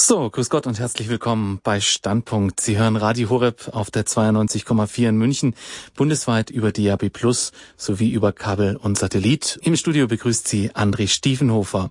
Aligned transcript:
So, 0.00 0.30
grüß 0.30 0.48
Gott 0.48 0.68
und 0.68 0.78
herzlich 0.78 1.08
willkommen 1.08 1.58
bei 1.64 1.80
Standpunkt. 1.80 2.60
Sie 2.60 2.78
hören 2.78 2.94
Radio 2.94 3.30
Horeb 3.30 3.68
auf 3.72 3.90
der 3.90 4.06
92,4 4.06 5.08
in 5.08 5.16
München, 5.16 5.54
bundesweit 5.96 6.50
über 6.50 6.70
DAB 6.70 7.10
Plus 7.10 7.50
sowie 7.76 8.12
über 8.12 8.30
Kabel 8.32 8.76
und 8.76 8.96
Satellit. 8.96 9.58
Im 9.64 9.74
Studio 9.74 10.06
begrüßt 10.06 10.46
Sie 10.46 10.70
André 10.70 11.08
Stiefenhofer. 11.08 11.90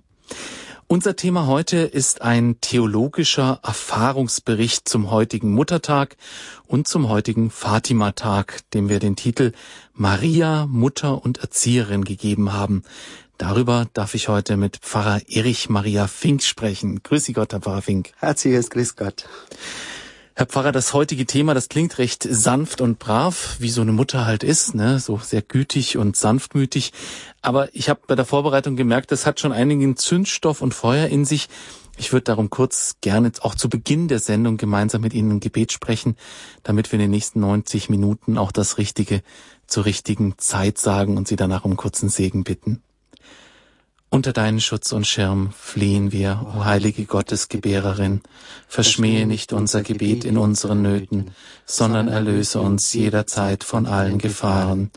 Unser 0.86 1.16
Thema 1.16 1.46
heute 1.46 1.76
ist 1.80 2.22
ein 2.22 2.62
theologischer 2.62 3.60
Erfahrungsbericht 3.62 4.88
zum 4.88 5.10
heutigen 5.10 5.52
Muttertag 5.52 6.16
und 6.66 6.88
zum 6.88 7.10
heutigen 7.10 7.50
Fatima-Tag, 7.50 8.62
dem 8.72 8.88
wir 8.88 9.00
den 9.00 9.16
Titel 9.16 9.52
Maria, 9.92 10.64
Mutter 10.64 11.22
und 11.22 11.38
Erzieherin 11.38 12.04
gegeben 12.04 12.54
haben. 12.54 12.84
Darüber 13.38 13.86
darf 13.92 14.14
ich 14.14 14.26
heute 14.28 14.56
mit 14.56 14.78
Pfarrer 14.78 15.20
Erich 15.28 15.68
Maria 15.68 16.08
Fink 16.08 16.42
sprechen. 16.42 17.04
Grüß 17.04 17.24
Sie 17.24 17.32
Gott, 17.32 17.52
Herr 17.52 17.60
Pfarrer 17.60 17.82
Fink. 17.82 18.10
Herzliches 18.18 18.68
Grüß 18.68 18.96
Gott. 18.96 19.28
Herr 20.34 20.46
Pfarrer, 20.46 20.72
das 20.72 20.92
heutige 20.92 21.24
Thema, 21.24 21.54
das 21.54 21.68
klingt 21.68 21.98
recht 21.98 22.26
sanft 22.28 22.80
und 22.80 22.98
brav, 22.98 23.54
wie 23.60 23.70
so 23.70 23.80
eine 23.80 23.92
Mutter 23.92 24.26
halt 24.26 24.42
ist, 24.42 24.74
ne? 24.74 24.98
so 24.98 25.18
sehr 25.18 25.42
gütig 25.42 25.96
und 25.96 26.16
sanftmütig. 26.16 26.92
Aber 27.40 27.72
ich 27.76 27.88
habe 27.88 28.00
bei 28.08 28.16
der 28.16 28.24
Vorbereitung 28.24 28.74
gemerkt, 28.74 29.12
das 29.12 29.24
hat 29.24 29.38
schon 29.38 29.52
einigen 29.52 29.96
Zündstoff 29.96 30.60
und 30.60 30.74
Feuer 30.74 31.06
in 31.06 31.24
sich. 31.24 31.48
Ich 31.96 32.12
würde 32.12 32.24
darum 32.24 32.50
kurz 32.50 32.96
gerne 33.00 33.30
auch 33.40 33.54
zu 33.54 33.68
Beginn 33.68 34.08
der 34.08 34.18
Sendung 34.18 34.56
gemeinsam 34.56 35.00
mit 35.00 35.14
Ihnen 35.14 35.36
ein 35.36 35.40
Gebet 35.40 35.70
sprechen, 35.72 36.16
damit 36.64 36.90
wir 36.90 36.98
in 36.98 37.04
den 37.04 37.10
nächsten 37.12 37.38
90 37.38 37.88
Minuten 37.88 38.36
auch 38.36 38.50
das 38.50 38.78
Richtige 38.78 39.22
zur 39.68 39.84
richtigen 39.84 40.38
Zeit 40.38 40.78
sagen 40.78 41.16
und 41.16 41.28
Sie 41.28 41.36
danach 41.36 41.64
um 41.64 41.76
kurzen 41.76 42.08
Segen 42.08 42.42
bitten. 42.42 42.82
Unter 44.10 44.32
deinen 44.32 44.60
Schutz 44.60 44.92
und 44.92 45.06
Schirm 45.06 45.52
fliehen 45.52 46.12
wir, 46.12 46.46
o 46.56 46.64
heilige 46.64 47.04
Gottesgebärerin. 47.04 48.22
Verschmähe 48.66 49.26
nicht 49.26 49.52
unser 49.52 49.82
Gebet 49.82 50.24
in 50.24 50.38
unseren 50.38 50.80
Nöten, 50.80 51.32
sondern 51.66 52.08
erlöse 52.08 52.60
uns 52.60 52.90
jederzeit 52.94 53.64
von 53.64 53.86
allen 53.86 54.16
Gefahren. 54.16 54.90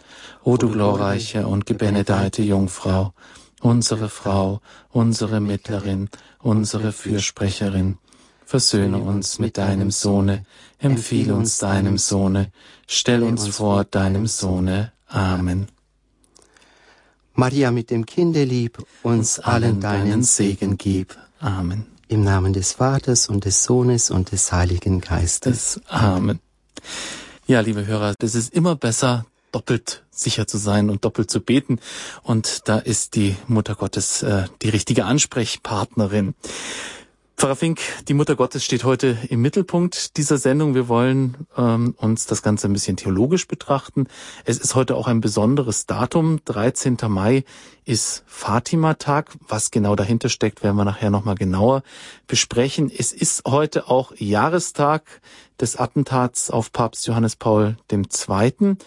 O 0.44 0.56
du 0.56 0.72
glorreiche 0.72 1.45
und 1.45 1.66
gebenedeite 1.66 2.42
Jungfrau, 2.42 3.14
unsere 3.59 4.08
Frau, 4.08 4.62
unsere 4.92 5.42
Mittlerin, 5.42 6.09
unsere 6.40 6.94
Fürsprecherin. 6.94 7.98
Versöhne 8.46 8.98
uns 9.00 9.40
mit 9.40 9.58
deinem 9.58 9.92
Sohne, 9.92 10.46
empfiehl 10.80 11.34
uns 11.34 11.58
deinem 11.58 11.98
Sohne, 11.98 12.52
stell 12.88 13.23
uns 13.23 13.48
vor 13.50 13.84
deinem 13.84 14.25
Sohne. 14.28 14.94
Amen. 15.08 15.68
Maria 17.42 17.72
mit 17.72 17.89
dem 17.89 18.06
Kinde 18.06 18.44
lieb, 18.44 18.78
uns 19.02 19.39
allen 19.39 19.81
deinen 19.81 20.22
Segen 20.22 20.78
gib. 20.78 21.17
Amen. 21.39 21.88
Im 22.08 22.23
Namen 22.23 22.53
des 22.53 22.73
Vaters 22.73 23.30
und 23.30 23.45
des 23.45 23.64
Sohnes 23.64 24.11
und 24.11 24.31
des 24.31 24.52
Heiligen 24.52 25.02
Geistes. 25.02 25.81
Amen. 25.88 26.39
Ja, 27.47 27.62
liebe 27.62 27.88
Hörer, 27.88 28.14
es 28.22 28.36
ist 28.36 28.53
immer 28.53 28.75
besser, 28.75 29.25
doppelt 29.52 30.03
sicher 30.12 30.45
zu 30.45 30.59
sein 30.59 30.92
und 30.92 31.03
doppelt 31.03 31.31
zu 31.31 31.42
beten. 31.42 31.80
Und 32.22 32.67
da 32.69 32.78
ist 32.78 33.16
die 33.16 33.36
Mutter 33.47 33.73
Gottes 33.73 34.22
äh, 34.22 34.45
die 34.62 34.69
richtige 34.69 35.06
Ansprechpartnerin. 35.06 36.36
Pfarrer 37.42 37.56
Fink, 37.56 37.80
die 38.08 38.14
Mutter 38.14 38.36
Gottes 38.36 38.64
steht 38.64 38.84
heute 38.84 39.17
im 39.30 39.42
Mittelpunkt 39.42 40.16
dieser 40.17 40.38
Sendung. 40.38 40.75
Wir 40.75 40.88
wollen 40.88 41.47
ähm, 41.58 41.95
uns 41.97 42.28
das 42.28 42.44
Ganze 42.44 42.67
ein 42.67 42.73
bisschen 42.73 42.97
theologisch 42.97 43.47
betrachten. 43.47 44.06
Es 44.45 44.59
ist 44.59 44.75
heute 44.75 44.95
auch 44.95 45.08
ein 45.08 45.22
besonderes 45.22 45.88
Datum. 45.88 46.45
13. 46.45 46.97
Mai 47.08 47.44
ist 47.84 48.23
Fatima-Tag. 48.28 49.31
Was 49.47 49.72
genau 49.72 49.95
dahinter 49.95 50.30
steckt, 50.30 50.62
werden 50.62 50.75
wir 50.75 50.86
nachher 50.86 51.09
nochmal 51.09 51.34
genauer 51.34 51.81
besprechen. 52.28 52.92
Es 52.95 53.12
ist 53.12 53.42
heute 53.47 53.89
auch 53.89 54.14
Jahrestag 54.17 55.02
des 55.59 55.78
Attentats 55.78 56.52
auf 56.52 56.72
Papst 56.72 57.08
Johannes 57.08 57.38
Paul 57.38 57.75
II 57.92 58.78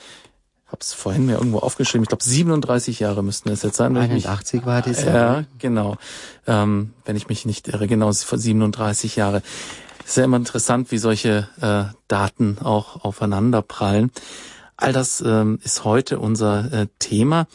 habe 0.75 0.83
es 0.83 0.93
vorhin 0.93 1.27
mir 1.27 1.35
irgendwo 1.35 1.59
aufgeschrieben. 1.61 2.03
Ich 2.03 2.09
glaube, 2.09 2.25
37 2.25 2.99
Jahre 2.99 3.23
müssten 3.23 3.49
es 3.49 3.63
jetzt 3.63 3.77
sein. 3.77 3.97
81 3.97 4.61
mich, 4.61 4.67
war 4.67 4.83
das. 4.83 5.05
Ja, 5.05 5.45
genau. 5.59 5.97
Ähm, 6.49 6.93
wenn 7.05 7.15
ich 7.15 7.29
mich 7.29 7.47
nicht 7.47 7.69
irre, 7.69 7.87
genau, 7.87 8.11
37 8.11 9.15
Jahre. 9.15 9.43
Ist 10.05 10.17
ja 10.17 10.25
immer 10.25 10.37
interessant, 10.37 10.91
wie 10.91 10.99
solche 10.99 11.49
äh, 11.61 11.95
Daten 12.09 12.59
auch 12.61 13.05
aufeinander 13.05 13.63
prallen. 13.63 14.11
All 14.77 14.93
das 14.93 15.21
ähm, 15.25 15.61
ist 15.63 15.85
heute 15.85 16.19
unser 16.19 16.73
äh, 16.73 16.87
Thema. 16.99 17.47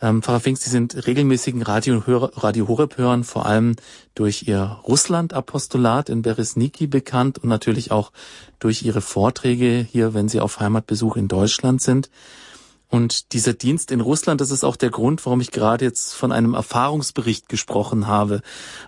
Ähm, 0.00 0.22
Pfarrer 0.22 0.38
Fink, 0.38 0.58
Sie 0.58 0.70
sind 0.70 1.08
regelmäßigen 1.08 1.62
Radio, 1.62 2.00
Radio 2.06 2.68
Horeb-Hörern, 2.68 3.24
vor 3.24 3.46
allem 3.46 3.74
durch 4.14 4.44
Ihr 4.46 4.78
Russland-Apostolat 4.86 6.08
in 6.08 6.22
Beresniki 6.22 6.86
bekannt 6.86 7.38
und 7.38 7.48
natürlich 7.48 7.90
auch 7.90 8.12
durch 8.60 8.84
Ihre 8.84 9.00
Vorträge 9.00 9.84
hier, 9.90 10.14
wenn 10.14 10.28
Sie 10.28 10.38
auf 10.38 10.60
Heimatbesuch 10.60 11.16
in 11.16 11.26
Deutschland 11.26 11.82
sind. 11.82 12.10
Und 12.90 13.32
dieser 13.34 13.52
Dienst 13.52 13.90
in 13.90 14.00
Russland, 14.00 14.40
das 14.40 14.50
ist 14.50 14.64
auch 14.64 14.76
der 14.76 14.90
Grund, 14.90 15.24
warum 15.26 15.40
ich 15.40 15.50
gerade 15.50 15.84
jetzt 15.84 16.14
von 16.14 16.32
einem 16.32 16.54
Erfahrungsbericht 16.54 17.48
gesprochen 17.48 18.06
habe. 18.06 18.40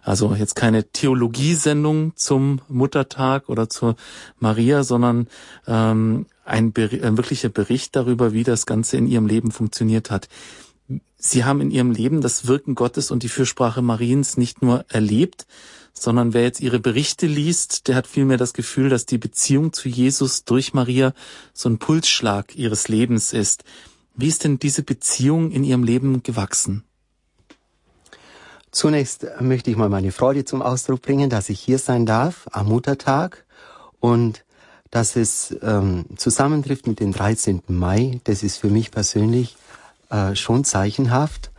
Also 0.03 0.34
jetzt 0.34 0.56
keine 0.56 0.84
Theologiesendung 0.84 2.12
zum 2.16 2.62
Muttertag 2.69 3.49
oder 3.50 3.69
zur 3.69 3.97
Maria, 4.38 4.84
sondern 4.84 5.28
ähm, 5.66 6.27
ein, 6.47 6.72
ein 6.77 7.16
wirklicher 7.16 7.50
Bericht 7.50 7.94
darüber, 7.94 8.33
wie 8.33 8.43
das 8.43 8.65
Ganze 8.65 8.97
in 8.97 9.06
ihrem 9.06 9.27
Leben 9.27 9.50
funktioniert 9.50 10.11
hat. 10.11 10.28
Sie 11.16 11.44
haben 11.44 11.60
in 11.60 11.70
ihrem 11.70 11.92
Leben 11.92 12.20
das 12.20 12.46
Wirken 12.46 12.74
Gottes 12.74 13.10
und 13.10 13.22
die 13.22 13.28
Fürsprache 13.28 13.82
Mariens 13.82 14.36
nicht 14.36 14.62
nur 14.62 14.84
erlebt, 14.88 15.46
sondern 15.92 16.32
wer 16.32 16.42
jetzt 16.42 16.60
ihre 16.60 16.80
Berichte 16.80 17.26
liest, 17.26 17.88
der 17.88 17.96
hat 17.96 18.06
vielmehr 18.06 18.38
das 18.38 18.54
Gefühl, 18.54 18.88
dass 18.88 19.06
die 19.06 19.18
Beziehung 19.18 19.72
zu 19.72 19.88
Jesus 19.88 20.44
durch 20.44 20.72
Maria 20.72 21.12
so 21.52 21.68
ein 21.68 21.78
Pulsschlag 21.78 22.56
ihres 22.56 22.88
Lebens 22.88 23.32
ist. 23.32 23.64
Wie 24.14 24.28
ist 24.28 24.44
denn 24.44 24.58
diese 24.58 24.82
Beziehung 24.82 25.50
in 25.50 25.64
Ihrem 25.64 25.82
Leben 25.82 26.22
gewachsen? 26.22 26.84
Zunächst 28.70 29.26
möchte 29.40 29.70
ich 29.70 29.76
mal 29.76 29.88
meine 29.88 30.12
Freude 30.12 30.44
zum 30.44 30.62
Ausdruck 30.62 31.02
bringen, 31.02 31.28
dass 31.28 31.48
ich 31.48 31.58
hier 31.58 31.78
sein 31.78 32.06
darf 32.06 32.46
am 32.52 32.68
Muttertag 32.68 33.44
und 33.98 34.44
dass 34.90 35.16
es 35.16 35.56
ähm, 35.62 36.04
zusammentrifft 36.16 36.86
mit 36.86 37.00
dem 37.00 37.12
13. 37.12 37.62
Mai. 37.68 38.20
Das 38.24 38.42
ist 38.42 38.58
für 38.58 38.68
mich 38.68 38.90
persönlich 38.90 39.56
äh, 40.10 40.34
schon 40.34 40.65
zeichenhaft. 40.65 41.50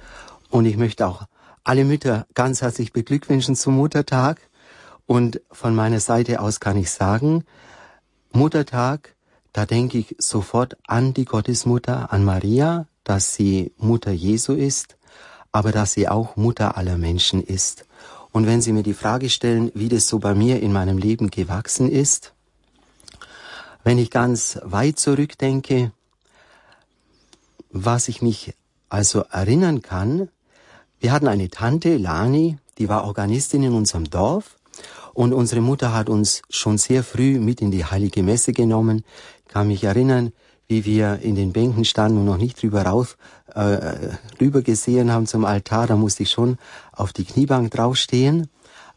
Und 0.49 0.65
ich 0.65 0.77
möchte 0.77 1.07
auch 1.07 1.23
alle 1.63 1.85
Mütter 1.85 2.25
ganz 2.33 2.61
herzlich 2.61 2.93
beglückwünschen 2.93 3.55
zum 3.55 3.75
Muttertag. 3.75 4.41
Und 5.05 5.41
von 5.51 5.75
meiner 5.75 5.99
Seite 5.99 6.39
aus 6.39 6.59
kann 6.59 6.77
ich 6.77 6.91
sagen, 6.91 7.43
Muttertag 8.31 9.15
da 9.53 9.65
denke 9.65 9.97
ich 9.97 10.15
sofort 10.17 10.77
an 10.87 11.13
die 11.13 11.25
Gottesmutter, 11.25 12.13
an 12.13 12.23
Maria, 12.23 12.87
dass 13.03 13.35
sie 13.35 13.73
Mutter 13.77 14.11
Jesu 14.11 14.53
ist, 14.53 14.95
aber 15.51 15.71
dass 15.71 15.93
sie 15.93 16.07
auch 16.07 16.37
Mutter 16.37 16.77
aller 16.77 16.97
Menschen 16.97 17.43
ist. 17.43 17.85
Und 18.31 18.45
wenn 18.45 18.61
Sie 18.61 18.71
mir 18.71 18.83
die 18.83 18.93
Frage 18.93 19.29
stellen, 19.29 19.71
wie 19.73 19.89
das 19.89 20.07
so 20.07 20.19
bei 20.19 20.33
mir 20.33 20.61
in 20.61 20.71
meinem 20.71 20.97
Leben 20.97 21.29
gewachsen 21.31 21.91
ist, 21.91 22.33
wenn 23.83 23.97
ich 23.97 24.09
ganz 24.09 24.57
weit 24.63 24.99
zurückdenke, 24.99 25.91
was 27.71 28.07
ich 28.07 28.21
mich 28.21 28.53
also 28.89 29.21
erinnern 29.31 29.81
kann, 29.81 30.29
wir 30.99 31.11
hatten 31.11 31.27
eine 31.27 31.49
Tante, 31.49 31.97
Lani, 31.97 32.57
die 32.77 32.89
war 32.89 33.05
Organistin 33.05 33.63
in 33.63 33.73
unserem 33.73 34.09
Dorf. 34.09 34.57
Und 35.13 35.33
unsere 35.33 35.61
Mutter 35.61 35.93
hat 35.93 36.09
uns 36.09 36.41
schon 36.49 36.77
sehr 36.77 37.03
früh 37.03 37.39
mit 37.39 37.61
in 37.61 37.71
die 37.71 37.85
heilige 37.85 38.23
Messe 38.23 38.53
genommen. 38.53 39.03
Kann 39.47 39.67
mich 39.67 39.83
erinnern, 39.83 40.31
wie 40.67 40.85
wir 40.85 41.19
in 41.21 41.35
den 41.35 41.51
Bänken 41.51 41.83
standen 41.83 42.19
und 42.19 42.25
noch 42.25 42.37
nicht 42.37 42.61
drüber 42.61 42.83
rauf, 42.83 43.17
äh, 43.53 44.15
rüber 44.39 44.61
gesehen 44.61 45.11
haben 45.11 45.27
zum 45.27 45.43
Altar, 45.43 45.87
da 45.87 45.97
musste 45.97 46.23
ich 46.23 46.31
schon 46.31 46.57
auf 46.93 47.11
die 47.11 47.25
Kniebank 47.25 47.71
draufstehen. 47.71 48.47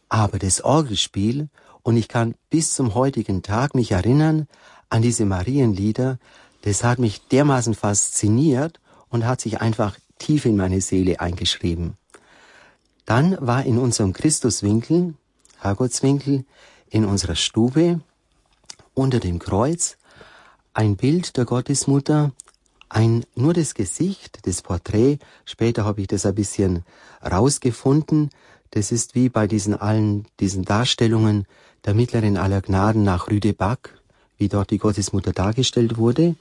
Aber 0.08 0.38
das 0.38 0.62
Orgelspiel, 0.62 1.48
und 1.82 1.96
ich 1.96 2.06
kann 2.06 2.34
bis 2.48 2.72
zum 2.72 2.94
heutigen 2.94 3.42
Tag 3.42 3.74
mich 3.74 3.90
erinnern 3.90 4.46
an 4.88 5.02
diese 5.02 5.24
Marienlieder, 5.24 6.18
das 6.64 6.82
hat 6.82 6.98
mich 6.98 7.20
dermaßen 7.28 7.74
fasziniert 7.74 8.80
und 9.10 9.26
hat 9.26 9.42
sich 9.42 9.60
einfach 9.60 9.98
tief 10.18 10.46
in 10.46 10.56
meine 10.56 10.80
Seele 10.80 11.20
eingeschrieben. 11.20 11.98
Dann 13.04 13.36
war 13.38 13.66
in 13.66 13.76
unserem 13.76 14.14
Christuswinkel, 14.14 15.12
Herrgottswinkel, 15.58 16.46
in 16.88 17.04
unserer 17.04 17.34
Stube 17.34 18.00
unter 18.94 19.20
dem 19.20 19.40
Kreuz 19.40 19.98
ein 20.72 20.96
Bild 20.96 21.36
der 21.36 21.44
Gottesmutter, 21.44 22.32
ein, 22.88 23.24
nur 23.34 23.52
das 23.52 23.74
Gesicht, 23.74 24.46
das 24.46 24.62
Porträt, 24.62 25.18
später 25.44 25.84
habe 25.84 26.00
ich 26.00 26.06
das 26.06 26.24
ein 26.24 26.34
bisschen 26.34 26.84
rausgefunden, 27.22 28.30
das 28.70 28.90
ist 28.90 29.14
wie 29.14 29.28
bei 29.28 29.46
diesen 29.46 29.78
allen, 29.78 30.26
diesen 30.40 30.64
Darstellungen 30.64 31.46
der 31.84 31.92
Mittlerin 31.92 32.38
aller 32.38 32.62
Gnaden 32.62 33.02
nach 33.02 33.28
Rüdeback, 33.28 34.00
wie 34.38 34.48
dort 34.48 34.70
die 34.70 34.78
Gottesmutter 34.78 35.32
dargestellt 35.32 35.96
wurde. 35.96 36.36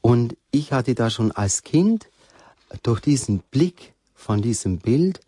Und 0.00 0.36
ich 0.50 0.72
hatte 0.72 0.94
da 0.94 1.10
schon 1.10 1.32
als 1.32 1.62
Kind 1.62 2.08
durch 2.82 3.00
diesen 3.00 3.40
Blick 3.50 3.94
von 4.14 4.42
diesem 4.42 4.78
Bild 4.78 5.20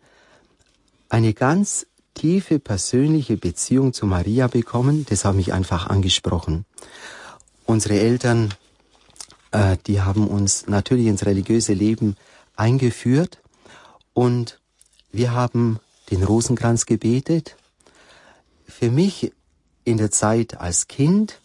eine 1.09 1.33
ganz 1.33 1.85
tiefe 2.13 2.59
persönliche 2.59 3.37
Beziehung 3.37 3.93
zu 3.93 4.05
Maria 4.05 4.47
bekommen. 4.47 5.05
Das 5.09 5.25
hat 5.25 5.35
mich 5.35 5.53
einfach 5.53 5.87
angesprochen. 5.87 6.65
Unsere 7.65 7.99
Eltern, 7.99 8.53
äh, 9.51 9.77
die 9.87 10.01
haben 10.01 10.27
uns 10.27 10.67
natürlich 10.67 11.07
ins 11.07 11.25
religiöse 11.25 11.73
Leben 11.73 12.15
eingeführt 12.55 13.39
und 14.13 14.59
wir 15.11 15.31
haben 15.31 15.79
den 16.09 16.23
Rosenkranz 16.23 16.85
gebetet. 16.85 17.55
Für 18.65 18.91
mich 18.91 19.31
in 19.83 19.97
der 19.97 20.11
Zeit 20.11 20.59
als 20.59 20.87
Kind, 20.87 21.40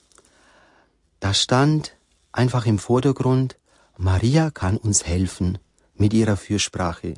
da 1.21 1.35
stand 1.35 1.97
einfach 2.33 2.67
im 2.67 2.79
Vordergrund, 2.79 3.57
Maria 3.97 4.51
kann 4.51 4.77
uns 4.77 5.05
helfen 5.07 5.59
mit 5.95 6.13
ihrer 6.13 6.37
Fürsprache. 6.37 7.15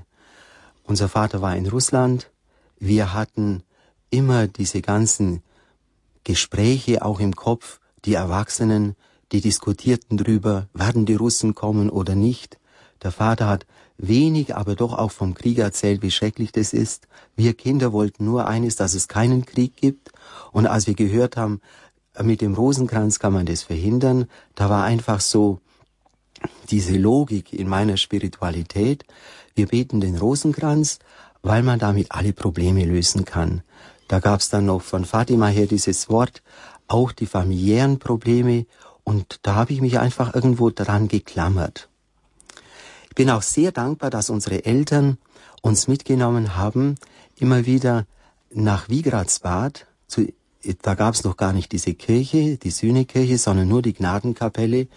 Unser 0.84 1.08
Vater 1.08 1.42
war 1.42 1.56
in 1.56 1.66
Russland. 1.66 2.30
Wir 2.78 3.12
hatten 3.12 3.62
immer 4.10 4.46
diese 4.46 4.80
ganzen 4.80 5.42
Gespräche 6.24 7.04
auch 7.04 7.20
im 7.20 7.34
Kopf, 7.34 7.80
die 8.04 8.14
Erwachsenen, 8.14 8.96
die 9.32 9.40
diskutierten 9.40 10.16
drüber, 10.16 10.68
werden 10.72 11.04
die 11.04 11.14
Russen 11.14 11.54
kommen 11.54 11.90
oder 11.90 12.14
nicht. 12.14 12.58
Der 13.02 13.12
Vater 13.12 13.48
hat 13.48 13.66
wenig, 13.98 14.54
aber 14.54 14.76
doch 14.76 14.92
auch 14.96 15.10
vom 15.10 15.34
Krieg 15.34 15.58
erzählt, 15.58 16.02
wie 16.02 16.10
schrecklich 16.10 16.52
das 16.52 16.72
ist. 16.72 17.08
Wir 17.36 17.54
Kinder 17.54 17.92
wollten 17.92 18.24
nur 18.24 18.46
eines, 18.46 18.76
dass 18.76 18.94
es 18.94 19.08
keinen 19.08 19.44
Krieg 19.44 19.76
gibt. 19.76 20.12
Und 20.52 20.66
als 20.66 20.86
wir 20.86 20.94
gehört 20.94 21.36
haben, 21.36 21.60
mit 22.22 22.40
dem 22.40 22.54
Rosenkranz 22.54 23.18
kann 23.18 23.32
man 23.32 23.46
das 23.46 23.62
verhindern, 23.62 24.26
da 24.54 24.68
war 24.70 24.84
einfach 24.84 25.20
so 25.20 25.60
diese 26.70 26.96
Logik 26.96 27.52
in 27.52 27.68
meiner 27.68 27.96
Spiritualität. 27.96 29.04
Wir 29.54 29.66
beten 29.66 30.00
den 30.00 30.16
Rosenkranz, 30.16 30.98
weil 31.42 31.62
man 31.62 31.78
damit 31.78 32.12
alle 32.12 32.32
Probleme 32.32 32.84
lösen 32.84 33.24
kann. 33.24 33.62
Da 34.08 34.20
gab's 34.20 34.48
dann 34.48 34.66
noch 34.66 34.82
von 34.82 35.04
Fatima 35.04 35.48
her 35.48 35.66
dieses 35.66 36.08
Wort, 36.08 36.42
auch 36.86 37.12
die 37.12 37.26
familiären 37.26 37.98
Probleme, 37.98 38.66
und 39.04 39.40
da 39.42 39.54
habe 39.54 39.72
ich 39.72 39.80
mich 39.80 39.98
einfach 39.98 40.34
irgendwo 40.34 40.68
dran 40.68 41.08
geklammert. 41.08 41.88
Ich 43.08 43.14
bin 43.14 43.30
auch 43.30 43.40
sehr 43.42 43.72
dankbar, 43.72 44.10
dass 44.10 44.28
unsere 44.28 44.66
Eltern 44.66 45.16
uns 45.62 45.88
mitgenommen 45.88 46.56
haben, 46.56 46.96
immer 47.36 47.64
wieder 47.64 48.04
nach 48.50 48.88
Wigradsbad, 48.90 49.86
zu, 50.06 50.26
da 50.82 50.94
gab's 50.94 51.24
noch 51.24 51.36
gar 51.36 51.52
nicht 51.52 51.72
diese 51.72 51.94
Kirche, 51.94 52.56
die 52.56 52.70
Sühnekirche, 52.70 53.38
sondern 53.38 53.68
nur 53.68 53.82
die 53.82 53.92
Gnadenkapelle. 53.92 54.88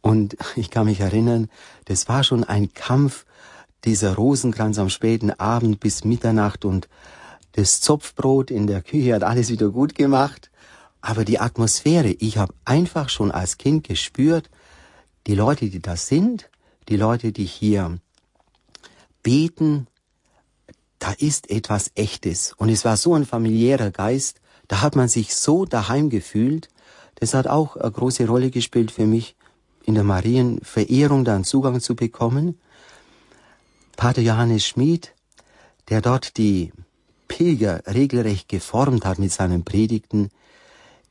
Und 0.00 0.36
ich 0.56 0.70
kann 0.70 0.86
mich 0.86 1.00
erinnern, 1.00 1.48
das 1.84 2.08
war 2.08 2.24
schon 2.24 2.44
ein 2.44 2.72
Kampf, 2.74 3.24
dieser 3.84 4.16
Rosenkranz 4.16 4.78
am 4.78 4.90
späten 4.90 5.30
Abend 5.30 5.78
bis 5.78 6.04
Mitternacht 6.04 6.64
und 6.64 6.88
das 7.52 7.80
Zopfbrot 7.80 8.50
in 8.50 8.66
der 8.66 8.82
Küche 8.82 9.14
hat 9.14 9.22
alles 9.22 9.48
wieder 9.48 9.70
gut 9.70 9.94
gemacht. 9.94 10.50
Aber 11.00 11.24
die 11.24 11.38
Atmosphäre, 11.38 12.08
ich 12.08 12.36
habe 12.36 12.52
einfach 12.64 13.08
schon 13.08 13.30
als 13.30 13.58
Kind 13.58 13.86
gespürt, 13.86 14.50
die 15.26 15.34
Leute, 15.34 15.70
die 15.70 15.80
da 15.80 15.96
sind, 15.96 16.50
die 16.88 16.96
Leute, 16.96 17.32
die 17.32 17.44
hier 17.44 17.98
beten, 19.22 19.86
da 20.98 21.12
ist 21.12 21.50
etwas 21.50 21.92
Echtes. 21.94 22.52
Und 22.56 22.68
es 22.68 22.84
war 22.84 22.96
so 22.96 23.14
ein 23.14 23.24
familiärer 23.24 23.90
Geist, 23.90 24.40
da 24.68 24.82
hat 24.82 24.96
man 24.96 25.08
sich 25.08 25.34
so 25.34 25.64
daheim 25.64 26.10
gefühlt. 26.10 26.68
Das 27.16 27.34
hat 27.34 27.46
auch 27.46 27.76
eine 27.76 27.90
große 27.90 28.26
Rolle 28.26 28.50
gespielt 28.50 28.90
für 28.90 29.06
mich, 29.06 29.36
in 29.84 29.94
der 29.94 30.04
Marienverehrung 30.04 31.24
dann 31.24 31.44
Zugang 31.44 31.80
zu 31.80 31.94
bekommen. 31.94 32.58
Pater 33.96 34.20
Johannes 34.20 34.66
Schmid, 34.66 35.14
der 35.88 36.02
dort 36.02 36.36
die 36.36 36.72
Pilger 37.28 37.82
regelrecht 37.86 38.48
geformt 38.48 39.04
hat 39.04 39.18
mit 39.18 39.32
seinen 39.32 39.64
Predigten. 39.64 40.30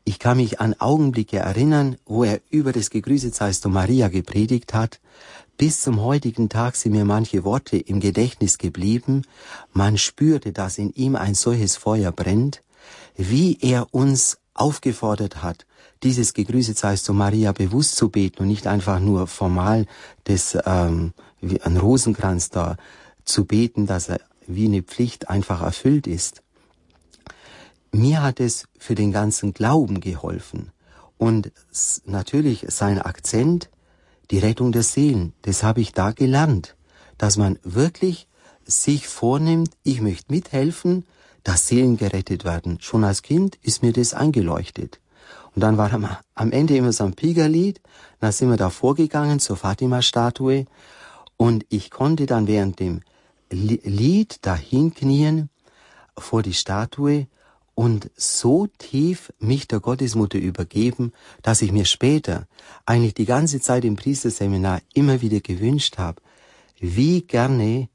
Ich 0.04 0.19
kann 0.19 0.38
mich 0.38 0.60
an 0.60 0.75
Augenblicke 0.80 1.38
erinnern, 1.38 1.98
wo 2.06 2.24
er 2.24 2.42
über 2.50 2.72
das 2.72 2.90
Gegrüßet 2.92 3.34
seist 3.34 3.66
du 3.66 3.69
Maria 3.69 4.07
gepredigt 4.07 4.74
hat. 4.74 5.00
Bis 5.57 5.81
zum 5.81 6.02
heutigen 6.02 6.50
Tag 6.50 6.75
sind 6.75 6.92
mir 6.92 7.06
manche 7.06 7.44
Worte 7.44 7.78
im 7.78 8.02
Gedächtnis 8.02 8.57
geblieben. 8.57 9.24
Man 9.74 9.98
spürte, 9.98 10.52
dass 10.52 10.78
in 10.78 10.92
ihm 10.94 11.16
ein 11.16 11.34
solches 11.34 11.78
Feuer 11.78 12.12
brennt, 12.12 12.62
wie 13.15 13.57
er 13.62 13.94
uns 13.94 14.38
aufgefordert 14.53 15.44
hat, 15.44 15.65
dieses 16.03 16.33
Gegrüßet 16.33 16.77
seist 16.77 17.07
du 17.07 17.13
Maria 17.13 17.51
bewusst 17.51 17.95
zu 17.95 18.09
beten 18.09 18.44
und 18.44 18.47
nicht 18.47 18.67
einfach 18.67 19.00
nur 19.00 19.27
formal 19.27 19.85
das 20.25 20.57
ähm, 20.65 21.13
wie 21.41 21.62
ein 21.62 21.77
Rosenkranz 21.77 22.50
da 22.50 22.77
zu 23.23 23.45
beten, 23.45 23.85
dass 23.85 24.09
er 24.09 24.19
wie 24.47 24.65
eine 24.65 24.83
Pflicht 24.83 25.29
einfach 25.29 25.62
erfüllt 25.62 26.07
ist. 26.07 26.41
Mir 27.91 28.21
hat 28.21 28.39
es 28.39 28.65
für 28.77 28.95
den 28.95 29.12
ganzen 29.12 29.53
Glauben 29.53 30.00
geholfen 30.00 30.71
und 31.18 31.51
natürlich 32.06 32.65
sein 32.68 33.01
Akzent, 33.01 33.69
die 34.31 34.39
Rettung 34.39 34.71
der 34.71 34.83
Seelen, 34.83 35.33
das 35.44 35.63
habe 35.63 35.81
ich 35.81 35.94
da 35.94 36.11
gelernt, 36.11 36.75
dass 37.18 37.38
man 37.38 37.57
wirklich 37.63 38.27
sich 38.65 39.07
vornimmt, 39.07 39.71
ich 39.83 40.01
möchte 40.01 40.31
mithelfen, 40.31 41.06
dass 41.45 41.68
Seelen 41.68 41.95
gerettet 41.95 42.44
werden. 42.44 42.80
Schon 42.81 43.06
als 43.06 43.21
Kind 43.21 43.57
ist 43.62 43.83
mir 43.83 43.94
das 43.94 44.13
eingeleuchtet. 44.13 45.00
Und 45.53 45.62
dann 45.62 45.77
war 45.77 46.21
am 46.33 46.51
Ende 46.51 46.75
immer 46.75 46.92
so 46.92 47.06
ein 47.06 47.13
Pilgerlied. 47.13 47.80
Dann 48.19 48.33
sind 48.33 48.50
wir 48.50 48.57
da 48.57 48.69
vorgegangen 48.69 49.39
zur 49.39 49.56
Fatima-Statue. 49.56 50.65
Und 51.38 51.65
ich 51.69 51.92
konnte 51.92 52.25
dann 52.25 52.47
während 52.47 52.80
dem 52.80 53.01
Lied 53.51 54.45
dahin 54.45 54.94
knien 54.94 55.50
vor 56.18 56.42
die 56.42 56.53
Statue 56.53 57.27
und 57.75 58.09
so 58.15 58.68
tief 58.80 59.31
mich 59.38 59.68
der 59.68 59.81
Gottesmutter 59.81 60.39
übergeben, 60.39 61.12
dass 61.44 61.62
ich 61.62 61.71
mir 61.71 61.86
später 61.86 62.47
eigentlich 62.86 63.13
die 63.13 63.25
ganze 63.25 63.62
Zeit 63.62 63.86
im 63.86 63.97
Priesterseminar 63.97 64.81
immer 64.94 65.21
wieder 65.21 65.42
gewünscht 65.42 66.00
habe, 66.00 66.21
wie 66.80 67.21
gerne 67.21 67.88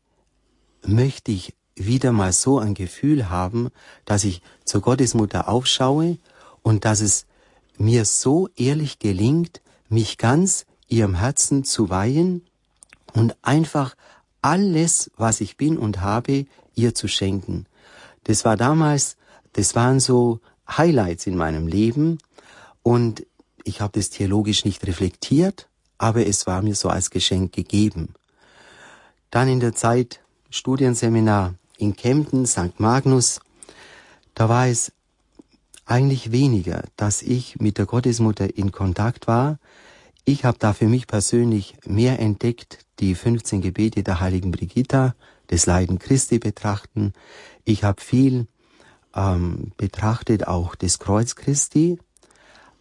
möchte 0.87 1.33
ich 1.33 1.55
wieder 1.87 2.13
mal 2.13 2.33
so 2.33 2.59
ein 2.59 2.75
Gefühl 2.75 3.31
haben, 3.31 3.71
dass 4.05 4.25
ich 4.25 4.43
zur 4.65 4.81
Gottesmutter 4.81 5.49
aufschaue 5.49 6.19
und 6.63 6.85
dass 6.85 7.01
es 7.01 7.27
mir 7.79 8.05
so 8.05 8.49
ehrlich 8.57 8.99
gelingt, 8.99 9.61
mich 9.89 10.19
ganz 10.19 10.67
ihrem 10.89 11.15
Herzen 11.15 11.65
zu 11.65 11.89
weihen 11.89 12.43
und 13.15 13.35
einfach 13.43 13.97
alles, 14.43 15.11
was 15.17 15.41
ich 15.41 15.57
bin 15.57 15.79
und 15.79 16.01
habe, 16.01 16.47
ihr 16.75 16.95
zu 16.95 17.09
schenken. 17.09 17.67
Das 18.25 18.45
war 18.45 18.57
damals, 18.57 19.17
das 19.53 19.75
waren 19.75 20.01
so 20.01 20.41
Highlights 20.69 21.27
in 21.27 21.37
meinem 21.37 21.67
Leben 21.67 22.19
und 22.83 23.27
ich 23.65 23.81
habe 23.81 23.99
das 23.99 24.11
theologisch 24.11 24.65
nicht 24.65 24.87
reflektiert, 24.87 25.69
aber 25.99 26.27
es 26.27 26.47
war 26.47 26.63
mir 26.63 26.75
so 26.75 26.89
als 26.89 27.11
Geschenk 27.11 27.53
gegeben. 27.53 28.15
Dann 29.31 29.49
in 29.49 29.61
der 29.61 29.75
Zeit 29.75 30.21
Studienseminar 30.51 31.55
in 31.81 31.97
Kempten, 31.97 32.47
St. 32.47 32.79
Magnus, 32.79 33.41
da 34.35 34.49
war 34.49 34.69
es 34.69 34.93
eigentlich 35.87 36.31
weniger, 36.31 36.85
dass 36.97 37.23
ich 37.23 37.59
mit 37.59 37.79
der 37.79 37.87
Gottesmutter 37.87 38.57
in 38.57 38.71
Kontakt 38.71 39.27
war. 39.27 39.59
Ich 40.25 40.45
habe 40.45 40.59
da 40.59 40.73
für 40.73 40.87
mich 40.87 41.07
persönlich 41.07 41.77
mehr 41.85 42.21
entdeckt, 42.21 42.87
die 43.01 43.15
15 43.15 43.61
Gebete 43.61 44.03
der 44.03 44.21
heiligen 44.21 44.53
Brigitta, 44.53 45.15
des 45.51 45.67
Leiden 45.67 45.99
Christi 45.99 46.39
betrachten. 46.39 47.13
Ich 47.65 47.83
habe 47.83 48.01
viel 48.01 48.47
ähm, 49.15 49.73
betrachtet, 49.77 50.47
auch 50.47 50.75
des 50.77 50.99
Kreuz 50.99 51.35
Christi. 51.35 51.99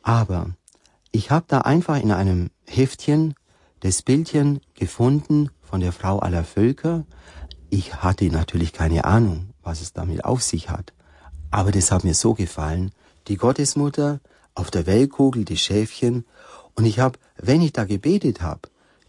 Aber 0.04 0.52
ich 1.12 1.32
habe 1.32 1.46
da 1.48 1.62
einfach 1.62 2.00
in 2.02 2.12
einem 2.12 2.52
Heftchen 2.68 3.34
das 3.80 4.02
Bildchen 4.02 4.60
gefunden 4.76 5.50
von 5.62 5.80
der 5.80 5.92
Frau 5.92 6.20
aller 6.20 6.44
Völker. 6.44 7.06
Ich 7.70 7.96
hatte 7.96 8.26
natürlich 8.26 8.74
keine 8.74 9.06
Ahnung, 9.06 9.54
was 9.64 9.82
es 9.82 9.94
damit 9.94 10.26
auf 10.26 10.42
sich 10.42 10.70
hat. 10.70 10.94
Aber 11.52 11.72
das 11.72 11.92
hat 11.92 12.04
mir 12.04 12.16
so 12.16 12.34
gefallen. 12.34 12.92
Die 13.28 13.38
Gottesmutter, 13.38 14.20
auf 14.56 14.72
der 14.72 14.88
Weltkugel 14.88 15.46
die 15.46 15.58
Schäfchen. 15.58 16.26
Und 16.76 16.86
ich 16.86 17.00
habe, 17.00 17.20
wenn 17.38 17.62
ich 17.62 17.74
da 17.74 17.86
gebetet 17.86 18.42
habe, 18.42 18.62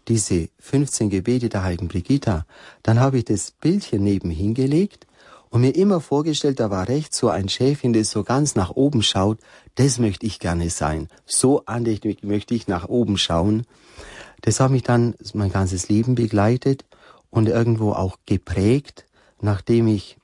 diese 0.07 0.49
15 0.59 1.09
Gebete 1.09 1.49
der 1.49 1.63
heiligen 1.63 1.87
Brigitta, 1.87 2.45
dann 2.83 2.99
habe 2.99 3.19
ich 3.19 3.25
das 3.25 3.51
Bildchen 3.51 4.03
nebenhin 4.03 4.53
gelegt 4.53 5.07
und 5.49 5.61
mir 5.61 5.75
immer 5.75 5.99
vorgestellt, 5.99 6.59
da 6.59 6.69
war 6.69 6.87
rechts 6.87 7.17
so 7.17 7.29
ein 7.29 7.49
Schäfchen, 7.49 7.93
das 7.93 8.11
so 8.11 8.23
ganz 8.23 8.55
nach 8.55 8.71
oben 8.71 9.03
schaut. 9.03 9.39
Das 9.75 9.99
möchte 9.99 10.25
ich 10.25 10.39
gerne 10.39 10.69
sein. 10.69 11.07
So 11.25 11.65
andächtig 11.65 12.23
möchte 12.23 12.53
ich 12.53 12.67
nach 12.67 12.87
oben 12.87 13.17
schauen. 13.17 13.65
Das 14.41 14.59
hat 14.59 14.71
mich 14.71 14.83
dann 14.83 15.15
mein 15.33 15.51
ganzes 15.51 15.89
Leben 15.89 16.15
begleitet 16.15 16.85
und 17.31 17.47
irgendwo 17.47 17.93
auch 17.93 18.17
geprägt, 18.27 19.05
nachdem 19.41 19.87
ich 19.87 20.17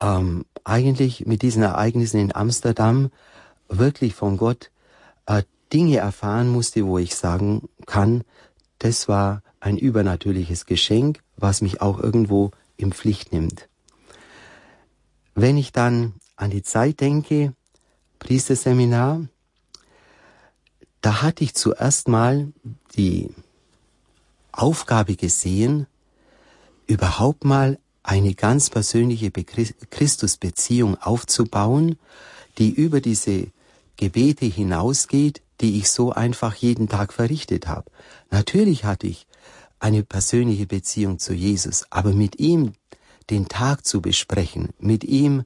ähm, 0.00 0.44
eigentlich 0.62 1.26
mit 1.26 1.42
diesen 1.42 1.62
Ereignissen 1.62 2.20
in 2.20 2.34
Amsterdam 2.34 3.10
wirklich 3.68 4.14
von 4.14 4.36
Gott 4.36 4.70
äh, 5.26 5.42
Dinge 5.72 5.96
erfahren 5.96 6.48
musste, 6.48 6.86
wo 6.86 6.98
ich 6.98 7.16
sagen 7.16 7.68
kann, 7.86 8.22
das 8.78 9.08
war 9.08 9.42
ein 9.60 9.76
übernatürliches 9.76 10.66
Geschenk, 10.66 11.20
was 11.36 11.60
mich 11.60 11.80
auch 11.80 11.98
irgendwo 11.98 12.50
in 12.76 12.92
Pflicht 12.92 13.32
nimmt. 13.32 13.68
wenn 15.34 15.56
ich 15.56 15.72
dann 15.72 16.14
an 16.36 16.50
die 16.50 16.62
Zeit 16.62 17.00
denke, 17.00 17.54
Priesterseminar, 18.18 19.26
da 21.00 21.22
hatte 21.22 21.44
ich 21.44 21.54
zuerst 21.54 22.08
mal 22.08 22.52
die 22.96 23.30
Aufgabe 24.52 25.16
gesehen, 25.16 25.86
überhaupt 26.86 27.44
mal 27.44 27.78
eine 28.02 28.34
ganz 28.34 28.70
persönliche 28.70 29.30
Christusbeziehung 29.30 30.96
aufzubauen, 30.96 31.98
die 32.58 32.70
über 32.70 33.00
diese 33.00 33.48
Gebete 33.96 34.46
hinausgeht, 34.46 35.42
die 35.60 35.78
ich 35.78 35.90
so 35.90 36.12
einfach 36.12 36.54
jeden 36.54 36.88
Tag 36.88 37.12
verrichtet 37.12 37.68
habe. 37.68 37.90
Natürlich 38.30 38.84
hatte 38.84 39.06
ich 39.06 39.26
eine 39.78 40.02
persönliche 40.02 40.66
Beziehung 40.66 41.18
zu 41.18 41.34
Jesus, 41.34 41.86
aber 41.90 42.12
mit 42.12 42.38
ihm 42.40 42.72
den 43.28 43.48
Tag 43.48 43.86
zu 43.86 44.00
besprechen, 44.00 44.70
mit 44.78 45.04
ihm 45.04 45.44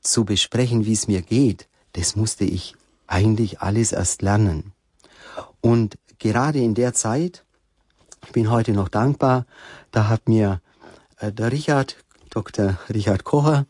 zu 0.00 0.24
besprechen, 0.24 0.86
wie 0.86 0.92
es 0.92 1.08
mir 1.08 1.22
geht, 1.22 1.68
das 1.92 2.16
musste 2.16 2.44
ich 2.44 2.74
eigentlich 3.06 3.60
alles 3.60 3.92
erst 3.92 4.22
lernen. 4.22 4.72
Und 5.60 5.98
gerade 6.18 6.60
in 6.60 6.74
der 6.74 6.94
Zeit, 6.94 7.44
ich 8.24 8.32
bin 8.32 8.50
heute 8.50 8.72
noch 8.72 8.88
dankbar, 8.88 9.46
da 9.90 10.08
hat 10.08 10.28
mir 10.28 10.60
äh, 11.18 11.32
der 11.32 11.52
Richard, 11.52 11.96
Dr. 12.30 12.78
Richard 12.92 13.24
Kocher, 13.24 13.66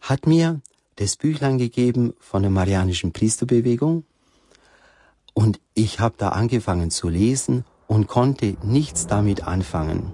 hat 0.00 0.26
mir 0.26 0.60
das 0.96 1.16
Büchlein 1.16 1.58
gegeben 1.58 2.14
von 2.18 2.42
der 2.42 2.50
Marianischen 2.50 3.12
Priesterbewegung 3.12 4.04
und 5.34 5.60
ich 5.74 6.00
habe 6.00 6.14
da 6.18 6.30
angefangen 6.30 6.90
zu 6.90 7.08
lesen 7.08 7.64
und 7.86 8.06
konnte 8.06 8.56
nichts 8.62 9.06
damit 9.06 9.46
anfangen. 9.46 10.12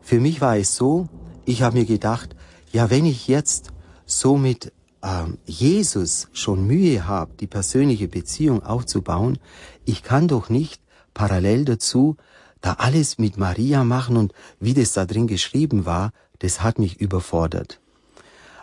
Für 0.00 0.20
mich 0.20 0.40
war 0.40 0.56
es 0.56 0.74
so, 0.74 1.08
ich 1.44 1.62
habe 1.62 1.78
mir 1.78 1.84
gedacht, 1.84 2.36
ja, 2.72 2.90
wenn 2.90 3.06
ich 3.06 3.28
jetzt 3.28 3.70
so 4.04 4.36
mit 4.36 4.72
ähm, 5.02 5.38
Jesus 5.46 6.28
schon 6.32 6.66
Mühe 6.66 7.06
habe, 7.06 7.32
die 7.40 7.46
persönliche 7.46 8.08
Beziehung 8.08 8.62
aufzubauen, 8.62 9.38
ich 9.84 10.02
kann 10.02 10.28
doch 10.28 10.48
nicht 10.48 10.82
parallel 11.14 11.64
dazu 11.64 12.16
da 12.60 12.74
alles 12.74 13.18
mit 13.18 13.36
Maria 13.36 13.84
machen 13.84 14.16
und 14.16 14.32
wie 14.60 14.74
das 14.74 14.92
da 14.92 15.04
drin 15.04 15.26
geschrieben 15.26 15.86
war, 15.86 16.12
das 16.38 16.62
hat 16.62 16.78
mich 16.78 17.00
überfordert. 17.00 17.80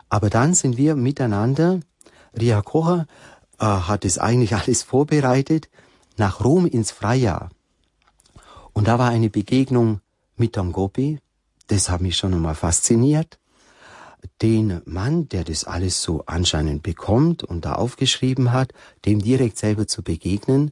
Aber 0.09 0.29
dann 0.29 0.53
sind 0.53 0.77
wir 0.77 0.95
miteinander, 0.95 1.79
Ria 2.37 2.61
Kocher 2.61 3.07
äh, 3.59 3.65
hat 3.65 4.05
es 4.05 4.17
eigentlich 4.17 4.55
alles 4.61 4.83
vorbereitet, 4.83 5.69
nach 6.17 6.43
Rom 6.43 6.65
ins 6.65 6.91
Freijahr. 6.91 7.49
Und 8.73 8.87
da 8.87 8.99
war 8.99 9.09
eine 9.09 9.29
Begegnung 9.29 10.01
mit 10.37 10.57
Don 10.57 10.71
Gopi, 10.71 11.19
das 11.67 11.89
hat 11.89 12.01
mich 12.01 12.17
schon 12.17 12.33
einmal 12.33 12.55
fasziniert. 12.55 13.39
Den 14.41 14.81
Mann, 14.85 15.29
der 15.29 15.43
das 15.43 15.65
alles 15.65 16.01
so 16.01 16.23
anscheinend 16.25 16.83
bekommt 16.83 17.43
und 17.43 17.65
da 17.65 17.73
aufgeschrieben 17.73 18.51
hat, 18.51 18.73
dem 19.05 19.21
direkt 19.21 19.57
selber 19.57 19.87
zu 19.87 20.03
begegnen. 20.03 20.71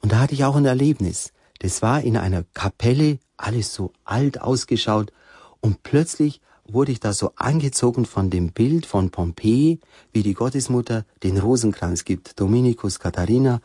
Und 0.00 0.12
da 0.12 0.20
hatte 0.20 0.34
ich 0.34 0.44
auch 0.44 0.56
ein 0.56 0.64
Erlebnis. 0.64 1.32
Das 1.58 1.82
war 1.82 2.02
in 2.02 2.16
einer 2.16 2.44
Kapelle, 2.54 3.18
alles 3.36 3.74
so 3.74 3.92
alt 4.04 4.40
ausgeschaut, 4.40 5.12
und 5.60 5.82
plötzlich 5.82 6.40
wurde 6.68 6.92
ich 6.92 7.00
da 7.00 7.12
so 7.12 7.32
angezogen 7.36 8.04
von 8.04 8.30
dem 8.30 8.52
Bild 8.52 8.86
von 8.86 9.10
Pompeji, 9.10 9.80
wie 10.12 10.22
die 10.22 10.34
Gottesmutter 10.34 11.04
den 11.22 11.38
Rosenkranz 11.38 12.04
gibt, 12.04 12.38
Dominikus 12.38 12.98
Katharina. 12.98 13.60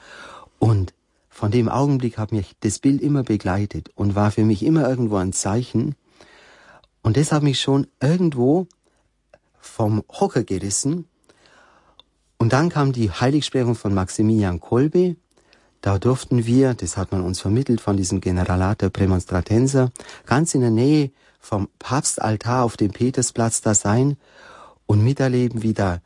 Und 0.59 0.93
von 1.29 1.51
dem 1.51 1.67
Augenblick 1.67 2.17
hat 2.17 2.31
mich 2.31 2.53
das 2.61 2.79
Bild 2.79 3.01
immer 3.01 3.23
begleitet 3.23 3.89
und 3.95 4.15
war 4.15 4.31
für 4.31 4.45
mich 4.45 4.63
immer 4.63 4.87
irgendwo 4.87 5.17
ein 5.17 5.33
Zeichen. 5.33 5.95
Und 7.01 7.17
das 7.17 7.31
hat 7.31 7.43
mich 7.43 7.59
schon 7.59 7.87
irgendwo 8.01 8.67
vom 9.59 10.03
Hocker 10.09 10.43
gerissen. 10.43 11.05
Und 12.37 12.53
dann 12.53 12.69
kam 12.69 12.93
die 12.93 13.11
Heiligsprechung 13.11 13.75
von 13.75 13.93
Maximilian 13.93 14.59
Kolbe. 14.59 15.17
Da 15.83 15.99
durften 15.99 16.45
wir, 16.45 16.75
das 16.75 16.95
hat 16.95 17.11
man 17.11 17.19
uns 17.19 17.41
vermittelt 17.41 17.81
von 17.81 17.97
diesem 17.97 18.21
Generalater 18.21 18.89
Prämonstratenser, 18.89 19.91
ganz 20.25 20.55
in 20.55 20.61
der 20.61 20.69
Nähe 20.69 21.11
vom 21.41 21.67
Papstaltar 21.77 22.63
auf 22.63 22.77
dem 22.77 22.91
Petersplatz 22.91 23.59
da 23.59 23.73
sein 23.73 24.15
und 24.85 25.03
miterleben, 25.03 25.61
wie 25.61 25.73
da 25.73 25.99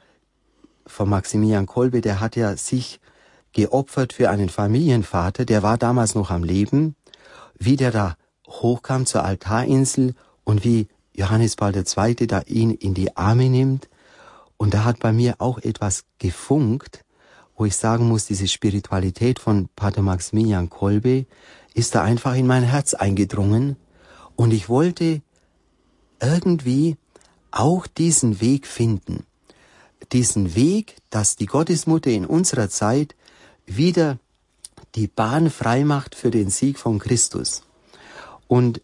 von 0.88 1.08
Maximilian 1.08 1.68
Kolbe, 1.68 2.02
der 2.02 2.20
hat 2.20 2.36
ja 2.36 2.58
sich 2.58 3.00
geopfert 3.54 4.14
für 4.14 4.32
einen 4.32 4.50
Familienvater, 4.50 5.46
der 5.46 5.62
war 5.62 5.78
damals 5.78 6.16
noch 6.16 6.32
am 6.32 6.44
Leben, 6.44 6.96
wie 7.60 7.76
der 7.76 7.92
da 7.92 8.16
hochkam 8.48 9.06
zur 9.06 9.26
Altarinsel 9.26 10.16
und 10.44 10.64
wie 10.64 10.88
Johannes 11.14 11.56
Paul 11.56 11.76
II. 11.76 12.16
da 12.26 12.42
ihn 12.48 12.72
in 12.72 12.96
die 12.96 13.16
Arme 13.16 13.48
nimmt. 13.48 13.90
Und 14.58 14.74
da 14.74 14.86
hat 14.86 14.98
bei 14.98 15.14
mir 15.14 15.36
auch 15.38 15.60
etwas 15.60 16.04
gefunkt, 16.18 17.06
wo 17.58 17.66
ich 17.66 17.76
sagen 17.76 18.08
muss, 18.08 18.26
diese 18.26 18.48
Spiritualität 18.48 19.40
von 19.40 19.68
Pater 19.76 20.04
Maximilian 20.04 20.70
Kolbe 20.70 21.26
ist 21.74 21.96
da 21.96 22.04
einfach 22.04 22.36
in 22.36 22.48
mein 22.48 22.64
Herz 22.64 22.94
eingedrungen. 22.94 23.76
Und 24.36 24.54
ich 24.54 24.70
wollte 24.70 25.22
irgendwie 26.22 26.98
auch 27.50 27.88
diesen 27.88 28.40
Weg 28.40 28.68
finden. 28.68 29.26
Diesen 30.12 30.56
Weg, 30.56 30.98
dass 31.10 31.36
die 31.36 31.48
Gottesmutter 31.48 32.12
in 32.12 32.26
unserer 32.26 32.70
Zeit 32.70 33.16
wieder 33.66 34.20
die 34.96 35.08
Bahn 35.08 35.50
frei 35.50 35.84
macht 35.84 36.16
für 36.16 36.30
den 36.32 36.52
Sieg 36.52 36.78
von 36.78 37.00
Christus. 37.00 37.64
Und 38.48 38.82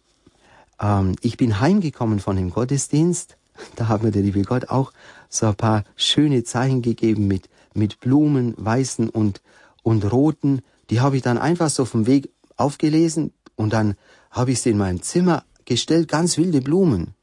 ähm, 0.80 1.14
ich 1.20 1.36
bin 1.36 1.60
heimgekommen 1.60 2.18
von 2.18 2.36
dem 2.36 2.50
Gottesdienst. 2.50 3.36
Da 3.76 3.86
hat 3.86 4.02
mir 4.02 4.10
der 4.10 4.22
liebe 4.22 4.42
Gott 4.42 4.68
auch 4.68 4.92
so 5.28 5.46
ein 5.46 5.54
paar 5.54 5.84
schöne 5.94 6.42
Zeichen 6.42 6.82
gegeben 6.82 7.28
mit, 7.28 7.48
mit 7.74 8.00
Blumen, 8.00 8.54
weißen 8.56 9.08
und, 9.08 9.42
und 9.82 10.10
roten. 10.10 10.62
Die 10.90 11.00
habe 11.00 11.16
ich 11.16 11.22
dann 11.22 11.38
einfach 11.38 11.70
so 11.70 11.84
vom 11.84 12.06
Weg 12.06 12.30
aufgelesen 12.56 13.32
und 13.56 13.72
dann 13.72 13.96
habe 14.30 14.52
ich 14.52 14.60
sie 14.60 14.70
in 14.70 14.78
mein 14.78 15.02
Zimmer 15.02 15.44
gestellt, 15.64 16.08
ganz 16.08 16.38
wilde 16.38 16.60
Blumen 16.60 17.14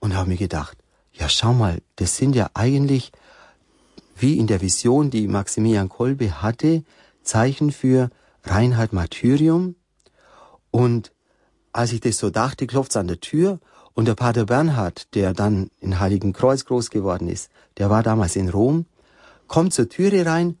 und 0.00 0.14
habe 0.14 0.30
mir 0.30 0.36
gedacht, 0.36 0.76
ja 1.12 1.28
schau 1.28 1.52
mal, 1.52 1.80
das 1.96 2.16
sind 2.16 2.34
ja 2.34 2.50
eigentlich 2.54 3.12
wie 4.16 4.38
in 4.38 4.46
der 4.46 4.60
Vision, 4.60 5.10
die 5.10 5.26
Maximilian 5.26 5.88
Kolbe 5.88 6.42
hatte, 6.42 6.84
Zeichen 7.22 7.72
für 7.72 8.10
Reinhard 8.44 8.92
Martyrium. 8.92 9.74
Und 10.70 11.12
als 11.72 11.92
ich 11.92 12.00
das 12.00 12.18
so 12.18 12.30
dachte, 12.30 12.66
klopft's 12.66 12.96
an 12.96 13.08
der 13.08 13.20
Tür 13.20 13.58
und 13.94 14.06
der 14.06 14.14
Pater 14.14 14.46
Bernhard, 14.46 15.14
der 15.14 15.32
dann 15.32 15.70
in 15.80 16.00
Heiligen 16.00 16.32
Kreuz 16.32 16.64
groß 16.64 16.90
geworden 16.90 17.28
ist, 17.28 17.50
der 17.78 17.90
war 17.90 18.02
damals 18.02 18.36
in 18.36 18.48
Rom, 18.48 18.86
kommt 19.52 19.74
zur 19.74 19.90
Türe 19.90 20.24
rein, 20.24 20.56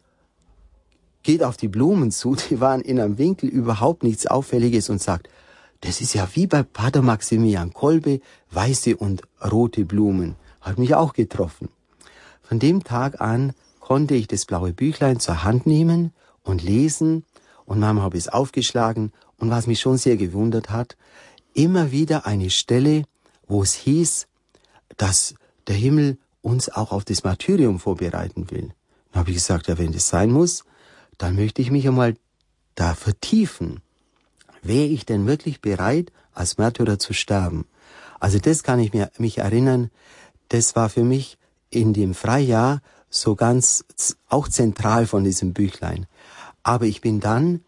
geht 1.22 1.42
auf 1.42 1.56
die 1.56 1.68
Blumen 1.68 2.10
zu, 2.10 2.36
die 2.50 2.60
waren 2.60 2.82
in 2.82 3.00
einem 3.00 3.16
Winkel 3.16 3.48
überhaupt 3.48 4.02
nichts 4.02 4.26
Auffälliges 4.26 4.90
und 4.90 5.00
sagt, 5.00 5.30
das 5.80 6.02
ist 6.02 6.12
ja 6.14 6.28
wie 6.34 6.46
bei 6.46 6.62
Pater 6.62 7.00
Maximilian 7.00 7.72
Kolbe, 7.72 8.20
weiße 8.50 8.96
und 8.96 9.22
rote 9.42 9.86
Blumen. 9.86 10.36
Hat 10.60 10.78
mich 10.78 10.94
auch 10.94 11.14
getroffen. 11.14 11.70
Von 12.42 12.58
dem 12.58 12.84
Tag 12.84 13.20
an 13.20 13.54
konnte 13.80 14.14
ich 14.14 14.28
das 14.28 14.44
blaue 14.44 14.74
Büchlein 14.74 15.18
zur 15.18 15.42
Hand 15.42 15.66
nehmen 15.66 16.12
und 16.44 16.62
lesen 16.62 17.24
und 17.64 17.80
Mama 17.80 18.02
habe 18.02 18.18
es 18.18 18.28
aufgeschlagen 18.28 19.10
und 19.38 19.50
was 19.50 19.66
mich 19.66 19.80
schon 19.80 19.96
sehr 19.96 20.18
gewundert 20.18 20.68
hat, 20.68 20.98
immer 21.54 21.92
wieder 21.92 22.26
eine 22.26 22.50
Stelle, 22.50 23.04
wo 23.48 23.62
es 23.62 23.72
hieß, 23.72 24.26
dass 24.98 25.34
der 25.66 25.76
Himmel 25.76 26.18
uns 26.42 26.68
auch 26.68 26.92
auf 26.92 27.06
das 27.06 27.24
Martyrium 27.24 27.80
vorbereiten 27.80 28.50
will. 28.50 28.74
Dann 29.12 29.20
habe 29.20 29.30
ich 29.30 29.36
gesagt, 29.36 29.68
ja, 29.68 29.78
wenn 29.78 29.92
das 29.92 30.08
sein 30.08 30.30
muss, 30.30 30.64
dann 31.18 31.36
möchte 31.36 31.62
ich 31.62 31.70
mich 31.70 31.86
einmal 31.86 32.16
da 32.74 32.94
vertiefen. 32.94 33.80
Wäre 34.62 34.86
ich 34.86 35.06
denn 35.06 35.26
wirklich 35.26 35.60
bereit, 35.60 36.12
als 36.32 36.58
Märtyrer 36.58 36.98
zu 36.98 37.12
sterben? 37.12 37.66
Also 38.20 38.38
das 38.38 38.62
kann 38.62 38.80
ich 38.80 38.92
mir, 38.92 39.10
mich 39.18 39.38
erinnern, 39.38 39.90
das 40.48 40.76
war 40.76 40.88
für 40.88 41.04
mich 41.04 41.38
in 41.70 41.92
dem 41.92 42.14
Freijahr 42.14 42.80
so 43.10 43.34
ganz 43.34 43.84
auch 44.28 44.48
zentral 44.48 45.06
von 45.06 45.24
diesem 45.24 45.52
Büchlein. 45.52 46.06
Aber 46.62 46.86
ich 46.86 47.00
bin 47.00 47.20
dann 47.20 47.60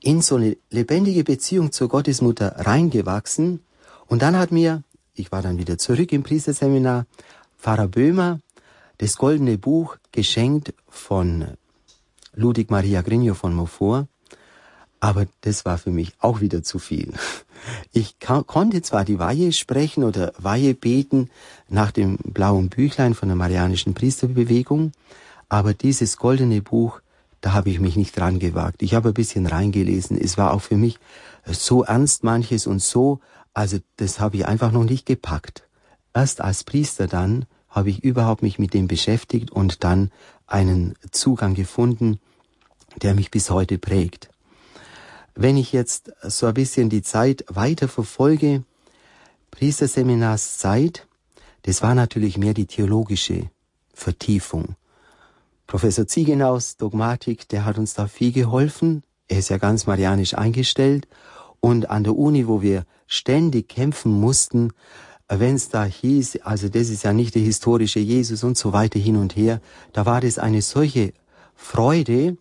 in 0.00 0.22
so 0.22 0.36
eine 0.36 0.56
lebendige 0.70 1.24
Beziehung 1.24 1.72
zur 1.72 1.88
Gottesmutter 1.88 2.66
reingewachsen 2.66 3.60
und 4.06 4.22
dann 4.22 4.36
hat 4.36 4.50
mir, 4.50 4.82
ich 5.14 5.30
war 5.30 5.42
dann 5.42 5.58
wieder 5.58 5.78
zurück 5.78 6.12
im 6.12 6.22
Priesterseminar, 6.22 7.06
Pfarrer 7.58 7.88
Böhmer 7.88 8.40
das 9.00 9.16
goldene 9.16 9.58
Buch 9.58 9.96
geschenkt 10.12 10.74
von 10.88 11.56
Ludwig 12.34 12.70
Maria 12.70 13.02
Grigno 13.02 13.34
von 13.34 13.54
Montfort 13.54 14.06
aber 15.00 15.26
das 15.40 15.64
war 15.64 15.78
für 15.78 15.90
mich 15.90 16.12
auch 16.20 16.40
wieder 16.40 16.62
zu 16.62 16.78
viel. 16.78 17.12
Ich 17.92 18.16
konnte 18.20 18.82
zwar 18.82 19.04
die 19.04 19.18
Weihe 19.18 19.52
sprechen 19.52 20.04
oder 20.04 20.32
Weihe 20.38 20.74
beten 20.74 21.30
nach 21.68 21.90
dem 21.90 22.18
blauen 22.18 22.68
Büchlein 22.68 23.14
von 23.14 23.28
der 23.28 23.36
Marianischen 23.36 23.94
Priesterbewegung, 23.94 24.92
aber 25.48 25.74
dieses 25.74 26.16
goldene 26.16 26.62
Buch, 26.62 27.00
da 27.40 27.52
habe 27.52 27.70
ich 27.70 27.80
mich 27.80 27.96
nicht 27.96 28.16
dran 28.16 28.38
gewagt. 28.38 28.82
Ich 28.82 28.94
habe 28.94 29.08
ein 29.08 29.14
bisschen 29.14 29.46
reingelesen. 29.46 30.18
Es 30.18 30.38
war 30.38 30.52
auch 30.52 30.60
für 30.62 30.76
mich 30.76 30.98
so 31.46 31.82
ernst 31.82 32.22
manches 32.22 32.66
und 32.66 32.82
so, 32.82 33.20
also 33.52 33.78
das 33.96 34.20
habe 34.20 34.36
ich 34.36 34.46
einfach 34.46 34.70
noch 34.72 34.84
nicht 34.84 35.06
gepackt. 35.06 35.64
Erst 36.14 36.40
als 36.40 36.64
Priester 36.64 37.08
dann 37.08 37.46
habe 37.70 37.90
ich 37.90 38.04
überhaupt 38.04 38.42
mich 38.42 38.58
mit 38.58 38.74
dem 38.74 38.88
beschäftigt 38.88 39.50
und 39.50 39.84
dann 39.84 40.10
einen 40.46 40.94
Zugang 41.12 41.54
gefunden, 41.54 42.18
der 43.00 43.14
mich 43.14 43.30
bis 43.30 43.50
heute 43.50 43.78
prägt. 43.78 44.28
Wenn 45.34 45.56
ich 45.56 45.72
jetzt 45.72 46.12
so 46.22 46.46
ein 46.46 46.54
bisschen 46.54 46.90
die 46.90 47.02
Zeit 47.02 47.44
weiter 47.48 47.88
verfolge, 47.88 48.64
Priesterseminarszeit, 49.52 51.06
das 51.62 51.82
war 51.82 51.94
natürlich 51.94 52.36
mehr 52.36 52.54
die 52.54 52.66
theologische 52.66 53.50
Vertiefung. 53.94 54.76
Professor 55.66 56.06
Ziegenaus 56.06 56.76
Dogmatik, 56.76 57.48
der 57.48 57.64
hat 57.64 57.78
uns 57.78 57.94
da 57.94 58.08
viel 58.08 58.32
geholfen. 58.32 59.04
Er 59.28 59.38
ist 59.38 59.50
ja 59.50 59.58
ganz 59.58 59.86
marianisch 59.86 60.34
eingestellt. 60.34 61.06
Und 61.60 61.90
an 61.90 62.02
der 62.02 62.16
Uni, 62.16 62.48
wo 62.48 62.60
wir 62.62 62.86
ständig 63.06 63.68
kämpfen 63.68 64.10
mussten, 64.10 64.72
wenn 65.38 65.54
es 65.54 65.68
da 65.68 65.84
hieß, 65.84 66.40
also 66.42 66.68
das 66.68 66.88
ist 66.88 67.04
ja 67.04 67.12
nicht 67.12 67.34
der 67.34 67.42
historische 67.42 68.00
Jesus 68.00 68.42
und 68.42 68.58
so 68.58 68.72
weiter 68.72 68.98
hin 68.98 69.16
und 69.16 69.36
her, 69.36 69.60
da 69.92 70.04
war 70.04 70.20
das 70.20 70.38
eine 70.38 70.60
solche 70.60 71.12
Freude, 71.54 72.36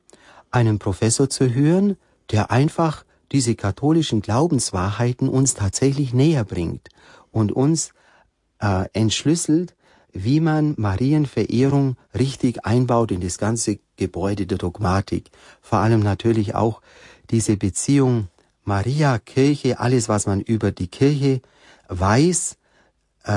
einen 0.49 0.79
Professor 0.79 1.29
zu 1.29 1.53
hören, 1.53 1.97
der 2.31 2.49
einfach 2.49 3.05
diese 3.31 3.53
katholischen 3.55 4.21
Glaubenswahrheiten 4.21 5.29
uns 5.29 5.53
tatsächlich 5.53 6.13
näher 6.13 6.43
bringt 6.43 6.89
und 7.31 7.51
uns 7.51 7.91
äh, 8.59 8.85
entschlüsselt, 8.93 9.75
wie 10.11 10.39
man 10.39 10.73
Marienverehrung 10.77 11.95
richtig 12.17 12.65
einbaut 12.65 13.11
in 13.11 13.21
das 13.21 13.37
ganze 13.37 13.77
Gebäude 13.95 14.47
der 14.47 14.57
Dogmatik. 14.57 15.29
Vor 15.61 15.79
allem 15.79 15.99
natürlich 15.99 16.55
auch 16.55 16.81
diese 17.29 17.57
Beziehung 17.57 18.29
Maria, 18.63 19.19
Kirche, 19.19 19.79
alles 19.79 20.09
was 20.09 20.25
man 20.25 20.41
über 20.41 20.71
die 20.71 20.87
Kirche 20.87 21.41
weiß, 21.87 22.57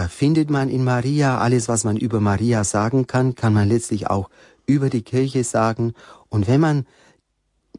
findet 0.09 0.49
man 0.49 0.69
in 0.69 0.85
Maria. 0.85 1.39
Alles 1.39 1.69
was 1.69 1.85
man 1.85 1.97
über 1.97 2.21
Maria 2.21 2.65
sagen 2.65 3.07
kann, 3.07 3.35
kann 3.35 3.53
man 3.53 3.69
letztlich 3.69 4.09
auch 4.09 4.31
über 4.67 4.91
die 4.91 5.03
Kirche 5.03 5.45
sagen. 5.45 5.95
Und 6.29 6.47
wenn 6.47 6.61
man 6.61 6.87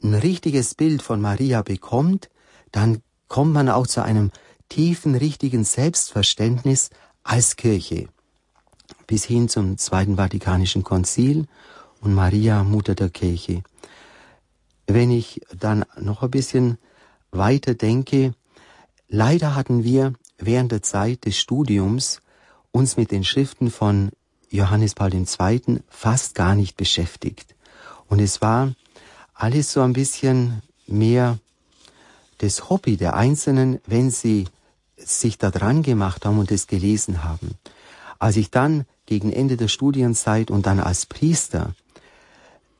ein 0.03 0.13
richtiges 0.13 0.75
Bild 0.75 1.01
von 1.01 1.22
Maria 1.22 1.62
bekommt, 1.62 2.29
dann 2.72 3.01
kommt 3.27 3.53
man 3.53 3.69
auch 3.69 3.88
zu 3.88 4.03
einem 4.03 4.31
tiefen, 4.69 5.15
richtigen 5.15 5.63
Selbstverständnis 5.63 6.89
als 7.24 7.55
Kirche. 7.55 8.07
Bis 9.07 9.24
hin 9.24 9.50
zum 9.50 9.77
Zweiten 9.77 10.17
Vatikanischen 10.17 10.83
Konzil 10.83 11.48
und 12.01 12.13
Maria, 12.13 12.63
Mutter 12.63 12.95
der 12.95 13.10
Kirche. 13.10 13.63
Wenn 14.88 15.12
ich 15.12 15.41
dann 15.57 15.86
noch 16.00 16.22
ein 16.24 16.31
bisschen 16.31 16.77
weiter 17.31 17.74
denke, 17.74 18.33
leider 19.07 19.55
hatten 19.55 19.83
wir 19.83 20.13
während 20.37 20.71
der 20.71 20.81
Zeit 20.81 21.25
des 21.25 21.37
Studiums 21.37 22.21
uns 22.71 22.97
mit 22.97 23.11
den 23.11 23.23
Schriften 23.23 23.71
von 23.71 24.11
Johannes 24.49 24.93
Paul 24.93 25.13
II. 25.13 25.79
fast 25.89 26.35
gar 26.35 26.55
nicht 26.55 26.77
beschäftigt. 26.77 27.55
Und 28.07 28.19
es 28.19 28.41
war 28.41 28.73
alles 29.33 29.73
so 29.73 29.81
ein 29.81 29.93
bisschen 29.93 30.61
mehr 30.85 31.39
das 32.37 32.69
Hobby 32.69 32.97
der 32.97 33.15
Einzelnen, 33.15 33.79
wenn 33.85 34.11
sie 34.11 34.45
sich 34.97 35.37
da 35.37 35.49
dran 35.49 35.81
gemacht 35.81 36.25
haben 36.25 36.39
und 36.39 36.51
es 36.51 36.67
gelesen 36.67 37.23
haben. 37.23 37.55
Als 38.19 38.37
ich 38.37 38.51
dann 38.51 38.85
gegen 39.05 39.31
Ende 39.31 39.57
der 39.57 39.67
Studienzeit 39.67 40.51
und 40.51 40.65
dann 40.65 40.79
als 40.79 41.05
Priester, 41.05 41.73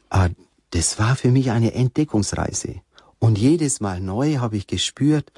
äh, 0.10 0.30
das 0.72 1.00
war 1.00 1.16
für 1.16 1.30
mich 1.30 1.52
eine 1.52 1.74
Entdeckungsreise. 1.74 2.82
Und 3.20 3.38
jedes 3.38 3.80
Mal 3.80 4.00
neu 4.00 4.38
habe 4.38 4.58
ich 4.58 4.68
gespürt, 4.68 5.32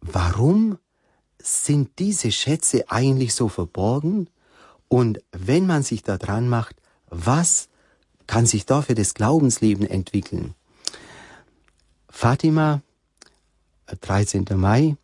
warum 0.00 0.78
sind 1.42 1.98
diese 1.98 2.32
Schätze 2.32 2.90
eigentlich 2.90 3.34
so 3.34 3.48
verborgen? 3.48 4.28
Und 4.88 5.20
wenn 5.32 5.66
man 5.66 5.82
sich 5.82 6.02
da 6.02 6.18
dran 6.18 6.48
macht, 6.48 6.76
was 7.08 7.68
kann 8.26 8.46
sich 8.46 8.66
da 8.66 8.82
für 8.82 8.94
das 8.94 9.14
Glaubensleben 9.14 9.86
entwickeln? 9.86 10.54
Fatima, 12.08 12.82
13. 14.00 14.46
Mai, 14.54 14.96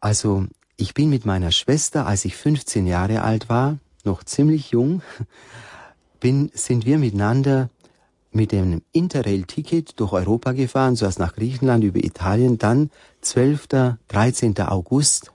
also 0.00 0.46
ich 0.76 0.94
bin 0.94 1.10
mit 1.10 1.26
meiner 1.26 1.52
Schwester, 1.52 2.06
als 2.06 2.24
ich 2.24 2.36
15 2.36 2.86
Jahre 2.86 3.22
alt 3.22 3.48
war, 3.48 3.78
noch 4.04 4.24
ziemlich 4.24 4.70
jung, 4.70 5.02
bin, 6.20 6.50
sind 6.54 6.86
wir 6.86 6.98
miteinander 6.98 7.68
mit 8.32 8.52
dem 8.52 8.82
Interrail-Ticket 8.92 9.98
durch 9.98 10.12
Europa 10.12 10.52
gefahren, 10.52 10.96
zuerst 10.96 11.18
nach 11.18 11.34
Griechenland, 11.34 11.84
über 11.84 12.02
Italien, 12.02 12.58
dann 12.58 12.90
12., 13.22 13.96
13. 14.08 14.58
August. 14.60 15.32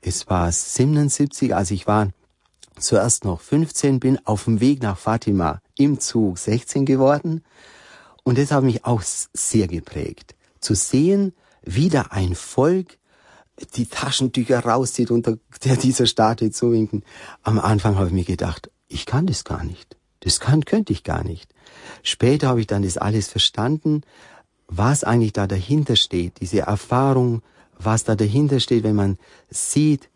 Es 0.00 0.28
war 0.28 0.50
77, 0.50 1.54
als 1.54 1.70
ich 1.70 1.86
war 1.86 2.08
zuerst 2.78 3.24
noch 3.24 3.40
15, 3.40 4.00
bin 4.00 4.18
auf 4.26 4.44
dem 4.44 4.60
Weg 4.60 4.82
nach 4.82 4.98
Fatima 4.98 5.60
im 5.76 6.00
Zug 6.00 6.38
16 6.38 6.86
geworden. 6.86 7.44
Und 8.22 8.38
das 8.38 8.50
hat 8.50 8.64
mich 8.64 8.84
auch 8.84 9.02
sehr 9.02 9.68
geprägt. 9.68 10.34
Zu 10.60 10.74
sehen, 10.74 11.32
wie 11.62 11.88
da 11.88 12.02
ein 12.10 12.34
Volk 12.34 12.98
die 13.74 13.86
Taschentücher 13.86 14.60
rauszieht 14.60 15.10
und 15.10 15.26
der 15.64 15.76
dieser 15.76 16.06
Statue 16.06 16.50
zu 16.50 16.72
winken. 16.72 17.04
Am 17.42 17.58
Anfang 17.58 17.96
habe 17.96 18.06
ich 18.06 18.12
mir 18.12 18.24
gedacht, 18.24 18.70
ich 18.88 19.06
kann 19.06 19.26
das 19.26 19.44
gar 19.44 19.64
nicht. 19.64 19.96
Das 20.20 20.40
kann, 20.40 20.64
könnte 20.64 20.92
ich 20.92 21.02
gar 21.02 21.24
nicht. 21.24 21.52
Später 22.02 22.48
habe 22.48 22.60
ich 22.60 22.66
dann 22.66 22.82
das 22.82 22.98
alles 22.98 23.28
verstanden, 23.28 24.02
was 24.68 25.02
eigentlich 25.02 25.32
da 25.32 25.46
dahinter 25.46 25.96
steht, 25.96 26.40
diese 26.40 26.60
Erfahrung, 26.60 27.42
was 27.78 28.04
da 28.04 28.14
dahinter 28.14 28.60
steht, 28.60 28.84
wenn 28.84 28.94
man 28.94 29.18
sieht, 29.48 30.08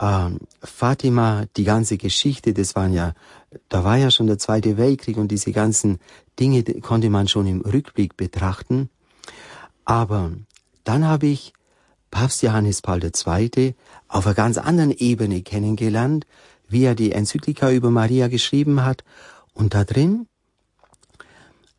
ähm, 0.00 0.40
Fatima, 0.62 1.44
die 1.56 1.64
ganze 1.64 1.96
Geschichte, 1.96 2.52
das 2.52 2.74
waren 2.74 2.92
ja, 2.92 3.14
da 3.68 3.84
war 3.84 3.96
ja 3.96 4.10
schon 4.10 4.26
der 4.26 4.38
Zweite 4.38 4.76
Weltkrieg 4.76 5.16
und 5.16 5.28
diese 5.28 5.52
ganzen 5.52 6.00
Dinge 6.40 6.64
konnte 6.80 7.10
man 7.10 7.28
schon 7.28 7.46
im 7.46 7.60
Rückblick 7.60 8.16
betrachten. 8.16 8.90
Aber 9.84 10.32
dann 10.84 11.06
habe 11.06 11.26
ich 11.26 11.52
Papst 12.10 12.42
Johannes 12.42 12.82
Paul 12.82 13.00
II. 13.04 13.74
auf 14.08 14.26
einer 14.26 14.34
ganz 14.34 14.58
anderen 14.58 14.90
Ebene 14.90 15.42
kennengelernt, 15.42 16.26
wie 16.68 16.84
er 16.84 16.94
die 16.94 17.12
Enzyklika 17.12 17.70
über 17.70 17.90
Maria 17.90 18.28
geschrieben 18.28 18.84
hat 18.84 19.04
und 19.54 19.74
da 19.74 19.84
drin 19.84 20.26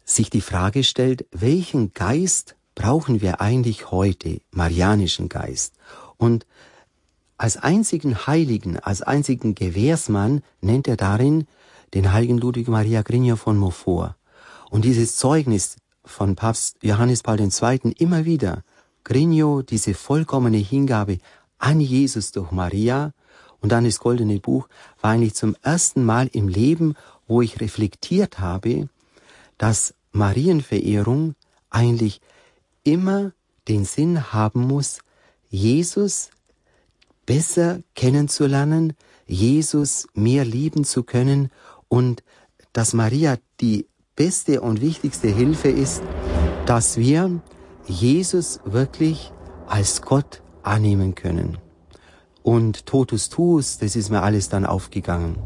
sich 0.05 0.29
die 0.29 0.41
Frage 0.41 0.83
stellt, 0.83 1.25
welchen 1.31 1.93
Geist 1.93 2.55
brauchen 2.75 3.21
wir 3.21 3.41
eigentlich 3.41 3.91
heute, 3.91 4.41
marianischen 4.51 5.29
Geist? 5.29 5.73
Und 6.17 6.45
als 7.37 7.57
einzigen 7.57 8.27
Heiligen, 8.27 8.79
als 8.79 9.01
einzigen 9.01 9.55
Gewährsmann 9.55 10.41
nennt 10.61 10.87
er 10.87 10.97
darin 10.97 11.47
den 11.93 12.11
heiligen 12.11 12.37
Ludwig 12.37 12.67
Maria 12.67 13.01
Grigno 13.01 13.35
von 13.35 13.57
Montfort. 13.57 14.15
Und 14.69 14.85
dieses 14.85 15.17
Zeugnis 15.17 15.77
von 16.05 16.35
Papst 16.35 16.77
Johannes 16.81 17.23
Paul 17.23 17.39
II. 17.39 17.93
immer 17.97 18.25
wieder, 18.25 18.63
Grigno, 19.03 19.61
diese 19.61 19.93
vollkommene 19.93 20.57
Hingabe 20.57 21.19
an 21.57 21.79
Jesus 21.79 22.31
durch 22.31 22.51
Maria 22.51 23.13
und 23.59 23.71
dann 23.71 23.85
das 23.85 23.99
goldene 23.99 24.39
Buch, 24.39 24.67
war 25.01 25.11
eigentlich 25.11 25.35
zum 25.35 25.55
ersten 25.61 26.03
Mal 26.03 26.27
im 26.33 26.47
Leben, 26.47 26.95
wo 27.33 27.41
ich 27.41 27.59
reflektiert 27.61 28.37
habe, 28.37 28.89
dass 29.57 29.95
Marienverehrung 30.11 31.33
eigentlich 31.71 32.21
immer 32.83 33.31
den 33.67 33.85
Sinn 33.85 34.31
haben 34.31 34.61
muss, 34.61 34.99
Jesus 35.49 36.29
besser 37.25 37.79
kennenzulernen, 37.95 38.93
Jesus 39.25 40.07
mehr 40.13 40.45
lieben 40.45 40.83
zu 40.83 41.01
können 41.01 41.49
und 41.87 42.23
dass 42.71 42.93
Maria 42.93 43.37
die 43.59 43.87
beste 44.15 44.61
und 44.61 44.79
wichtigste 44.81 45.29
Hilfe 45.29 45.69
ist, 45.69 46.03
dass 46.67 46.97
wir 46.97 47.41
Jesus 47.87 48.59
wirklich 48.63 49.31
als 49.65 50.03
Gott 50.03 50.43
annehmen 50.61 51.15
können. 51.15 51.57
Und 52.43 52.85
Totus 52.85 53.29
Tuus, 53.29 53.79
das 53.79 53.95
ist 53.95 54.11
mir 54.11 54.21
alles 54.21 54.49
dann 54.49 54.67
aufgegangen. 54.67 55.39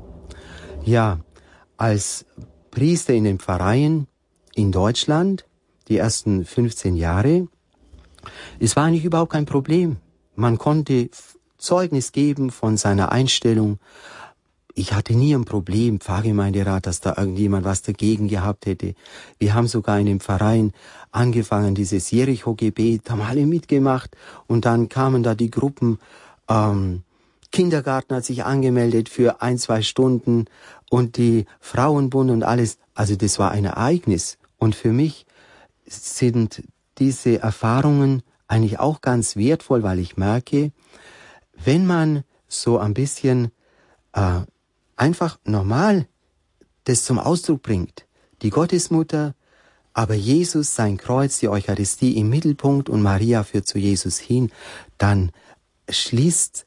Ja, 0.84 1.19
als 1.77 2.25
Priester 2.71 3.13
in 3.13 3.23
den 3.23 3.39
Pfarreien 3.39 4.07
in 4.55 4.71
Deutschland, 4.71 5.45
die 5.87 5.97
ersten 5.97 6.45
15 6.45 6.95
Jahre, 6.95 7.47
es 8.59 8.75
war 8.75 8.85
eigentlich 8.85 9.05
überhaupt 9.05 9.31
kein 9.31 9.45
Problem. 9.45 9.97
Man 10.35 10.57
konnte 10.57 11.09
Zeugnis 11.57 12.11
geben 12.11 12.51
von 12.51 12.77
seiner 12.77 13.11
Einstellung. 13.11 13.79
Ich 14.73 14.93
hatte 14.93 15.15
nie 15.15 15.33
ein 15.33 15.45
Problem, 15.45 15.99
Pfarrgemeinderat, 15.99 16.85
dass 16.85 16.99
da 16.99 17.15
irgendjemand 17.17 17.65
was 17.65 17.81
dagegen 17.81 18.27
gehabt 18.27 18.67
hätte. 18.67 18.93
Wir 19.39 19.55
haben 19.55 19.67
sogar 19.67 19.99
in 19.99 20.05
dem 20.05 20.19
Verein 20.19 20.71
angefangen, 21.11 21.73
dieses 21.73 22.11
Jericho-Gebet, 22.11 23.09
haben 23.09 23.21
alle 23.21 23.47
mitgemacht 23.47 24.15
und 24.45 24.65
dann 24.65 24.87
kamen 24.89 25.23
da 25.23 25.33
die 25.33 25.49
Gruppen, 25.49 25.97
ähm, 26.47 27.03
Kindergarten 27.51 28.13
hat 28.13 28.25
sich 28.25 28.43
angemeldet 28.43 29.09
für 29.09 29.41
ein, 29.41 29.57
zwei 29.57 29.81
Stunden 29.81 30.45
und 30.89 31.17
die 31.17 31.45
Frauenbund 31.60 32.32
und 32.32 32.43
alles. 32.43 32.78
Also 32.93 33.15
das 33.15 33.39
war 33.39 33.52
ein 33.52 33.65
Ereignis. 33.65 34.38
Und 34.58 34.76
für 34.76 34.91
mich 34.91 35.26
sind 35.86 36.63
diese 36.97 37.39
Erfahrungen 37.39 38.23
eigentlich 38.47 38.80
auch 38.80 39.02
ganz 39.02 39.36
wertvoll, 39.36 39.84
weil 39.84 40.00
ich 40.00 40.17
merke, 40.17 40.71
wenn 41.54 41.86
man 41.86 42.23
so 42.47 42.78
ein 42.78 42.93
bisschen 42.93 43.52
äh, 44.13 44.41
einfach 44.95 45.39
normal 45.43 46.08
das 46.86 47.04
zum 47.04 47.19
Ausdruck 47.19 47.62
bringt. 47.62 48.06
Die 48.41 48.50
Gottesmutter, 48.50 49.36
aber 49.93 50.13
Jesus, 50.13 50.76
sein 50.76 50.97
Kreuz, 50.97 51.39
die 51.39 51.50
Eucharistie 51.50 52.17
im 52.17 52.30
Mittelpunkt 52.30 52.88
und 52.88 53.02
Maria 53.02 53.43
führt 53.43 53.67
zu 53.67 53.80
Jesus 53.80 54.19
hin, 54.19 54.52
dann 54.97 55.32
schließt 55.89 56.65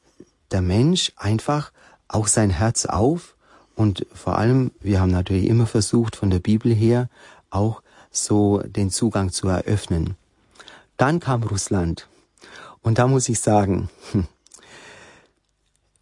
der 0.51 0.61
Mensch 0.61 1.13
einfach 1.15 1.71
auch 2.07 2.27
sein 2.27 2.49
Herz 2.49 2.85
auf 2.85 3.35
und 3.81 4.05
vor 4.13 4.37
allem, 4.37 4.69
wir 4.79 5.01
haben 5.01 5.09
natürlich 5.09 5.47
immer 5.47 5.65
versucht, 5.65 6.15
von 6.15 6.29
der 6.29 6.37
Bibel 6.37 6.71
her 6.71 7.09
auch 7.49 7.81
so 8.11 8.59
den 8.59 8.91
Zugang 8.91 9.31
zu 9.31 9.47
eröffnen. 9.47 10.15
Dann 10.97 11.19
kam 11.19 11.41
Russland. 11.41 12.07
Und 12.83 12.99
da 12.99 13.07
muss 13.07 13.27
ich 13.27 13.39
sagen, 13.39 13.89
hm, 14.11 14.27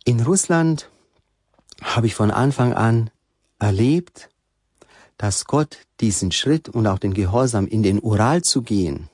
in 0.04 0.20
Russland 0.20 0.90
habe 1.82 2.08
ich 2.08 2.16
von 2.16 2.32
Anfang 2.32 2.74
an 2.74 3.12
erlebt, 3.60 4.30
dass 5.18 5.46
Gott 5.46 5.78
diesen 6.02 6.34
Schritt 6.34 6.68
und 6.68 6.86
auch 6.86 7.00
den 7.00 7.14
Gehorsam 7.14 7.66
in 7.66 7.82
den 7.82 8.02
Ural 8.02 8.42
zu 8.42 8.62
gehen 8.62 9.08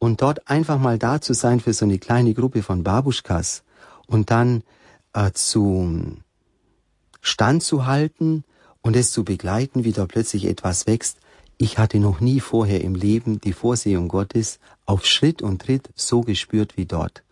und 0.00 0.20
dort 0.20 0.50
einfach 0.50 0.80
mal 0.80 0.98
da 0.98 1.20
zu 1.20 1.32
sein 1.32 1.60
für 1.60 1.72
so 1.72 1.84
eine 1.84 2.00
kleine 2.00 2.34
Gruppe 2.34 2.64
von 2.64 2.82
Babuschkas 2.82 3.62
und 4.08 4.32
dann 4.32 4.64
äh, 5.12 5.30
zu 5.30 6.16
Stand 7.22 7.62
zu 7.62 7.86
halten 7.86 8.44
und 8.82 8.96
es 8.96 9.12
zu 9.12 9.24
begleiten, 9.24 9.84
wie 9.84 9.92
da 9.92 10.06
plötzlich 10.06 10.44
etwas 10.44 10.86
wächst. 10.86 11.18
Ich 11.56 11.78
hatte 11.78 11.98
noch 11.98 12.20
nie 12.20 12.40
vorher 12.40 12.82
im 12.82 12.96
Leben 12.96 13.40
die 13.40 13.52
Vorsehung 13.52 14.08
Gottes 14.08 14.58
auf 14.84 15.06
Schritt 15.06 15.40
und 15.40 15.62
Tritt 15.62 15.88
so 15.94 16.22
gespürt 16.22 16.76
wie 16.76 16.84
dort. 16.84 17.22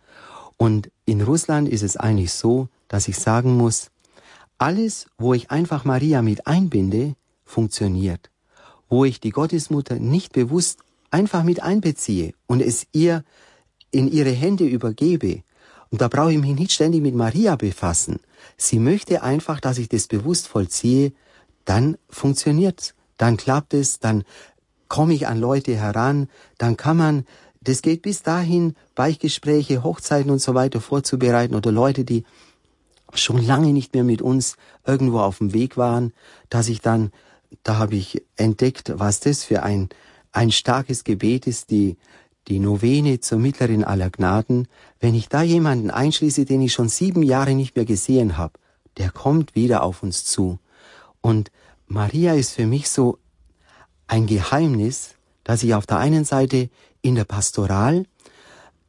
Und 0.55 0.89
in 1.05 1.21
Russland 1.21 1.67
ist 1.67 1.83
es 1.83 1.97
eigentlich 1.97 2.31
so, 2.31 2.69
dass 2.87 3.09
ich 3.09 3.17
sagen 3.17 3.57
muss, 3.57 3.91
alles, 4.57 5.07
wo 5.17 5.33
ich 5.33 5.51
einfach 5.51 5.85
Maria 5.85 6.21
mit 6.21 6.47
einbinde, 6.47 7.15
funktioniert. 7.43 8.29
Wo 8.87 9.03
ich 9.03 9.19
die 9.19 9.31
Gottesmutter 9.31 9.95
nicht 9.95 10.31
bewusst 10.31 10.79
einfach 11.09 11.43
mit 11.43 11.61
einbeziehe 11.61 12.33
und 12.47 12.61
es 12.61 12.87
ihr 12.93 13.25
in 13.91 14.09
ihre 14.09 14.31
Hände 14.31 14.63
übergebe, 14.63 15.43
und 15.91 16.01
da 16.01 16.07
brauche 16.07 16.31
ich 16.31 16.39
mich 16.39 16.55
nicht 16.55 16.71
ständig 16.71 17.01
mit 17.01 17.15
Maria 17.15 17.55
befassen. 17.57 18.19
Sie 18.57 18.79
möchte 18.79 19.21
einfach, 19.23 19.59
dass 19.59 19.77
ich 19.77 19.89
das 19.89 20.07
bewusst 20.07 20.47
vollziehe, 20.47 21.11
dann 21.65 21.97
funktioniert's, 22.09 22.95
dann 23.17 23.37
klappt 23.37 23.73
es, 23.73 23.99
dann 23.99 24.23
komme 24.87 25.13
ich 25.13 25.27
an 25.27 25.39
Leute 25.39 25.75
heran, 25.75 26.29
dann 26.57 26.77
kann 26.77 26.97
man, 26.97 27.25
das 27.61 27.81
geht 27.81 28.01
bis 28.01 28.23
dahin, 28.23 28.75
Beichtgespräche, 28.95 29.83
Hochzeiten 29.83 30.31
und 30.31 30.39
so 30.39 30.55
weiter 30.55 30.81
vorzubereiten 30.81 31.55
oder 31.55 31.71
Leute, 31.71 32.03
die 32.03 32.23
schon 33.13 33.45
lange 33.45 33.73
nicht 33.73 33.93
mehr 33.93 34.05
mit 34.05 34.21
uns 34.21 34.55
irgendwo 34.85 35.19
auf 35.19 35.39
dem 35.39 35.53
Weg 35.53 35.77
waren, 35.77 36.13
dass 36.49 36.69
ich 36.69 36.79
dann, 36.79 37.11
da 37.63 37.77
habe 37.77 37.95
ich 37.95 38.23
entdeckt, 38.37 38.93
was 38.95 39.19
das 39.19 39.43
für 39.43 39.63
ein, 39.63 39.89
ein 40.31 40.51
starkes 40.51 41.03
Gebet 41.03 41.47
ist, 41.47 41.69
die, 41.69 41.97
die 42.47 42.59
Novene 42.59 43.19
zur 43.19 43.39
Mittlerin 43.39 43.83
aller 43.83 44.09
Gnaden, 44.09 44.67
wenn 44.99 45.15
ich 45.15 45.29
da 45.29 45.41
jemanden 45.41 45.91
einschließe, 45.91 46.45
den 46.45 46.61
ich 46.61 46.73
schon 46.73 46.89
sieben 46.89 47.23
Jahre 47.23 47.53
nicht 47.53 47.75
mehr 47.75 47.85
gesehen 47.85 48.37
habe, 48.37 48.59
der 48.97 49.11
kommt 49.11 49.55
wieder 49.55 49.83
auf 49.83 50.03
uns 50.03 50.25
zu. 50.25 50.59
Und 51.21 51.51
Maria 51.87 52.33
ist 52.33 52.51
für 52.51 52.65
mich 52.65 52.89
so 52.89 53.19
ein 54.07 54.25
Geheimnis, 54.27 55.15
dass 55.43 55.63
ich 55.63 55.73
auf 55.73 55.85
der 55.85 55.97
einen 55.97 56.25
Seite 56.25 56.69
in 57.01 57.15
der 57.15 57.25
Pastoral 57.25 58.05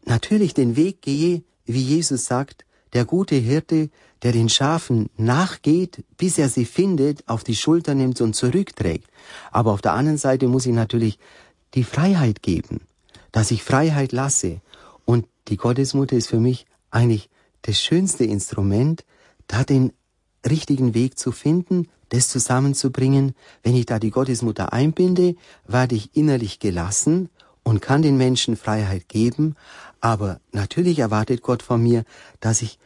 natürlich 0.05 0.55
den 0.55 0.77
Weg 0.77 1.03
gehe, 1.03 1.43
wie 1.65 1.81
Jesus 1.81 2.25
sagt, 2.25 2.65
der 2.93 3.05
gute 3.05 3.37
Hirte, 3.37 3.91
der 4.23 4.33
den 4.33 4.49
Schafen 4.49 5.09
nachgeht, 5.17 6.05
bis 6.17 6.39
er 6.39 6.49
sie 6.49 6.65
findet, 6.65 7.29
auf 7.29 7.45
die 7.45 7.57
Schulter 7.57 7.95
nimmt 7.95 8.21
und 8.21 8.35
zurückträgt. 8.35 9.09
Aber 9.51 9.73
auf 9.73 9.81
der 9.81 9.95
anderen 9.95 10.19
Seite 10.19 10.49
muss 10.49 10.67
ich 10.67 10.75
natürlich 10.75 11.19
die 11.75 11.85
Freiheit 11.85 12.43
geben 12.43 12.81
dass 13.33 13.51
ich 13.51 13.63
Freiheit 13.63 14.13
lasse. 14.13 14.61
Und 15.05 15.27
die 15.49 15.57
Gottesmutter 15.57 16.17
ist 16.17 16.29
für 16.29 16.41
mich 16.41 16.67
eigentlich 16.91 17.29
das 17.63 17.81
schönste 17.81 18.25
Instrument, 18.25 19.05
da 19.47 19.65
den 19.65 19.93
richtigen 20.49 20.95
Weg 20.95 21.19
zu 21.19 21.33
finden, 21.33 21.89
das 22.11 22.29
zusammenzubringen. 22.29 23.35
Wenn 23.63 23.75
ich 23.75 23.87
da 23.87 23.99
die 23.99 24.11
Gottesmutter 24.11 24.73
einbinde, 24.73 25.35
werde 25.67 25.95
ich 25.95 26.15
innerlich 26.15 26.59
gelassen 26.59 27.29
und 27.63 27.81
kann 27.81 28.03
den 28.03 28.17
Menschen 28.17 28.57
Freiheit 28.57 29.09
geben. 29.09 29.57
Aber 30.01 30.41
natürlich 30.53 30.99
erwartet 30.99 31.43
Gott 31.43 31.63
von 31.63 31.83
mir, 31.83 32.05
dass 32.41 32.63
ich 32.63 32.79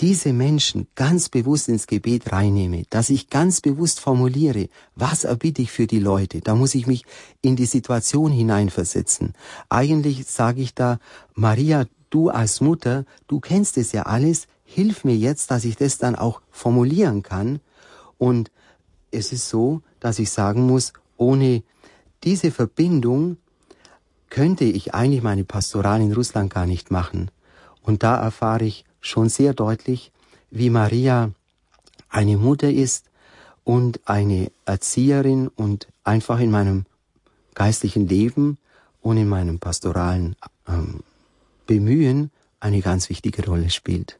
diese 0.00 0.32
Menschen 0.32 0.88
ganz 0.94 1.28
bewusst 1.28 1.68
ins 1.68 1.86
Gebet 1.86 2.32
reinnehme, 2.32 2.84
dass 2.88 3.10
ich 3.10 3.28
ganz 3.28 3.60
bewusst 3.60 4.00
formuliere, 4.00 4.68
was 4.94 5.24
erbitte 5.24 5.60
ich 5.62 5.70
für 5.70 5.86
die 5.86 5.98
Leute. 5.98 6.40
Da 6.40 6.54
muss 6.54 6.74
ich 6.74 6.86
mich 6.86 7.04
in 7.42 7.54
die 7.56 7.66
Situation 7.66 8.32
hineinversetzen. 8.32 9.34
Eigentlich 9.68 10.26
sage 10.26 10.62
ich 10.62 10.74
da, 10.74 10.98
Maria, 11.34 11.84
du 12.08 12.30
als 12.30 12.60
Mutter, 12.60 13.04
du 13.28 13.40
kennst 13.40 13.76
es 13.76 13.92
ja 13.92 14.04
alles, 14.04 14.46
hilf 14.64 15.04
mir 15.04 15.16
jetzt, 15.16 15.50
dass 15.50 15.64
ich 15.64 15.76
das 15.76 15.98
dann 15.98 16.16
auch 16.16 16.40
formulieren 16.50 17.22
kann. 17.22 17.60
Und 18.16 18.50
es 19.10 19.32
ist 19.32 19.48
so, 19.48 19.82
dass 19.98 20.18
ich 20.18 20.30
sagen 20.30 20.66
muss, 20.66 20.94
ohne 21.16 21.62
diese 22.24 22.50
Verbindung 22.50 23.36
könnte 24.30 24.64
ich 24.64 24.94
eigentlich 24.94 25.22
meine 25.22 25.44
Pastoral 25.44 26.00
in 26.00 26.12
Russland 26.12 26.52
gar 26.52 26.66
nicht 26.66 26.90
machen. 26.90 27.30
Und 27.82 28.02
da 28.02 28.16
erfahre 28.16 28.64
ich 28.64 28.84
schon 29.00 29.28
sehr 29.28 29.54
deutlich, 29.54 30.12
wie 30.50 30.70
Maria 30.70 31.30
eine 32.08 32.36
Mutter 32.36 32.70
ist 32.70 33.06
und 33.64 34.00
eine 34.04 34.50
Erzieherin 34.64 35.48
und 35.48 35.86
einfach 36.04 36.40
in 36.40 36.50
meinem 36.50 36.86
geistlichen 37.54 38.08
Leben 38.08 38.58
und 39.00 39.16
in 39.16 39.28
meinem 39.28 39.58
pastoralen 39.58 40.36
ähm, 40.68 41.00
Bemühen 41.66 42.30
eine 42.58 42.80
ganz 42.80 43.08
wichtige 43.08 43.46
Rolle 43.46 43.70
spielt. 43.70 44.18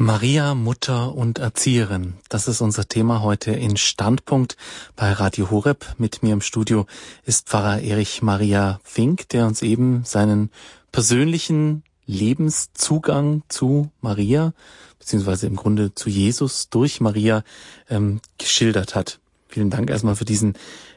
Maria, 0.00 0.54
Mutter 0.54 1.12
und 1.12 1.40
Erzieherin. 1.40 2.14
Das 2.28 2.46
ist 2.46 2.60
unser 2.60 2.86
Thema 2.86 3.20
heute 3.20 3.50
in 3.50 3.76
Standpunkt 3.76 4.56
bei 4.94 5.10
Radio 5.10 5.50
Horeb. 5.50 5.96
Mit 5.98 6.22
mir 6.22 6.34
im 6.34 6.40
Studio 6.40 6.86
ist 7.24 7.48
Pfarrer 7.48 7.80
Erich 7.80 8.22
Maria 8.22 8.78
Fink, 8.84 9.28
der 9.30 9.46
uns 9.46 9.60
eben 9.62 10.04
seinen 10.04 10.52
persönlichen 10.92 11.82
Lebenszugang 12.08 13.42
zu 13.48 13.90
Maria, 14.00 14.54
beziehungsweise 14.98 15.46
im 15.46 15.56
Grunde 15.56 15.94
zu 15.94 16.08
Jesus 16.08 16.70
durch 16.70 17.00
Maria 17.00 17.44
ähm, 17.88 18.20
geschildert 18.38 18.94
hat. 18.94 19.20
Vielen 19.46 19.70
Dank 19.70 19.90
erstmal 19.90 20.16
für 20.16 20.24
diesen 20.24 20.54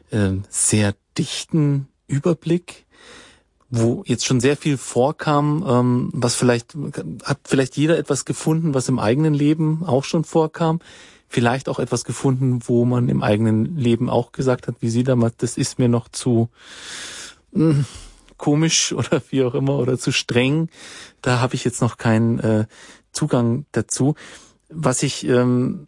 äh, 0.10 0.32
sehr 0.50 0.96
dichten 1.18 1.88
Überblick, 2.08 2.86
wo 3.70 4.04
jetzt 4.06 4.26
schon 4.26 4.40
sehr 4.40 4.56
viel 4.58 4.78
vorkam, 4.78 5.66
ähm, 5.68 6.10
was 6.14 6.36
vielleicht, 6.36 6.76
hat 7.24 7.40
vielleicht 7.44 7.78
jeder 7.78 7.98
etwas 7.98 8.26
gefunden, 8.26 8.74
was 8.74 8.90
im 8.90 8.98
eigenen 8.98 9.34
Leben 9.34 9.84
auch 9.86 10.06
schon 10.06 10.24
vorkam, 10.24 10.80
vielleicht 11.28 11.68
auch 11.70 11.80
etwas 11.80 12.06
gefunden, 12.06 12.60
wo 12.66 12.86
man 12.86 13.10
im 13.10 13.22
eigenen 13.22 13.78
Leben 13.78 14.10
auch 14.10 14.32
gesagt 14.32 14.68
hat, 14.68 14.76
wie 14.80 14.90
Sie 14.90 15.04
damals, 15.04 15.36
das 15.38 15.58
ist 15.58 15.78
mir 15.78 15.90
noch 15.90 16.08
zu, 16.10 16.50
hm, 17.54 17.86
komisch 18.42 18.92
oder 19.00 19.22
wie 19.30 19.44
auch 19.44 19.56
immer 19.56 19.78
oder 19.78 19.98
zu 19.98 20.12
streng. 20.12 20.68
Da 21.22 21.40
habe 21.40 21.56
ich 21.56 21.64
jetzt 21.64 21.82
noch 21.82 21.98
keinen 21.98 22.40
äh, 22.40 22.66
Zugang 23.14 23.66
dazu. 23.72 24.16
Was 24.70 25.04
ich 25.04 25.26
ähm, 25.26 25.88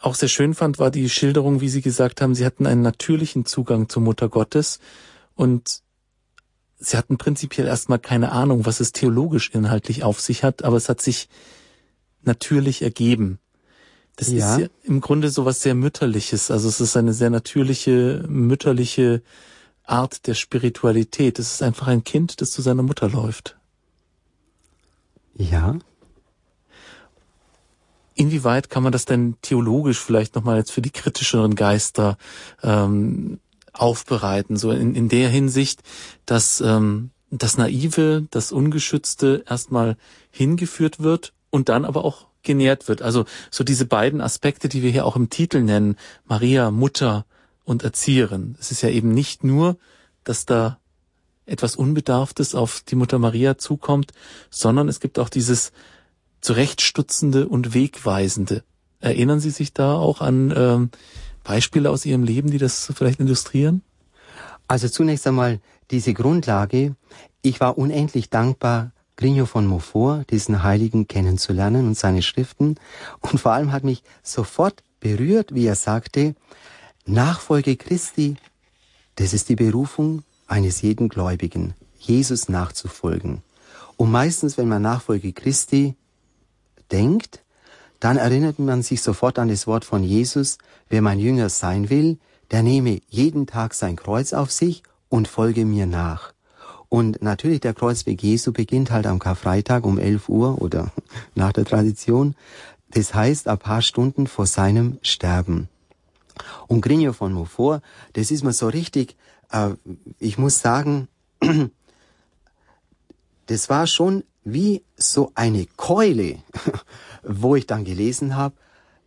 auch 0.00 0.14
sehr 0.14 0.28
schön 0.28 0.54
fand, 0.54 0.78
war 0.78 0.90
die 0.90 1.08
Schilderung, 1.08 1.60
wie 1.60 1.68
Sie 1.68 1.82
gesagt 1.82 2.20
haben, 2.20 2.34
Sie 2.34 2.44
hatten 2.44 2.66
einen 2.66 2.82
natürlichen 2.82 3.44
Zugang 3.44 3.88
zur 3.88 4.02
Mutter 4.02 4.28
Gottes 4.28 4.80
und 5.34 5.82
Sie 6.78 6.96
hatten 6.96 7.16
prinzipiell 7.16 7.66
erstmal 7.66 7.98
keine 7.98 8.32
Ahnung, 8.32 8.66
was 8.66 8.80
es 8.80 8.92
theologisch 8.92 9.50
inhaltlich 9.50 10.02
auf 10.02 10.20
sich 10.20 10.44
hat, 10.44 10.62
aber 10.62 10.76
es 10.76 10.88
hat 10.88 11.00
sich 11.00 11.28
natürlich 12.22 12.82
ergeben. 12.82 13.38
Das 14.16 14.30
ja. 14.30 14.54
ist 14.54 14.60
ja 14.60 14.66
im 14.82 15.00
Grunde 15.00 15.30
so 15.30 15.44
was 15.44 15.62
sehr 15.62 15.74
Mütterliches. 15.74 16.50
Also 16.50 16.68
es 16.68 16.80
ist 16.80 16.96
eine 16.96 17.12
sehr 17.12 17.30
natürliche, 17.30 18.24
mütterliche 18.28 19.22
Art 19.86 20.26
der 20.26 20.34
Spiritualität. 20.34 21.38
Es 21.38 21.54
ist 21.54 21.62
einfach 21.62 21.86
ein 21.86 22.04
Kind, 22.04 22.40
das 22.40 22.50
zu 22.50 22.62
seiner 22.62 22.82
Mutter 22.82 23.08
läuft. 23.08 23.56
Ja. 25.34 25.76
Inwieweit 28.14 28.70
kann 28.70 28.82
man 28.82 28.92
das 28.92 29.04
denn 29.04 29.36
theologisch 29.42 29.98
vielleicht 29.98 30.34
nochmal 30.34 30.56
jetzt 30.56 30.72
für 30.72 30.82
die 30.82 30.90
kritischeren 30.90 31.54
Geister 31.54 32.16
ähm, 32.62 33.40
aufbereiten? 33.72 34.56
So 34.56 34.70
in, 34.70 34.94
in 34.94 35.08
der 35.08 35.28
Hinsicht, 35.28 35.82
dass 36.24 36.60
ähm, 36.62 37.10
das 37.30 37.58
Naive, 37.58 38.26
das 38.30 38.52
Ungeschützte 38.52 39.44
erstmal 39.48 39.96
hingeführt 40.30 41.00
wird 41.00 41.34
und 41.50 41.68
dann 41.68 41.84
aber 41.84 42.04
auch 42.04 42.26
genährt 42.42 42.88
wird. 42.88 43.02
Also 43.02 43.26
so 43.50 43.64
diese 43.64 43.84
beiden 43.84 44.22
Aspekte, 44.22 44.68
die 44.68 44.82
wir 44.82 44.90
hier 44.90 45.04
auch 45.04 45.16
im 45.16 45.28
Titel 45.28 45.60
nennen, 45.62 45.96
Maria, 46.24 46.70
Mutter, 46.70 47.26
und 47.66 47.82
Erzieherin. 47.82 48.56
Es 48.58 48.70
ist 48.70 48.80
ja 48.80 48.88
eben 48.88 49.12
nicht 49.12 49.44
nur, 49.44 49.76
dass 50.24 50.46
da 50.46 50.78
etwas 51.44 51.76
Unbedarftes 51.76 52.54
auf 52.54 52.80
die 52.80 52.96
Mutter 52.96 53.18
Maria 53.18 53.58
zukommt, 53.58 54.12
sondern 54.50 54.88
es 54.88 55.00
gibt 55.00 55.18
auch 55.18 55.28
dieses 55.28 55.72
zurechtstutzende 56.40 57.48
und 57.48 57.74
wegweisende. 57.74 58.62
Erinnern 59.00 59.40
Sie 59.40 59.50
sich 59.50 59.72
da 59.72 59.94
auch 59.94 60.20
an 60.20 60.54
ähm, 60.56 60.90
Beispiele 61.44 61.90
aus 61.90 62.06
Ihrem 62.06 62.22
Leben, 62.22 62.50
die 62.50 62.58
das 62.58 62.92
vielleicht 62.94 63.20
illustrieren? 63.20 63.82
Also 64.68 64.88
zunächst 64.88 65.26
einmal 65.26 65.60
diese 65.90 66.14
Grundlage. 66.14 66.96
Ich 67.42 67.60
war 67.60 67.78
unendlich 67.78 68.30
dankbar, 68.30 68.92
Grigno 69.16 69.46
von 69.46 69.66
Montfort, 69.66 70.30
diesen 70.30 70.62
Heiligen, 70.62 71.08
kennenzulernen 71.08 71.86
und 71.86 71.96
seine 71.96 72.22
Schriften. 72.22 72.76
Und 73.20 73.40
vor 73.40 73.52
allem 73.52 73.72
hat 73.72 73.82
mich 73.84 74.02
sofort 74.22 74.82
berührt, 75.00 75.54
wie 75.54 75.66
er 75.66 75.76
sagte, 75.76 76.34
Nachfolge 77.08 77.76
Christi, 77.76 78.34
das 79.14 79.32
ist 79.32 79.48
die 79.48 79.54
Berufung 79.54 80.24
eines 80.48 80.82
jeden 80.82 81.08
Gläubigen, 81.08 81.74
Jesus 82.00 82.48
nachzufolgen. 82.48 83.42
Und 83.96 84.10
meistens, 84.10 84.58
wenn 84.58 84.66
man 84.66 84.82
Nachfolge 84.82 85.32
Christi 85.32 85.94
denkt, 86.90 87.44
dann 88.00 88.16
erinnert 88.16 88.58
man 88.58 88.82
sich 88.82 89.02
sofort 89.02 89.38
an 89.38 89.46
das 89.46 89.68
Wort 89.68 89.84
von 89.84 90.02
Jesus, 90.02 90.58
wer 90.88 91.00
mein 91.00 91.20
Jünger 91.20 91.48
sein 91.48 91.90
will, 91.90 92.18
der 92.50 92.64
nehme 92.64 93.00
jeden 93.08 93.46
Tag 93.46 93.74
sein 93.74 93.94
Kreuz 93.94 94.32
auf 94.32 94.50
sich 94.50 94.82
und 95.08 95.28
folge 95.28 95.64
mir 95.64 95.86
nach. 95.86 96.32
Und 96.88 97.22
natürlich 97.22 97.60
der 97.60 97.74
Kreuzweg 97.74 98.20
Jesu 98.20 98.52
beginnt 98.52 98.90
halt 98.90 99.06
am 99.06 99.20
Karfreitag 99.20 99.86
um 99.86 100.00
11 100.00 100.28
Uhr 100.28 100.60
oder 100.60 100.90
nach 101.36 101.52
der 101.52 101.66
Tradition. 101.66 102.34
Das 102.90 103.14
heißt, 103.14 103.46
ein 103.46 103.58
paar 103.58 103.82
Stunden 103.82 104.26
vor 104.26 104.46
seinem 104.46 104.98
Sterben. 105.02 105.68
Und 106.66 106.80
Grigno 106.80 107.12
von 107.12 107.32
Montfort, 107.32 107.82
das 108.12 108.30
ist 108.30 108.44
mir 108.44 108.52
so 108.52 108.68
richtig, 108.68 109.16
äh, 109.50 109.70
ich 110.18 110.38
muss 110.38 110.60
sagen, 110.60 111.08
das 113.46 113.68
war 113.68 113.86
schon 113.86 114.24
wie 114.44 114.82
so 114.96 115.32
eine 115.34 115.66
Keule, 115.76 116.38
wo 117.22 117.56
ich 117.56 117.66
dann 117.66 117.84
gelesen 117.84 118.36
habe, 118.36 118.54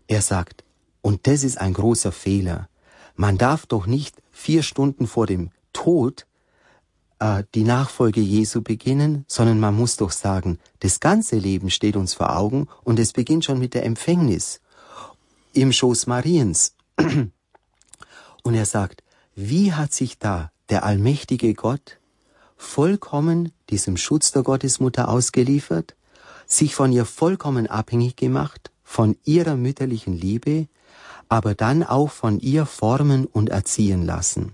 er 0.07 0.21
sagt, 0.21 0.63
und 1.01 1.27
das 1.27 1.43
ist 1.43 1.57
ein 1.59 1.73
großer 1.73 2.11
Fehler. 2.11 2.67
Man 3.15 3.37
darf 3.37 3.65
doch 3.65 3.85
nicht 3.85 4.21
vier 4.31 4.63
Stunden 4.63 5.07
vor 5.07 5.27
dem 5.27 5.51
Tod 5.71 6.25
äh, 7.19 7.43
die 7.53 7.63
Nachfolge 7.63 8.21
Jesu 8.21 8.61
beginnen, 8.61 9.25
sondern 9.27 9.59
man 9.59 9.75
muss 9.75 9.97
doch 9.97 10.11
sagen, 10.11 10.59
das 10.79 10.99
ganze 10.99 11.37
Leben 11.37 11.69
steht 11.69 11.95
uns 11.95 12.13
vor 12.13 12.35
Augen 12.35 12.67
und 12.83 12.99
es 12.99 13.13
beginnt 13.13 13.45
schon 13.45 13.59
mit 13.59 13.73
der 13.73 13.85
Empfängnis 13.85 14.61
im 15.53 15.71
Schoß 15.71 16.07
Mariens. 16.07 16.75
Und 18.43 18.53
er 18.53 18.65
sagt, 18.65 19.03
wie 19.35 19.73
hat 19.73 19.93
sich 19.93 20.19
da 20.19 20.51
der 20.69 20.83
allmächtige 20.83 21.53
Gott 21.53 21.99
vollkommen 22.57 23.51
diesem 23.69 23.97
Schutz 23.97 24.31
der 24.31 24.43
Gottesmutter 24.43 25.09
ausgeliefert, 25.09 25.95
sich 26.45 26.75
von 26.75 26.91
ihr 26.91 27.05
vollkommen 27.05 27.67
abhängig 27.67 28.15
gemacht, 28.15 28.71
von 28.83 29.15
ihrer 29.23 29.55
mütterlichen 29.55 30.13
Liebe, 30.13 30.67
aber 31.29 31.55
dann 31.55 31.83
auch 31.83 32.09
von 32.09 32.39
ihr 32.39 32.65
formen 32.65 33.25
und 33.25 33.49
erziehen 33.49 34.05
lassen. 34.05 34.53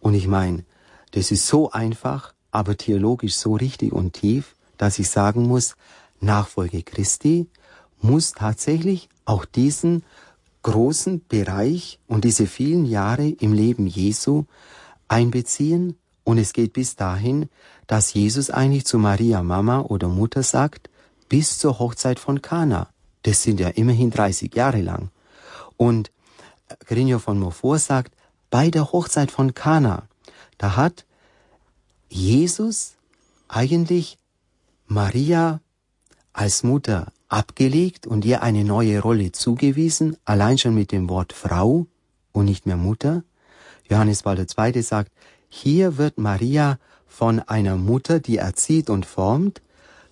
Und 0.00 0.14
ich 0.14 0.26
meine, 0.26 0.64
das 1.12 1.30
ist 1.30 1.46
so 1.46 1.70
einfach, 1.70 2.34
aber 2.50 2.76
theologisch 2.76 3.36
so 3.36 3.54
richtig 3.54 3.92
und 3.92 4.12
tief, 4.12 4.56
dass 4.76 4.98
ich 4.98 5.08
sagen 5.08 5.46
muss, 5.46 5.76
Nachfolge 6.20 6.82
Christi 6.82 7.48
muss 8.00 8.32
tatsächlich 8.32 9.08
auch 9.24 9.44
diesen 9.44 10.04
großen 10.66 11.24
Bereich 11.28 12.00
und 12.08 12.24
diese 12.24 12.48
vielen 12.48 12.86
Jahre 12.86 13.28
im 13.28 13.52
Leben 13.52 13.86
Jesu 13.86 14.46
einbeziehen. 15.06 15.96
Und 16.24 16.38
es 16.38 16.52
geht 16.52 16.72
bis 16.72 16.96
dahin, 16.96 17.48
dass 17.86 18.14
Jesus 18.14 18.50
eigentlich 18.50 18.84
zu 18.84 18.98
Maria 18.98 19.44
Mama 19.44 19.82
oder 19.82 20.08
Mutter 20.08 20.42
sagt, 20.42 20.90
bis 21.28 21.58
zur 21.58 21.78
Hochzeit 21.78 22.18
von 22.18 22.42
Kana. 22.42 22.88
Das 23.22 23.44
sind 23.44 23.60
ja 23.60 23.68
immerhin 23.68 24.10
30 24.10 24.56
Jahre 24.56 24.80
lang. 24.80 25.10
Und 25.76 26.10
Grigno 26.86 27.20
von 27.20 27.38
Montfort 27.38 27.78
sagt, 27.78 28.12
bei 28.50 28.68
der 28.68 28.90
Hochzeit 28.90 29.30
von 29.30 29.54
Kana, 29.54 30.08
da 30.58 30.74
hat 30.74 31.06
Jesus 32.08 32.94
eigentlich 33.46 34.18
Maria 34.88 35.60
als 36.32 36.64
Mutter 36.64 37.12
abgelegt 37.28 38.06
und 38.06 38.24
ihr 38.24 38.42
eine 38.42 38.64
neue 38.64 39.00
Rolle 39.00 39.32
zugewiesen, 39.32 40.16
allein 40.24 40.58
schon 40.58 40.74
mit 40.74 40.92
dem 40.92 41.08
Wort 41.08 41.32
Frau 41.32 41.86
und 42.32 42.44
nicht 42.44 42.66
mehr 42.66 42.76
Mutter. 42.76 43.24
Johannes 43.88 44.22
Paul 44.22 44.38
II. 44.38 44.82
sagt, 44.82 45.12
hier 45.48 45.96
wird 45.96 46.18
Maria 46.18 46.78
von 47.06 47.40
einer 47.40 47.76
Mutter, 47.76 48.20
die 48.20 48.38
erzieht 48.38 48.90
und 48.90 49.06
formt, 49.06 49.62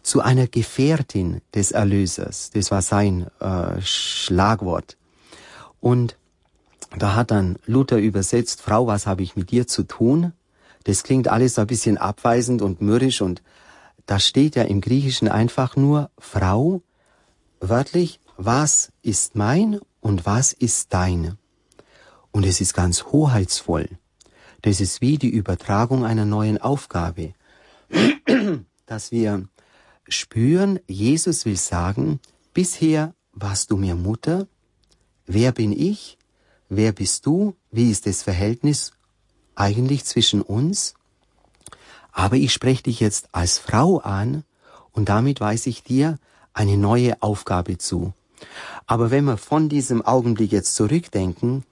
zu 0.03 0.20
einer 0.20 0.46
Gefährtin 0.46 1.40
des 1.55 1.72
Erlösers. 1.72 2.50
Das 2.50 2.70
war 2.70 2.83
sein 2.83 3.27
äh, 3.40 3.81
Schlagwort. 3.81 4.98
Und 5.81 6.16
da 6.96 7.14
hat 7.14 7.31
dann 7.31 7.57
Luther 7.66 7.98
übersetzt, 7.98 8.61
Frau, 8.61 8.87
was 8.87 9.07
habe 9.07 9.22
ich 9.22 9.35
mit 9.35 9.50
dir 9.50 9.66
zu 9.66 9.83
tun? 9.83 10.33
Das 10.85 11.03
klingt 11.03 11.29
alles 11.29 11.55
so 11.55 11.62
ein 11.62 11.66
bisschen 11.66 11.96
abweisend 11.96 12.62
und 12.62 12.81
mürrisch 12.81 13.22
und 13.22 13.42
da 14.07 14.18
steht 14.18 14.55
ja 14.55 14.64
im 14.64 14.83
Griechischen 14.83 15.29
einfach 15.29 15.77
nur 15.77 16.11
Frau, 16.18 16.83
wörtlich, 17.68 18.20
was 18.37 18.92
ist 19.03 19.35
mein 19.35 19.81
und 20.00 20.27
was 20.27 20.53
ist 20.53 20.92
dein. 20.92 21.38
Und 22.31 22.44
es 22.44 22.61
ist 22.61 22.74
ganz 22.74 23.05
hoheitsvoll. 23.05 23.88
Das 24.62 24.81
ist 24.81 25.00
wie 25.00 25.18
die 25.18 25.29
Übertragung 25.29 26.05
einer 26.05 26.24
neuen 26.24 26.59
Aufgabe, 26.59 27.35
dass 28.87 29.12
wir 29.12 29.46
spüren, 30.09 30.81
Jesus 30.87 31.44
will 31.44 31.57
sagen, 31.57 32.20
bisher 32.53 33.14
warst 33.33 33.70
du 33.70 33.77
mir 33.77 33.94
Mutter, 33.94 34.46
wer 35.27 35.53
bin 35.53 35.72
ich, 35.72 36.18
wer 36.68 36.92
bist 36.92 37.27
du, 37.27 37.57
wie 37.70 37.90
ist 37.90 38.07
das 38.07 38.22
Verhältnis 38.22 38.92
eigentlich 39.55 40.05
zwischen 40.05 40.42
uns, 40.42 40.94
aber 42.12 42.37
ich 42.37 42.53
spreche 42.53 42.85
dich 42.85 43.00
jetzt 43.00 43.29
als 43.33 43.59
Frau 43.59 43.98
an 43.98 44.44
und 44.92 45.09
damit 45.09 45.40
weise 45.40 45.68
ich 45.68 45.83
dir 45.83 46.18
eine 46.55 46.79
neue 46.79 47.21
Aufgabe 47.23 47.77
zu. 47.79 48.14
Aber 48.87 49.11
wenn 49.11 49.25
wir 49.25 49.37
von 49.37 49.69
diesem 49.69 50.03
Augenblick 50.03 50.53
jetzt 50.53 50.75
zurückdenken, 50.75 51.64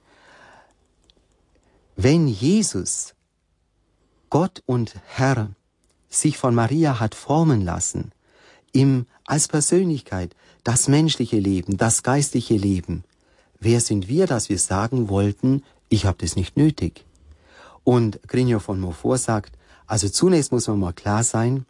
wenn 1.96 2.26
Jesus, 2.26 3.14
Gott 4.28 4.62
und 4.66 4.94
Herr, 5.06 5.50
sich 6.08 6.36
von 6.36 6.54
Maria 6.54 7.00
hat 7.00 7.14
formen 7.14 7.62
lassen, 7.62 8.12
ihm 8.72 9.06
als 9.24 9.48
Persönlichkeit, 9.48 10.34
das 10.64 10.88
menschliche 10.88 11.38
Leben, 11.38 11.76
das 11.76 12.02
geistliche 12.02 12.56
Leben, 12.56 13.04
wer 13.60 13.80
sind 13.80 14.08
wir, 14.08 14.26
dass 14.26 14.48
wir 14.48 14.58
sagen 14.58 15.08
wollten, 15.08 15.62
ich 15.88 16.06
habe 16.06 16.18
das 16.18 16.36
nicht 16.36 16.56
nötig? 16.56 17.04
Und 17.84 18.20
Grigno 18.26 18.58
von 18.58 18.80
Montfort 18.80 19.18
sagt, 19.18 19.58
also 19.86 20.08
zunächst 20.08 20.52
muss 20.52 20.68
man 20.68 20.80
mal 20.80 20.92
klar 20.92 21.24
sein, 21.24 21.66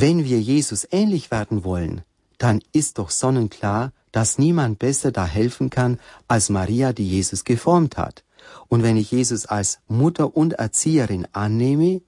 wenn 0.00 0.24
wir 0.24 0.40
Jesus 0.40 0.86
ähnlich 0.92 1.30
werden 1.30 1.64
wollen, 1.64 2.02
dann 2.38 2.62
ist 2.72 2.98
doch 2.98 3.10
sonnenklar, 3.10 3.92
dass 4.12 4.38
niemand 4.38 4.78
besser 4.78 5.10
da 5.10 5.26
helfen 5.26 5.70
kann 5.70 5.98
als 6.28 6.50
Maria, 6.50 6.92
die 6.92 7.08
Jesus 7.08 7.44
geformt 7.44 7.96
hat. 7.96 8.22
Und 8.68 8.82
wenn 8.84 8.96
ich 8.96 9.10
Jesus 9.10 9.46
als 9.46 9.80
Mutter 9.88 10.36
und 10.36 10.52
Erzieherin 10.54 11.26
annehme, 11.32 12.00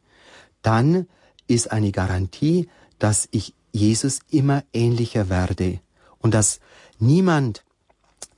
dann 0.62 1.06
ist 1.48 1.72
eine 1.72 1.90
Garantie, 1.90 2.68
dass 3.00 3.28
ich 3.32 3.54
Jesus 3.72 4.20
immer 4.30 4.62
ähnlicher 4.72 5.28
werde 5.28 5.80
und 6.18 6.32
dass 6.32 6.60
niemand 7.00 7.64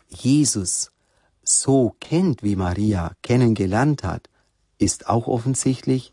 Jesus 0.08 0.92
so 1.42 1.94
kennt, 2.00 2.42
wie 2.42 2.56
Maria 2.56 3.12
kennengelernt 3.22 4.02
hat, 4.02 4.28
ist 4.78 5.08
auch 5.08 5.26
offensichtlich. 5.26 6.11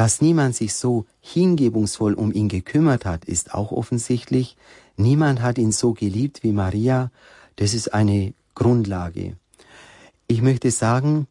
Dass 0.00 0.22
niemand 0.22 0.56
sich 0.56 0.72
so 0.72 1.04
hingebungsvoll 1.20 2.14
um 2.14 2.32
ihn 2.32 2.48
gekümmert 2.48 3.04
hat, 3.04 3.26
ist 3.26 3.52
auch 3.52 3.70
offensichtlich. 3.70 4.56
Niemand 4.96 5.42
hat 5.42 5.58
ihn 5.58 5.72
so 5.72 5.92
geliebt 5.92 6.42
wie 6.42 6.52
Maria. 6.52 7.10
Das 7.56 7.74
ist 7.74 7.92
eine 7.92 8.32
Grundlage. 8.54 9.36
Ich 10.26 10.40
möchte 10.40 10.70
sagen, 10.70 11.26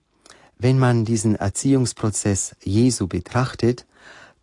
wenn 0.59 0.77
man 0.77 1.03
diesen 1.03 1.35
Erziehungsprozess 1.35 2.55
Jesu 2.63 3.07
betrachtet, 3.07 3.87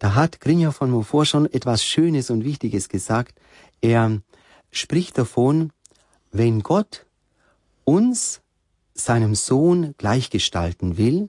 da 0.01 0.17
hat 0.17 0.41
Grignon 0.41 0.73
von 0.73 0.91
Montfort 0.91 1.27
schon 1.27 1.47
etwas 1.47 1.85
Schönes 1.85 2.29
und 2.29 2.43
Wichtiges 2.43 2.89
gesagt. 2.89 3.39
Er 3.81 4.21
spricht 4.73 5.19
davon, 5.19 5.71
wenn 6.33 6.65
Gott 6.65 7.07
uns 7.85 8.41
seinem 8.93 9.37
Sohn 9.37 9.95
gleichgestalten 9.99 10.97
will, 10.97 11.29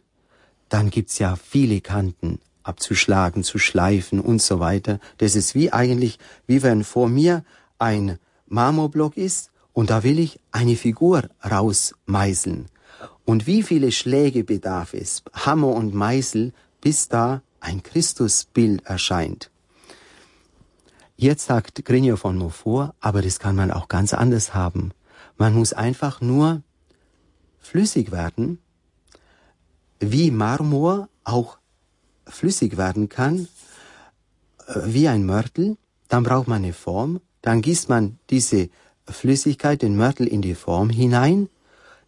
dann 0.70 0.90
gibt's 0.90 1.20
ja 1.20 1.36
viele 1.36 1.80
Kanten 1.80 2.40
abzuschlagen, 2.68 3.44
zu 3.44 3.58
schleifen 3.60 4.20
und 4.20 4.42
so 4.42 4.60
weiter. 4.60 5.00
Das 5.18 5.36
ist 5.36 5.56
wie 5.56 5.72
eigentlich, 5.72 6.20
wie 6.46 6.64
wenn 6.64 6.84
vor 6.84 7.10
mir 7.10 7.44
ein 7.80 8.20
Marmorblock 8.48 9.18
ist 9.18 9.52
und 9.74 9.90
da 9.90 10.04
will 10.04 10.20
ich 10.20 10.40
eine 10.52 10.76
Figur 10.76 11.30
rausmeißeln. 11.50 12.68
Und 13.26 13.46
wie 13.46 13.62
viele 13.62 13.92
Schläge 13.92 14.44
bedarf 14.44 14.94
es, 14.94 15.24
Hammer 15.34 15.70
und 15.70 15.94
Meißel, 15.94 16.54
bis 16.82 17.10
da 17.10 17.42
ein 17.60 17.84
Christusbild 17.84 18.86
erscheint. 18.86 19.52
Jetzt 21.16 21.48
sagt 21.48 21.84
Grigno 21.84 22.16
von 22.16 22.38
Montfort, 22.38 22.94
aber 23.00 23.22
das 23.22 23.40
kann 23.40 23.56
man 23.56 23.72
auch 23.72 23.88
ganz 23.88 24.14
anders 24.14 24.54
haben. 24.54 24.92
Man 25.38 25.54
muss 25.54 25.74
einfach 25.74 26.22
nur 26.22 26.62
flüssig 27.60 28.12
werden, 28.12 28.60
wie 30.00 30.32
Marmor 30.32 31.10
auch 31.24 31.58
flüssig 32.30 32.78
werden 32.78 33.10
kann, 33.10 33.48
äh, 34.68 34.80
wie 34.86 35.08
ein 35.08 35.26
Mörtel, 35.26 35.78
dann 36.08 36.24
braucht 36.24 36.48
man 36.48 36.64
eine 36.64 36.74
Form, 36.74 37.20
dann 37.42 37.62
gießt 37.62 37.90
man 37.90 38.20
diese 38.30 38.70
Flüssigkeit, 39.06 39.82
den 39.82 39.96
Mörtel 39.96 40.28
in 40.28 40.42
die 40.42 40.56
Form 40.56 40.90
hinein, 40.90 41.50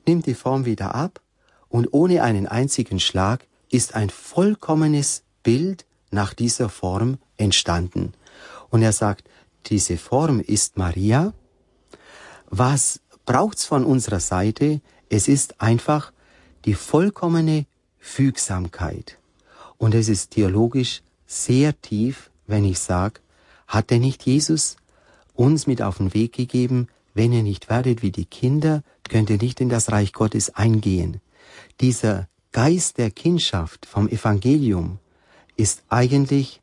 nimmt 0.07 0.25
die 0.25 0.33
Form 0.33 0.65
wieder 0.65 0.95
ab 0.95 1.21
und 1.69 1.93
ohne 1.93 2.23
einen 2.23 2.47
einzigen 2.47 2.99
Schlag 2.99 3.47
ist 3.69 3.95
ein 3.95 4.09
vollkommenes 4.09 5.23
Bild 5.43 5.85
nach 6.11 6.33
dieser 6.33 6.69
Form 6.69 7.19
entstanden. 7.37 8.13
Und 8.69 8.81
er 8.81 8.93
sagt, 8.93 9.29
diese 9.67 9.97
Form 9.97 10.39
ist 10.39 10.77
Maria. 10.77 11.33
Was 12.49 13.01
braucht's 13.25 13.65
von 13.65 13.85
unserer 13.85 14.19
Seite? 14.19 14.81
Es 15.09 15.27
ist 15.27 15.61
einfach 15.61 16.11
die 16.65 16.73
vollkommene 16.73 17.67
Fügsamkeit. 17.99 19.18
Und 19.79 19.95
es 19.95 20.09
ist 20.09 20.31
theologisch 20.31 21.01
sehr 21.25 21.81
tief, 21.81 22.29
wenn 22.45 22.65
ich 22.65 22.77
sage, 22.77 23.21
hat 23.65 23.89
denn 23.89 24.01
nicht 24.01 24.23
Jesus 24.23 24.75
uns 25.33 25.65
mit 25.65 25.81
auf 25.81 25.97
den 25.97 26.13
Weg 26.13 26.33
gegeben, 26.33 26.89
wenn 27.13 27.31
ihr 27.31 27.43
nicht 27.43 27.69
werdet 27.69 28.01
wie 28.03 28.11
die 28.11 28.25
Kinder, 28.25 28.83
könnt 29.07 29.29
ihr 29.29 29.37
nicht 29.37 29.61
in 29.61 29.69
das 29.69 29.91
Reich 29.91 30.13
Gottes 30.13 30.53
eingehen. 30.53 31.21
Dieser 31.79 32.27
Geist 32.51 32.97
der 32.97 33.09
Kindschaft 33.09 33.85
vom 33.85 34.09
Evangelium 34.09 34.99
ist 35.55 35.83
eigentlich 35.87 36.61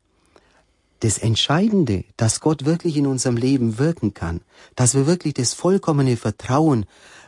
das 0.99 1.17
Entscheidende, 1.17 2.03
dass 2.17 2.39
Gott 2.39 2.65
wirklich 2.65 2.97
in 2.97 3.07
unserem 3.07 3.37
Leben 3.37 3.79
wirken 3.79 4.13
kann, 4.13 4.41
dass 4.75 4.93
wir 4.93 5.07
wirklich 5.07 5.33
das 5.33 5.53
vollkommene 5.53 6.17
Vertrauen 6.17 6.85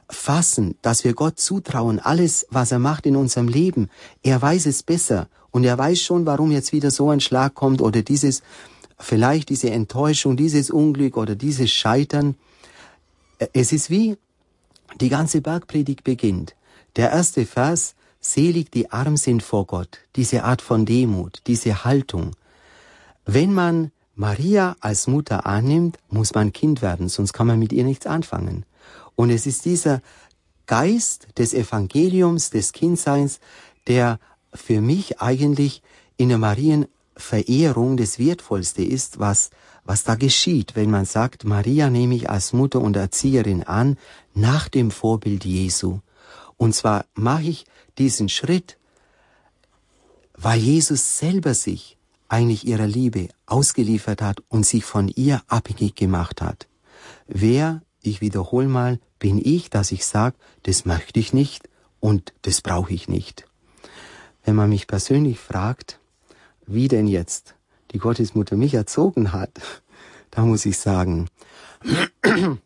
fassen, 0.08 0.76
dass 0.82 1.04
wir 1.04 1.14
Gott 1.14 1.40
zutrauen, 1.40 2.00
alles, 2.00 2.46
was 2.50 2.72
er 2.72 2.80
macht 2.80 3.06
in 3.06 3.16
unserem 3.16 3.48
Leben, 3.48 3.90
er 4.24 4.42
weiß 4.42 4.66
es 4.66 4.84
besser 4.84 5.30
und 5.52 5.64
er 5.64 5.78
weiß 5.78 6.02
schon, 6.02 6.26
warum 6.26 6.52
jetzt 6.52 6.74
wieder 6.74 6.92
so 6.92 7.10
ein 7.10 7.20
Schlag 7.20 7.56
kommt 7.56 7.82
oder 7.82 8.02
dieses, 8.02 8.44
vielleicht 9.00 9.50
diese 9.50 9.72
Enttäuschung, 9.72 10.38
dieses 10.38 10.70
Unglück 10.70 11.18
oder 11.18 11.36
dieses 11.36 11.72
Scheitern. 11.72 12.36
Es 13.54 13.72
ist 13.72 13.90
wie 13.90 14.18
die 15.00 15.10
ganze 15.10 15.42
Bergpredigt 15.42 16.04
beginnt. 16.04 16.56
Der 16.96 17.12
erste 17.12 17.46
Vers, 17.46 17.96
selig 18.20 18.72
die 18.72 18.92
arm 18.92 19.18
sind 19.18 19.44
vor 19.44 19.66
Gott, 19.66 20.00
diese 20.16 20.44
Art 20.44 20.62
von 20.62 20.86
Demut, 20.86 21.42
diese 21.48 21.84
Haltung. 21.86 22.36
Wenn 23.26 23.54
man 23.54 23.92
Maria 24.16 24.76
als 24.82 25.08
Mutter 25.08 25.46
annimmt, 25.46 25.98
muss 26.10 26.34
man 26.34 26.52
Kind 26.52 26.82
werden, 26.82 27.08
sonst 27.08 27.32
kann 27.32 27.48
man 27.48 27.60
mit 27.60 27.72
ihr 27.72 27.86
nichts 27.86 28.06
anfangen. 28.06 28.66
Und 29.16 29.30
es 29.30 29.46
ist 29.46 29.66
dieser 29.66 30.02
Geist 30.66 31.28
des 31.38 31.54
Evangeliums, 31.54 32.50
des 32.50 32.74
Kindseins, 32.74 33.40
der 33.88 34.20
für 34.54 34.82
mich 34.82 35.22
eigentlich 35.22 35.82
in 36.18 36.30
der 36.30 36.38
Marienverehrung 36.38 37.98
das 37.98 38.20
Wertvollste 38.20 38.84
ist, 38.84 39.20
was, 39.20 39.50
was 39.84 40.04
da 40.04 40.16
geschieht, 40.16 40.76
wenn 40.76 40.92
man 40.92 41.06
sagt, 41.06 41.46
Maria 41.46 41.90
nehme 41.90 42.16
ich 42.16 42.30
als 42.30 42.54
Mutter 42.54 42.82
und 42.82 42.96
Erzieherin 42.96 43.64
an, 43.64 43.98
nach 44.34 44.70
dem 44.70 44.92
Vorbild 44.92 45.46
Jesu. 45.46 46.00
Und 46.58 46.76
zwar 46.76 47.06
mache 47.16 47.44
ich 47.44 47.66
diesen 47.98 48.30
Schritt, 48.30 48.78
weil 50.36 50.60
Jesus 50.60 51.18
selber 51.18 51.54
sich 51.54 51.98
eigentlich 52.28 52.66
ihrer 52.68 52.88
Liebe 52.88 53.30
ausgeliefert 53.46 54.22
hat 54.22 54.42
und 54.48 54.66
sich 54.66 54.86
von 54.86 55.08
ihr 55.08 55.42
abhängig 55.48 55.96
gemacht 55.96 56.42
hat. 56.42 56.68
Wer, 57.28 57.82
ich 58.02 58.22
wiederhole 58.22 58.68
mal, 58.68 59.00
bin 59.18 59.42
ich, 59.44 59.70
dass 59.70 59.92
ich 59.92 60.06
sage, 60.06 60.36
das 60.64 60.86
möchte 60.86 61.20
ich 61.20 61.34
nicht 61.34 61.68
und 62.00 62.34
das 62.44 62.62
brauche 62.62 62.94
ich 62.94 63.08
nicht. 63.08 63.49
Wenn 64.50 64.56
man 64.56 64.70
mich 64.70 64.88
persönlich 64.88 65.38
fragt, 65.38 66.00
wie 66.66 66.88
denn 66.88 67.06
jetzt 67.06 67.54
die 67.92 68.00
Gottesmutter 68.00 68.58
mich 68.58 68.74
erzogen 68.74 69.32
hat, 69.32 69.52
da 70.32 70.42
muss 70.42 70.66
ich 70.66 70.80
sagen, 70.80 71.28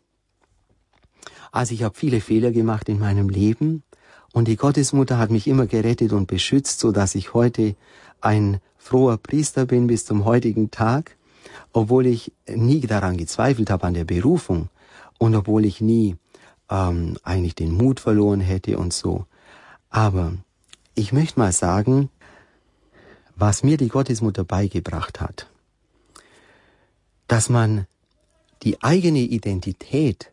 also 1.52 1.74
ich 1.74 1.82
habe 1.82 1.94
viele 1.94 2.22
Fehler 2.22 2.52
gemacht 2.52 2.88
in 2.88 2.98
meinem 2.98 3.28
Leben 3.28 3.82
und 4.32 4.48
die 4.48 4.56
Gottesmutter 4.56 5.18
hat 5.18 5.30
mich 5.30 5.46
immer 5.46 5.66
gerettet 5.66 6.14
und 6.14 6.26
beschützt, 6.26 6.80
so 6.80 6.90
dass 6.90 7.14
ich 7.14 7.34
heute 7.34 7.76
ein 8.22 8.60
froher 8.78 9.18
Priester 9.18 9.66
bin 9.66 9.86
bis 9.86 10.06
zum 10.06 10.24
heutigen 10.24 10.70
Tag, 10.70 11.18
obwohl 11.74 12.06
ich 12.06 12.32
nie 12.48 12.80
daran 12.80 13.18
gezweifelt 13.18 13.68
habe 13.68 13.86
an 13.86 13.92
der 13.92 14.06
Berufung 14.06 14.70
und 15.18 15.34
obwohl 15.34 15.66
ich 15.66 15.82
nie 15.82 16.16
ähm, 16.70 17.18
eigentlich 17.24 17.56
den 17.56 17.72
Mut 17.72 18.00
verloren 18.00 18.40
hätte 18.40 18.78
und 18.78 18.94
so. 18.94 19.26
Aber 19.90 20.32
ich 20.94 21.12
möchte 21.12 21.38
mal 21.38 21.52
sagen, 21.52 22.10
was 23.36 23.62
mir 23.62 23.76
die 23.76 23.88
Gottesmutter 23.88 24.44
beigebracht 24.44 25.20
hat, 25.20 25.50
dass 27.26 27.48
man 27.48 27.86
die 28.62 28.82
eigene 28.82 29.20
Identität 29.20 30.32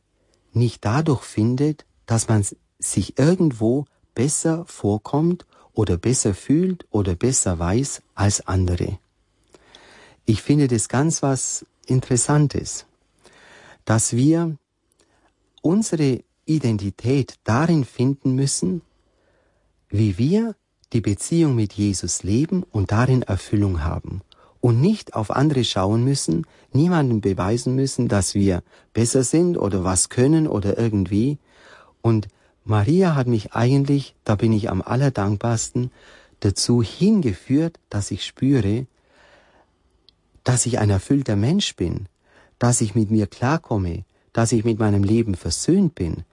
nicht 0.54 0.86
dadurch 0.86 1.24
findet, 1.24 1.86
dass 2.06 2.28
man 2.28 2.46
sich 2.80 3.18
irgendwo 3.18 3.86
besser 4.14 4.66
vorkommt 4.66 5.46
oder 5.74 5.98
besser 5.98 6.34
fühlt 6.34 6.86
oder 6.92 7.16
besser 7.16 7.58
weiß 7.58 8.02
als 8.14 8.46
andere. 8.48 9.00
Ich 10.26 10.42
finde 10.42 10.68
das 10.68 10.90
ganz 10.90 11.24
was 11.24 11.66
Interessantes, 11.88 12.86
dass 13.86 14.16
wir 14.16 14.58
unsere 15.62 16.24
Identität 16.46 17.36
darin 17.44 17.86
finden 17.86 18.36
müssen, 18.36 18.82
wie 19.92 20.18
wir 20.18 20.56
die 20.94 21.02
Beziehung 21.02 21.56
mit 21.56 21.74
Jesus 21.74 22.24
leben 22.24 22.64
und 22.64 22.92
darin 22.92 23.22
Erfüllung 23.22 23.84
haben 23.84 24.22
und 24.60 24.82
nicht 24.82 25.14
auf 25.14 25.32
andere 25.32 25.64
schauen 25.64 26.04
müssen, 26.04 26.46
niemandem 26.72 27.22
beweisen 27.22 27.76
müssen, 27.76 28.08
dass 28.08 28.34
wir 28.34 28.64
besser 28.94 29.24
sind 29.24 29.58
oder 29.58 29.84
was 29.84 30.10
können 30.10 30.48
oder 30.48 30.78
irgendwie. 30.78 31.40
Und 32.02 32.28
Maria 32.64 33.16
hat 33.16 33.28
mich 33.28 33.54
eigentlich, 33.54 34.16
da 34.24 34.36
bin 34.36 34.54
ich 34.54 34.70
am 34.70 34.82
allerdankbarsten, 34.82 35.92
dazu 36.40 36.82
hingeführt, 36.82 37.80
dass 37.90 38.12
ich 38.12 38.26
spüre, 38.26 38.88
dass 40.44 40.66
ich 40.66 40.80
ein 40.80 40.90
erfüllter 40.90 41.36
Mensch 41.36 41.76
bin, 41.76 42.08
dass 42.60 42.82
ich 42.82 42.96
mit 42.96 43.12
mir 43.12 43.28
klarkomme, 43.28 44.04
dass 44.34 44.52
ich 44.52 44.64
mit 44.64 44.80
meinem 44.80 45.04
Leben 45.04 45.36
versöhnt 45.36 45.96
bin. 45.96 46.24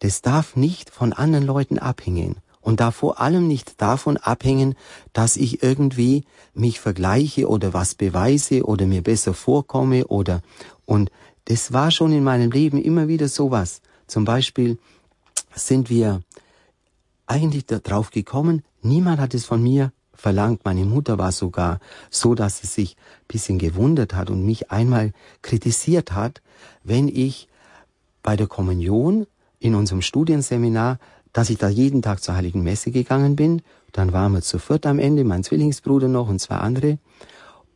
Das 0.00 0.22
darf 0.22 0.56
nicht 0.56 0.90
von 0.90 1.12
anderen 1.12 1.46
Leuten 1.46 1.78
abhängen 1.78 2.36
und 2.62 2.80
darf 2.80 2.96
vor 2.96 3.20
allem 3.20 3.46
nicht 3.46 3.82
davon 3.82 4.16
abhängen, 4.16 4.74
dass 5.12 5.36
ich 5.36 5.62
irgendwie 5.62 6.24
mich 6.54 6.80
vergleiche 6.80 7.48
oder 7.48 7.74
was 7.74 7.94
beweise 7.94 8.64
oder 8.64 8.86
mir 8.86 9.02
besser 9.02 9.34
vorkomme 9.34 10.06
oder 10.06 10.40
und 10.86 11.10
das 11.46 11.72
war 11.72 11.90
schon 11.90 12.12
in 12.12 12.24
meinem 12.24 12.50
Leben 12.50 12.80
immer 12.80 13.08
wieder 13.08 13.28
sowas. 13.28 13.82
Zum 14.06 14.24
Beispiel 14.24 14.78
sind 15.54 15.90
wir 15.90 16.22
eigentlich 17.26 17.66
darauf 17.66 18.10
gekommen, 18.10 18.62
niemand 18.82 19.20
hat 19.20 19.34
es 19.34 19.44
von 19.44 19.62
mir 19.62 19.92
verlangt. 20.12 20.64
Meine 20.64 20.84
Mutter 20.84 21.18
war 21.18 21.32
sogar 21.32 21.80
so, 22.10 22.34
dass 22.34 22.58
sie 22.58 22.66
sich 22.66 22.96
bisschen 23.26 23.58
gewundert 23.58 24.14
hat 24.14 24.30
und 24.30 24.44
mich 24.44 24.70
einmal 24.70 25.12
kritisiert 25.40 26.12
hat, 26.12 26.42
wenn 26.84 27.08
ich 27.08 27.48
bei 28.22 28.36
der 28.36 28.46
Kommunion 28.46 29.26
in 29.58 29.74
unserem 29.74 30.02
Studienseminar, 30.02 30.98
dass 31.32 31.50
ich 31.50 31.58
da 31.58 31.68
jeden 31.68 32.02
Tag 32.02 32.22
zur 32.22 32.34
Heiligen 32.34 32.62
Messe 32.62 32.90
gegangen 32.90 33.36
bin. 33.36 33.62
Dann 33.92 34.12
waren 34.12 34.32
wir 34.32 34.42
zu 34.42 34.58
viert 34.58 34.86
am 34.86 34.98
Ende, 34.98 35.24
mein 35.24 35.44
Zwillingsbruder 35.44 36.08
noch 36.08 36.28
und 36.28 36.40
zwei 36.40 36.56
andere, 36.56 36.98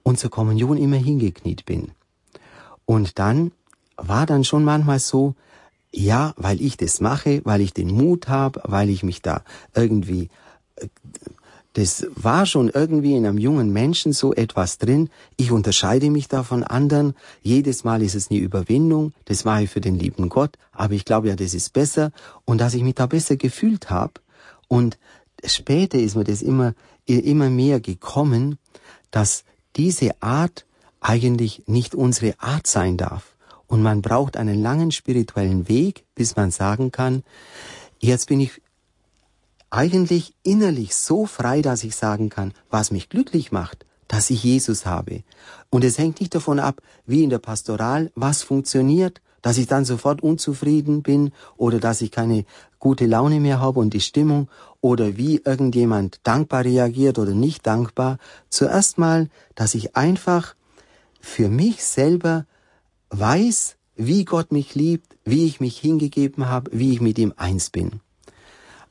und 0.03 0.19
zur 0.19 0.31
Kommunion 0.31 0.77
immer 0.77 0.97
hingekniet 0.97 1.65
bin. 1.65 1.93
Und 2.85 3.19
dann 3.19 3.53
war 3.97 4.27
dann 4.27 4.45
schon 4.45 4.65
manchmal 4.65 4.99
so, 4.99 5.35
ja, 5.93 6.35
weil 6.37 6.61
ich 6.61 6.77
das 6.77 7.01
mache, 7.01 7.41
weil 7.45 7.61
ich 7.61 7.73
den 7.73 7.91
Mut 7.91 8.29
habe, 8.29 8.61
weil 8.65 8.91
ich 8.91 9.03
mich 9.03 9.23
da 9.23 9.43
irgendwie 9.75 10.29
das 11.77 12.07
war 12.15 12.47
schon 12.47 12.71
irgendwie 12.71 13.15
in 13.17 13.27
einem 13.27 13.37
jungen 13.37 13.71
Menschen 13.71 14.15
so 14.15 14.33
etwas 14.33 14.79
drin. 14.79 15.11
Ich 15.37 15.51
unterscheide 15.53 16.09
mich 16.09 16.27
da 16.27 16.43
von 16.43 16.65
anderen. 16.65 17.15
Jedes 17.43 17.85
Mal 17.85 18.01
ist 18.01 18.15
es 18.15 18.31
eine 18.31 18.41
Überwindung. 18.41 19.13
Das 19.27 19.45
mache 19.45 19.65
ich 19.65 19.71
für 19.71 19.83
den 19.83 19.99
lieben 19.99 20.31
Gott. 20.31 20.57
Aber 20.73 20.95
ich 20.95 21.05
glaube 21.05 21.29
ja, 21.29 21.37
das 21.37 21.53
ist 21.53 21.75
besser. 21.75 22.13
Und 22.47 22.63
dass 22.63 22.73
ich 22.73 22.83
mich 22.83 22.95
da 22.95 23.05
besser 23.05 23.37
gefühlt 23.37 23.91
habe. 23.91 24.15
Und 24.69 24.97
später 25.45 25.99
ist 25.99 26.17
mir 26.17 26.25
das 26.25 26.41
immer, 26.41 26.73
immer 27.05 27.51
mehr 27.51 27.79
gekommen, 27.79 28.57
dass 29.11 29.45
diese 29.77 30.23
Art 30.23 30.65
eigentlich 31.03 31.65
nicht 31.67 31.95
unsere 31.95 32.41
Art 32.41 32.67
sein 32.67 32.97
darf. 32.97 33.37
Und 33.67 33.83
man 33.83 34.01
braucht 34.01 34.39
einen 34.39 34.63
langen 34.63 34.93
spirituellen 34.93 35.69
Weg, 35.69 36.07
bis 36.15 36.37
man 36.37 36.51
sagen 36.51 36.91
kann, 36.91 37.23
jetzt 38.01 38.29
bin 38.29 38.41
ich 38.41 38.63
eigentlich 39.71 40.35
innerlich 40.43 40.95
so 40.95 41.27
frei, 41.27 41.63
dass 41.63 41.85
ich 41.85 41.97
sagen 41.97 42.29
kann, 42.29 42.53
was 42.71 42.91
mich 42.91 43.09
glücklich 43.09 43.53
macht, 43.53 43.85
dass 44.09 44.31
ich 44.31 44.43
Jesus 44.43 44.87
habe. 44.87 45.23
Und 45.71 45.85
es 45.85 45.99
hängt 45.99 46.21
nicht 46.21 46.35
davon 46.35 46.61
ab, 46.61 46.81
wie 47.07 47.25
in 47.25 47.31
der 47.31 47.39
Pastoral, 47.39 48.11
was 48.15 48.43
funktioniert, 48.43 49.21
dass 49.43 49.59
ich 49.59 49.67
dann 49.67 49.85
sofort 49.85 50.23
unzufrieden 50.23 51.03
bin 51.03 51.33
oder 51.57 51.79
dass 51.79 52.01
ich 52.01 52.11
keine 52.11 52.45
gute 52.79 53.07
Laune 53.07 53.41
mehr 53.41 53.61
habe 53.61 53.81
und 53.81 53.95
die 53.95 54.01
Stimmung 54.01 54.49
oder 54.81 55.17
wie 55.17 55.41
irgendjemand 55.45 56.21
dankbar 56.25 56.65
reagiert 56.65 57.19
oder 57.19 57.33
nicht 57.33 57.67
dankbar. 57.67 58.19
Zuerst 58.49 58.99
mal, 58.99 59.29
dass 59.55 59.75
ich 59.75 59.97
einfach 59.97 60.55
für 61.21 61.49
mich 61.49 61.85
selber 61.85 62.47
weiß, 63.11 63.77
wie 63.97 64.25
Gott 64.25 64.53
mich 64.53 64.75
liebt, 64.75 65.17
wie 65.25 65.47
ich 65.47 65.61
mich 65.61 65.79
hingegeben 65.79 66.49
habe, 66.49 66.71
wie 66.73 66.93
ich 66.93 67.01
mit 67.01 67.19
ihm 67.19 67.33
eins 67.37 67.71
bin. 67.71 68.01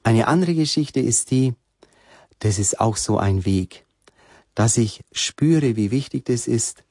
Eine 0.06 0.28
andere 0.28 0.54
Geschichte 0.54 1.00
ist 1.00 1.32
die, 1.32 1.56
das 2.38 2.60
ist 2.60 2.80
auch 2.80 2.96
so 2.96 3.18
ein 3.18 3.44
Weg, 3.44 3.86
dass 4.54 4.78
ich 4.78 5.04
spüre, 5.12 5.76
wie 5.78 5.90
wichtig 5.90 6.26
das 6.26 6.46
ist, 6.46 6.84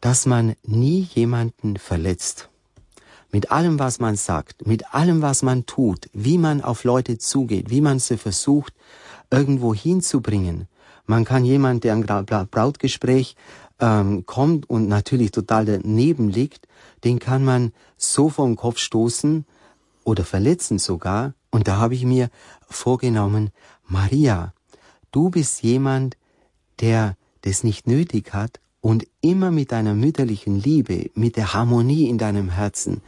dass 0.00 0.26
man 0.26 0.54
nie 0.62 1.08
jemanden 1.12 1.76
verletzt. 1.76 2.48
Mit 3.32 3.50
allem, 3.50 3.80
was 3.80 3.98
man 3.98 4.14
sagt, 4.14 4.64
mit 4.64 4.94
allem, 4.94 5.22
was 5.22 5.42
man 5.42 5.66
tut, 5.66 6.08
wie 6.12 6.38
man 6.38 6.60
auf 6.60 6.84
Leute 6.84 7.18
zugeht, 7.18 7.68
wie 7.68 7.80
man 7.80 7.98
sie 7.98 8.16
versucht, 8.16 8.74
irgendwo 9.28 9.74
hinzubringen. 9.74 10.68
Man 11.04 11.24
kann 11.24 11.44
jemand, 11.44 11.82
der 11.82 11.94
ein 11.94 12.06
Brautgespräch 12.06 13.34
ähm, 13.80 14.24
kommt 14.24 14.70
und 14.70 14.86
natürlich 14.86 15.32
total 15.32 15.64
daneben 15.64 16.28
liegt, 16.28 16.68
den 17.02 17.18
kann 17.18 17.44
man 17.44 17.72
so 17.96 18.28
vom 18.28 18.54
Kopf 18.54 18.78
stoßen 18.78 19.46
oder 20.04 20.24
verletzen 20.24 20.78
sogar. 20.78 21.34
Und 21.56 21.68
da 21.68 21.78
habe 21.78 21.94
ich 21.94 22.04
mir 22.04 22.28
vorgenommen, 22.68 23.48
Maria, 23.86 24.52
du 25.10 25.30
bist 25.30 25.62
jemand, 25.62 26.18
der 26.80 27.16
das 27.40 27.64
nicht 27.64 27.86
nötig 27.86 28.34
hat 28.34 28.60
und 28.82 29.06
immer 29.22 29.50
mit 29.50 29.72
deiner 29.72 29.94
mütterlichen 29.94 30.60
Liebe, 30.60 31.10
mit 31.14 31.36
der 31.36 31.54
Harmonie 31.54 32.10
in 32.10 32.18
deinem 32.18 32.50
Herzen, 32.50 33.00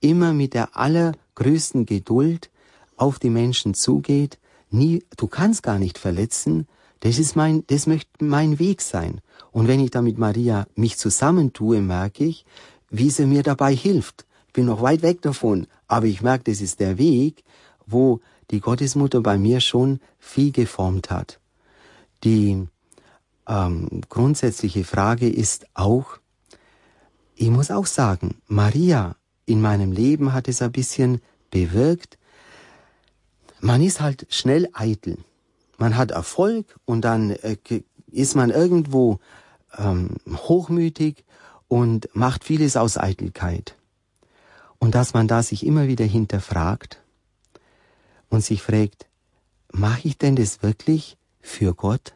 immer 0.00 0.32
mit 0.32 0.54
der 0.54 0.74
allergrößten 0.74 1.84
Geduld 1.84 2.48
auf 2.96 3.18
die 3.18 3.28
Menschen 3.28 3.74
zugeht, 3.74 4.38
nie, 4.70 5.04
du 5.18 5.26
kannst 5.26 5.62
gar 5.62 5.78
nicht 5.78 5.98
verletzen, 5.98 6.66
das 7.00 7.18
ist 7.18 7.36
mein, 7.36 7.62
das 7.66 7.86
möchte 7.86 8.24
mein 8.24 8.58
Weg 8.58 8.80
sein. 8.80 9.20
Und 9.50 9.68
wenn 9.68 9.80
ich 9.80 9.90
da 9.90 10.00
mit 10.00 10.16
Maria 10.16 10.66
mich 10.76 10.96
zusammentue, 10.96 11.82
merke 11.82 12.24
ich, 12.24 12.46
wie 12.88 13.10
sie 13.10 13.26
mir 13.26 13.42
dabei 13.42 13.74
hilft. 13.74 14.24
Ich 14.46 14.54
bin 14.54 14.64
noch 14.64 14.80
weit 14.80 15.02
weg 15.02 15.20
davon, 15.20 15.66
aber 15.88 16.06
ich 16.06 16.22
merke, 16.22 16.44
das 16.44 16.62
ist 16.62 16.80
der 16.80 16.96
Weg, 16.96 17.44
wo 17.86 18.20
die 18.50 18.60
Gottesmutter 18.60 19.20
bei 19.20 19.38
mir 19.38 19.60
schon 19.60 20.00
viel 20.18 20.52
geformt 20.52 21.10
hat. 21.10 21.40
Die 22.24 22.66
ähm, 23.48 23.88
grundsätzliche 24.08 24.84
Frage 24.84 25.28
ist 25.28 25.66
auch, 25.74 26.18
ich 27.34 27.50
muss 27.50 27.70
auch 27.70 27.86
sagen, 27.86 28.36
Maria 28.46 29.16
in 29.46 29.60
meinem 29.60 29.90
Leben 29.90 30.32
hat 30.32 30.48
es 30.48 30.62
ein 30.62 30.72
bisschen 30.72 31.20
bewirkt, 31.50 32.18
man 33.60 33.82
ist 33.82 34.00
halt 34.00 34.26
schnell 34.30 34.68
eitel. 34.72 35.18
Man 35.78 35.96
hat 35.96 36.10
Erfolg 36.10 36.78
und 36.84 37.02
dann 37.02 37.30
äh, 37.30 37.56
ist 38.10 38.36
man 38.36 38.50
irgendwo 38.50 39.18
ähm, 39.76 40.16
hochmütig 40.28 41.24
und 41.68 42.08
macht 42.14 42.44
vieles 42.44 42.76
aus 42.76 42.98
Eitelkeit. 42.98 43.76
Und 44.78 44.94
dass 44.94 45.14
man 45.14 45.28
da 45.28 45.42
sich 45.42 45.64
immer 45.64 45.86
wieder 45.88 46.04
hinterfragt 46.04 47.01
und 48.32 48.42
sich 48.42 48.62
fragt, 48.62 49.06
mache 49.72 50.08
ich 50.08 50.16
denn 50.16 50.36
das 50.36 50.62
wirklich 50.62 51.18
für 51.40 51.74
Gott? 51.74 52.14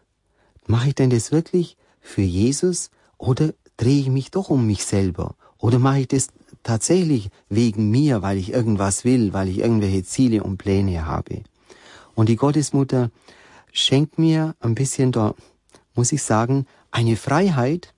Mache 0.66 0.88
ich 0.88 0.94
denn 0.94 1.10
das 1.10 1.30
wirklich 1.30 1.76
für 2.00 2.22
Jesus 2.22 2.90
oder 3.18 3.52
drehe 3.76 4.00
ich 4.00 4.08
mich 4.08 4.30
doch 4.30 4.48
um 4.48 4.66
mich 4.66 4.84
selber? 4.86 5.36
Oder 5.58 5.78
mache 5.78 6.00
ich 6.00 6.08
das 6.08 6.28
tatsächlich 6.62 7.28
wegen 7.50 7.90
mir, 7.90 8.22
weil 8.22 8.38
ich 8.38 8.50
irgendwas 8.50 9.04
will, 9.04 9.34
weil 9.34 9.48
ich 9.48 9.58
irgendwelche 9.58 10.04
Ziele 10.04 10.42
und 10.42 10.56
Pläne 10.56 11.04
habe? 11.04 11.42
Und 12.14 12.30
die 12.30 12.36
Gottesmutter 12.36 13.10
schenkt 13.70 14.18
mir 14.18 14.54
ein 14.60 14.74
bisschen 14.74 15.12
da, 15.12 15.34
muss 15.94 16.12
ich 16.12 16.22
sagen, 16.22 16.66
eine 16.90 17.16
Freiheit, 17.16 17.92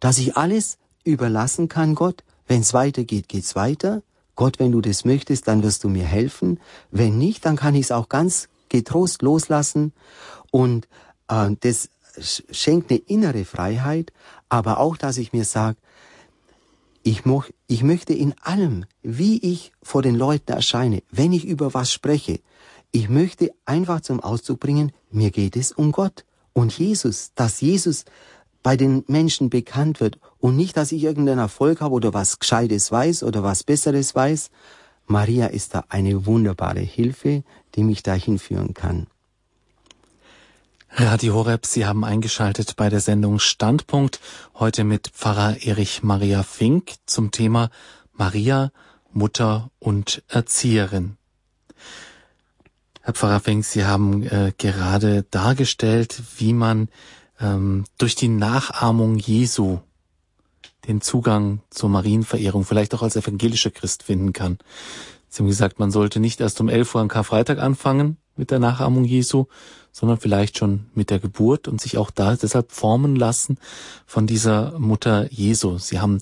dass 0.00 0.18
ich 0.18 0.36
alles 0.36 0.76
überlassen 1.04 1.68
kann 1.68 1.94
Gott. 1.94 2.24
Wenn 2.48 2.62
es 2.62 2.74
weitergeht, 2.74 3.28
geht's 3.28 3.54
weiter. 3.54 4.02
Gott, 4.34 4.58
wenn 4.58 4.72
du 4.72 4.80
das 4.80 5.04
möchtest, 5.04 5.48
dann 5.48 5.62
wirst 5.62 5.84
du 5.84 5.88
mir 5.88 6.04
helfen. 6.04 6.58
Wenn 6.90 7.18
nicht, 7.18 7.44
dann 7.44 7.56
kann 7.56 7.74
ich 7.74 7.86
es 7.86 7.92
auch 7.92 8.08
ganz 8.08 8.48
getrost 8.68 9.22
loslassen. 9.22 9.92
Und 10.50 10.88
äh, 11.28 11.50
das 11.60 11.90
schenkt 12.50 12.90
eine 12.90 13.00
innere 13.00 13.44
Freiheit, 13.44 14.12
aber 14.48 14.78
auch, 14.78 14.96
dass 14.96 15.18
ich 15.18 15.32
mir 15.32 15.44
sage, 15.44 15.78
ich, 17.02 17.24
moch, 17.24 17.46
ich 17.66 17.82
möchte 17.82 18.12
in 18.12 18.34
allem, 18.42 18.84
wie 19.02 19.38
ich 19.38 19.72
vor 19.82 20.02
den 20.02 20.14
Leuten 20.14 20.52
erscheine, 20.52 21.02
wenn 21.10 21.32
ich 21.32 21.44
über 21.44 21.74
was 21.74 21.92
spreche, 21.92 22.40
ich 22.92 23.08
möchte 23.08 23.52
einfach 23.64 24.02
zum 24.02 24.20
Ausdruck 24.20 24.60
bringen, 24.60 24.92
mir 25.10 25.30
geht 25.30 25.56
es 25.56 25.72
um 25.72 25.92
Gott 25.92 26.24
und 26.52 26.78
Jesus, 26.78 27.32
dass 27.34 27.60
Jesus 27.60 28.04
bei 28.62 28.76
den 28.76 29.04
Menschen 29.08 29.50
bekannt 29.50 30.00
wird 30.00 30.18
und 30.38 30.56
nicht, 30.56 30.76
dass 30.76 30.92
ich 30.92 31.02
irgendeinen 31.02 31.38
Erfolg 31.38 31.80
habe 31.80 31.94
oder 31.94 32.14
was 32.14 32.38
Gescheites 32.38 32.90
weiß 32.90 33.22
oder 33.22 33.42
was 33.42 33.64
Besseres 33.64 34.14
weiß. 34.14 34.50
Maria 35.06 35.46
ist 35.46 35.74
da 35.74 35.84
eine 35.88 36.26
wunderbare 36.26 36.80
Hilfe, 36.80 37.42
die 37.74 37.82
mich 37.82 38.02
dahin 38.02 38.38
führen 38.38 38.74
kann. 38.74 39.06
Radio 40.94 41.34
Horeb, 41.34 41.64
Sie 41.64 41.86
haben 41.86 42.04
eingeschaltet 42.04 42.76
bei 42.76 42.90
der 42.90 43.00
Sendung 43.00 43.38
Standpunkt, 43.38 44.20
heute 44.54 44.84
mit 44.84 45.08
Pfarrer 45.08 45.56
Erich 45.62 46.02
Maria 46.02 46.42
Fink 46.42 46.96
zum 47.06 47.30
Thema 47.30 47.70
Maria, 48.12 48.72
Mutter 49.10 49.70
und 49.78 50.22
Erzieherin. 50.28 51.16
Herr 53.00 53.14
Pfarrer 53.14 53.40
Fink, 53.40 53.64
Sie 53.64 53.84
haben 53.84 54.22
äh, 54.22 54.52
gerade 54.58 55.24
dargestellt, 55.30 56.22
wie 56.36 56.52
man 56.52 56.88
ähm, 57.42 57.84
durch 57.98 58.14
die 58.14 58.28
Nachahmung 58.28 59.16
Jesu 59.16 59.80
den 60.86 61.00
Zugang 61.00 61.60
zur 61.70 61.90
Marienverehrung 61.90 62.64
vielleicht 62.64 62.94
auch 62.94 63.02
als 63.02 63.16
evangelischer 63.16 63.70
Christ 63.70 64.02
finden 64.02 64.32
kann. 64.32 64.58
Sie 65.28 65.40
haben 65.40 65.48
gesagt, 65.48 65.78
man 65.78 65.90
sollte 65.90 66.20
nicht 66.20 66.40
erst 66.40 66.60
um 66.60 66.68
11 66.68 66.94
Uhr 66.94 67.00
am 67.00 67.08
Karfreitag 67.08 67.58
anfangen 67.58 68.16
mit 68.36 68.50
der 68.50 68.58
Nachahmung 68.58 69.04
Jesu, 69.04 69.46
sondern 69.92 70.18
vielleicht 70.18 70.58
schon 70.58 70.86
mit 70.94 71.10
der 71.10 71.18
Geburt 71.18 71.68
und 71.68 71.80
sich 71.80 71.98
auch 71.98 72.10
da 72.10 72.34
deshalb 72.34 72.72
formen 72.72 73.16
lassen 73.16 73.58
von 74.06 74.26
dieser 74.26 74.78
Mutter 74.78 75.30
Jesu. 75.30 75.78
Sie 75.78 76.00
haben 76.00 76.18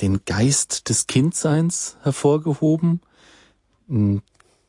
den 0.00 0.24
Geist 0.24 0.88
des 0.88 1.06
Kindseins 1.06 1.96
hervorgehoben, 2.02 3.00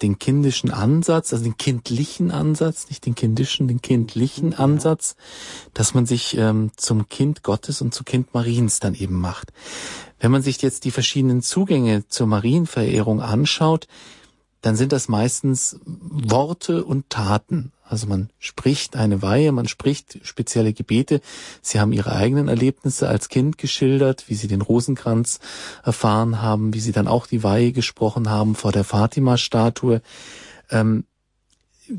den 0.02 0.20
kindischen 0.20 0.72
Ansatz, 0.72 1.34
also 1.34 1.44
den 1.44 1.58
kindlichen 1.58 2.32
Ansatz, 2.32 2.88
nicht 2.90 3.06
den 3.06 3.16
kindischen, 3.16 3.68
den 3.68 3.82
kindlichen 3.82 4.54
Ansatz, 4.54 5.16
dass 5.74 5.94
man 5.94 6.06
sich 6.06 6.38
ähm, 6.38 6.72
zum 6.76 7.10
Kind 7.10 7.44
Gottes 7.44 7.82
und 7.82 7.94
zum 7.94 8.06
Kind 8.06 8.34
Mariens 8.34 8.80
dann 8.80 8.96
eben 8.96 9.20
macht. 9.20 9.52
Wenn 10.20 10.32
man 10.32 10.42
sich 10.42 10.62
jetzt 10.62 10.86
die 10.86 10.92
verschiedenen 10.92 11.42
Zugänge 11.42 12.08
zur 12.08 12.28
Marienverehrung 12.28 13.22
anschaut, 13.22 13.88
dann 14.62 14.76
sind 14.76 14.92
das 14.92 15.08
meistens 15.08 15.80
Worte 15.86 16.84
und 16.84 17.10
Taten. 17.10 17.72
Also 17.84 18.08
man 18.08 18.30
spricht 18.38 18.96
eine 18.96 19.22
Weihe, 19.22 19.52
man 19.52 19.68
spricht 19.68 20.20
spezielle 20.24 20.74
Gebete. 20.74 21.22
Sie 21.62 21.80
haben 21.80 21.92
ihre 21.92 22.16
eigenen 22.16 22.48
Erlebnisse 22.48 23.08
als 23.08 23.30
Kind 23.30 23.58
geschildert, 23.58 24.26
wie 24.28 24.36
sie 24.36 24.48
den 24.48 24.62
Rosenkranz 24.62 25.40
erfahren 25.84 26.42
haben, 26.42 26.74
wie 26.74 26.82
sie 26.82 26.92
dann 26.92 27.08
auch 27.08 27.26
die 27.26 27.42
Weihe 27.42 27.72
gesprochen 27.72 28.30
haben 28.30 28.54
vor 28.54 28.72
der 28.72 28.84
Fatima-Statue. 28.84 30.02
Ähm, 30.70 31.06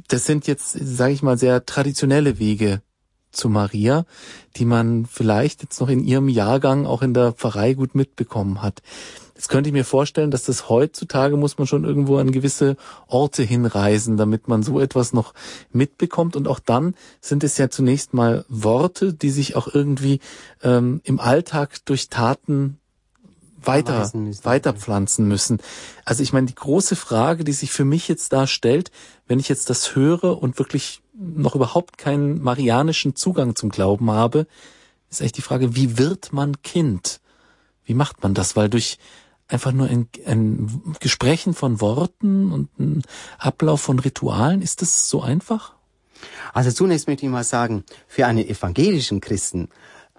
das 0.07 0.27
sind 0.27 0.47
jetzt, 0.47 0.77
sage 0.81 1.13
ich 1.13 1.23
mal, 1.23 1.39
sehr 1.39 1.67
traditionelle 1.67 2.39
Wege 2.39 2.83
zu 3.33 3.49
Maria, 3.49 4.05
die 4.57 4.65
man 4.65 5.07
vielleicht 5.07 5.63
jetzt 5.63 5.81
noch 5.81 5.89
in 5.89 6.05
ihrem 6.05 6.29
Jahrgang 6.29 6.87
auch 6.87 7.03
in 7.03 7.15
der 7.15 7.33
Pfarrei 7.33 7.75
gut 7.75 7.95
mitbekommen 7.95 8.63
hat. 8.63 8.83
Jetzt 9.41 9.49
könnte 9.49 9.70
ich 9.70 9.72
mir 9.72 9.86
vorstellen, 9.86 10.30
dass 10.30 10.45
das 10.45 10.68
heutzutage 10.68 11.34
muss 11.38 11.57
man 11.57 11.66
schon 11.66 11.84
irgendwo 11.84 12.18
an 12.18 12.30
gewisse 12.30 12.76
Orte 13.07 13.43
hinreisen, 13.43 14.18
damit 14.18 14.49
man 14.49 14.62
so 14.62 14.78
etwas 14.80 15.14
noch 15.14 15.32
mitbekommt. 15.72 16.36
Und 16.36 16.47
auch 16.47 16.59
dann 16.59 16.95
sind 17.22 17.43
es 17.43 17.57
ja 17.57 17.70
zunächst 17.70 18.12
mal 18.12 18.45
Worte, 18.51 19.14
die 19.14 19.30
sich 19.30 19.57
auch 19.57 19.66
irgendwie 19.66 20.20
ähm, 20.62 21.01
im 21.05 21.18
Alltag 21.18 21.78
durch 21.86 22.11
Taten 22.11 22.80
weiter, 23.62 24.12
weiterpflanzen 24.43 25.26
müssen. 25.26 25.57
Also 26.05 26.22
ich 26.22 26.34
meine, 26.34 26.47
die 26.47 26.55
große 26.55 26.95
Frage, 26.95 27.43
die 27.43 27.55
sich 27.55 27.72
für 27.72 27.86
mich 27.86 28.09
jetzt 28.09 28.34
da 28.34 28.47
stellt, 28.47 28.91
wenn 29.26 29.41
ich 29.41 29.49
jetzt 29.49 29.70
das 29.70 29.97
höre 29.97 30.43
und 30.43 30.59
wirklich 30.59 31.01
noch 31.14 31.55
überhaupt 31.55 31.97
keinen 31.97 32.43
marianischen 32.43 33.16
Zugang 33.16 33.57
zum 33.57 33.70
Glauben 33.70 34.11
habe, 34.11 34.47
ist 35.09 35.22
echt 35.22 35.38
die 35.38 35.43
Frage, 35.43 35.74
wie 35.76 35.97
wird 35.97 36.30
man 36.34 36.61
Kind? 36.61 37.22
Wie 37.86 37.95
macht 37.95 38.22
man 38.22 38.34
das? 38.34 38.55
Weil 38.55 38.68
durch 38.68 38.99
einfach 39.51 39.73
nur 39.73 39.89
ein, 39.89 40.09
ein 40.27 40.95
Gesprächen 41.01 41.55
von 41.55 41.81
Worten 41.81 42.53
und 42.53 42.79
ein 42.79 43.03
Ablauf 43.39 43.81
von 43.81 43.99
Ritualen? 43.99 44.63
Ist 44.63 44.83
das 44.83 45.09
so 45.09 45.23
einfach? 45.23 45.75
Also 46.53 46.71
zunächst 46.71 47.09
möchte 47.09 47.27
ich 47.27 47.33
mal 47.33 47.45
sagen, 47.45 47.85
für 48.07 48.27
einen 48.27 48.47
evangelischen 48.47 49.21
Christen, 49.21 49.69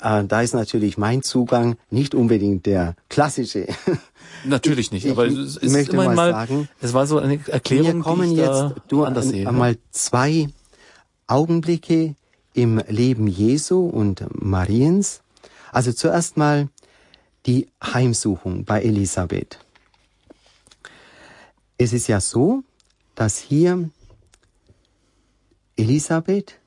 äh, 0.01 0.23
da 0.23 0.41
ist 0.41 0.53
natürlich 0.53 0.97
mein 0.97 1.21
Zugang 1.21 1.75
nicht 1.89 2.15
unbedingt 2.15 2.65
der 2.65 2.95
klassische. 3.09 3.67
Natürlich 4.45 4.91
nicht, 4.91 5.07
aber 5.07 5.27
es 5.27 5.57
ist 5.57 5.71
möchte 5.71 5.93
immerhin 5.93 6.15
mal, 6.15 6.31
sagen, 6.31 6.69
es 6.79 6.93
war 6.93 7.05
so 7.05 7.19
eine 7.19 7.39
Erklärung, 7.47 7.97
wir 7.97 8.03
kommen 8.03 8.29
die 8.29 8.35
ich 8.35 8.41
jetzt 8.41 8.75
du, 8.87 9.03
anders 9.03 9.27
sehe. 9.27 9.47
einmal 9.47 9.77
zwei 9.91 10.47
Augenblicke 11.27 12.15
im 12.53 12.81
Leben 12.87 13.27
Jesu 13.27 13.85
und 13.85 14.25
Mariens. 14.33 15.21
Also 15.71 15.91
zuerst 15.93 16.37
mal 16.37 16.69
die 17.45 17.67
Heimsuchung 17.83 18.65
bei 18.65 18.81
Elisabeth. 18.81 19.59
Es 21.77 21.93
ist 21.93 22.07
ja 22.07 22.19
so, 22.19 22.63
dass 23.15 23.37
hier 23.37 23.89
Elisabeth 25.75 26.59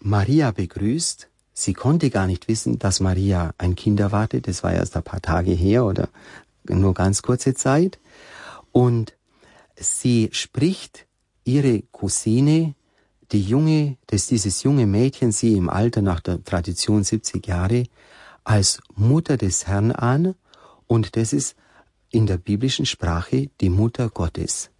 Maria 0.00 0.50
begrüßt. 0.50 1.28
Sie 1.52 1.74
konnte 1.74 2.10
gar 2.10 2.26
nicht 2.26 2.48
wissen, 2.48 2.78
dass 2.78 3.00
Maria 3.00 3.52
ein 3.58 3.74
Kind 3.74 4.00
erwartet. 4.00 4.48
Das 4.48 4.62
war 4.62 4.72
erst 4.72 4.96
ein 4.96 5.02
paar 5.02 5.22
Tage 5.22 5.52
her 5.52 5.84
oder 5.84 6.08
nur 6.68 6.94
ganz 6.94 7.22
kurze 7.22 7.54
Zeit. 7.54 7.98
Und 8.72 9.14
sie 9.76 10.28
spricht 10.32 11.06
ihre 11.44 11.82
Cousine, 11.92 12.74
die 13.32 13.42
junge, 13.42 13.96
dass 14.06 14.26
dieses 14.26 14.62
junge 14.62 14.86
Mädchen 14.86 15.32
sie 15.32 15.54
im 15.54 15.68
Alter 15.68 16.02
nach 16.02 16.20
der 16.20 16.42
Tradition 16.42 17.04
70 17.04 17.46
Jahre 17.46 17.84
als 18.48 18.80
Mutter 18.96 19.36
des 19.36 19.66
Herrn 19.66 19.92
an 19.92 20.34
und 20.86 21.16
das 21.16 21.34
ist 21.34 21.54
in 22.10 22.26
der 22.26 22.38
biblischen 22.38 22.86
Sprache 22.86 23.50
die 23.60 23.68
Mutter 23.68 24.08
Gottes. 24.08 24.70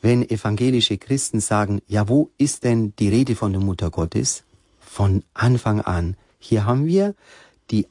Wenn 0.00 0.28
evangelische 0.28 0.96
Christen 0.96 1.40
sagen, 1.40 1.82
ja, 1.86 2.08
wo 2.08 2.30
ist 2.38 2.64
denn 2.64 2.94
die 2.98 3.10
Rede 3.10 3.36
von 3.36 3.52
der 3.52 3.60
Mutter 3.60 3.90
Gottes? 3.90 4.44
Von 4.80 5.24
Anfang 5.34 5.82
an. 5.82 6.16
Hier 6.38 6.64
haben 6.64 6.86
wir 6.86 7.14
die 7.70 7.86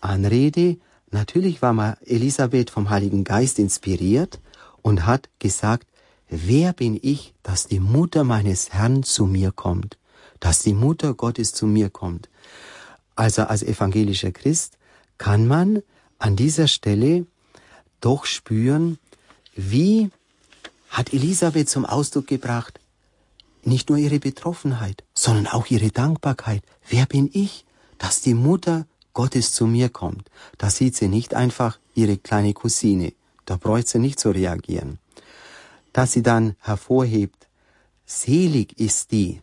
Anrede. 0.00 0.78
Natürlich 1.10 1.62
war 1.62 1.72
mal 1.72 1.98
Elisabeth 2.06 2.70
vom 2.70 2.90
Heiligen 2.90 3.24
Geist 3.24 3.58
inspiriert 3.58 4.38
und 4.82 5.04
hat 5.04 5.28
gesagt, 5.40 5.88
wer 6.28 6.72
bin 6.72 6.96
ich, 7.02 7.34
dass 7.42 7.66
die 7.66 7.80
Mutter 7.80 8.22
meines 8.22 8.72
Herrn 8.72 9.02
zu 9.02 9.26
mir 9.26 9.50
kommt, 9.50 9.98
dass 10.38 10.60
die 10.60 10.74
Mutter 10.74 11.14
Gottes 11.14 11.54
zu 11.54 11.66
mir 11.66 11.90
kommt. 11.90 12.28
Also 13.20 13.42
als 13.42 13.62
evangelischer 13.62 14.32
Christ 14.32 14.78
kann 15.18 15.46
man 15.46 15.82
an 16.18 16.36
dieser 16.36 16.68
Stelle 16.68 17.26
doch 18.00 18.24
spüren, 18.24 18.98
wie 19.54 20.08
hat 20.88 21.12
Elisabeth 21.12 21.68
zum 21.68 21.84
Ausdruck 21.84 22.26
gebracht, 22.28 22.80
nicht 23.62 23.90
nur 23.90 23.98
ihre 23.98 24.20
Betroffenheit, 24.20 25.04
sondern 25.12 25.48
auch 25.48 25.66
ihre 25.66 25.90
Dankbarkeit. 25.90 26.62
Wer 26.88 27.04
bin 27.04 27.28
ich, 27.34 27.66
dass 27.98 28.22
die 28.22 28.32
Mutter 28.32 28.86
Gottes 29.12 29.52
zu 29.52 29.66
mir 29.66 29.90
kommt? 29.90 30.30
Da 30.56 30.70
sieht 30.70 30.96
sie 30.96 31.08
nicht 31.08 31.34
einfach 31.34 31.78
ihre 31.94 32.16
kleine 32.16 32.54
Cousine. 32.54 33.12
Da 33.44 33.58
bräuchte 33.58 33.90
sie 33.90 33.98
nicht 33.98 34.18
zu 34.18 34.30
reagieren. 34.30 34.98
Dass 35.92 36.12
sie 36.12 36.22
dann 36.22 36.56
hervorhebt, 36.60 37.48
selig 38.06 38.80
ist 38.80 39.12
die, 39.12 39.42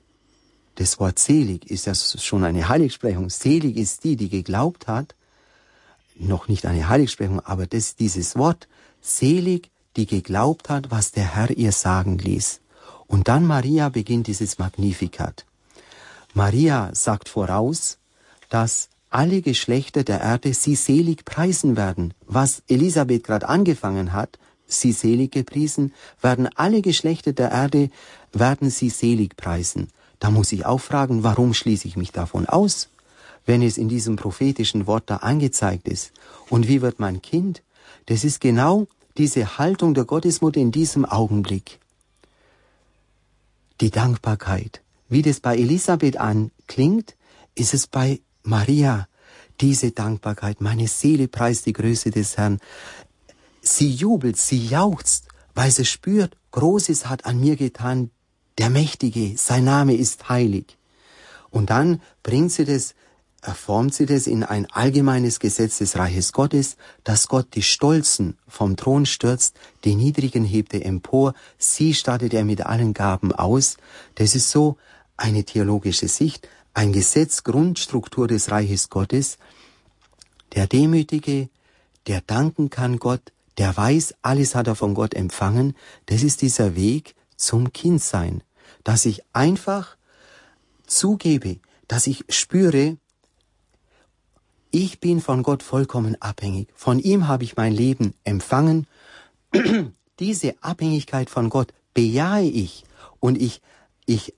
das 0.77 0.99
Wort 0.99 1.17
selig 1.17 1.69
ist 1.71 1.87
ja 1.87 1.95
schon 1.95 2.43
eine 2.43 2.69
Heiligsprechung. 2.69 3.29
Selig 3.31 3.77
ist 3.77 4.03
die, 4.03 4.15
die 4.15 4.29
geglaubt 4.29 4.87
hat. 4.87 5.15
Noch 6.15 6.47
nicht 6.47 6.65
eine 6.67 6.87
Heiligsprechung, 6.87 7.39
aber 7.39 7.65
das, 7.65 7.95
dieses 7.95 8.35
Wort 8.35 8.67
selig, 9.01 9.71
die 9.95 10.05
geglaubt 10.05 10.69
hat, 10.69 10.91
was 10.91 11.11
der 11.11 11.35
Herr 11.35 11.49
ihr 11.49 11.71
sagen 11.71 12.19
ließ. 12.19 12.61
Und 13.07 13.27
dann 13.27 13.45
Maria 13.45 13.89
beginnt 13.89 14.27
dieses 14.27 14.59
Magnificat. 14.59 15.45
Maria 16.35 16.91
sagt 16.93 17.27
voraus, 17.29 17.97
dass 18.49 18.89
alle 19.09 19.41
Geschlechter 19.41 20.03
der 20.03 20.21
Erde 20.21 20.53
sie 20.53 20.75
selig 20.75 21.25
preisen 21.25 21.75
werden. 21.75 22.13
Was 22.27 22.61
Elisabeth 22.67 23.23
gerade 23.23 23.49
angefangen 23.49 24.13
hat, 24.13 24.37
sie 24.67 24.91
selig 24.91 25.31
gepriesen, 25.31 25.93
werden 26.21 26.47
alle 26.55 26.83
Geschlechter 26.83 27.33
der 27.33 27.49
Erde, 27.49 27.89
werden 28.31 28.69
sie 28.69 28.89
selig 28.89 29.35
preisen. 29.37 29.87
Da 30.19 30.31
muss 30.31 30.51
ich 30.51 30.65
auch 30.65 30.79
fragen, 30.81 31.23
warum 31.23 31.53
schließe 31.53 31.87
ich 31.87 31.95
mich 31.95 32.11
davon 32.11 32.45
aus, 32.47 32.89
wenn 33.45 33.61
es 33.61 33.77
in 33.77 33.89
diesem 33.89 34.15
prophetischen 34.15 34.87
Wort 34.87 35.09
da 35.09 35.17
angezeigt 35.17 35.87
ist? 35.87 36.11
Und 36.49 36.67
wie 36.67 36.81
wird 36.81 36.99
mein 36.99 37.21
Kind? 37.21 37.61
Das 38.07 38.23
ist 38.23 38.41
genau 38.41 38.87
diese 39.17 39.57
Haltung 39.57 39.93
der 39.93 40.05
Gottesmutter 40.05 40.59
in 40.59 40.71
diesem 40.71 41.05
Augenblick. 41.05 41.79
Die 43.81 43.91
Dankbarkeit. 43.91 44.81
Wie 45.09 45.21
das 45.21 45.39
bei 45.39 45.55
Elisabeth 45.55 46.17
anklingt, 46.17 47.15
ist 47.55 47.73
es 47.73 47.87
bei 47.87 48.19
Maria 48.43 49.07
diese 49.61 49.91
Dankbarkeit. 49.91 50.61
Meine 50.61 50.87
Seele 50.87 51.27
preist 51.27 51.65
die 51.65 51.73
Größe 51.73 52.11
des 52.11 52.37
Herrn. 52.37 52.59
Sie 53.61 53.91
jubelt, 53.91 54.37
sie 54.37 54.65
jauchzt, 54.65 55.27
weil 55.55 55.71
sie 55.71 55.85
spürt, 55.85 56.37
Großes 56.51 57.09
hat 57.09 57.25
an 57.25 57.39
mir 57.39 57.55
getan 57.55 58.09
der 58.57 58.69
Mächtige, 58.69 59.37
sein 59.37 59.65
Name 59.65 59.95
ist 59.95 60.29
heilig. 60.29 60.77
Und 61.49 61.69
dann 61.69 62.01
bringt 62.23 62.51
sie 62.51 62.65
das, 62.65 62.95
erformt 63.41 63.93
sie 63.93 64.05
das 64.05 64.27
in 64.27 64.43
ein 64.43 64.65
allgemeines 64.71 65.39
Gesetz 65.39 65.77
des 65.77 65.95
Reiches 65.97 66.33
Gottes, 66.33 66.75
dass 67.03 67.27
Gott 67.27 67.47
die 67.53 67.63
Stolzen 67.63 68.37
vom 68.47 68.75
Thron 68.75 69.05
stürzt, 69.05 69.55
die 69.83 69.95
Niedrigen 69.95 70.43
hebt 70.43 70.73
er 70.73 70.85
empor, 70.85 71.33
sie 71.57 71.93
stattet 71.93 72.33
er 72.33 72.43
mit 72.43 72.65
allen 72.65 72.93
Gaben 72.93 73.31
aus. 73.31 73.77
Das 74.15 74.35
ist 74.35 74.49
so 74.49 74.77
eine 75.17 75.43
theologische 75.43 76.07
Sicht, 76.07 76.47
ein 76.73 76.93
Gesetz, 76.93 77.43
Grundstruktur 77.43 78.27
des 78.27 78.51
Reiches 78.51 78.89
Gottes. 78.89 79.37
Der 80.55 80.67
Demütige, 80.67 81.49
der 82.07 82.21
danken 82.21 82.69
kann 82.69 82.97
Gott, 82.97 83.21
der 83.57 83.75
weiß, 83.75 84.15
alles 84.21 84.55
hat 84.55 84.67
er 84.67 84.75
von 84.75 84.93
Gott 84.93 85.13
empfangen, 85.13 85.75
das 86.07 86.23
ist 86.23 86.41
dieser 86.41 86.75
Weg 86.75 87.15
zum 87.35 87.71
Kindsein 87.71 88.43
dass 88.87 89.05
ich 89.05 89.21
einfach 89.33 89.97
zugebe, 90.85 91.59
dass 91.89 92.07
ich 92.07 92.23
spüre, 92.29 92.95
ich 94.71 95.01
bin 95.01 95.19
von 95.19 95.43
Gott 95.43 95.61
vollkommen 95.61 96.15
abhängig. 96.21 96.69
Von 96.73 96.99
ihm 96.99 97.27
habe 97.27 97.43
ich 97.43 97.57
mein 97.57 97.73
Leben 97.73 98.13
empfangen. 98.23 98.87
Diese 100.19 100.55
Abhängigkeit 100.61 101.29
von 101.29 101.49
Gott 101.49 101.73
bejahe 101.93 102.45
ich 102.45 102.85
und 103.19 103.37
ich, 103.41 103.61
ich 104.05 104.33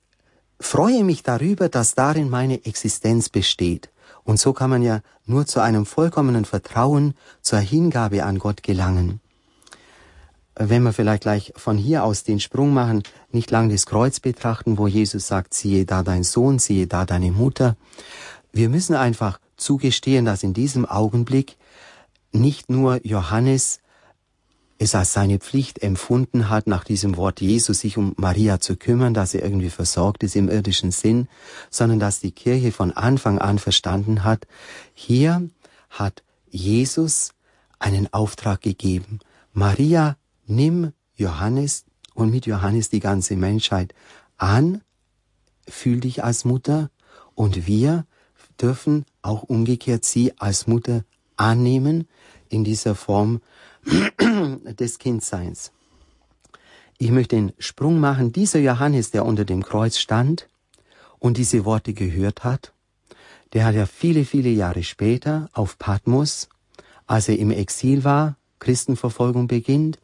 freue 0.60 1.04
mich 1.04 1.22
darüber, 1.22 1.70
dass 1.70 1.94
darin 1.94 2.32
meine 2.32 2.66
Existenz 2.66 3.30
besteht. 3.30 3.92
Und 4.24 4.40
so 4.40 4.54
kann 4.54 4.72
man 4.72 4.82
ja 4.82 5.02
nur 5.28 5.46
zu 5.46 5.60
einem 5.60 5.86
vollkommenen 5.86 6.46
Vertrauen, 6.46 7.14
zur 7.44 7.60
Hingabe 7.60 8.24
an 8.24 8.40
Gott 8.40 8.64
gelangen 8.64 9.22
wenn 10.62 10.84
wir 10.84 10.92
vielleicht 10.92 11.24
gleich 11.24 11.54
von 11.56 11.78
hier 11.78 12.04
aus 12.04 12.24
den 12.24 12.42
Sprung 12.42 12.74
machen, 12.74 13.04
nicht 13.32 13.50
lang 13.50 13.70
das 13.70 13.86
Kreuz 13.86 14.20
betrachten, 14.20 14.78
wo 14.78 14.88
Jesus 14.88 15.26
sagt, 15.26 15.54
siehe 15.54 15.86
da 15.86 16.04
dein 16.04 16.24
Sohn, 16.24 16.60
siehe 16.60 16.86
da 16.86 17.06
deine 17.06 17.32
Mutter. 17.32 17.78
Wir 18.52 18.68
müssen 18.68 18.96
einfach 18.96 19.40
zugestehen, 19.56 20.26
dass 20.26 20.44
in 20.44 20.54
diesem 20.54 20.86
Augenblick 20.86 21.56
nicht 22.34 22.70
nur 22.70 23.00
Johannes 23.06 23.80
es 24.80 24.96
als 24.96 25.14
seine 25.14 25.40
Pflicht 25.40 25.82
empfunden 25.82 26.50
hat, 26.50 26.68
nach 26.68 26.84
diesem 26.84 27.18
Wort 27.18 27.42
Jesus 27.42 27.80
sich 27.80 27.98
um 27.98 28.14
Maria 28.18 28.60
zu 28.60 28.76
kümmern, 28.76 29.14
dass 29.14 29.34
er 29.34 29.44
irgendwie 29.44 29.70
versorgt 29.70 30.24
ist 30.24 30.36
im 30.36 30.50
irdischen 30.50 30.92
Sinn, 30.92 31.28
sondern 31.70 32.00
dass 32.00 32.20
die 32.20 32.32
Kirche 32.32 32.72
von 32.72 32.92
Anfang 32.92 33.40
an 33.40 33.60
verstanden 33.60 34.24
hat, 34.24 34.46
hier 34.94 35.50
hat 35.90 36.24
Jesus 36.50 37.32
einen 37.78 38.12
Auftrag 38.14 38.62
gegeben. 38.62 39.20
Maria 39.54 40.16
nimm 40.50 40.94
Johannes 41.16 41.86
und 42.14 42.32
mit 42.32 42.46
Johannes 42.46 42.90
die 42.90 43.00
ganze 43.00 43.36
Menschheit 43.36 43.94
an, 44.38 44.82
fühl 45.68 46.00
dich 46.00 46.24
als 46.24 46.46
Mutter 46.46 46.90
und 47.36 47.68
wir 47.68 48.06
dürfen 48.62 49.06
auch 49.22 49.44
umgekehrt 49.44 50.04
sie 50.04 50.38
als 50.40 50.68
Mutter 50.68 51.04
annehmen 51.38 52.08
in 52.50 52.64
dieser 52.64 52.96
Form 52.96 53.42
des 54.80 55.00
Kindseins. 55.00 55.72
Ich 56.98 57.12
möchte 57.12 57.38
den 57.38 57.54
Sprung 57.60 58.00
machen. 58.00 58.34
Dieser 58.34 58.60
Johannes, 58.60 59.12
der 59.12 59.26
unter 59.26 59.46
dem 59.46 59.64
Kreuz 59.64 59.98
stand 59.98 60.50
und 61.18 61.38
diese 61.38 61.64
Worte 61.64 61.94
gehört 61.94 62.44
hat, 62.44 62.74
der 63.54 63.66
hat 63.66 63.76
ja 63.76 63.86
viele, 63.86 64.26
viele 64.26 64.50
Jahre 64.50 64.84
später 64.84 65.50
auf 65.54 65.80
Patmos, 65.80 66.50
als 67.08 67.30
er 67.30 67.40
im 67.40 67.52
Exil 67.52 68.04
war, 68.04 68.36
Christenverfolgung 68.60 69.48
beginnt, 69.48 69.98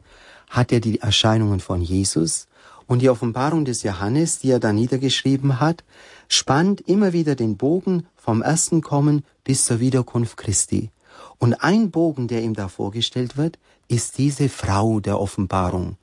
hat 0.48 0.72
er 0.72 0.80
die 0.80 1.00
Erscheinungen 1.00 1.60
von 1.60 1.82
Jesus 1.82 2.48
und 2.86 3.02
die 3.02 3.10
Offenbarung 3.10 3.64
des 3.64 3.82
Johannes, 3.82 4.38
die 4.38 4.50
er 4.50 4.60
da 4.60 4.72
niedergeschrieben 4.72 5.60
hat, 5.60 5.84
spannt 6.28 6.80
immer 6.82 7.12
wieder 7.12 7.34
den 7.34 7.56
Bogen 7.56 8.06
vom 8.16 8.42
ersten 8.42 8.80
Kommen 8.80 9.24
bis 9.44 9.64
zur 9.64 9.80
Wiederkunft 9.80 10.36
Christi. 10.36 10.90
Und 11.38 11.54
ein 11.62 11.90
Bogen, 11.90 12.28
der 12.28 12.42
ihm 12.42 12.54
da 12.54 12.68
vorgestellt 12.68 13.36
wird, 13.36 13.58
ist 13.88 14.18
diese 14.18 14.48
Frau 14.48 15.00
der 15.00 15.20
Offenbarung. 15.20 15.96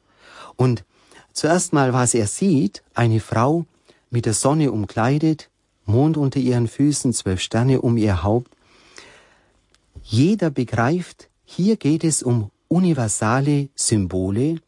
Und 0.56 0.84
zuerst 1.34 1.74
mal, 1.74 1.94
was 1.94 2.14
er 2.14 2.28
sieht, 2.28 2.84
eine 2.94 3.20
Frau 3.20 3.66
mit 4.10 4.26
der 4.26 4.34
Sonne 4.34 4.72
umkleidet, 4.72 5.50
Mond 5.86 6.18
unter 6.18 6.40
ihren 6.40 6.68
Füßen, 6.68 7.14
zwölf 7.14 7.42
Sterne 7.42 7.82
um 7.82 7.98
ihr 7.98 8.24
Haupt. 8.24 8.52
Jeder 10.02 10.50
begreift, 10.50 11.30
hier 11.44 11.76
geht 11.78 12.04
es 12.04 12.24
um 12.24 12.52
universale 12.74 13.70
Symbole, 13.76 14.60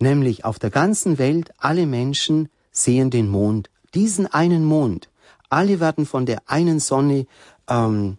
nämlich 0.00 0.46
auf 0.46 0.58
der 0.58 0.70
ganzen 0.70 1.18
Welt 1.18 1.52
alle 1.58 1.84
Menschen 1.86 2.48
sehen 2.72 3.10
den 3.10 3.28
Mond, 3.28 3.68
diesen 3.94 4.26
einen 4.26 4.64
Mond. 4.64 5.10
Alle 5.50 5.78
werden 5.78 6.06
von 6.06 6.24
der 6.24 6.40
einen 6.46 6.80
Sonne 6.80 7.26
ähm, 7.68 8.16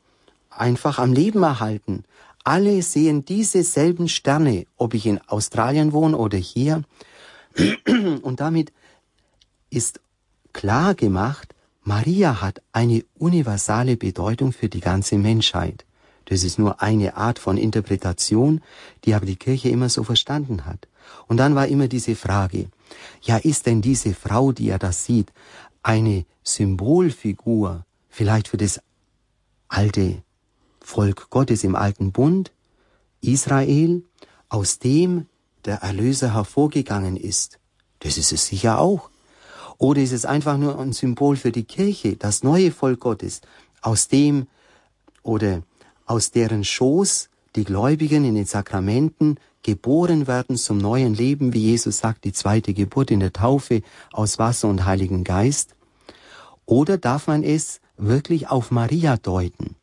einfach 0.51 0.99
am 0.99 1.13
Leben 1.13 1.41
erhalten. 1.41 2.03
Alle 2.43 2.83
sehen 2.83 3.25
diese 3.25 3.63
selben 3.63 4.07
Sterne, 4.07 4.65
ob 4.77 4.93
ich 4.93 5.07
in 5.07 5.19
Australien 5.27 5.93
wohne 5.93 6.15
oder 6.15 6.37
hier. 6.37 6.83
Und 8.21 8.39
damit 8.39 8.71
ist 9.71 9.99
klar 10.53 10.93
gemacht, 10.93 11.55
Maria 11.81 12.39
hat 12.39 12.61
eine 12.71 13.03
universale 13.17 13.97
Bedeutung 13.97 14.53
für 14.53 14.69
die 14.69 14.79
ganze 14.79 15.17
Menschheit. 15.17 15.86
Das 16.29 16.43
ist 16.43 16.59
nur 16.59 16.81
eine 16.81 17.15
Art 17.15 17.39
von 17.39 17.57
Interpretation, 17.57 18.61
die 19.05 19.13
aber 19.13 19.25
die 19.25 19.37
Kirche 19.37 19.69
immer 19.69 19.87
so 19.87 20.03
verstanden 20.03 20.65
hat. 20.65 20.87
Und 21.27 21.37
dann 21.37 21.55
war 21.55 21.67
immer 21.67 21.87
diese 21.87 22.15
Frage, 22.15 22.67
ja, 23.21 23.37
ist 23.37 23.65
denn 23.65 23.81
diese 23.81 24.13
Frau, 24.13 24.51
die 24.51 24.69
er 24.69 24.77
da 24.77 24.91
sieht, 24.91 25.31
eine 25.83 26.25
Symbolfigur 26.43 27.85
vielleicht 28.09 28.49
für 28.49 28.57
das 28.57 28.81
alte 29.69 30.21
Volk 30.81 31.29
Gottes 31.29 31.63
im 31.63 31.75
alten 31.75 32.11
Bund, 32.11 32.51
Israel, 33.21 34.03
aus 34.49 34.79
dem 34.79 35.27
der 35.63 35.77
Erlöser 35.77 36.33
hervorgegangen 36.33 37.15
ist? 37.15 37.57
Das 37.99 38.17
ist 38.17 38.33
es 38.33 38.47
sicher 38.47 38.79
auch. 38.79 39.09
Oder 39.77 40.01
ist 40.01 40.11
es 40.11 40.25
einfach 40.25 40.57
nur 40.57 40.77
ein 40.77 40.91
Symbol 40.91 41.37
für 41.37 41.53
die 41.53 41.63
Kirche, 41.63 42.17
das 42.17 42.43
neue 42.43 42.71
Volk 42.71 42.99
Gottes, 42.99 43.39
aus 43.81 44.09
dem 44.09 44.47
oder 45.23 45.61
aus 46.07 46.31
deren 46.31 46.63
Schoß 46.63 47.29
die 47.55 47.63
Gläubigen 47.63 48.25
in 48.25 48.35
den 48.35 48.45
Sakramenten 48.45 49.37
geboren 49.61 50.27
werden 50.27 50.55
zum 50.57 50.77
neuen 50.77 51.13
Leben, 51.13 51.53
wie 51.53 51.59
Jesus 51.59 51.99
sagt, 51.99 52.23
die 52.23 52.33
zweite 52.33 52.73
Geburt 52.73 53.11
in 53.11 53.19
der 53.19 53.33
Taufe 53.33 53.81
aus 54.11 54.39
Wasser 54.39 54.69
und 54.69 54.85
Heiligen 54.85 55.23
Geist? 55.23 55.75
Oder 56.65 56.97
darf 56.97 57.27
man 57.27 57.43
es 57.43 57.81
wirklich 57.97 58.49
auf 58.49 58.71
Maria 58.71 59.17
deuten? 59.17 59.75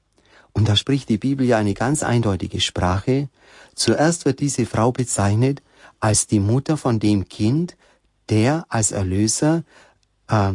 Und 0.52 0.68
da 0.68 0.76
spricht 0.76 1.08
die 1.08 1.18
Bibel 1.18 1.46
ja 1.46 1.58
eine 1.58 1.74
ganz 1.74 2.02
eindeutige 2.02 2.60
Sprache. 2.60 3.28
Zuerst 3.74 4.24
wird 4.24 4.40
diese 4.40 4.66
Frau 4.66 4.92
bezeichnet 4.92 5.62
als 6.00 6.26
die 6.26 6.40
Mutter 6.40 6.76
von 6.76 7.00
dem 7.00 7.28
Kind, 7.28 7.76
der 8.28 8.64
als 8.68 8.92
Erlöser 8.92 9.64
äh, 10.28 10.52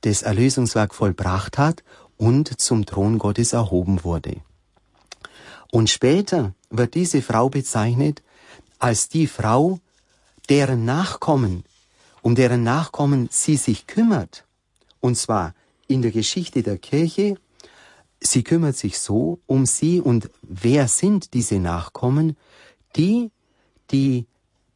das 0.00 0.22
Erlösungswerk 0.22 0.94
vollbracht 0.94 1.58
hat 1.58 1.84
und 2.16 2.60
zum 2.60 2.86
Thron 2.86 3.18
Gottes 3.18 3.52
erhoben 3.52 4.02
wurde. 4.02 4.36
Und 5.76 5.90
später 5.90 6.54
wird 6.70 6.94
diese 6.94 7.20
Frau 7.20 7.50
bezeichnet 7.50 8.22
als 8.78 9.10
die 9.10 9.26
Frau, 9.26 9.78
deren 10.48 10.86
Nachkommen, 10.86 11.64
um 12.22 12.34
deren 12.34 12.62
Nachkommen 12.62 13.28
sie 13.30 13.58
sich 13.58 13.86
kümmert. 13.86 14.46
Und 15.00 15.18
zwar 15.18 15.54
in 15.86 16.00
der 16.00 16.12
Geschichte 16.12 16.62
der 16.62 16.78
Kirche, 16.78 17.34
sie 18.22 18.42
kümmert 18.42 18.78
sich 18.78 18.98
so 18.98 19.38
um 19.44 19.66
sie 19.66 20.00
und 20.00 20.30
wer 20.40 20.88
sind 20.88 21.34
diese 21.34 21.58
Nachkommen, 21.58 22.38
die, 22.96 23.30
die 23.90 24.24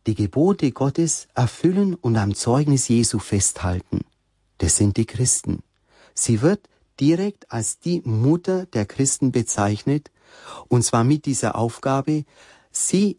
die 0.06 0.14
Gebote 0.14 0.70
Gottes 0.70 1.28
erfüllen 1.34 1.94
und 1.94 2.18
am 2.18 2.34
Zeugnis 2.34 2.88
Jesu 2.88 3.20
festhalten. 3.20 4.00
Das 4.58 4.76
sind 4.76 4.98
die 4.98 5.06
Christen. 5.06 5.62
Sie 6.12 6.42
wird 6.42 6.68
direkt 7.00 7.50
als 7.50 7.78
die 7.78 8.02
Mutter 8.04 8.66
der 8.66 8.84
Christen 8.84 9.32
bezeichnet, 9.32 10.10
und 10.68 10.82
zwar 10.82 11.04
mit 11.04 11.26
dieser 11.26 11.56
Aufgabe, 11.56 12.24
sie 12.70 13.18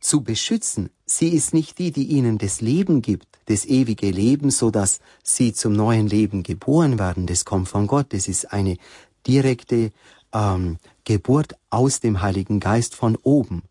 zu 0.00 0.22
beschützen. 0.22 0.90
Sie 1.04 1.28
ist 1.28 1.54
nicht 1.54 1.78
die, 1.78 1.90
die 1.90 2.04
ihnen 2.04 2.38
das 2.38 2.60
Leben 2.60 3.02
gibt, 3.02 3.26
das 3.46 3.64
ewige 3.64 4.10
Leben, 4.10 4.50
so 4.50 4.70
dass 4.70 5.00
sie 5.22 5.52
zum 5.52 5.72
neuen 5.72 6.06
Leben 6.06 6.42
geboren 6.42 6.98
werden. 6.98 7.26
Das 7.26 7.44
kommt 7.44 7.68
von 7.68 7.86
Gott. 7.86 8.06
Das 8.10 8.28
ist 8.28 8.52
eine 8.52 8.76
direkte 9.26 9.92
ähm, 10.32 10.78
Geburt 11.04 11.56
aus 11.70 12.00
dem 12.00 12.22
Heiligen 12.22 12.60
Geist 12.60 12.94
von 12.94 13.16
oben. 13.16 13.62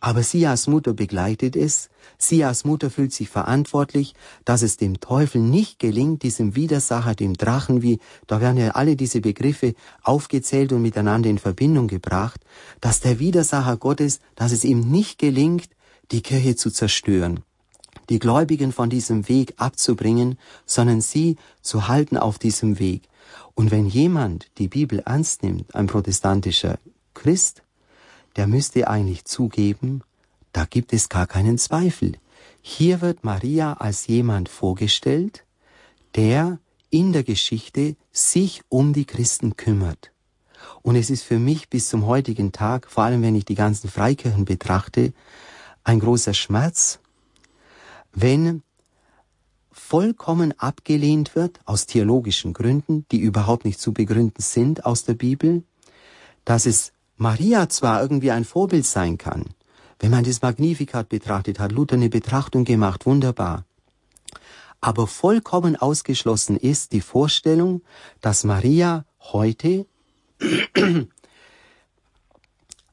Aber 0.00 0.22
sie 0.22 0.46
als 0.46 0.66
Mutter 0.66 0.92
begleitet 0.92 1.56
es, 1.56 1.88
sie 2.18 2.44
als 2.44 2.64
Mutter 2.64 2.90
fühlt 2.90 3.12
sich 3.12 3.28
verantwortlich, 3.28 4.14
dass 4.44 4.62
es 4.62 4.76
dem 4.76 5.00
Teufel 5.00 5.40
nicht 5.40 5.78
gelingt, 5.78 6.22
diesem 6.22 6.54
Widersacher, 6.54 7.14
dem 7.14 7.34
Drachen, 7.34 7.82
wie, 7.82 7.98
da 8.26 8.40
werden 8.40 8.58
ja 8.58 8.72
alle 8.72 8.96
diese 8.96 9.20
Begriffe 9.20 9.74
aufgezählt 10.02 10.72
und 10.72 10.82
miteinander 10.82 11.30
in 11.30 11.38
Verbindung 11.38 11.88
gebracht, 11.88 12.40
dass 12.80 13.00
der 13.00 13.18
Widersacher 13.18 13.76
Gottes, 13.78 14.20
dass 14.34 14.52
es 14.52 14.64
ihm 14.64 14.80
nicht 14.80 15.18
gelingt, 15.18 15.70
die 16.12 16.22
Kirche 16.22 16.56
zu 16.56 16.70
zerstören, 16.70 17.40
die 18.10 18.18
Gläubigen 18.18 18.72
von 18.72 18.90
diesem 18.90 19.28
Weg 19.28 19.54
abzubringen, 19.56 20.38
sondern 20.66 21.00
sie 21.00 21.36
zu 21.62 21.88
halten 21.88 22.16
auf 22.16 22.38
diesem 22.38 22.78
Weg. 22.78 23.08
Und 23.54 23.70
wenn 23.70 23.86
jemand 23.86 24.50
die 24.58 24.68
Bibel 24.68 25.00
ernst 25.00 25.42
nimmt, 25.42 25.74
ein 25.74 25.86
protestantischer 25.86 26.78
Christ, 27.14 27.62
der 28.36 28.46
müsste 28.46 28.88
eigentlich 28.88 29.24
zugeben, 29.24 30.02
da 30.52 30.64
gibt 30.64 30.92
es 30.92 31.08
gar 31.08 31.26
keinen 31.26 31.58
Zweifel. 31.58 32.12
Hier 32.62 33.00
wird 33.00 33.24
Maria 33.24 33.74
als 33.74 34.06
jemand 34.06 34.48
vorgestellt, 34.48 35.44
der 36.14 36.58
in 36.90 37.12
der 37.12 37.24
Geschichte 37.24 37.96
sich 38.12 38.62
um 38.68 38.92
die 38.92 39.04
Christen 39.04 39.56
kümmert. 39.56 40.12
Und 40.82 40.96
es 40.96 41.10
ist 41.10 41.22
für 41.22 41.38
mich 41.38 41.68
bis 41.68 41.88
zum 41.88 42.06
heutigen 42.06 42.52
Tag, 42.52 42.90
vor 42.90 43.04
allem 43.04 43.22
wenn 43.22 43.34
ich 43.34 43.44
die 43.44 43.54
ganzen 43.54 43.90
Freikirchen 43.90 44.44
betrachte, 44.44 45.12
ein 45.84 46.00
großer 46.00 46.34
Schmerz, 46.34 47.00
wenn 48.12 48.62
vollkommen 49.70 50.58
abgelehnt 50.58 51.36
wird 51.36 51.60
aus 51.64 51.86
theologischen 51.86 52.52
Gründen, 52.52 53.06
die 53.12 53.18
überhaupt 53.18 53.64
nicht 53.64 53.80
zu 53.80 53.92
begründen 53.92 54.42
sind 54.42 54.84
aus 54.84 55.04
der 55.04 55.14
Bibel, 55.14 55.62
dass 56.44 56.66
es 56.66 56.92
Maria 57.16 57.68
zwar 57.68 58.02
irgendwie 58.02 58.30
ein 58.30 58.44
Vorbild 58.44 58.84
sein 58.84 59.18
kann, 59.18 59.44
wenn 59.98 60.10
man 60.10 60.24
das 60.24 60.42
Magnificat 60.42 61.08
betrachtet, 61.08 61.58
hat 61.58 61.72
Luther 61.72 61.94
eine 61.94 62.10
Betrachtung 62.10 62.64
gemacht, 62.64 63.06
wunderbar. 63.06 63.64
Aber 64.80 65.06
vollkommen 65.06 65.76
ausgeschlossen 65.76 66.56
ist 66.56 66.92
die 66.92 67.00
Vorstellung, 67.00 67.82
dass 68.20 68.44
Maria 68.44 69.06
heute 69.20 69.86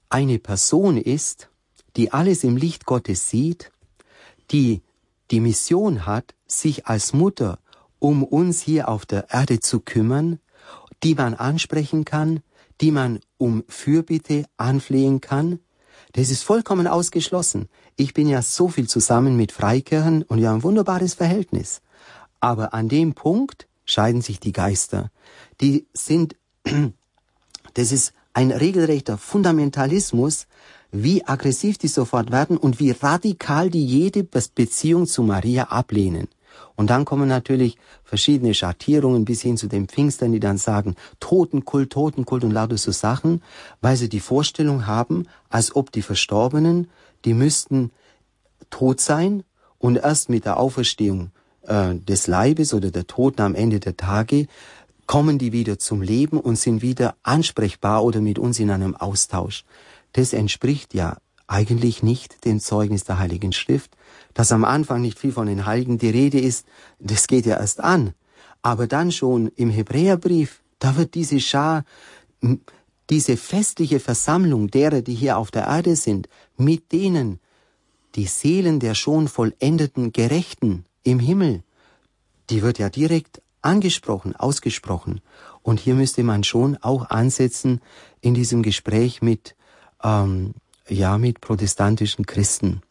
eine 0.10 0.40
Person 0.40 0.98
ist, 0.98 1.50
die 1.98 2.12
alles 2.14 2.44
im 2.44 2.56
Licht 2.56 2.86
Gottes 2.86 3.30
sieht, 3.30 3.72
die 4.52 4.82
die 5.32 5.42
Mission 5.42 6.06
hat, 6.06 6.34
sich 6.48 6.88
als 6.88 7.14
Mutter 7.14 7.60
um 8.04 8.24
uns 8.24 8.62
hier 8.62 8.90
auf 8.90 9.06
der 9.06 9.30
Erde 9.30 9.62
zu 9.62 9.80
kümmern, 9.80 10.40
die 11.04 11.16
man 11.16 11.34
ansprechen 11.36 12.04
kann, 12.04 12.42
die 12.82 12.92
man 12.92 13.20
um 13.38 13.64
Fürbitte 13.68 14.46
anflehen 14.58 15.22
kann, 15.22 15.60
das 16.14 16.30
ist 16.30 16.44
vollkommen 16.44 16.88
ausgeschlossen. 16.88 17.70
Ich 17.96 18.14
bin 18.14 18.28
ja 18.28 18.42
so 18.42 18.68
viel 18.68 18.88
zusammen 18.88 19.36
mit 19.36 19.52
Freikirchen 19.52 20.24
und 20.24 20.40
wir 20.40 20.50
haben 20.50 20.58
ein 20.58 20.64
wunderbares 20.64 21.16
Verhältnis. 21.16 21.82
Aber 22.40 22.74
an 22.74 22.90
dem 22.90 23.14
Punkt 23.14 23.68
scheiden 23.86 24.22
sich 24.22 24.40
die 24.40 24.52
Geister. 24.52 25.12
Die 25.62 25.88
sind, 25.94 26.36
das 27.74 27.92
ist 27.92 28.14
ein 28.34 28.52
regelrechter 28.52 29.18
Fundamentalismus, 29.18 30.48
wie 30.92 31.26
aggressiv 31.26 31.78
die 31.78 31.88
sofort 31.88 32.32
werden 32.32 32.58
und 32.58 32.80
wie 32.80 32.92
radikal 32.92 33.70
die 33.70 33.86
jede 33.86 34.24
Beziehung 34.24 35.08
zu 35.08 35.24
Maria 35.24 35.66
ablehnen. 35.66 36.28
Und 36.76 36.90
dann 36.90 37.06
kommen 37.06 37.28
natürlich 37.28 37.78
verschiedene 38.04 38.54
Schattierungen 38.54 39.26
bis 39.26 39.42
hin 39.42 39.58
zu 39.58 39.68
den 39.68 39.88
Pfingstern, 39.88 40.32
die 40.32 40.40
dann 40.40 40.58
sagen, 40.58 40.96
Totenkult, 41.20 41.92
Totenkult 41.92 42.44
und 42.44 42.52
lauter 42.52 42.78
so 42.78 42.92
Sachen, 42.92 43.44
weil 43.82 43.96
sie 43.96 44.10
die 44.10 44.20
Vorstellung 44.20 44.88
haben, 44.88 45.28
als 45.50 45.76
ob 45.76 45.92
die 45.92 46.02
Verstorbenen, 46.02 46.90
die 47.26 47.34
müssten 47.34 47.92
tot 48.70 49.00
sein 49.00 49.44
und 49.78 49.98
erst 49.98 50.30
mit 50.30 50.46
der 50.46 50.58
Auferstehung 50.58 51.32
äh, 51.64 51.96
des 51.96 52.28
Leibes 52.28 52.74
oder 52.74 52.90
der 52.90 53.06
Toten 53.06 53.42
am 53.42 53.56
Ende 53.56 53.80
der 53.80 53.98
Tage 53.98 54.48
kommen 55.06 55.38
die 55.38 55.52
wieder 55.52 55.78
zum 55.80 56.02
Leben 56.02 56.40
und 56.40 56.56
sind 56.56 56.82
wieder 56.82 57.16
ansprechbar 57.24 58.04
oder 58.04 58.22
mit 58.22 58.40
uns 58.40 58.60
in 58.60 58.72
einem 58.72 58.96
Austausch. 58.96 59.66
Das 60.14 60.34
entspricht 60.34 60.94
ja 60.94 61.18
eigentlich 61.48 62.04
nicht 62.04 62.46
dem 62.46 62.60
Zeugnis 62.60 63.04
der 63.04 63.20
Heiligen 63.20 63.52
Schrift, 63.52 63.96
dass 64.34 64.52
am 64.52 64.66
Anfang 64.66 65.02
nicht 65.02 65.20
viel 65.20 65.32
von 65.32 65.48
den 65.48 65.66
Heiligen 65.66 65.98
die 65.98 66.10
Rede 66.10 66.40
ist, 66.40 66.66
das 67.00 67.28
geht 67.28 67.46
ja 67.46 67.58
erst 67.58 67.80
an. 67.80 68.14
Aber 68.62 68.88
dann 68.88 69.12
schon 69.12 69.48
im 69.56 69.70
Hebräerbrief, 69.70 70.62
da 70.80 70.96
wird 70.96 71.16
diese 71.16 71.40
Schar, 71.40 71.84
diese 73.10 73.38
festliche 73.38 74.00
Versammlung 74.00 74.70
derer, 74.70 75.02
die 75.02 75.16
hier 75.16 75.38
auf 75.38 75.52
der 75.52 75.66
Erde 75.66 75.96
sind, 75.96 76.30
mit 76.58 76.92
denen 76.92 77.40
die 78.16 78.26
Seelen 78.26 78.80
der 78.80 78.96
schon 78.96 79.28
vollendeten 79.28 80.14
Gerechten 80.14 80.86
im 81.04 81.20
Himmel 81.20 81.64
die 82.50 82.62
wird 82.62 82.80
ja 82.80 82.90
direkt 82.90 83.42
angesprochen, 83.62 84.36
ausgesprochen. 84.36 85.22
Und 85.62 85.80
hier 85.80 85.96
müsste 85.96 86.24
man 86.24 86.44
schon 86.44 86.78
auch 86.78 87.10
ansetzen 87.10 87.82
in 88.22 88.34
diesem 88.34 88.64
Gespräch 88.64 89.22
mit, 89.22 89.56
ähm, 90.04 90.54
ja, 90.90 91.18
mit 91.18 91.42
protestantischen 91.42 92.26
Christen. 92.26 92.82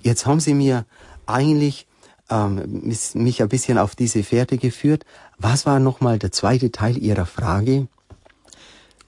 Jetzt 0.00 0.26
haben 0.26 0.40
Sie 0.40 0.54
mir 0.54 0.86
eigentlich 1.26 1.86
ähm, 2.30 2.92
mich 3.14 3.42
ein 3.42 3.48
bisschen 3.48 3.78
auf 3.78 3.94
diese 3.94 4.22
Fährte 4.22 4.58
geführt. 4.58 5.04
Was 5.38 5.66
war 5.66 5.78
nochmal 5.80 6.18
der 6.18 6.32
zweite 6.32 6.70
Teil 6.70 6.96
Ihrer 6.98 7.26
Frage? 7.26 7.88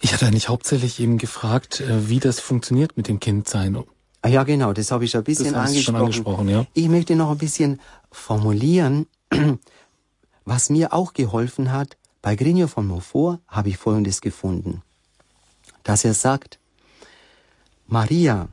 Ich 0.01 0.13
hatte 0.13 0.27
eigentlich 0.27 0.49
hauptsächlich 0.49 1.01
eben 1.01 1.19
gefragt, 1.19 1.81
äh, 1.81 2.09
wie 2.09 2.21
das 2.21 2.41
funktioniert 2.41 2.97
mit 2.97 3.09
dem 3.09 3.19
Kindsein. 3.19 3.83
Ah, 4.23 4.29
ja, 4.29 4.45
genau, 4.45 4.73
das 4.73 4.91
habe 4.91 5.05
ich 5.05 5.17
ein 5.17 5.25
bisschen 5.25 5.55
das 5.55 5.69
angesprochen. 5.69 5.83
Schon 5.85 5.97
angesprochen 5.97 6.49
ja. 6.49 6.67
Ich 6.75 6.89
möchte 6.89 7.17
noch 7.17 7.31
ein 7.31 7.39
bisschen 7.39 7.81
formulieren, 8.11 9.07
was 10.45 10.71
mir 10.71 10.93
auch 10.93 11.13
geholfen 11.13 11.73
hat. 11.73 11.97
Bei 12.21 12.35
Grigno 12.35 12.67
von 12.67 12.87
Montfort 12.87 13.41
habe 13.47 13.69
ich 13.69 13.77
Folgendes 13.77 14.21
gefunden, 14.21 14.83
dass 15.85 16.05
er 16.05 16.15
sagt, 16.15 16.59
Maria, 17.91 18.49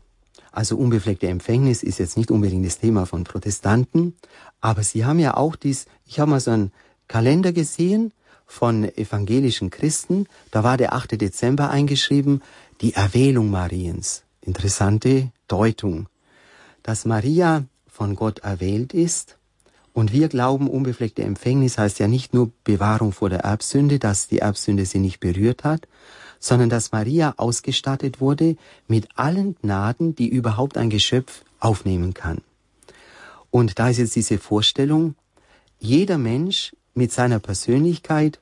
also 0.53 0.77
unbefleckte 0.77 1.27
Empfängnis 1.27 1.83
ist 1.83 1.99
jetzt 1.99 2.15
nicht 2.15 2.31
unbedingt 2.31 2.65
das 2.65 2.79
Thema 2.79 3.05
von 3.05 3.25
Protestanten, 3.25 4.15
aber 4.61 4.81
sie 4.81 5.03
haben 5.03 5.19
ja 5.19 5.35
auch 5.35 5.57
dies, 5.57 5.87
ich 6.05 6.21
habe 6.21 6.31
mal 6.31 6.39
so 6.39 6.51
einen 6.51 6.71
Kalender 7.09 7.51
gesehen 7.51 8.13
von 8.45 8.85
evangelischen 8.85 9.71
Christen, 9.71 10.27
da 10.51 10.63
war 10.63 10.77
der 10.77 10.93
8. 10.93 11.19
Dezember 11.19 11.69
eingeschrieben, 11.69 12.41
die 12.79 12.93
Erwählung 12.93 13.49
Mariens. 13.49 14.23
Interessante 14.39 15.31
Deutung, 15.49 16.07
dass 16.81 17.03
Maria 17.03 17.65
von 17.87 18.15
Gott 18.15 18.39
erwählt 18.39 18.93
ist 18.93 19.37
und 19.91 20.13
wir 20.13 20.29
glauben, 20.29 20.69
unbefleckte 20.69 21.23
Empfängnis 21.23 21.77
heißt 21.77 21.99
ja 21.99 22.07
nicht 22.07 22.33
nur 22.33 22.51
Bewahrung 22.63 23.11
vor 23.11 23.29
der 23.29 23.39
Erbsünde, 23.39 23.99
dass 23.99 24.29
die 24.29 24.39
Erbsünde 24.39 24.85
sie 24.85 24.99
nicht 24.99 25.19
berührt 25.19 25.65
hat, 25.65 25.89
sondern 26.45 26.69
dass 26.69 26.91
Maria 26.91 27.33
ausgestattet 27.37 28.21
wurde 28.21 28.55
mit 28.87 29.07
allen 29.15 29.55
Gnaden, 29.55 30.13
die 30.15 30.27
überhaupt 30.27 30.77
ein 30.77 30.91
Geschöpf 30.91 31.43
aufnehmen 31.59 32.13
kann. 32.13 32.41
Und 33.49 33.79
da 33.79 33.89
ist 33.89 33.97
jetzt 33.97 34.15
diese 34.15 34.37
Vorstellung, 34.37 35.15
jeder 35.79 36.19
Mensch 36.19 36.75
mit 36.93 37.11
seiner 37.11 37.39
Persönlichkeit 37.39 38.39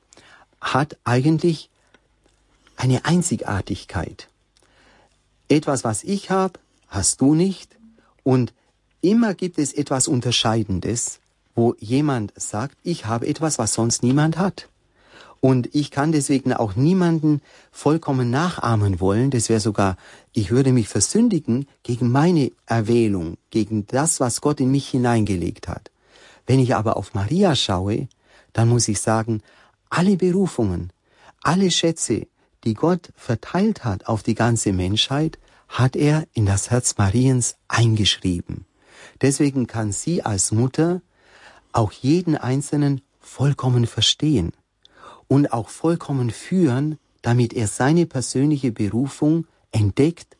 hat 0.60 0.98
eigentlich 1.04 1.70
eine 2.76 3.06
Einzigartigkeit. 3.06 4.28
Etwas, 5.48 5.82
was 5.82 6.04
ich 6.04 6.28
habe, 6.28 6.60
hast 6.88 7.22
du 7.22 7.34
nicht. 7.34 7.74
Und 8.22 8.52
immer 9.00 9.32
gibt 9.32 9.58
es 9.58 9.72
etwas 9.72 10.08
Unterscheidendes, 10.08 11.20
wo 11.54 11.74
jemand 11.78 12.34
sagt, 12.36 12.76
ich 12.82 13.06
habe 13.06 13.26
etwas, 13.26 13.58
was 13.58 13.72
sonst 13.72 14.02
niemand 14.02 14.36
hat. 14.36 14.68
Und 15.44 15.74
ich 15.74 15.90
kann 15.90 16.10
deswegen 16.10 16.54
auch 16.54 16.74
niemanden 16.74 17.42
vollkommen 17.70 18.30
nachahmen 18.30 18.98
wollen. 18.98 19.30
Das 19.30 19.50
wäre 19.50 19.60
sogar, 19.60 19.98
ich 20.32 20.50
würde 20.50 20.72
mich 20.72 20.88
versündigen 20.88 21.68
gegen 21.82 22.10
meine 22.10 22.50
Erwählung, 22.64 23.36
gegen 23.50 23.86
das, 23.86 24.20
was 24.20 24.40
Gott 24.40 24.58
in 24.58 24.70
mich 24.70 24.88
hineingelegt 24.88 25.68
hat. 25.68 25.90
Wenn 26.46 26.60
ich 26.60 26.74
aber 26.74 26.96
auf 26.96 27.12
Maria 27.12 27.54
schaue, 27.56 28.08
dann 28.54 28.70
muss 28.70 28.88
ich 28.88 29.02
sagen, 29.02 29.42
alle 29.90 30.16
Berufungen, 30.16 30.94
alle 31.42 31.70
Schätze, 31.70 32.26
die 32.64 32.72
Gott 32.72 33.12
verteilt 33.14 33.84
hat 33.84 34.06
auf 34.06 34.22
die 34.22 34.34
ganze 34.34 34.72
Menschheit, 34.72 35.38
hat 35.68 35.94
er 35.94 36.24
in 36.32 36.46
das 36.46 36.70
Herz 36.70 36.96
Mariens 36.96 37.56
eingeschrieben. 37.68 38.64
Deswegen 39.20 39.66
kann 39.66 39.92
sie 39.92 40.22
als 40.22 40.52
Mutter 40.52 41.02
auch 41.72 41.92
jeden 41.92 42.34
Einzelnen 42.38 43.02
vollkommen 43.20 43.86
verstehen 43.86 44.54
und 45.28 45.52
auch 45.52 45.68
vollkommen 45.68 46.30
führen, 46.30 46.98
damit 47.22 47.52
er 47.52 47.66
seine 47.68 48.06
persönliche 48.06 48.72
Berufung 48.72 49.46
entdeckt 49.72 50.36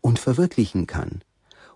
und 0.00 0.18
verwirklichen 0.18 0.86
kann. 0.86 1.22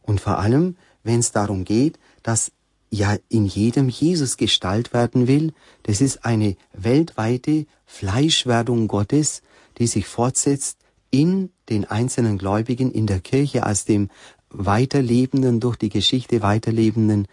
Und 0.02 0.20
vor 0.20 0.38
allem, 0.38 0.76
wenn 1.02 1.20
es 1.20 1.32
darum 1.32 1.64
geht, 1.64 1.98
dass 2.22 2.52
ja 2.90 3.16
in 3.28 3.46
jedem 3.46 3.88
Jesus 3.88 4.36
Gestalt 4.36 4.92
werden 4.92 5.26
will, 5.26 5.52
das 5.82 6.00
ist 6.00 6.24
eine 6.24 6.56
weltweite 6.72 7.66
Fleischwerdung 7.86 8.86
Gottes, 8.86 9.42
die 9.78 9.86
sich 9.86 10.06
fortsetzt 10.06 10.78
in 11.10 11.50
den 11.68 11.84
einzelnen 11.84 12.38
Gläubigen 12.38 12.92
in 12.92 13.06
der 13.06 13.20
Kirche 13.20 13.64
als 13.64 13.84
dem 13.84 14.10
weiterlebenden, 14.50 15.60
durch 15.60 15.76
die 15.76 15.88
Geschichte 15.88 16.42
weiterlebenden, 16.42 17.26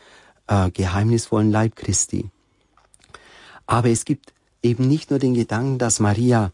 äh, 0.48 0.72
geheimnisvollen 0.72 1.52
Leib 1.52 1.76
Christi. 1.76 2.30
Aber 3.68 3.90
es 3.90 4.06
gibt 4.06 4.34
eben 4.64 4.88
nicht 4.88 5.10
nur 5.10 5.20
den 5.20 5.34
Gedanken, 5.34 5.78
dass 5.78 6.00
Maria 6.00 6.52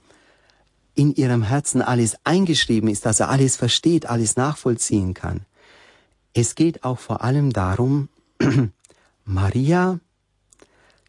in 0.96 1.14
ihrem 1.14 1.44
Herzen 1.44 1.82
alles 1.82 2.18
eingeschrieben 2.24 2.90
ist, 2.90 3.06
dass 3.06 3.20
er 3.20 3.30
alles 3.30 3.56
versteht, 3.56 4.08
alles 4.08 4.36
nachvollziehen 4.36 5.14
kann. 5.14 5.46
Es 6.34 6.56
geht 6.56 6.84
auch 6.84 7.00
vor 7.00 7.24
allem 7.24 7.54
darum, 7.54 8.10
Maria 9.26 10.00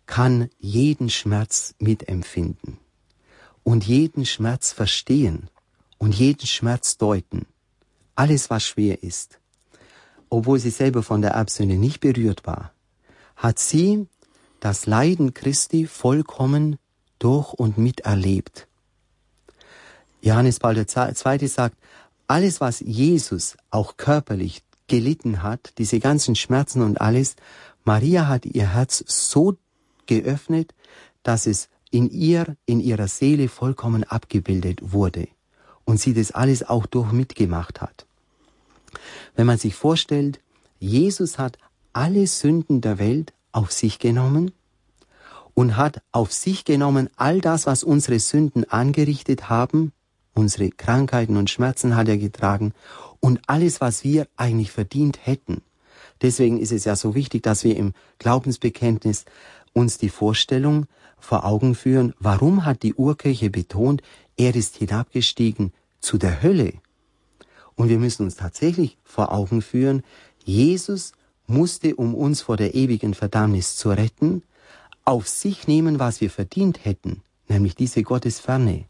kann 0.06 0.50
jeden 0.58 1.10
Schmerz 1.10 1.74
mitempfinden 1.78 2.78
und 3.62 3.84
jeden 3.86 4.26
Schmerz 4.26 4.72
verstehen 4.72 5.48
und 5.98 6.14
jeden 6.14 6.46
Schmerz 6.46 6.96
deuten. 6.96 7.46
Alles, 8.14 8.50
was 8.50 8.64
schwer 8.64 9.02
ist. 9.02 9.38
Obwohl 10.30 10.58
sie 10.58 10.70
selber 10.70 11.02
von 11.02 11.22
der 11.22 11.32
Erbsünde 11.32 11.76
nicht 11.76 12.00
berührt 12.00 12.46
war, 12.46 12.72
hat 13.36 13.58
sie 13.58 14.06
das 14.60 14.86
Leiden 14.86 15.34
Christi 15.34 15.86
vollkommen 15.86 16.78
durch 17.18 17.52
und 17.52 17.78
miterlebt. 17.78 18.66
Johannes 20.20 20.58
Paul 20.58 20.76
II. 20.76 21.48
sagt, 21.48 21.76
alles, 22.26 22.60
was 22.60 22.80
Jesus 22.80 23.56
auch 23.70 23.96
körperlich 23.96 24.62
gelitten 24.86 25.42
hat, 25.42 25.72
diese 25.78 26.00
ganzen 26.00 26.34
Schmerzen 26.34 26.82
und 26.82 27.00
alles, 27.00 27.36
Maria 27.84 28.26
hat 28.26 28.44
ihr 28.46 28.74
Herz 28.74 29.04
so 29.06 29.56
geöffnet, 30.06 30.74
dass 31.22 31.46
es 31.46 31.68
in 31.90 32.10
ihr, 32.10 32.56
in 32.66 32.80
ihrer 32.80 33.08
Seele 33.08 33.48
vollkommen 33.48 34.04
abgebildet 34.04 34.92
wurde 34.92 35.28
und 35.84 36.00
sie 36.00 36.14
das 36.14 36.32
alles 36.32 36.68
auch 36.68 36.86
durch 36.86 37.12
mitgemacht 37.12 37.80
hat. 37.80 38.06
Wenn 39.36 39.46
man 39.46 39.58
sich 39.58 39.74
vorstellt, 39.74 40.40
Jesus 40.78 41.38
hat 41.38 41.58
alle 41.92 42.26
Sünden 42.26 42.80
der 42.80 42.98
Welt 42.98 43.32
auf 43.52 43.72
sich 43.72 43.98
genommen 43.98 44.52
und 45.58 45.76
hat 45.76 46.02
auf 46.12 46.32
sich 46.32 46.64
genommen 46.64 47.10
all 47.16 47.40
das, 47.40 47.66
was 47.66 47.82
unsere 47.82 48.20
Sünden 48.20 48.70
angerichtet 48.70 49.50
haben, 49.50 49.90
unsere 50.32 50.70
Krankheiten 50.70 51.36
und 51.36 51.50
Schmerzen 51.50 51.96
hat 51.96 52.06
er 52.06 52.16
getragen 52.16 52.72
und 53.18 53.40
alles, 53.48 53.80
was 53.80 54.04
wir 54.04 54.28
eigentlich 54.36 54.70
verdient 54.70 55.18
hätten. 55.26 55.62
Deswegen 56.22 56.60
ist 56.60 56.70
es 56.70 56.84
ja 56.84 56.94
so 56.94 57.16
wichtig, 57.16 57.42
dass 57.42 57.64
wir 57.64 57.76
im 57.76 57.92
Glaubensbekenntnis 58.20 59.24
uns 59.72 59.98
die 59.98 60.10
Vorstellung 60.10 60.86
vor 61.18 61.44
Augen 61.44 61.74
führen, 61.74 62.14
warum 62.20 62.64
hat 62.64 62.84
die 62.84 62.94
Urkirche 62.94 63.50
betont, 63.50 64.00
er 64.36 64.54
ist 64.54 64.76
hinabgestiegen 64.76 65.72
zu 65.98 66.18
der 66.18 66.40
Hölle. 66.40 66.74
Und 67.74 67.88
wir 67.88 67.98
müssen 67.98 68.22
uns 68.22 68.36
tatsächlich 68.36 68.96
vor 69.02 69.32
Augen 69.32 69.60
führen, 69.62 70.04
Jesus 70.44 71.14
musste, 71.48 71.96
um 71.96 72.14
uns 72.14 72.42
vor 72.42 72.56
der 72.56 72.76
ewigen 72.76 73.14
Verdammnis 73.14 73.74
zu 73.74 73.90
retten, 73.90 74.44
auf 75.08 75.26
sich 75.26 75.66
nehmen, 75.66 75.98
was 75.98 76.20
wir 76.20 76.28
verdient 76.28 76.84
hätten, 76.84 77.22
nämlich 77.48 77.74
diese 77.74 78.02
Gottesferne, 78.02 78.84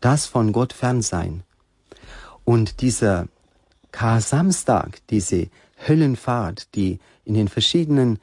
das 0.00 0.24
von 0.24 0.52
Gott 0.52 0.72
fern 0.72 1.02
sein. 1.02 1.42
Und 2.42 2.80
dieser 2.80 3.28
Kar-Samstag, 3.92 5.02
diese 5.10 5.50
Höllenfahrt, 5.86 6.74
die 6.74 7.00
in 7.26 7.34
den 7.34 7.48
verschiedenen, 7.48 8.18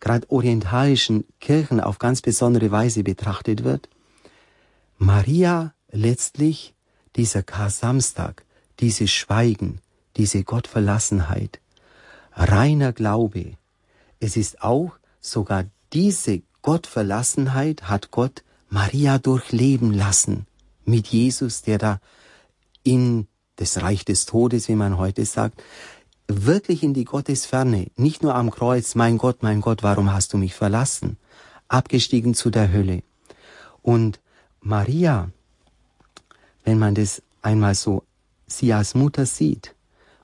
gerade 0.00 0.28
orientalischen 0.28 1.24
Kirchen 1.38 1.80
auf 1.80 2.00
ganz 2.00 2.20
besondere 2.20 2.72
Weise 2.72 3.04
betrachtet 3.04 3.62
wird, 3.62 3.88
Maria 4.96 5.74
letztlich 5.92 6.74
dieser 7.14 7.44
Kar-Samstag, 7.44 8.44
dieses 8.80 9.12
Schweigen, 9.12 9.80
diese 10.16 10.42
Gottverlassenheit, 10.42 11.60
reiner 12.32 12.92
Glaube. 12.92 13.52
Es 14.18 14.36
ist 14.36 14.62
auch 14.62 14.98
sogar 15.20 15.66
diese 15.92 16.42
Gottverlassenheit 16.62 17.88
hat 17.88 18.10
Gott 18.10 18.42
Maria 18.68 19.18
durchleben 19.18 19.92
lassen 19.92 20.46
mit 20.84 21.06
Jesus, 21.08 21.62
der 21.62 21.78
da 21.78 22.00
in 22.82 23.26
das 23.56 23.82
Reich 23.82 24.04
des 24.04 24.26
Todes, 24.26 24.68
wie 24.68 24.74
man 24.74 24.98
heute 24.98 25.24
sagt, 25.24 25.62
wirklich 26.28 26.82
in 26.82 26.94
die 26.94 27.04
Gottesferne, 27.04 27.90
nicht 27.96 28.22
nur 28.22 28.34
am 28.34 28.50
Kreuz, 28.50 28.94
mein 28.94 29.18
Gott, 29.18 29.42
mein 29.42 29.60
Gott, 29.60 29.82
warum 29.82 30.12
hast 30.12 30.32
du 30.32 30.38
mich 30.38 30.54
verlassen, 30.54 31.16
abgestiegen 31.68 32.34
zu 32.34 32.50
der 32.50 32.72
Hölle. 32.72 33.02
Und 33.82 34.20
Maria, 34.60 35.30
wenn 36.64 36.78
man 36.78 36.94
das 36.94 37.22
einmal 37.42 37.74
so 37.74 38.02
sie 38.46 38.72
als 38.72 38.94
Mutter 38.94 39.26
sieht, 39.26 39.74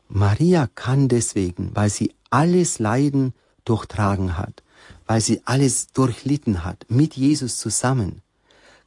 Maria 0.08 0.68
kann 0.74 1.08
deswegen, 1.08 1.70
weil 1.74 1.90
sie 1.90 2.14
alles 2.30 2.78
Leiden 2.78 3.32
durchtragen 3.64 4.36
hat, 4.36 4.62
weil 5.06 5.20
sie 5.20 5.42
alles 5.44 5.88
durchlitten 5.92 6.64
hat, 6.64 6.86
mit 6.88 7.14
Jesus 7.14 7.58
zusammen, 7.58 8.22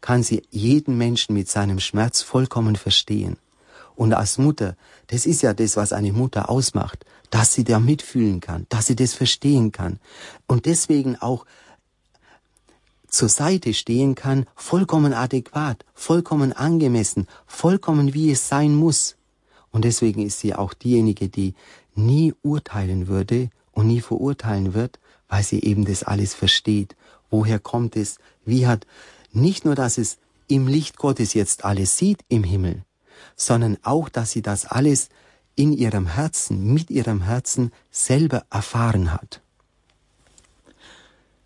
kann 0.01 0.23
sie 0.23 0.43
jeden 0.51 0.97
Menschen 0.97 1.33
mit 1.33 1.49
seinem 1.49 1.79
Schmerz 1.79 2.21
vollkommen 2.21 2.75
verstehen. 2.75 3.37
Und 3.95 4.13
als 4.13 4.37
Mutter, 4.37 4.75
das 5.07 5.25
ist 5.25 5.41
ja 5.41 5.53
das, 5.53 5.75
was 5.75 5.91
eine 5.91 6.13
Mutter 6.13 6.49
ausmacht, 6.49 7.05
dass 7.29 7.53
sie 7.53 7.63
da 7.63 7.79
mitfühlen 7.79 8.39
kann, 8.39 8.67
dass 8.69 8.85
sie 8.85 8.95
das 8.95 9.13
verstehen 9.13 9.71
kann. 9.71 9.99
Und 10.45 10.65
deswegen 10.65 11.15
auch 11.17 11.45
zur 13.09 13.29
Seite 13.29 13.73
stehen 13.73 14.15
kann, 14.15 14.45
vollkommen 14.55 15.13
adäquat, 15.13 15.83
vollkommen 15.95 16.53
angemessen, 16.53 17.27
vollkommen 17.47 18.13
wie 18.13 18.31
es 18.31 18.47
sein 18.47 18.75
muss. 18.75 19.15
Und 19.71 19.85
deswegen 19.85 20.25
ist 20.25 20.39
sie 20.39 20.53
auch 20.53 20.73
diejenige, 20.73 21.29
die 21.29 21.55
nie 21.95 22.33
urteilen 22.43 23.07
würde 23.07 23.49
und 23.71 23.87
nie 23.87 24.01
verurteilen 24.01 24.73
wird, 24.73 24.99
weil 25.29 25.43
sie 25.43 25.63
eben 25.63 25.85
das 25.85 26.03
alles 26.03 26.33
versteht. 26.33 26.95
Woher 27.29 27.59
kommt 27.59 27.95
es? 27.95 28.17
Wie 28.45 28.67
hat 28.67 28.87
nicht 29.31 29.65
nur, 29.65 29.75
dass 29.75 29.97
es 29.97 30.17
im 30.47 30.67
Licht 30.67 30.97
Gottes 30.97 31.33
jetzt 31.33 31.65
alles 31.65 31.97
sieht 31.97 32.21
im 32.29 32.43
Himmel, 32.43 32.83
sondern 33.35 33.77
auch, 33.83 34.09
dass 34.09 34.31
sie 34.31 34.41
das 34.41 34.65
alles 34.65 35.09
in 35.55 35.73
ihrem 35.73 36.07
Herzen, 36.07 36.73
mit 36.73 36.89
ihrem 36.89 37.21
Herzen 37.21 37.71
selber 37.91 38.45
erfahren 38.49 39.11
hat. 39.11 39.41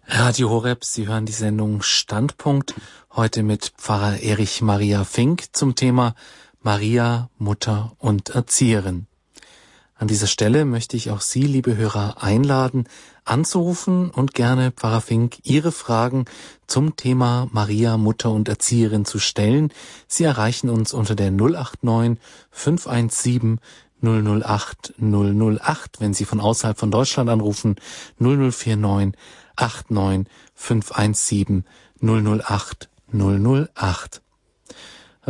Radio 0.06 0.50
Horeb, 0.50 0.84
Sie 0.84 1.08
hören 1.08 1.26
die 1.26 1.32
Sendung 1.32 1.82
Standpunkt 1.82 2.76
heute 3.16 3.44
mit 3.44 3.74
Pfarrer 3.78 4.20
Erich 4.20 4.62
Maria 4.62 5.06
Fink 5.06 5.56
zum 5.56 5.76
Thema 5.76 6.16
Maria, 6.62 7.30
Mutter 7.38 7.96
und 7.98 8.30
Erzieherin. 8.30 9.08
An 10.02 10.08
dieser 10.08 10.26
Stelle 10.26 10.66
möchte 10.66 10.98
ich 10.98 11.12
auch 11.12 11.22
Sie, 11.22 11.44
liebe 11.44 11.78
Hörer, 11.78 12.24
einladen, 12.24 12.86
anzurufen 13.24 14.10
und 14.10 14.34
gerne 14.34 14.72
Pfarrer 14.72 15.00
Fink 15.00 15.38
Ihre 15.44 15.72
Fragen 15.72 16.26
zum 16.66 16.96
Thema 16.96 17.48
Maria, 17.52 17.98
Mutter 17.98 18.32
und 18.32 18.50
Erzieherin 18.50 19.06
zu 19.06 19.20
stellen. 19.20 19.72
Sie 20.08 20.24
erreichen 20.24 20.72
uns 20.72 20.96
unter 20.96 21.14
der 21.14 21.30
089 21.30 22.20
517 22.50 23.60
008 24.02 24.96
008, 25.00 26.00
wenn 26.00 26.16
Sie 26.16 26.26
von 26.26 26.40
außerhalb 26.40 26.80
von 26.80 26.90
Deutschland 26.90 27.30
anrufen, 27.30 27.76
0049 28.18 29.14
89 29.56 30.34
517 30.56 31.64
008 32.02 32.90
008. 33.14 34.22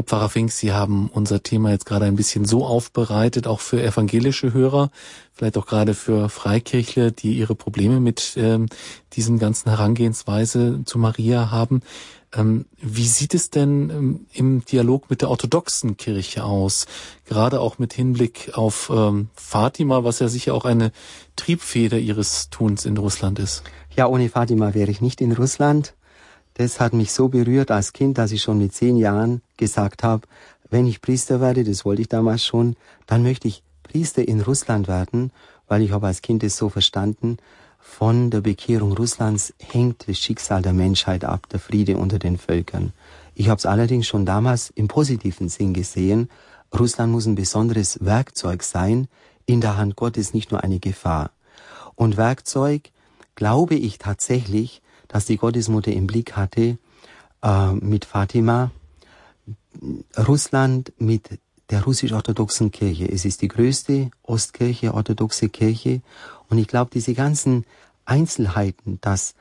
Herr 0.01 0.07
Pfarrer 0.07 0.29
Fink, 0.29 0.51
Sie 0.51 0.73
haben 0.73 1.11
unser 1.13 1.43
Thema 1.43 1.69
jetzt 1.69 1.85
gerade 1.85 2.05
ein 2.05 2.15
bisschen 2.15 2.43
so 2.43 2.65
aufbereitet, 2.65 3.45
auch 3.45 3.59
für 3.59 3.83
evangelische 3.83 4.51
Hörer, 4.51 4.89
vielleicht 5.31 5.59
auch 5.59 5.67
gerade 5.67 5.93
für 5.93 6.27
Freikirchler, 6.27 7.11
die 7.11 7.33
ihre 7.33 7.53
Probleme 7.53 7.99
mit 7.99 8.33
ähm, 8.35 8.65
diesem 9.13 9.37
ganzen 9.37 9.69
Herangehensweise 9.69 10.81
zu 10.85 10.97
Maria 10.97 11.51
haben. 11.51 11.81
Ähm, 12.33 12.65
wie 12.81 13.05
sieht 13.05 13.35
es 13.35 13.51
denn 13.51 13.91
ähm, 13.91 14.25
im 14.33 14.65
Dialog 14.65 15.07
mit 15.11 15.21
der 15.21 15.29
orthodoxen 15.29 15.97
Kirche 15.97 16.45
aus? 16.45 16.87
Gerade 17.25 17.59
auch 17.59 17.77
mit 17.77 17.93
Hinblick 17.93 18.53
auf 18.55 18.91
ähm, 18.91 19.29
Fatima, 19.35 20.03
was 20.03 20.17
ja 20.17 20.29
sicher 20.29 20.55
auch 20.55 20.65
eine 20.65 20.91
Triebfeder 21.35 21.99
ihres 21.99 22.49
Tuns 22.49 22.85
in 22.85 22.97
Russland 22.97 23.37
ist. 23.37 23.61
Ja, 23.95 24.07
ohne 24.07 24.29
Fatima 24.29 24.73
wäre 24.73 24.89
ich 24.89 24.99
nicht 24.99 25.21
in 25.21 25.33
Russland. 25.33 25.93
Das 26.55 26.79
hat 26.79 26.93
mich 26.93 27.11
so 27.11 27.29
berührt 27.29 27.71
als 27.71 27.93
Kind, 27.93 28.17
dass 28.17 28.31
ich 28.31 28.41
schon 28.41 28.57
mit 28.57 28.73
zehn 28.73 28.97
Jahren 28.97 29.41
gesagt 29.57 30.03
habe, 30.03 30.27
wenn 30.69 30.87
ich 30.87 31.01
Priester 31.01 31.41
werde, 31.41 31.63
das 31.63 31.85
wollte 31.85 32.01
ich 32.01 32.09
damals 32.09 32.45
schon, 32.45 32.75
dann 33.05 33.23
möchte 33.23 33.47
ich 33.47 33.63
Priester 33.83 34.25
in 34.25 34.41
Russland 34.41 34.87
werden, 34.87 35.31
weil 35.67 35.81
ich 35.81 35.91
habe 35.91 36.07
als 36.07 36.21
Kind 36.21 36.43
es 36.43 36.57
so 36.57 36.69
verstanden, 36.69 37.37
von 37.79 38.29
der 38.29 38.41
Bekehrung 38.41 38.93
Russlands 38.93 39.53
hängt 39.59 40.07
das 40.07 40.17
Schicksal 40.17 40.61
der 40.61 40.71
Menschheit 40.71 41.25
ab, 41.25 41.49
der 41.49 41.59
Friede 41.59 41.97
unter 41.97 42.19
den 42.19 42.37
Völkern. 42.37 42.93
Ich 43.33 43.49
habe 43.49 43.57
es 43.57 43.65
allerdings 43.65 44.07
schon 44.07 44.25
damals 44.25 44.69
im 44.69 44.87
positiven 44.87 45.49
Sinn 45.49 45.73
gesehen. 45.73 46.29
Russland 46.77 47.11
muss 47.11 47.25
ein 47.25 47.35
besonderes 47.35 47.97
Werkzeug 48.03 48.63
sein, 48.63 49.07
in 49.45 49.61
der 49.61 49.77
Hand 49.77 49.95
Gottes 49.95 50.33
nicht 50.33 50.51
nur 50.51 50.63
eine 50.63 50.79
Gefahr. 50.79 51.31
Und 51.95 52.17
Werkzeug 52.17 52.91
glaube 53.35 53.75
ich 53.75 53.97
tatsächlich, 53.97 54.81
dass 55.11 55.25
die 55.25 55.35
Gottesmutter 55.37 55.91
im 55.91 56.07
Blick 56.07 56.37
hatte 56.37 56.77
äh, 57.43 57.71
mit 57.73 58.05
Fatima, 58.05 58.71
Russland 60.17 60.93
mit 60.97 61.39
der 61.69 61.83
russisch-orthodoxen 61.83 62.71
Kirche. 62.71 63.09
Es 63.11 63.25
ist 63.25 63.41
die 63.41 63.49
größte 63.49 64.11
Ostkirche, 64.23 64.93
orthodoxe 64.93 65.49
Kirche. 65.49 66.01
Und 66.49 66.57
ich 66.57 66.67
glaube, 66.67 66.91
diese 66.93 67.13
ganzen 67.13 67.65
Einzelheiten, 68.05 68.99
dass 69.01 69.35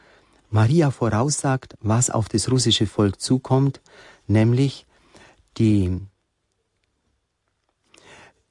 Maria 0.50 0.90
voraussagt, 0.90 1.76
was 1.80 2.10
auf 2.10 2.28
das 2.28 2.50
russische 2.50 2.86
Volk 2.86 3.20
zukommt, 3.20 3.80
nämlich 4.26 4.86
die 5.56 6.00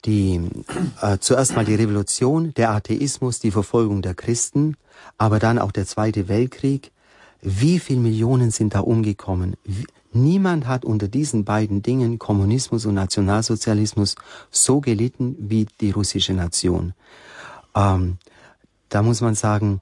die 0.05 0.39
äh, 1.01 1.17
zuerst 1.19 1.57
mal 1.57 1.65
die 1.65 1.75
Revolution, 1.75 2.53
der 2.53 2.71
Atheismus, 2.71 3.39
die 3.39 3.51
Verfolgung 3.51 4.01
der 4.01 4.13
Christen, 4.13 4.77
aber 5.17 5.39
dann 5.39 5.59
auch 5.59 5.73
der 5.73 5.85
Zweite 5.85 6.29
Weltkrieg. 6.29 6.93
Wie 7.41 7.79
viele 7.79 8.01
Millionen 8.01 8.51
sind 8.51 8.75
da 8.75 8.81
umgekommen? 8.81 9.55
Wie, 9.63 9.85
niemand 10.11 10.67
hat 10.67 10.83
unter 10.83 11.07
diesen 11.07 11.45
beiden 11.45 11.81
Dingen, 11.81 12.19
Kommunismus 12.19 12.85
und 12.85 12.95
Nationalsozialismus, 12.95 14.15
so 14.51 14.81
gelitten 14.81 15.35
wie 15.39 15.67
die 15.79 15.91
russische 15.91 16.33
Nation. 16.33 16.93
Ähm, 17.75 18.17
da 18.89 19.03
muss 19.03 19.21
man 19.21 19.35
sagen, 19.35 19.81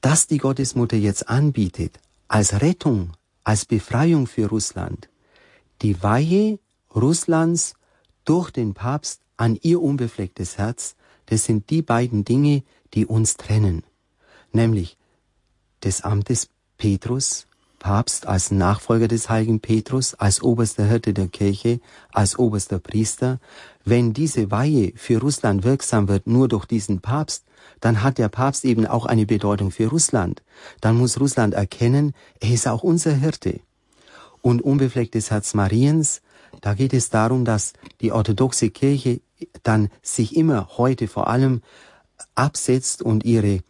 dass 0.00 0.26
die 0.26 0.38
Gottesmutter 0.38 0.96
jetzt 0.96 1.28
anbietet, 1.28 1.98
als 2.28 2.60
Rettung, 2.60 3.12
als 3.42 3.64
Befreiung 3.64 4.26
für 4.26 4.48
Russland, 4.48 5.08
die 5.82 6.02
Weihe 6.02 6.58
Russlands 6.94 7.74
durch 8.24 8.50
den 8.50 8.74
Papst 8.74 9.22
an 9.36 9.58
ihr 9.62 9.82
unbeflecktes 9.82 10.58
Herz, 10.58 10.94
das 11.26 11.44
sind 11.44 11.70
die 11.70 11.82
beiden 11.82 12.24
Dinge, 12.24 12.62
die 12.92 13.06
uns 13.06 13.36
trennen, 13.36 13.82
nämlich 14.52 14.96
des 15.84 16.02
Amtes 16.02 16.48
Petrus, 16.78 17.46
Papst 17.78 18.26
als 18.26 18.50
Nachfolger 18.50 19.08
des 19.08 19.28
heiligen 19.28 19.60
Petrus, 19.60 20.14
als 20.14 20.42
oberster 20.42 20.86
Hirte 20.86 21.12
der 21.12 21.28
Kirche, 21.28 21.80
als 22.12 22.38
oberster 22.38 22.78
Priester. 22.78 23.38
Wenn 23.84 24.14
diese 24.14 24.50
Weihe 24.50 24.92
für 24.96 25.18
Russland 25.20 25.64
wirksam 25.64 26.08
wird, 26.08 26.26
nur 26.26 26.48
durch 26.48 26.64
diesen 26.64 27.00
Papst, 27.00 27.44
dann 27.80 28.02
hat 28.02 28.18
der 28.18 28.28
Papst 28.28 28.64
eben 28.64 28.86
auch 28.86 29.04
eine 29.04 29.26
Bedeutung 29.26 29.70
für 29.70 29.88
Russland. 29.88 30.42
Dann 30.80 30.96
muss 30.96 31.20
Russland 31.20 31.54
erkennen, 31.54 32.14
er 32.40 32.50
ist 32.50 32.66
auch 32.66 32.82
unser 32.82 33.12
Hirte. 33.12 33.60
Und 34.40 34.62
unbeflecktes 34.62 35.30
Herz 35.30 35.54
Mariens 35.54 36.22
da 36.60 36.74
geht 36.74 36.94
es 36.94 37.10
darum, 37.10 37.44
dass 37.44 37.72
die 38.00 38.12
orthodoxe 38.12 38.70
Kirche 38.70 39.20
dann 39.62 39.90
sich 40.02 40.36
immer 40.36 40.68
heute 40.76 41.08
vor 41.08 41.28
allem 41.28 41.62
absetzt 42.34 43.02
und 43.02 43.24
ihre 43.24 43.60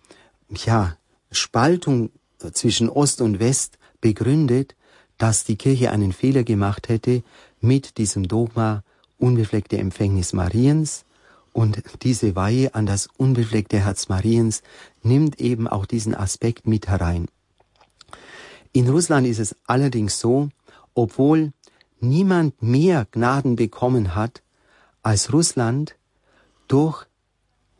ja, 0.50 0.96
Spaltung 1.34 2.10
zwischen 2.52 2.88
Ost 2.88 3.20
und 3.20 3.40
West 3.40 3.78
begründet, 4.00 4.74
dass 5.18 5.44
die 5.44 5.56
Kirche 5.56 5.90
einen 5.90 6.12
Fehler 6.12 6.44
gemacht 6.44 6.88
hätte 6.88 7.22
mit 7.60 7.98
diesem 7.98 8.28
Dogma 8.28 8.82
unbefleckte 9.18 9.78
Empfängnis 9.78 10.32
Mariens 10.32 11.04
und 11.52 11.82
diese 12.02 12.34
Weihe 12.34 12.74
an 12.74 12.84
das 12.84 13.08
unbefleckte 13.16 13.78
Herz 13.78 14.08
Mariens 14.08 14.62
nimmt 15.02 15.40
eben 15.40 15.68
auch 15.68 15.86
diesen 15.86 16.14
Aspekt 16.14 16.66
mit 16.66 16.88
herein. 16.88 17.28
In 18.72 18.88
Russland 18.88 19.26
ist 19.26 19.38
es 19.38 19.56
allerdings 19.66 20.18
so, 20.18 20.48
obwohl 20.94 21.52
niemand 22.00 22.60
mehr 22.60 23.06
Gnaden 23.12 23.54
bekommen 23.54 24.16
hat 24.16 24.42
als 25.02 25.32
Russland 25.32 25.94
durch 26.66 27.06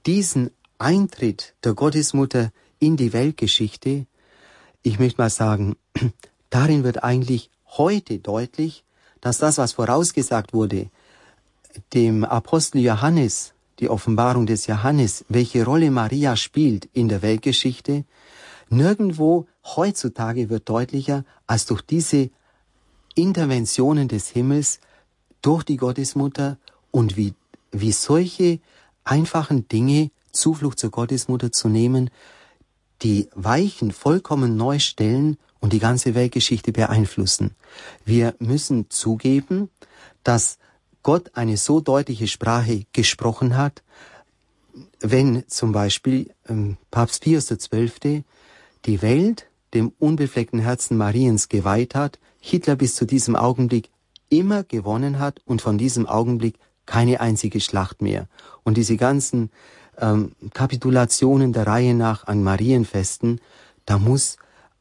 diesen 0.07 0.51
Eintritt 0.79 1.55
der 1.65 1.75
Gottesmutter 1.75 2.53
in 2.85 2.97
die 2.99 3.15
Weltgeschichte. 3.15 4.07
Ich 4.83 4.99
möchte 4.99 5.21
mal 5.23 5.31
sagen, 5.31 5.77
darin 6.51 6.85
wird 6.85 7.03
eigentlich 7.03 7.51
heute 7.79 8.19
deutlich, 8.19 8.85
dass 9.23 9.39
das, 9.39 9.57
was 9.57 9.73
vorausgesagt 9.73 10.53
wurde, 10.53 10.91
dem 11.95 12.25
Apostel 12.25 12.83
Johannes, 12.83 13.55
die 13.79 13.89
Offenbarung 13.89 14.45
des 14.45 14.67
Johannes, 14.67 15.25
welche 15.29 15.65
Rolle 15.65 15.91
Maria 15.91 16.37
spielt 16.37 16.89
in 16.93 17.09
der 17.09 17.23
Weltgeschichte, 17.23 18.05
nirgendwo 18.69 19.47
heutzutage 19.65 20.51
wird 20.51 20.69
deutlicher 20.69 21.25
als 21.47 21.65
durch 21.65 21.81
diese 21.81 22.29
Interventionen 23.15 24.09
des 24.09 24.29
Himmels 24.29 24.79
durch 25.41 25.65
die 25.65 25.79
Gottesmutter 25.79 26.59
und 26.91 27.17
wie, 27.17 27.33
wie 27.73 27.93
solche 27.93 28.61
einfachen 29.05 29.69
Dinge 29.69 30.11
Zuflucht 30.33 30.79
zur 30.79 30.91
Gottesmutter 30.91 31.51
zu 31.51 31.69
nehmen, 31.69 32.11
die 33.05 33.29
Weichen 33.35 33.93
vollkommen 33.93 34.57
neu 34.57 34.79
stellen 34.79 35.37
und 35.61 35.73
die 35.75 35.79
ganze 35.79 36.15
Weltgeschichte 36.15 36.73
beeinflussen. 36.73 37.55
Wir 38.05 38.35
müssen 38.39 38.91
zugeben, 38.91 39.69
dass 40.25 40.59
Gott 41.03 41.31
eine 41.35 41.59
so 41.59 41.81
deutliche 41.81 42.27
Sprache 42.27 42.85
gesprochen 42.93 43.57
hat, 43.57 43.83
wenn 45.01 45.45
zum 45.49 45.73
Beispiel 45.73 46.31
ähm, 46.49 46.79
Papst 46.91 47.23
Pius 47.23 47.49
XII. 47.49 48.25
die 48.87 49.03
Welt 49.03 49.47
dem 49.75 49.93
unbefleckten 49.99 50.61
Herzen 50.61 50.97
Mariens 50.97 51.49
geweiht 51.49 51.95
hat, 51.95 52.19
Hitler 52.41 52.77
bis 52.77 52.95
zu 52.95 53.05
diesem 53.05 53.37
Augenblick 53.37 53.91
immer 54.31 54.65
gewonnen 54.65 55.19
hat 55.19 55.41
und 55.45 55.61
von 55.61 55.77
diesem 55.77 56.07
Augenblick 56.07 56.59
keine 56.87 57.21
einzige 57.21 57.61
Schlacht 57.61 58.01
mehr. 58.01 58.29
Und 58.63 58.77
diese 58.77 58.97
ganzen 58.97 59.51
ähm, 59.99 60.33
Kapitulationen 60.53 61.53
der 61.53 61.67
Reihe 61.67 61.95
nach 61.95 62.27
an 62.27 62.43
Marienfesten, 62.43 63.41
da 63.87 63.99
muss 63.99 64.37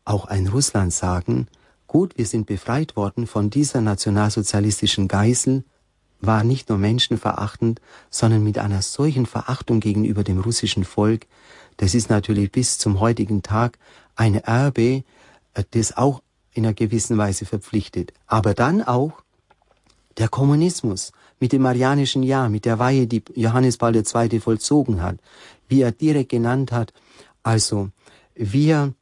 auch 0.05 0.25
ein 0.25 0.47
Russland 0.47 0.93
sagen, 0.93 1.47
gut, 1.87 2.17
wir 2.17 2.25
sind 2.25 2.45
befreit 2.45 2.95
worden 2.95 3.27
von 3.27 3.49
dieser 3.49 3.81
nationalsozialistischen 3.81 5.07
Geisel, 5.07 5.63
war 6.21 6.43
nicht 6.43 6.69
nur 6.69 6.77
menschenverachtend, 6.77 7.81
sondern 8.09 8.43
mit 8.43 8.57
einer 8.57 8.81
solchen 8.81 9.25
Verachtung 9.25 9.79
gegenüber 9.79 10.23
dem 10.23 10.39
russischen 10.39 10.85
Volk, 10.85 11.27
das 11.77 11.95
ist 11.95 12.09
natürlich 12.09 12.51
bis 12.51 12.77
zum 12.77 12.99
heutigen 12.99 13.41
Tag 13.41 13.77
ein 14.15 14.35
Erbe, 14.35 15.03
äh, 15.53 15.63
das 15.71 15.95
auch 15.97 16.21
in 16.51 16.65
einer 16.65 16.73
gewissen 16.73 17.17
Weise 17.17 17.45
verpflichtet. 17.45 18.13
Aber 18.27 18.53
dann 18.53 18.83
auch 18.83 19.23
der 20.17 20.27
Kommunismus 20.27 21.11
mit 21.39 21.51
dem 21.51 21.61
Marianischen 21.61 22.23
Jahr, 22.23 22.49
mit 22.49 22.65
der 22.65 22.79
Weihe, 22.79 23.07
die 23.07 23.23
Johannes 23.35 23.77
Paul 23.77 23.95
II. 23.95 24.39
vollzogen 24.39 25.01
hat, 25.01 25.17
wie 25.67 25.81
er 25.81 25.91
direkt 25.91 26.29
genannt 26.29 26.71
hat, 26.71 26.93
also 27.43 27.89
wir 28.35 28.93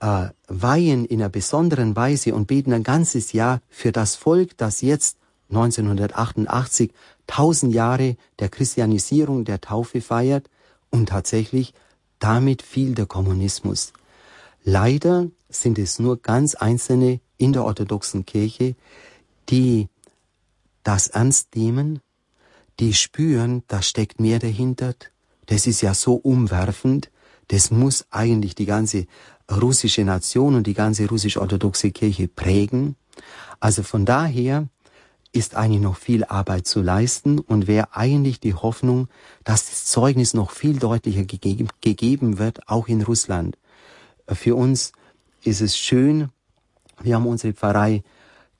äh, 0.00 0.28
weihen 0.46 1.04
in 1.04 1.20
einer 1.20 1.28
besonderen 1.28 1.96
Weise 1.96 2.34
und 2.34 2.46
beten 2.46 2.72
ein 2.72 2.82
ganzes 2.82 3.32
Jahr 3.32 3.60
für 3.68 3.92
das 3.92 4.14
Volk, 4.14 4.56
das 4.56 4.80
jetzt 4.82 5.18
1988 5.50 6.92
tausend 7.26 7.74
Jahre 7.74 8.16
der 8.38 8.48
Christianisierung, 8.48 9.44
der 9.44 9.60
Taufe 9.60 10.00
feiert 10.00 10.48
und 10.90 11.08
tatsächlich 11.08 11.74
damit 12.18 12.62
fiel 12.62 12.94
der 12.94 13.06
Kommunismus. 13.06 13.92
Leider 14.64 15.28
sind 15.48 15.78
es 15.78 15.98
nur 15.98 16.20
ganz 16.20 16.54
einzelne 16.54 17.20
in 17.36 17.52
der 17.52 17.64
orthodoxen 17.64 18.26
Kirche, 18.26 18.74
die 19.48 19.88
das 20.88 21.08
ernst 21.08 21.54
nehmen, 21.54 22.00
die 22.80 22.94
spüren, 22.94 23.62
da 23.68 23.82
steckt 23.82 24.20
mehr 24.20 24.38
dahinter, 24.38 24.94
das 25.44 25.66
ist 25.66 25.82
ja 25.82 25.92
so 25.92 26.14
umwerfend, 26.14 27.10
das 27.48 27.70
muss 27.70 28.06
eigentlich 28.10 28.54
die 28.54 28.64
ganze 28.64 29.06
russische 29.52 30.02
Nation 30.04 30.54
und 30.54 30.66
die 30.66 30.72
ganze 30.72 31.06
russisch-orthodoxe 31.06 31.90
Kirche 31.90 32.26
prägen. 32.26 32.96
Also 33.60 33.82
von 33.82 34.06
daher 34.06 34.66
ist 35.30 35.56
eigentlich 35.56 35.82
noch 35.82 35.98
viel 35.98 36.24
Arbeit 36.24 36.66
zu 36.66 36.80
leisten 36.80 37.38
und 37.38 37.66
wäre 37.66 37.94
eigentlich 37.94 38.40
die 38.40 38.54
Hoffnung, 38.54 39.08
dass 39.44 39.68
das 39.68 39.84
Zeugnis 39.84 40.32
noch 40.32 40.52
viel 40.52 40.78
deutlicher 40.78 41.24
gegeben, 41.24 41.68
gegeben 41.82 42.38
wird, 42.38 42.66
auch 42.66 42.88
in 42.88 43.02
Russland. 43.02 43.58
Für 44.26 44.54
uns 44.54 44.92
ist 45.42 45.60
es 45.60 45.76
schön, 45.76 46.30
wir 47.02 47.16
haben 47.16 47.26
unsere 47.26 47.52
Pfarrei 47.52 48.04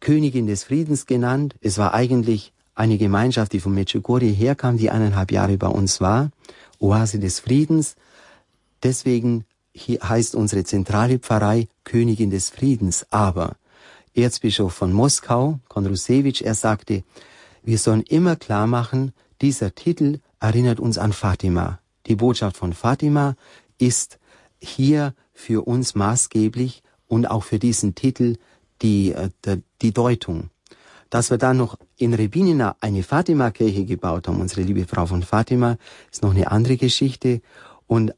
Königin 0.01 0.47
des 0.47 0.65
Friedens 0.65 1.07
genannt. 1.07 1.55
Es 1.61 1.79
war 1.79 1.95
eigentlich 1.95 2.53
eine 2.75 2.99
Gemeinschaft, 2.99 3.53
die 3.53 3.61
von 3.61 3.75
Medjugorje 3.75 4.31
herkam, 4.31 4.77
die 4.77 4.91
eineinhalb 4.91 5.33
Jahre 5.33 5.57
bei 5.59 5.67
uns 5.67 6.01
war. 6.01 6.31
Oase 6.79 7.19
des 7.19 7.41
Friedens. 7.41 7.97
Deswegen 8.83 9.45
heißt 9.77 10.35
unsere 10.35 10.65
zentrale 10.65 11.19
Pfarrei 11.19 11.69
Königin 11.85 12.31
des 12.31 12.51
Friedens. 12.51 13.07
Aber 13.11 13.57
Erzbischof 14.15 14.73
von 14.73 14.93
Moskau, 14.93 15.61
Konrusewitsch, 15.69 16.43
er 16.43 16.55
sagte, 16.55 17.03
wir 17.63 17.79
sollen 17.79 18.03
immer 18.03 18.37
klar 18.37 18.67
machen, 18.67 19.13
dieser 19.41 19.75
Titel 19.75 20.21
erinnert 20.41 20.81
uns 20.81 20.99
an 20.99 21.13
Fatima. 21.13 21.81
Die 22.07 22.17
Botschaft 22.17 22.57
von 22.57 22.73
Fatima 22.73 23.37
ist 23.79 24.19
hier 24.61 25.15
für 25.33 25.67
uns 25.67 25.95
maßgeblich 25.95 26.83
und 27.07 27.31
auch 27.31 27.45
für 27.45 27.59
diesen 27.59 27.95
Titel 27.95 28.37
die, 28.83 29.13
äh, 29.13 29.31
die 29.83 29.93
Deutung. 29.93 30.51
Dass 31.11 31.31
wir 31.31 31.39
dann 31.39 31.57
noch 31.57 31.79
in 31.97 32.13
Rebinina 32.13 32.77
eine 32.81 33.03
Fatima-Kirche 33.03 33.85
gebaut 33.85 34.29
haben, 34.29 34.41
unsere 34.41 34.63
liebe 34.63 34.87
Frau 34.87 35.07
von 35.07 35.23
Fatima, 35.23 35.79
ist 36.13 36.23
noch 36.23 36.33
eine 36.33 36.51
andere 36.51 36.77
Geschichte. 36.77 37.41
Und 37.87 38.13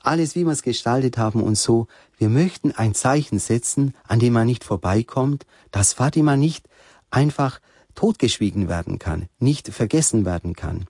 alles, 0.00 0.34
wie 0.34 0.44
wir 0.44 0.52
es 0.52 0.62
gestaltet 0.62 1.18
haben 1.18 1.42
und 1.42 1.56
so, 1.56 1.86
wir 2.16 2.28
möchten 2.28 2.72
ein 2.72 2.94
Zeichen 2.94 3.38
setzen, 3.38 3.94
an 4.04 4.18
dem 4.18 4.32
man 4.32 4.46
nicht 4.46 4.64
vorbeikommt, 4.64 5.46
dass 5.70 5.92
Fatima 5.92 6.36
nicht 6.36 6.68
einfach 7.10 7.60
totgeschwiegen 7.94 8.68
werden 8.68 8.98
kann, 8.98 9.28
nicht 9.38 9.68
vergessen 9.68 10.24
werden 10.24 10.54
kann. 10.54 10.86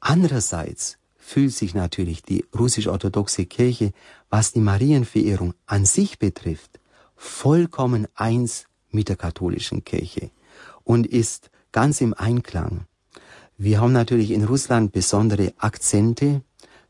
Andererseits 0.00 0.98
fühlt 1.16 1.52
sich 1.52 1.74
natürlich 1.74 2.22
die 2.22 2.44
russisch-orthodoxe 2.58 3.46
Kirche, 3.46 3.92
was 4.28 4.52
die 4.52 4.60
Marienverehrung 4.60 5.54
an 5.66 5.84
sich 5.84 6.18
betrifft, 6.18 6.79
vollkommen 7.20 8.08
eins 8.14 8.64
mit 8.90 9.10
der 9.10 9.16
katholischen 9.16 9.84
Kirche 9.84 10.30
und 10.84 11.06
ist 11.06 11.50
ganz 11.70 12.00
im 12.00 12.14
Einklang. 12.14 12.86
Wir 13.58 13.82
haben 13.82 13.92
natürlich 13.92 14.30
in 14.30 14.42
Russland 14.42 14.92
besondere 14.92 15.52
Akzente, 15.58 16.40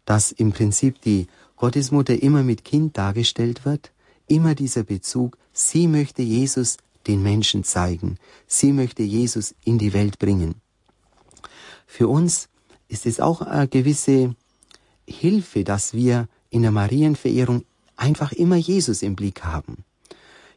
dass 0.05 0.31
im 0.31 0.53
Prinzip 0.53 1.01
die 1.03 1.27
Gottesmutter 1.57 2.23
immer 2.23 2.45
mit 2.45 2.65
Kind 2.65 2.97
dargestellt 2.97 3.65
wird, 3.65 3.91
immer 4.29 4.55
dieser 4.55 4.85
Bezug, 4.85 5.37
sie 5.53 5.89
möchte 5.89 6.23
Jesus 6.23 6.77
den 7.09 7.25
Menschen 7.25 7.65
zeigen, 7.65 8.17
sie 8.47 8.73
möchte 8.73 9.03
Jesus 9.03 9.57
in 9.65 9.79
die 9.79 9.93
Welt 9.93 10.21
bringen. 10.21 10.55
Für 11.87 12.07
uns 12.07 12.49
ist 12.87 13.05
es 13.05 13.19
auch 13.19 13.41
eine 13.41 13.67
gewisse 13.67 14.37
Hilfe, 15.09 15.65
dass 15.65 15.93
wir 15.93 16.29
in 16.51 16.63
der 16.63 16.71
Marienverehrung 16.71 17.65
einfach 17.97 18.31
immer 18.31 18.57
Jesus 18.57 19.03
im 19.03 19.17
Blick 19.17 19.43
haben. 19.43 19.85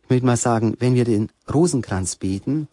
Ich 0.04 0.10
möchte 0.10 0.26
mal 0.26 0.38
sagen, 0.38 0.76
wenn 0.80 0.95
wir 0.95 1.06
den 1.06 1.30
Rosenkranz 1.51 2.18
beten, 2.18 2.68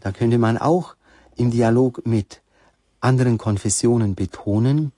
da 0.00 0.12
könnte 0.12 0.38
man 0.38 0.58
auch 0.58 0.96
im 1.36 1.50
Dialog 1.50 2.06
mit 2.06 2.42
anderen 3.00 3.38
Konfessionen 3.38 4.14
betonen, 4.14 4.92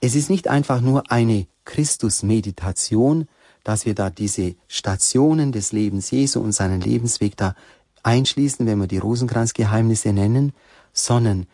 es 0.00 0.16
ist 0.16 0.30
nicht 0.30 0.48
einfach 0.48 0.80
nur 0.80 1.10
eine 1.12 1.46
Christus-Meditation, 1.64 3.28
dass 3.62 3.86
wir 3.86 3.94
da 3.94 4.10
diese 4.10 4.56
Stationen 4.66 5.52
des 5.52 5.70
Lebens 5.70 6.10
Jesu 6.10 6.40
und 6.40 6.50
seinen 6.50 6.80
Lebensweg 6.80 7.36
da 7.36 7.54
einschließen, 8.02 8.66
wenn 8.66 8.80
wir 8.80 8.88
die 8.88 8.98
Rosenkranzgeheimnisse 8.98 10.12
nennen, 10.12 10.52
sondern 10.92 11.46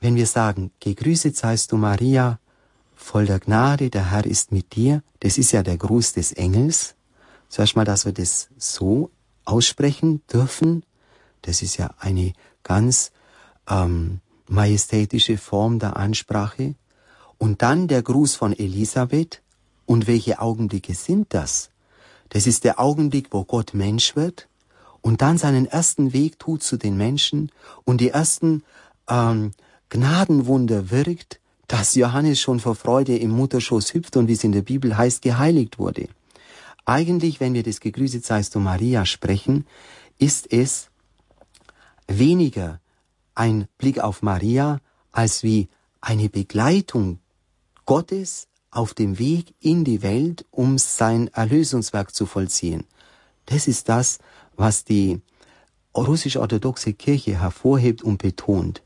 wenn 0.00 0.14
wir 0.14 0.26
sagen, 0.26 0.70
gegrüßet 0.80 1.34
seist 1.34 1.72
du 1.72 1.78
Maria, 1.78 2.38
voll 2.94 3.24
der 3.24 3.40
Gnade, 3.40 3.88
der 3.88 4.10
Herr 4.10 4.26
ist 4.26 4.52
mit 4.52 4.76
dir, 4.76 5.02
das 5.20 5.38
ist 5.38 5.52
ja 5.52 5.62
der 5.62 5.78
Gruß 5.78 6.12
des 6.12 6.32
Engels. 6.32 6.93
Zuerst 7.54 7.76
mal, 7.76 7.84
dass 7.84 8.04
wir 8.04 8.10
das 8.10 8.48
so 8.58 9.12
aussprechen 9.44 10.22
dürfen, 10.26 10.84
das 11.42 11.62
ist 11.62 11.76
ja 11.76 11.94
eine 12.00 12.32
ganz 12.64 13.12
ähm, 13.70 14.18
majestätische 14.48 15.38
Form 15.38 15.78
der 15.78 15.96
Ansprache. 15.96 16.74
Und 17.38 17.62
dann 17.62 17.86
der 17.86 18.02
Gruß 18.02 18.34
von 18.34 18.58
Elisabeth. 18.58 19.40
Und 19.86 20.08
welche 20.08 20.40
Augenblicke 20.40 20.94
sind 20.94 21.32
das? 21.32 21.70
Das 22.30 22.48
ist 22.48 22.64
der 22.64 22.80
Augenblick, 22.80 23.28
wo 23.30 23.44
Gott 23.44 23.72
Mensch 23.72 24.16
wird 24.16 24.48
und 25.00 25.22
dann 25.22 25.38
seinen 25.38 25.66
ersten 25.66 26.12
Weg 26.12 26.40
tut 26.40 26.64
zu 26.64 26.76
den 26.76 26.96
Menschen 26.96 27.52
und 27.84 28.00
die 28.00 28.08
ersten 28.08 28.64
ähm, 29.08 29.52
Gnadenwunder 29.90 30.90
wirkt, 30.90 31.38
dass 31.68 31.94
Johannes 31.94 32.40
schon 32.40 32.58
vor 32.58 32.74
Freude 32.74 33.16
im 33.16 33.30
Mutterschoß 33.30 33.94
hüpft 33.94 34.16
und 34.16 34.26
wie 34.26 34.32
es 34.32 34.42
in 34.42 34.50
der 34.50 34.62
Bibel 34.62 34.98
heißt, 34.98 35.22
geheiligt 35.22 35.78
wurde. 35.78 36.08
Eigentlich, 36.84 37.40
wenn 37.40 37.54
wir 37.54 37.62
das 37.62 37.80
Gegrüßet 37.80 38.24
seist 38.24 38.54
du 38.54 38.60
Maria 38.60 39.06
sprechen, 39.06 39.66
ist 40.18 40.52
es 40.52 40.90
weniger 42.06 42.80
ein 43.34 43.66
Blick 43.78 43.98
auf 43.98 44.22
Maria 44.22 44.80
als 45.12 45.42
wie 45.42 45.68
eine 46.00 46.28
Begleitung 46.28 47.20
Gottes 47.86 48.48
auf 48.70 48.92
dem 48.94 49.18
Weg 49.18 49.54
in 49.60 49.84
die 49.84 50.02
Welt, 50.02 50.44
um 50.50 50.78
sein 50.78 51.28
Erlösungswerk 51.28 52.14
zu 52.14 52.26
vollziehen. 52.26 52.84
Das 53.46 53.68
ist 53.68 53.88
das, 53.88 54.18
was 54.56 54.84
die 54.84 55.20
russisch-orthodoxe 55.96 56.92
Kirche 56.92 57.40
hervorhebt 57.40 58.02
und 58.02 58.18
betont. 58.18 58.82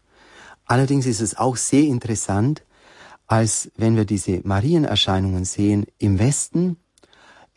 Allerdings 0.66 1.06
ist 1.06 1.20
es 1.20 1.36
auch 1.36 1.56
sehr 1.56 1.84
interessant, 1.84 2.62
als 3.26 3.70
wenn 3.76 3.96
wir 3.96 4.04
diese 4.04 4.40
Marienerscheinungen 4.44 5.44
sehen 5.44 5.86
im 5.98 6.18
Westen. 6.18 6.76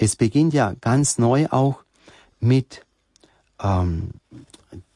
Es 0.01 0.15
beginnt 0.15 0.55
ja 0.55 0.73
ganz 0.81 1.19
neu 1.19 1.45
auch 1.51 1.83
mit 2.39 2.83
ähm, 3.61 4.09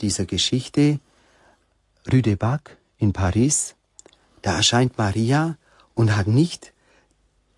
dieser 0.02 0.26
Geschichte 0.26 1.00
Rue 2.12 2.24
de 2.24 2.34
Bac 2.34 2.78
in 2.98 3.14
Paris. 3.14 3.76
Da 4.42 4.56
erscheint 4.56 4.98
Maria 4.98 5.58
und 5.94 6.16
hat 6.16 6.26
nicht 6.26 6.74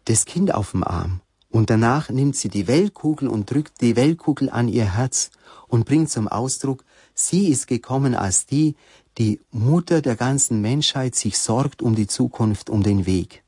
das 0.04 0.26
Kind 0.26 0.54
auf 0.54 0.72
dem 0.72 0.84
Arm. 0.84 1.22
Und 1.50 1.70
danach 1.70 2.10
nimmt 2.10 2.36
sie 2.36 2.50
die 2.50 2.68
Weltkugel 2.68 3.30
und 3.30 3.50
drückt 3.50 3.80
die 3.80 3.96
Weltkugel 3.96 4.50
an 4.50 4.68
ihr 4.68 4.96
Herz 4.96 5.32
und 5.70 5.86
bringt 5.86 6.10
zum 6.10 6.28
Ausdruck, 6.28 6.84
sie 7.14 7.48
ist 7.48 7.68
gekommen 7.68 8.14
als 8.14 8.46
die, 8.46 8.76
die 9.18 9.40
Mutter 9.52 10.02
der 10.02 10.18
ganzen 10.18 10.60
Menschheit 10.60 11.16
sich 11.16 11.40
sorgt 11.40 11.82
um 11.82 11.96
die 11.96 12.08
Zukunft, 12.08 12.70
um 12.70 12.84
den 12.84 13.06
Weg. 13.06 13.42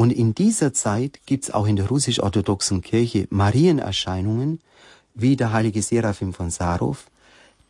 Und 0.00 0.12
in 0.12 0.34
dieser 0.34 0.72
Zeit 0.72 1.20
gibt's 1.26 1.50
auch 1.50 1.66
in 1.66 1.76
der 1.76 1.88
russisch-orthodoxen 1.88 2.80
Kirche 2.80 3.26
Marienerscheinungen, 3.28 4.60
wie 5.12 5.36
der 5.36 5.52
heilige 5.52 5.82
Seraphim 5.82 6.32
von 6.32 6.48
Sarov, 6.48 7.10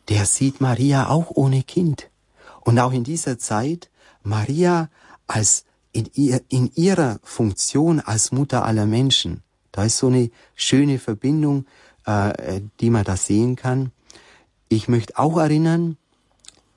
der 0.07 0.25
sieht 0.25 0.61
Maria 0.61 1.09
auch 1.09 1.31
ohne 1.31 1.61
Kind. 1.61 2.09
Und 2.61 2.79
auch 2.79 2.93
in 2.93 3.03
dieser 3.03 3.37
Zeit 3.37 3.89
Maria 4.23 4.89
als 5.27 5.65
in, 5.91 6.09
ihr, 6.13 6.39
in 6.47 6.71
ihrer 6.73 7.19
Funktion 7.21 7.99
als 7.99 8.31
Mutter 8.31 8.63
aller 8.63 8.85
Menschen. 8.85 9.43
Da 9.73 9.83
ist 9.83 9.97
so 9.97 10.07
eine 10.07 10.31
schöne 10.55 10.99
Verbindung, 10.99 11.65
äh, 12.05 12.61
die 12.79 12.91
man 12.91 13.03
da 13.03 13.17
sehen 13.17 13.57
kann. 13.57 13.91
Ich 14.69 14.87
möchte 14.87 15.19
auch 15.19 15.37
erinnern, 15.37 15.97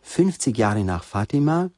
50 0.03 0.59
Jahre 0.59 0.83
nach 0.83 1.05
Fatima 1.05 1.71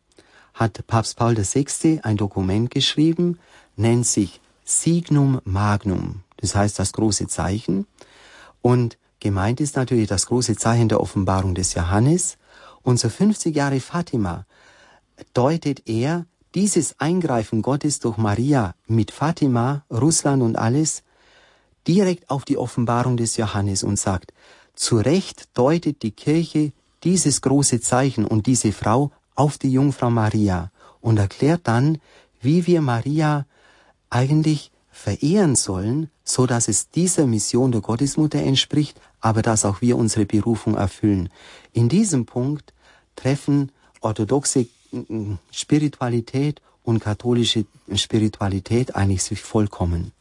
hat 0.55 0.87
Papst 0.87 1.19
Paul 1.19 1.37
VI. 1.37 2.01
ein 2.03 2.17
Dokument 2.17 2.71
geschrieben, 2.71 3.39
nennt 3.77 4.07
sich 4.07 4.41
Signum 4.65 5.41
Magnum. 5.45 6.23
Das 6.39 6.55
heißt 6.55 6.79
das 6.79 6.93
große 6.93 7.29
Zeichen. 7.29 7.87
Und 8.63 8.99
gemeint 9.21 9.61
ist 9.61 9.77
natürlich 9.77 10.09
das 10.09 10.27
große 10.27 10.57
Zeichen 10.57 10.89
der 10.89 11.01
Offenbarung 11.01 11.55
des 11.55 11.75
Johannes. 11.75 12.37
Unser 12.83 13.11
50 13.11 13.55
Jahre 13.55 13.81
Fatima 13.81 14.45
deutet 15.35 15.89
er 15.89 16.27
dieses 16.55 16.99
Eingreifen 16.99 17.63
Gottes 17.63 18.01
durch 18.01 18.17
Maria 18.17 18.75
mit 18.87 19.11
Fatima, 19.11 19.85
Russland 19.91 20.43
und 20.43 20.57
alles 20.57 21.03
direkt 21.87 22.31
auf 22.31 22.45
die 22.45 22.59
Offenbarung 22.59 23.17
des 23.17 23.37
Johannes 23.37 23.83
und 23.83 23.99
sagt, 23.99 24.33
zu 24.75 24.97
Recht 24.97 25.49
deutet 25.55 26.03
die 26.03 26.11
Kirche 26.11 26.73
dieses 27.05 27.41
große 27.41 27.81
Zeichen 27.81 28.25
und 28.25 28.47
diese 28.47 28.73
Frau 28.73 29.13
auf 29.35 29.59
die 29.59 29.71
Jungfrau 29.71 30.11
Maria 30.11 30.71
und 31.01 31.19
erklärt 31.19 31.63
dann, 31.65 31.99
wie 32.41 32.67
wir 32.67 32.81
Maria 32.81 33.47
eigentlich 34.11 34.71
verehren 34.91 35.57
sollen, 35.57 36.11
so 36.25 36.47
dass 36.47 36.69
es 36.69 36.91
dieser 36.91 37.27
Mission 37.27 37.71
der 37.71 37.83
Gottesmutter 37.83 38.39
entspricht, 38.39 39.01
aber 39.21 39.43
dass 39.43 39.65
auch 39.65 39.81
wir 39.83 39.97
unsere 39.97 40.25
Berufung 40.25 40.75
erfüllen. 40.75 41.29
In 41.73 41.89
diesem 41.89 42.25
Punkt 42.25 42.73
treffen 43.15 43.73
orthodoxe 44.01 44.67
Spiritualität 45.53 46.63
und 46.83 47.01
katholische 47.01 47.67
Spiritualität 47.95 48.97
eigentlich 48.97 49.23
sich 49.23 49.43
vollkommen. 49.43 50.13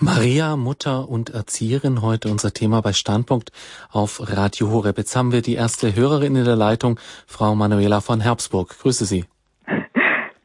Maria, 0.00 0.56
Mutter 0.56 1.08
und 1.08 1.30
Erzieherin, 1.30 2.02
heute 2.02 2.28
unser 2.28 2.52
Thema 2.52 2.80
bei 2.82 2.92
Standpunkt 2.92 3.52
auf 3.90 4.20
Radio 4.20 4.70
Horeb. 4.70 4.98
Jetzt 4.98 5.14
haben 5.14 5.30
wir 5.30 5.40
die 5.40 5.54
erste 5.54 5.94
Hörerin 5.94 6.34
in 6.34 6.44
der 6.44 6.56
Leitung, 6.56 6.98
Frau 7.26 7.54
Manuela 7.54 8.00
von 8.00 8.20
Herbsburg. 8.20 8.76
Grüße 8.80 9.04
Sie. 9.04 9.24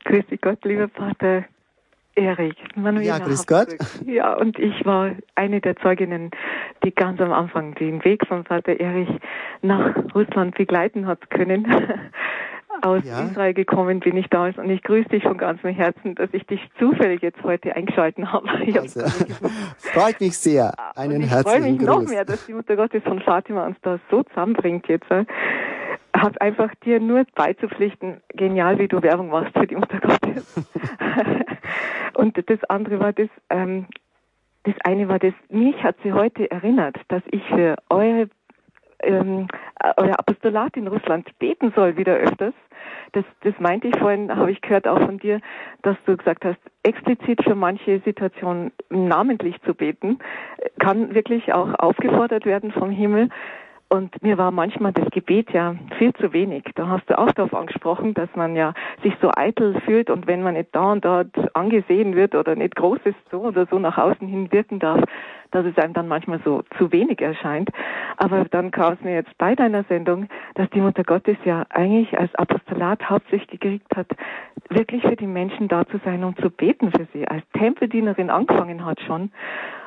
Grüße 0.06 0.38
Gott, 0.38 0.64
lieber 0.66 0.90
Vater 0.90 1.46
Erik. 2.20 2.56
Manuela 2.76 3.18
ja, 3.18 3.20
grüß 3.20 3.48
Gott. 3.48 3.70
Ja, 4.06 4.34
und 4.34 4.60
ich 4.60 4.86
war 4.86 5.12
eine 5.36 5.62
der 5.62 5.76
Zeuginnen, 5.78 6.32
die 6.84 6.94
ganz 6.94 7.20
am 7.22 7.32
Anfang 7.32 7.76
den 7.76 8.04
Weg 8.04 8.28
von 8.28 8.44
Vater 8.44 8.80
Erich 8.80 9.10
nach 9.62 9.96
Russland 10.14 10.56
begleiten 10.56 11.08
hat 11.08 11.30
können. 11.30 11.66
aus 12.82 13.04
ja. 13.04 13.22
Israel 13.22 13.54
gekommen 13.54 14.00
bin 14.00 14.18
ich 14.18 14.28
damals 14.30 14.58
und 14.58 14.70
ich 14.70 14.82
grüße 14.84 15.10
dich 15.10 15.24
von 15.24 15.38
ganzem 15.38 15.72
Herzen, 15.72 16.16
dass 16.16 16.30
ich 16.34 16.46
dich 16.46 16.62
zufällig 16.78 17.22
jetzt 17.22 17.42
heute 17.44 17.76
eingeschalten 17.76 18.32
habe. 18.32 18.48
Also, 18.80 19.02
freut 19.78 20.22
mich 20.22 20.38
sehr. 20.38 20.74
Einen 20.96 21.22
ich 21.22 21.30
herzlichen 21.30 21.62
freue 21.62 21.72
mich 21.72 21.80
Gruß. 21.80 21.88
noch 21.88 22.10
mehr, 22.10 22.24
dass 22.24 22.46
die 22.46 22.54
Mutter 22.54 22.76
Gottes 22.76 23.04
von 23.04 23.20
Fatima 23.22 23.66
uns 23.66 23.78
da 23.82 24.00
so 24.10 24.24
zusammenbringt 24.24 24.88
jetzt. 24.88 25.08
Hab 25.10 26.42
einfach 26.42 26.74
dir 26.86 27.00
nur 27.00 27.26
beizupflichten, 27.36 28.22
genial, 28.34 28.78
wie 28.80 28.88
du 28.88 29.02
Werbung 29.02 29.30
machst 29.30 29.54
für 29.58 29.68
die 29.68 29.76
Mutter 29.76 30.00
Gottes. 30.00 30.56
Und 32.20 32.38
das 32.50 32.64
andere 32.66 33.00
war 33.00 33.14
das, 33.14 33.30
ähm, 33.50 33.88
das 34.64 34.76
eine 34.84 35.08
war 35.08 35.20
das, 35.20 35.34
mich 35.50 35.82
hat 35.82 35.96
sie 36.04 36.12
heute 36.12 36.52
erinnert, 36.52 36.98
dass 37.08 37.24
ich 37.32 37.44
für 37.48 37.78
eure 37.90 38.30
ähm, 39.02 39.48
euer 39.96 40.20
Apostolat 40.20 40.76
in 40.76 40.88
Russland 40.88 41.30
beten 41.40 41.72
soll 41.74 41.96
wieder 41.96 42.16
öfters. 42.16 42.54
Das, 43.14 43.24
das 43.44 43.54
meinte 43.60 43.88
ich 43.88 43.98
vorhin, 43.98 44.36
habe 44.36 44.52
ich 44.52 44.60
gehört 44.60 44.90
auch 44.90 45.00
von 45.00 45.18
dir, 45.18 45.40
dass 45.84 45.96
du 46.06 46.18
gesagt 46.18 46.44
hast, 46.44 46.60
explizit 46.84 47.42
für 47.44 47.56
manche 47.56 48.00
Situationen 48.02 48.74
namentlich 48.90 49.56
zu 49.62 49.74
beten, 49.74 50.20
kann 50.80 51.16
wirklich 51.16 51.54
auch 51.54 51.74
aufgefordert 51.80 52.46
werden 52.46 52.74
vom 52.74 52.92
Himmel. 52.92 53.30
Und 53.92 54.22
mir 54.22 54.38
war 54.38 54.52
manchmal 54.52 54.94
das 54.94 55.10
Gebet 55.10 55.52
ja 55.52 55.76
viel 55.98 56.14
zu 56.14 56.32
wenig. 56.32 56.64
Da 56.76 56.88
hast 56.88 57.10
du 57.10 57.18
auch 57.18 57.32
darauf 57.32 57.56
angesprochen, 57.56 58.14
dass 58.14 58.30
man 58.36 58.56
ja 58.56 58.76
sich 59.02 59.16
so 59.20 59.32
eitel 59.36 59.82
fühlt 59.82 60.12
und 60.12 60.28
wenn 60.28 60.44
man 60.44 60.54
nicht 60.54 60.76
da 60.76 60.92
und 60.92 61.04
dort 61.04 61.36
angesehen 61.56 62.16
wird 62.16 62.36
oder 62.36 62.56
nicht 62.56 62.76
Großes 62.76 63.16
so 63.32 63.40
oder 63.42 63.66
so 63.66 63.80
nach 63.80 63.98
außen 63.98 64.28
hin 64.28 64.52
wirken 64.52 64.78
darf, 64.78 65.04
dass 65.50 65.66
es 65.66 65.76
einem 65.78 65.94
dann 65.94 66.08
manchmal 66.08 66.40
so 66.46 66.62
zu 66.78 66.92
wenig 66.92 67.20
erscheint. 67.20 67.72
Aber 68.18 68.46
dann 68.46 68.70
kam 68.70 68.94
es 68.94 69.02
mir 69.02 69.16
jetzt 69.16 69.36
bei 69.40 69.56
deiner 69.56 69.84
Sendung, 69.86 70.28
dass 70.54 70.70
die 70.70 70.82
Mutter 70.82 71.04
Gottes 71.04 71.38
ja 71.44 71.66
eigentlich 71.70 72.16
als 72.16 72.34
Apostolat 72.36 73.10
hauptsächlich 73.10 73.60
gekriegt 73.60 73.96
hat, 73.96 74.08
wirklich 74.70 75.02
für 75.02 75.16
die 75.16 75.26
Menschen 75.26 75.68
da 75.68 75.88
zu 75.88 76.00
sein 76.06 76.24
und 76.24 76.40
zu 76.40 76.52
beten 76.52 76.92
für 76.92 77.08
sie, 77.12 77.28
als 77.28 77.44
Tempeldienerin 77.58 78.30
angefangen 78.30 78.86
hat 78.86 79.02
schon. 79.02 79.32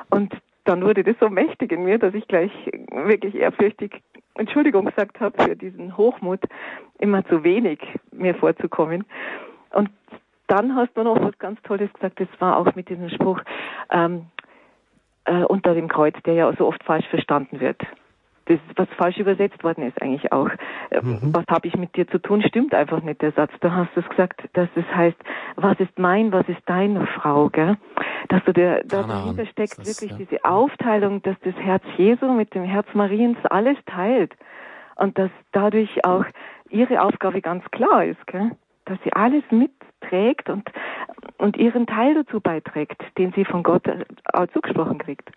Und 0.09 0.33
dann 0.65 0.83
wurde 0.83 1.03
das 1.03 1.15
so 1.19 1.29
mächtig 1.29 1.71
in 1.71 1.83
mir, 1.83 1.99
dass 1.99 2.13
ich 2.13 2.27
gleich 2.27 2.51
wirklich 2.91 3.35
ehrfürchtig 3.35 4.01
Entschuldigung 4.35 4.85
gesagt 4.85 5.19
habe 5.19 5.43
für 5.43 5.55
diesen 5.55 5.95
Hochmut, 5.97 6.39
immer 6.99 7.25
zu 7.25 7.43
wenig 7.43 7.79
mir 8.11 8.33
vorzukommen. 8.35 9.05
Und 9.71 9.89
dann 10.47 10.75
hast 10.75 10.95
du 10.95 11.03
noch 11.03 11.19
was 11.21 11.37
ganz 11.37 11.61
Tolles 11.63 11.91
gesagt, 11.93 12.19
das 12.19 12.27
war 12.39 12.57
auch 12.57 12.73
mit 12.75 12.89
diesem 12.89 13.09
Spruch 13.09 13.39
ähm, 13.91 14.25
äh, 15.25 15.43
unter 15.43 15.73
dem 15.73 15.87
Kreuz, 15.87 16.15
der 16.25 16.33
ja 16.33 16.53
so 16.57 16.67
oft 16.67 16.83
falsch 16.83 17.07
verstanden 17.07 17.59
wird 17.59 17.81
das, 18.45 18.59
was 18.75 18.87
falsch 18.97 19.17
übersetzt 19.17 19.63
worden 19.63 19.87
ist 19.87 20.01
eigentlich 20.01 20.31
auch. 20.31 20.49
Äh, 20.89 21.01
mhm. 21.01 21.33
Was 21.33 21.45
habe 21.49 21.67
ich 21.67 21.75
mit 21.77 21.95
dir 21.95 22.07
zu 22.07 22.19
tun, 22.19 22.41
stimmt 22.41 22.73
einfach 22.73 23.01
nicht 23.01 23.21
der 23.21 23.31
Satz. 23.31 23.51
Da 23.61 23.71
hast 23.71 23.95
du 23.95 24.01
es 24.01 24.09
gesagt, 24.09 24.41
dass 24.53 24.69
es 24.75 24.85
heißt, 24.93 25.17
was 25.55 25.79
ist 25.79 25.97
mein, 25.97 26.31
was 26.31 26.47
ist 26.49 26.61
deine 26.65 27.07
Frau, 27.07 27.49
gell? 27.49 27.77
Dass 28.29 28.43
du 28.43 28.53
der, 28.53 28.83
da 28.83 29.03
dahinter 29.03 29.45
steckt 29.45 29.79
das, 29.79 29.87
wirklich 29.87 30.11
ja. 30.11 30.17
diese 30.17 30.45
Aufteilung, 30.45 31.21
dass 31.21 31.35
das 31.43 31.55
Herz 31.55 31.83
Jesu 31.97 32.31
mit 32.31 32.53
dem 32.53 32.63
Herz 32.63 32.87
Mariens 32.93 33.37
alles 33.49 33.77
teilt. 33.85 34.33
Und 34.95 35.17
dass 35.17 35.31
dadurch 35.51 36.05
auch 36.05 36.25
ihre 36.69 37.01
Aufgabe 37.01 37.41
ganz 37.41 37.63
klar 37.71 38.05
ist, 38.05 38.25
gell? 38.27 38.51
Dass 38.85 38.97
sie 39.03 39.13
alles 39.13 39.43
mitträgt 39.49 40.49
und, 40.49 40.69
und 41.37 41.55
ihren 41.55 41.87
Teil 41.87 42.15
dazu 42.15 42.41
beiträgt, 42.41 43.01
den 43.17 43.31
sie 43.31 43.45
von 43.45 43.63
Gott 43.63 43.83
auch 44.33 44.47
zugesprochen 44.47 44.97
kriegt. 44.97 45.29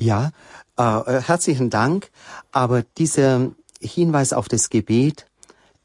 Ja, 0.00 0.30
äh, 0.78 0.82
äh, 0.82 1.22
herzlichen 1.22 1.68
Dank. 1.68 2.10
Aber 2.52 2.82
dieser 2.96 3.50
Hinweis 3.82 4.32
auf 4.32 4.48
das 4.48 4.70
Gebet, 4.70 5.26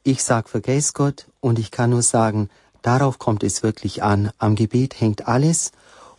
ich 0.04 0.24
sag 0.24 0.48
vergess 0.48 0.94
Gott 0.94 1.26
und 1.40 1.58
ich 1.58 1.70
kann 1.70 1.90
nur 1.90 2.02
sagen, 2.02 2.48
darauf 2.80 3.18
kommt 3.18 3.44
es 3.44 3.62
wirklich 3.62 4.02
an. 4.02 4.30
Am 4.38 4.54
Gebet 4.54 5.00
hängt 5.00 5.28
alles 5.28 5.72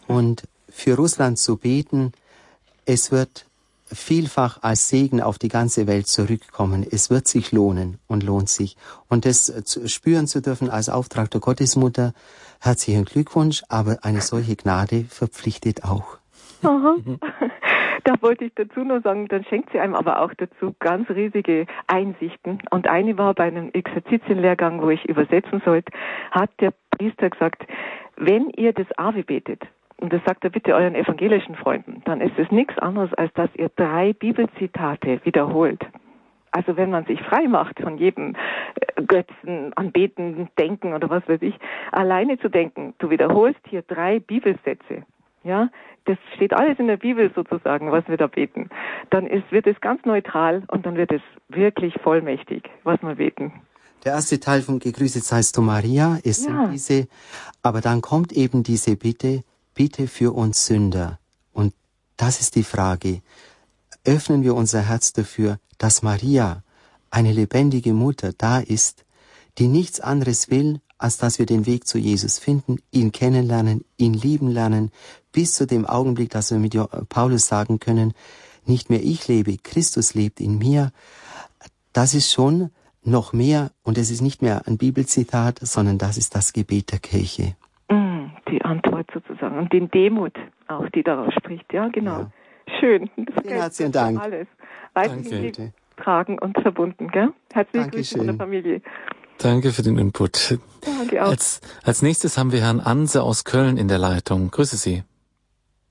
und 0.08 0.44
für 0.70 0.96
Russland 0.96 1.40
zu 1.40 1.58
beten, 1.58 2.12
es 2.86 3.12
wird 3.12 3.46
vielfach 3.92 4.62
als 4.62 4.90
Segen 4.90 5.22
auf 5.22 5.40
die 5.40 5.48
ganze 5.48 5.88
Welt 5.88 6.08
zurückkommen. 6.08 6.86
Es 6.90 7.10
wird 7.10 7.28
sich 7.28 7.52
lohnen 7.52 7.98
und 8.08 8.22
lohnt 8.22 8.50
sich. 8.50 8.78
Und 9.08 9.26
das 9.26 9.52
spüren 9.86 10.28
zu 10.28 10.42
dürfen 10.42 10.70
als 10.70 10.90
Auftrag 10.90 11.32
der 11.32 11.42
Gottesmutter, 11.42 12.14
herzlichen 12.60 13.06
Glückwunsch, 13.06 13.64
aber 13.70 14.00
eine 14.04 14.22
solche 14.22 14.56
Gnade 14.56 15.06
verpflichtet 15.10 15.84
auch. 15.84 16.18
Aha. 16.64 16.96
Da 18.08 18.14
wollte 18.22 18.46
ich 18.46 18.54
dazu 18.56 18.86
nur 18.86 19.02
sagen, 19.02 19.28
dann 19.28 19.44
schenkt 19.44 19.70
sie 19.74 19.80
einem 19.82 19.94
aber 19.94 20.22
auch 20.22 20.34
dazu 20.38 20.74
ganz 20.80 21.10
riesige 21.10 21.66
Einsichten. 21.88 22.60
Und 22.70 22.88
eine 22.88 23.18
war 23.18 23.34
bei 23.34 23.44
einem 23.44 23.70
Exerzitienlehrgang, 23.74 24.82
wo 24.82 24.90
ich 24.90 25.04
übersetzen 25.10 25.62
sollte, 25.66 25.92
hat 26.32 26.50
der 26.62 26.72
Priester 26.92 27.30
gesagt, 27.30 27.68
wenn 28.16 28.50
ihr 28.52 28.72
das 28.72 28.88
Ave 28.98 29.24
betet, 29.24 29.62
und 29.98 30.14
das 30.14 30.22
sagt 30.26 30.46
er 30.46 30.52
bitte 30.52 30.74
euren 30.74 30.96
evangelischen 30.96 31.56
Freunden, 31.56 32.02
dann 32.06 32.22
ist 32.22 32.40
es 32.40 32.50
nichts 32.50 32.78
anderes, 32.78 33.14
als 33.16 33.34
dass 33.34 33.50
ihr 33.56 33.70
drei 33.76 34.14
Bibelzitate 34.14 35.20
wiederholt. 35.26 35.86
Also 36.52 36.78
wenn 36.78 36.92
man 36.92 37.04
sich 37.08 37.22
frei 37.24 37.50
macht 37.50 37.78
von 37.78 37.98
jedem 37.98 38.36
äh, 38.76 39.04
Götzen, 39.04 39.74
Anbeten, 39.76 40.48
Denken 40.58 40.94
oder 40.94 41.10
was 41.10 41.28
weiß 41.28 41.42
ich, 41.42 41.56
alleine 41.92 42.40
zu 42.40 42.48
denken, 42.48 42.94
du 43.00 43.10
wiederholst 43.10 43.60
hier 43.68 43.82
drei 43.82 44.20
Bibelsätze 44.20 45.04
ja, 45.48 45.70
das 46.08 46.18
steht 46.36 46.54
alles 46.54 46.80
in 46.80 46.88
der 46.88 46.98
Bibel 46.98 47.32
sozusagen, 47.36 47.92
was 47.92 48.08
wir 48.08 48.18
da 48.18 48.28
beten, 48.28 48.70
dann 49.10 49.28
ist, 49.28 49.52
wird 49.52 49.68
es 49.68 49.80
ganz 49.82 50.04
neutral 50.06 50.64
und 50.70 50.86
dann 50.86 50.96
wird 50.96 51.12
es 51.12 51.22
wirklich 51.50 51.94
vollmächtig, 52.02 52.64
was 52.84 53.02
wir 53.02 53.16
beten. 53.16 53.52
Der 54.06 54.14
erste 54.14 54.40
Teil 54.40 54.62
von 54.62 54.80
Gegrüßet 54.80 55.24
seist 55.24 55.58
du 55.58 55.62
Maria 55.62 56.18
ist 56.24 56.48
ja. 56.48 56.68
diese, 56.68 57.08
aber 57.62 57.82
dann 57.82 58.02
kommt 58.02 58.32
eben 58.32 58.64
diese 58.64 58.96
Bitte, 58.96 59.44
bitte 59.74 60.08
für 60.08 60.34
uns 60.34 60.66
Sünder. 60.66 61.20
Und 61.52 61.74
das 62.16 62.40
ist 62.40 62.56
die 62.56 62.64
Frage. 62.64 63.22
Öffnen 64.06 64.44
wir 64.44 64.56
unser 64.56 64.88
Herz 64.88 65.14
dafür, 65.14 65.60
dass 65.78 66.04
Maria, 66.04 66.64
eine 67.10 67.34
lebendige 67.34 67.94
Mutter, 67.94 68.32
da 68.38 68.60
ist, 68.60 69.04
die 69.58 69.68
nichts 69.68 70.00
anderes 70.00 70.50
will, 70.50 70.80
als 70.98 71.18
dass 71.18 71.40
wir 71.40 71.46
den 71.46 71.66
Weg 71.66 71.88
zu 71.88 71.98
Jesus 71.98 72.40
finden, 72.40 72.78
ihn 72.92 73.12
kennenlernen, 73.12 73.86
ihn 73.98 74.14
lieben 74.14 74.50
lernen, 74.50 74.92
bis 75.32 75.54
zu 75.54 75.68
dem 75.68 75.86
Augenblick, 75.86 76.30
dass 76.32 76.52
wir 76.52 76.60
mit 76.60 76.76
Paulus 77.10 77.48
sagen 77.48 77.80
können, 77.80 78.14
nicht 78.66 78.90
mehr 78.90 79.02
ich 79.02 79.28
lebe, 79.28 79.58
Christus 79.58 80.14
lebt 80.14 80.40
in 80.40 80.58
mir. 80.58 80.92
Das 81.94 82.14
ist 82.14 82.32
schon 82.32 82.72
noch 83.04 83.32
mehr, 83.32 83.72
und 83.84 83.98
es 83.98 84.12
ist 84.12 84.22
nicht 84.22 84.42
mehr 84.42 84.64
ein 84.68 84.78
Bibelzitat, 84.78 85.60
sondern 85.60 85.98
das 85.98 86.18
ist 86.18 86.36
das 86.36 86.52
Gebet 86.52 86.92
der 86.92 87.00
Kirche. 87.00 87.56
Mm, 87.90 88.26
die 88.50 88.62
Antwort 88.64 89.10
sozusagen 89.14 89.58
und 89.58 89.72
den 89.72 89.90
Demut 89.92 90.34
auch, 90.68 90.90
die 90.90 91.04
daraus 91.04 91.34
spricht. 91.34 91.72
Ja, 91.72 91.88
genau. 91.88 92.20
Ja. 92.20 92.32
Schön. 92.80 93.10
Das 93.16 93.44
Vielen 93.44 93.56
herzlichen 93.56 93.92
Dank. 93.94 94.20
Alles. 94.20 94.48
Danke. 94.94 95.74
tragen 95.96 96.38
und 96.40 96.60
verbunden. 96.60 97.08
Gell? 97.10 97.30
Herzlichen 97.54 97.92
Grüße 97.92 98.18
von 98.18 98.28
der 98.28 98.36
Familie. 98.36 98.82
Danke 99.40 99.72
für 99.72 99.84
den 99.84 99.98
Input. 99.98 100.58
Danke 100.82 101.24
auch. 101.24 101.30
Als, 101.30 101.62
als 101.84 102.02
nächstes 102.02 102.38
haben 102.38 102.52
wir 102.52 102.62
Herrn 102.62 102.80
Anse 102.80 103.22
aus 103.22 103.44
Köln 103.44 103.78
in 103.78 103.88
der 103.88 104.00
Leitung. 104.00 104.50
Grüße 104.52 104.78
Sie. 104.78 105.04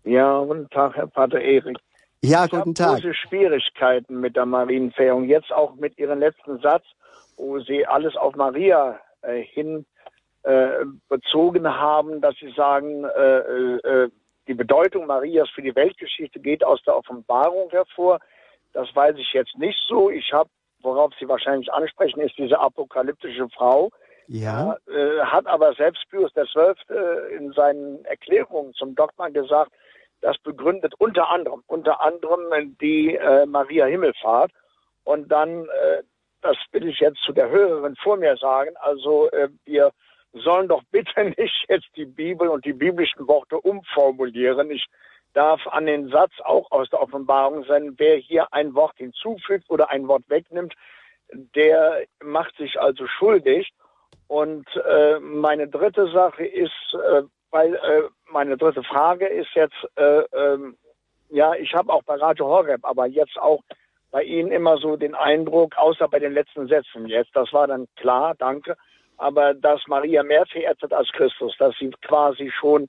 Ja, 0.05 0.41
guten 0.43 0.69
Tag, 0.71 0.95
Herr 0.95 1.07
Pater 1.07 1.41
Erik. 1.41 1.79
Ja, 2.23 2.47
guten 2.47 2.71
ich 2.71 2.77
Tag. 2.77 3.03
große 3.03 3.15
Schwierigkeiten 3.15 4.21
mit 4.21 4.37
der 4.37 4.47
Marienverehrung. 4.47 5.25
Jetzt 5.25 5.53
auch 5.53 5.75
mit 5.77 5.99
Ihrem 5.99 6.19
letzten 6.19 6.59
Satz, 6.61 6.85
wo 7.37 7.61
Sie 7.61 7.87
alles 7.87 8.17
auf 8.17 8.35
Maria 8.35 8.99
äh, 9.23 9.43
hin 9.43 9.87
äh, 10.43 10.85
bezogen 11.09 11.69
haben, 11.69 12.21
dass 12.21 12.35
Sie 12.37 12.53
sagen, 12.57 13.05
äh, 13.05 13.39
äh, 13.39 14.11
die 14.49 14.55
Bedeutung 14.55 15.07
Marias 15.07 15.49
für 15.51 15.63
die 15.63 15.75
Weltgeschichte 15.75 16.41
geht 16.41 16.65
aus 16.65 16.81
der 16.85 16.97
Offenbarung 16.97 17.71
hervor. 17.71 18.21
Das 18.73 18.95
weiß 18.95 19.17
ich 19.19 19.33
jetzt 19.33 19.59
nicht 19.59 19.79
so. 19.89 20.11
Ich 20.11 20.33
habe 20.33 20.49
worauf 20.81 21.13
Sie 21.19 21.29
wahrscheinlich 21.29 21.73
ansprechen, 21.73 22.21
ist 22.21 22.37
diese 22.39 22.59
apokalyptische 22.59 23.49
Frau. 23.51 23.91
Ja. 24.29 24.77
Äh, 24.89 25.21
hat 25.21 25.47
aber 25.47 25.75
selbst 25.75 26.05
Pius 26.11 26.33
XII. 26.35 26.75
Äh, 26.89 27.37
in 27.37 27.53
seinen 27.53 28.05
Erklärungen 28.05 28.73
zum 28.75 28.95
Dogma 28.95 29.29
gesagt, 29.29 29.73
das 30.21 30.37
begründet 30.39 30.95
unter 30.99 31.31
anderem, 31.31 31.63
unter 31.67 32.01
anderem 32.01 32.77
die 32.81 33.15
äh, 33.15 33.47
Maria 33.47 33.87
Himmelfahrt. 33.87 34.51
Und 35.05 35.31
dann, 35.31 35.65
äh, 35.67 36.03
das 36.43 36.57
will 36.73 36.89
ich 36.89 36.99
jetzt 37.01 37.21
zu 37.23 37.33
der 37.33 37.49
Hörerin 37.49 37.97
vor 37.97 38.17
mir 38.17 38.37
sagen, 38.37 38.71
also 38.81 39.31
äh, 39.31 39.49
wir 39.65 39.93
sollen 40.33 40.69
doch 40.69 40.83
bitte 40.91 41.25
nicht 41.39 41.67
jetzt 41.69 41.89
die 41.97 42.07
Bibel 42.07 42.49
und 42.49 42.65
die 42.65 42.73
biblischen 42.73 43.27
Worte 43.29 43.59
umformulieren. 43.61 44.71
Ich 44.71 44.87
darf 45.37 45.67
an 45.67 45.87
den 45.87 46.09
Satz 46.09 46.33
auch 46.45 46.71
aus 46.71 46.89
der 46.89 47.03
Offenbarung 47.03 47.65
sein, 47.65 47.95
wer 47.99 48.17
hier 48.17 48.53
ein 48.53 48.75
Wort 48.75 48.97
hinzufügt 48.97 49.69
oder 49.69 49.91
ein 49.91 50.09
Wort 50.09 50.23
wegnimmt, 50.29 50.75
der 51.55 52.05
macht 52.23 52.57
sich 52.57 52.81
also 52.81 53.07
schuldig. 53.07 53.71
Und 54.29 54.67
äh, 54.77 55.21
meine 55.21 55.69
dritte 55.69 56.11
Sache 56.11 56.45
ist, 56.45 56.73
äh, 56.95 57.23
weil 57.51 57.75
äh, 57.75 58.03
meine 58.31 58.57
dritte 58.57 58.83
Frage 58.83 59.27
ist 59.27 59.51
jetzt, 59.55 59.77
äh, 59.97 60.23
ähm, 60.33 60.77
ja, 61.29 61.55
ich 61.55 61.75
habe 61.75 61.93
auch 61.93 62.03
bei 62.05 62.15
Radio 62.15 62.47
Horeb, 62.47 62.85
aber 62.85 63.07
jetzt 63.07 63.39
auch 63.39 63.61
bei 64.11 64.23
Ihnen 64.23 64.51
immer 64.51 64.79
so 64.79 64.97
den 64.97 65.15
Eindruck, 65.15 65.77
außer 65.77 66.09
bei 66.09 66.19
den 66.19 66.33
letzten 66.33 66.67
Sätzen 66.67 67.07
jetzt, 67.07 67.31
das 67.35 67.53
war 67.53 67.67
dann 67.67 67.87
klar, 67.97 68.35
danke, 68.39 68.77
aber 69.19 69.55
dass 69.55 69.87
Maria 69.87 70.23
mehr 70.23 70.47
verehrt 70.47 70.81
wird 70.83 70.93
als 70.93 71.11
Christus, 71.13 71.55
dass 71.59 71.77
sie 71.79 71.91
quasi 72.03 72.51
schon 72.51 72.89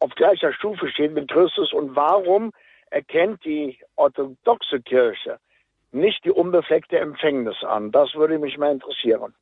auf 0.00 0.14
gleicher 0.14 0.52
Stufe 0.52 0.88
stehen 0.88 1.14
mit 1.14 1.30
Christus 1.30 1.72
und 1.72 1.96
warum 1.96 2.52
erkennt 2.90 3.44
die 3.44 3.78
orthodoxe 3.96 4.80
Kirche 4.80 5.38
nicht 5.92 6.24
die 6.24 6.30
unbefleckte 6.30 6.98
Empfängnis 6.98 7.56
an? 7.64 7.90
Das 7.92 8.14
würde 8.14 8.38
mich 8.38 8.58
mal 8.58 8.72
interessieren. 8.72 9.34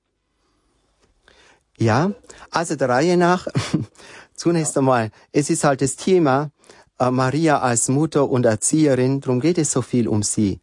Ja, 1.78 2.12
also 2.50 2.74
der 2.76 2.88
Reihe 2.88 3.16
nach, 3.16 3.46
zunächst 4.34 4.78
einmal, 4.78 5.10
es 5.32 5.50
ist 5.50 5.64
halt 5.64 5.82
das 5.82 5.96
Thema 5.96 6.50
äh, 6.98 7.10
Maria 7.10 7.58
als 7.58 7.88
Mutter 7.88 8.28
und 8.30 8.46
Erzieherin, 8.46 9.20
darum 9.20 9.40
geht 9.40 9.58
es 9.58 9.72
so 9.72 9.82
viel 9.82 10.08
um 10.08 10.22
sie. 10.22 10.60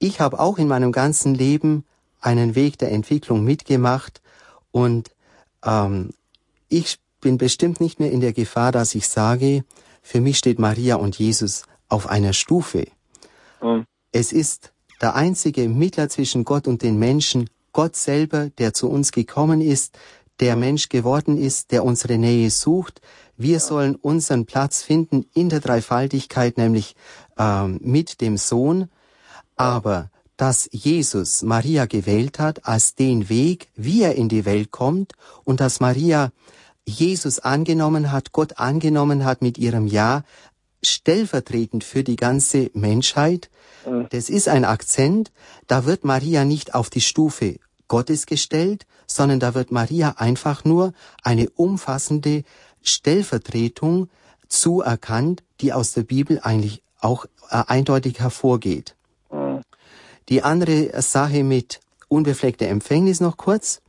Ich 0.00 0.20
habe 0.20 0.40
auch 0.40 0.58
in 0.58 0.66
meinem 0.68 0.90
ganzen 0.90 1.34
Leben 1.34 1.84
einen 2.20 2.56
Weg 2.56 2.78
der 2.78 2.90
Entwicklung 2.90 3.44
mitgemacht 3.44 4.20
und 4.72 5.10
ähm, 5.64 6.10
ich 6.68 6.98
bin 7.20 7.38
bestimmt 7.38 7.80
nicht 7.80 8.00
mehr 8.00 8.10
in 8.10 8.20
der 8.20 8.32
Gefahr, 8.32 8.72
dass 8.72 8.94
ich 8.94 9.08
sage, 9.08 9.64
für 10.02 10.20
mich 10.20 10.38
steht 10.38 10.58
Maria 10.58 10.96
und 10.96 11.18
Jesus 11.18 11.64
auf 11.88 12.08
einer 12.08 12.32
Stufe. 12.32 12.86
Mhm. 13.62 13.84
Es 14.12 14.32
ist 14.32 14.72
der 15.00 15.14
einzige 15.14 15.68
Mittler 15.68 16.08
zwischen 16.08 16.44
Gott 16.44 16.66
und 16.66 16.82
den 16.82 16.98
Menschen, 16.98 17.50
Gott 17.72 17.96
selber, 17.96 18.50
der 18.58 18.74
zu 18.74 18.88
uns 18.88 19.12
gekommen 19.12 19.60
ist, 19.60 19.98
der 20.40 20.56
Mensch 20.56 20.88
geworden 20.88 21.36
ist, 21.36 21.72
der 21.72 21.84
unsere 21.84 22.18
Nähe 22.18 22.50
sucht. 22.50 23.00
Wir 23.36 23.54
ja. 23.54 23.60
sollen 23.60 23.96
unseren 23.96 24.46
Platz 24.46 24.82
finden 24.82 25.26
in 25.34 25.48
der 25.48 25.60
Dreifaltigkeit, 25.60 26.58
nämlich 26.58 26.96
ähm, 27.38 27.78
mit 27.82 28.20
dem 28.20 28.36
Sohn. 28.36 28.88
Aber 29.56 30.10
dass 30.36 30.68
Jesus 30.70 31.42
Maria 31.42 31.86
gewählt 31.86 32.38
hat 32.38 32.64
als 32.64 32.94
den 32.94 33.28
Weg, 33.28 33.68
wie 33.74 34.02
er 34.02 34.14
in 34.14 34.28
die 34.28 34.44
Welt 34.44 34.70
kommt 34.70 35.12
und 35.44 35.60
dass 35.60 35.80
Maria 35.80 36.30
Jesus 36.88 37.38
angenommen 37.38 38.10
hat, 38.10 38.32
Gott 38.32 38.58
angenommen 38.58 39.24
hat 39.24 39.42
mit 39.42 39.58
ihrem 39.58 39.86
Ja, 39.86 40.24
stellvertretend 40.82 41.84
für 41.84 42.02
die 42.02 42.16
ganze 42.16 42.70
Menschheit. 42.72 43.50
Das 44.10 44.30
ist 44.30 44.48
ein 44.48 44.64
Akzent, 44.64 45.30
da 45.66 45.84
wird 45.84 46.04
Maria 46.04 46.44
nicht 46.44 46.74
auf 46.74 46.88
die 46.88 47.00
Stufe 47.00 47.58
Gottes 47.88 48.26
gestellt, 48.26 48.86
sondern 49.06 49.40
da 49.40 49.54
wird 49.54 49.70
Maria 49.70 50.14
einfach 50.18 50.64
nur 50.64 50.92
eine 51.22 51.50
umfassende 51.50 52.44
Stellvertretung 52.82 54.08
zuerkannt, 54.48 55.42
die 55.60 55.72
aus 55.72 55.92
der 55.92 56.02
Bibel 56.02 56.40
eigentlich 56.42 56.82
auch 57.00 57.26
äh, 57.50 57.62
eindeutig 57.66 58.20
hervorgeht. 58.20 58.94
Die 60.28 60.42
andere 60.42 61.00
Sache 61.02 61.44
mit 61.44 61.80
unbefleckter 62.08 62.66
Empfängnis 62.66 63.20
noch 63.20 63.36
kurz. 63.36 63.80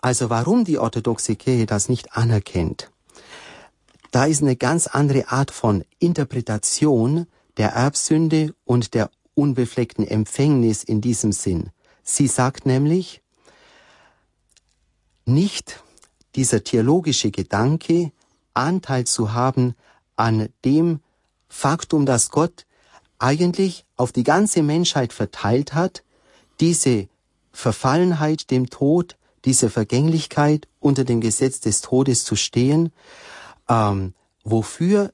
Also 0.00 0.30
warum 0.30 0.64
die 0.64 0.78
orthodoxe 0.78 1.36
Kirche 1.36 1.66
das 1.66 1.88
nicht 1.88 2.16
anerkennt, 2.16 2.90
da 4.10 4.24
ist 4.24 4.42
eine 4.42 4.56
ganz 4.56 4.86
andere 4.86 5.28
Art 5.28 5.50
von 5.50 5.84
Interpretation 5.98 7.26
der 7.56 7.70
Erbsünde 7.70 8.54
und 8.64 8.94
der 8.94 9.10
unbefleckten 9.34 10.06
Empfängnis 10.06 10.84
in 10.84 11.00
diesem 11.00 11.32
Sinn. 11.32 11.70
Sie 12.02 12.26
sagt 12.26 12.66
nämlich, 12.66 13.20
nicht 15.24 15.82
dieser 16.34 16.62
theologische 16.62 17.30
Gedanke, 17.30 18.12
Anteil 18.54 19.06
zu 19.06 19.32
haben 19.32 19.74
an 20.14 20.48
dem 20.64 21.00
Faktum, 21.48 22.06
dass 22.06 22.30
Gott 22.30 22.64
eigentlich 23.18 23.84
auf 23.96 24.12
die 24.12 24.22
ganze 24.24 24.62
Menschheit 24.62 25.12
verteilt 25.12 25.74
hat, 25.74 26.04
diese 26.60 27.08
Verfallenheit 27.52 28.50
dem 28.50 28.70
Tod, 28.70 29.16
diese 29.46 29.70
Vergänglichkeit 29.70 30.68
unter 30.80 31.04
dem 31.04 31.20
Gesetz 31.20 31.60
des 31.60 31.80
Todes 31.80 32.24
zu 32.24 32.36
stehen, 32.36 32.92
ähm, 33.68 34.12
wofür 34.44 35.12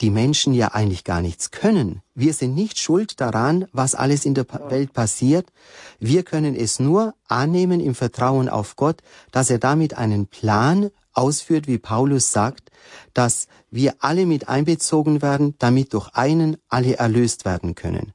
die 0.00 0.10
Menschen 0.10 0.54
ja 0.54 0.68
eigentlich 0.68 1.04
gar 1.04 1.20
nichts 1.20 1.50
können. 1.50 2.02
Wir 2.14 2.32
sind 2.32 2.54
nicht 2.54 2.78
schuld 2.78 3.20
daran, 3.20 3.66
was 3.72 3.94
alles 3.94 4.24
in 4.24 4.34
der 4.34 4.46
Welt 4.68 4.92
passiert. 4.92 5.50
Wir 5.98 6.22
können 6.22 6.54
es 6.54 6.78
nur 6.78 7.14
annehmen 7.26 7.80
im 7.80 7.94
Vertrauen 7.94 8.48
auf 8.48 8.76
Gott, 8.76 9.02
dass 9.32 9.50
er 9.50 9.58
damit 9.58 9.94
einen 9.94 10.26
Plan 10.26 10.90
ausführt, 11.12 11.66
wie 11.66 11.78
Paulus 11.78 12.30
sagt, 12.32 12.70
dass 13.12 13.48
wir 13.70 13.96
alle 13.98 14.24
mit 14.24 14.48
einbezogen 14.48 15.20
werden, 15.20 15.56
damit 15.58 15.92
durch 15.92 16.08
einen 16.14 16.56
alle 16.68 16.96
erlöst 16.96 17.44
werden 17.44 17.74
können. 17.74 18.12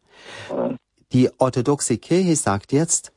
Die 1.11 1.29
orthodoxe 1.37 1.97
Kirche 1.97 2.35
sagt 2.37 2.71
jetzt, 2.71 3.12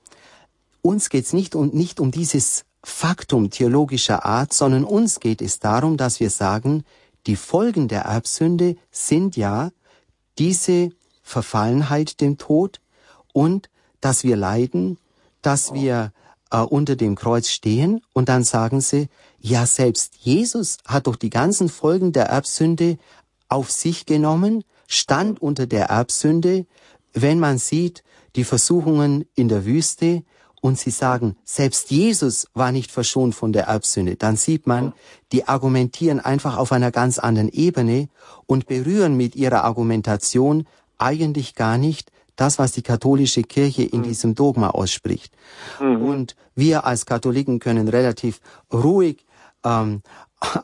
uns 0.83 1.09
geht's 1.11 1.33
nicht 1.33 1.55
um, 1.55 1.69
nicht 1.69 2.01
um 2.01 2.11
dieses 2.11 2.65
Faktum 2.83 3.51
theologischer 3.51 4.25
Art, 4.25 4.53
sondern 4.53 4.85
uns 4.85 5.21
geht 5.21 5.43
es 5.43 5.59
darum, 5.59 5.97
dass 5.97 6.21
wir 6.21 6.31
sagen, 6.31 6.85
die 7.27 7.37
Folgen 7.37 7.89
der 7.89 8.03
Erbsünde 8.03 8.77
sind 8.91 9.37
ja 9.37 9.71
diese 10.39 10.91
Verfallenheit 11.23 12.21
dem 12.21 12.39
Tod 12.39 12.81
und 13.33 13.69
dass 14.01 14.23
wir 14.23 14.37
leiden, 14.37 14.99
dass 15.43 15.75
wir 15.75 16.13
äh, 16.53 16.59
unter 16.59 16.95
dem 16.95 17.17
Kreuz 17.17 17.49
stehen 17.49 18.01
und 18.13 18.29
dann 18.29 18.45
sagen 18.45 18.81
sie, 18.81 19.09
ja 19.41 19.67
selbst 19.67 20.15
Jesus 20.21 20.79
hat 20.87 21.09
doch 21.09 21.17
die 21.17 21.31
ganzen 21.31 21.69
Folgen 21.69 22.13
der 22.13 22.27
Erbsünde 22.27 22.99
auf 23.49 23.71
sich 23.71 24.07
genommen, 24.07 24.63
stand 24.87 25.43
unter 25.43 25.67
der 25.67 25.87
Erbsünde, 25.87 26.67
wenn 27.13 27.41
man 27.41 27.59
sieht, 27.59 28.05
die 28.37 28.45
Versuchungen 28.45 29.25
in 29.35 29.49
der 29.49 29.65
Wüste, 29.65 30.23
und 30.61 30.79
sie 30.79 30.91
sagen, 30.91 31.37
selbst 31.45 31.91
Jesus 31.91 32.49
war 32.55 32.73
nicht 32.73 32.91
verschont 32.91 33.35
von 33.35 33.53
der 33.53 33.65
Erbsünde, 33.65 34.17
dann 34.17 34.37
sieht 34.37 34.67
man, 34.67 34.93
die 35.33 35.47
argumentieren 35.47 36.21
einfach 36.21 36.57
auf 36.57 36.73
einer 36.73 36.91
ganz 36.91 37.19
anderen 37.19 37.49
Ebene 37.49 38.09
und 38.47 38.67
berühren 38.67 39.17
mit 39.17 39.37
ihrer 39.37 39.65
Argumentation 39.65 40.67
eigentlich 40.99 41.55
gar 41.55 41.79
nicht 41.79 42.11
das, 42.37 42.59
was 42.59 42.73
die 42.73 42.83
katholische 42.83 43.43
Kirche 43.43 43.83
in 43.83 44.01
mhm. 44.01 44.05
diesem 44.05 44.35
Dogma 44.35 44.71
ausspricht. 44.71 45.33
Mhm. 45.81 46.03
Und 46.03 46.37
wir 46.55 46.85
als 46.85 47.07
Katholiken 47.07 47.59
können 47.59 47.89
relativ 47.89 48.41
ruhig 48.73 49.25
ähm, 49.65 50.03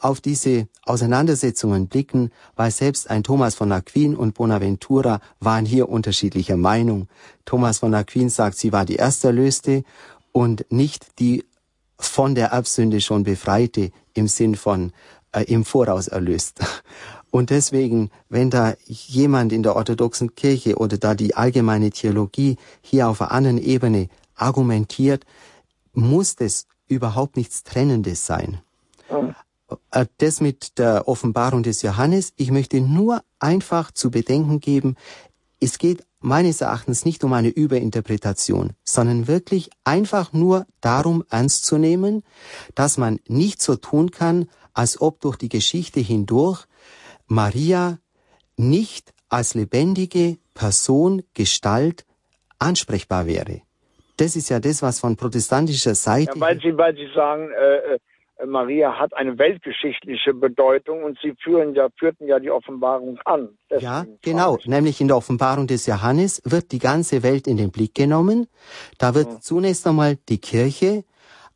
auf 0.01 0.21
diese 0.21 0.69
Auseinandersetzungen 0.85 1.89
blicken, 1.89 2.31
weil 2.57 2.71
selbst 2.71 3.11
ein 3.11 3.23
Thomas 3.23 3.55
von 3.55 3.73
Aquin 3.73 4.17
und 4.17 4.35
Bonaventura 4.35 5.21
waren 5.41 5.65
hier 5.67 5.89
unterschiedlicher 5.89 6.57
Meinung. 6.57 7.09
Thomas 7.45 7.79
von 7.79 7.95
Aquin 7.95 8.29
sagt, 8.29 8.57
sie 8.57 8.73
war 8.73 8.85
die 8.85 8.97
erste 8.97 9.29
Erlöste 9.29 9.85
und 10.33 10.67
nicht 10.71 11.19
die 11.19 11.45
von 11.99 12.35
der 12.35 12.49
Erbsünde 12.49 13.01
schon 13.01 13.23
befreite 13.23 13.91
im 14.15 14.29
Sinn 14.29 14.57
von 14.57 14.93
äh, 15.33 15.45
im 15.45 15.65
Voraus 15.65 16.09
erlöst. 16.09 16.61
Und 17.31 17.49
deswegen, 17.49 18.11
wenn 18.29 18.51
da 18.51 18.75
jemand 18.85 19.55
in 19.55 19.63
der 19.63 19.75
orthodoxen 19.75 20.35
Kirche 20.35 20.77
oder 20.77 20.99
da 20.99 21.15
die 21.15 21.35
allgemeine 21.35 21.91
Theologie 21.91 22.59
hier 22.83 23.09
auf 23.09 23.23
einer 23.23 23.33
anderen 23.33 23.57
Ebene 23.57 24.09
argumentiert, 24.35 25.25
muss 25.95 26.37
das 26.37 26.67
überhaupt 26.89 27.39
nichts 27.39 27.63
Trennendes 27.63 28.27
sein. 28.27 28.61
Äh, 29.91 30.07
das 30.19 30.41
mit 30.41 30.79
der 30.79 31.09
Offenbarung 31.09 31.63
des 31.63 31.83
Johannes, 31.83 32.33
ich 32.37 32.51
möchte 32.51 32.81
nur 32.81 33.23
einfach 33.39 33.91
zu 33.91 34.11
bedenken 34.11 34.61
geben, 34.61 34.97
es 35.61 35.79
geht 35.79 36.05
meines 36.21 36.61
Erachtens 36.61 37.05
nicht 37.05 37.25
um 37.25 37.33
eine 37.33 37.49
Überinterpretation, 37.49 38.71
sondern 38.85 39.29
wirklich 39.29 39.71
einfach 39.85 40.33
nur 40.33 40.67
darum 40.81 41.25
ernst 41.31 41.65
zu 41.65 41.79
nehmen, 41.79 42.23
dass 42.75 42.99
man 42.99 43.19
nicht 43.27 43.61
so 43.63 43.77
tun 43.77 44.11
kann, 44.11 44.49
als 44.73 45.01
ob 45.01 45.21
durch 45.21 45.37
die 45.37 45.49
Geschichte 45.49 46.01
hindurch 46.01 46.65
Maria 47.27 47.99
nicht 48.57 49.13
als 49.29 49.55
lebendige 49.55 50.39
Person, 50.55 51.23
Gestalt 51.35 52.05
ansprechbar 52.59 53.27
wäre. 53.27 53.63
Das 54.17 54.37
ist 54.37 54.51
ja 54.51 54.61
das, 54.61 54.83
was 54.83 55.01
von 55.01 55.17
protestantischer 55.17 55.95
Seite. 55.95 56.33
Ja, 56.35 56.41
weil 56.41 56.61
Sie, 56.61 56.77
weil 56.77 56.95
Sie 56.95 57.09
sagen, 57.15 57.51
äh, 57.51 57.95
äh 57.95 57.99
Maria 58.45 58.99
hat 58.99 59.15
eine 59.15 59.39
weltgeschichtliche 59.39 60.35
Bedeutung 60.35 61.05
und 61.05 61.19
sie 61.23 61.35
führen 61.43 61.75
ja, 61.75 61.89
führten 61.99 62.27
ja 62.27 62.39
die 62.39 62.51
Offenbarung 62.51 63.19
an. 63.25 63.51
Deswegen 63.71 63.85
ja, 63.85 64.07
genau. 64.21 64.59
Nämlich 64.65 65.01
in 65.01 65.09
der 65.09 65.17
Offenbarung 65.17 65.67
des 65.67 65.87
Johannes 65.87 66.43
wird 66.45 66.73
die 66.73 66.79
ganze 66.79 67.23
Welt 67.23 67.47
in 67.47 67.57
den 67.57 67.71
Blick 67.71 67.95
genommen. 67.95 68.49
Da 68.99 69.15
wird 69.15 69.29
mhm. 69.29 69.41
zunächst 69.41 69.87
einmal 69.87 70.17
die 70.29 70.39
Kirche 70.39 71.05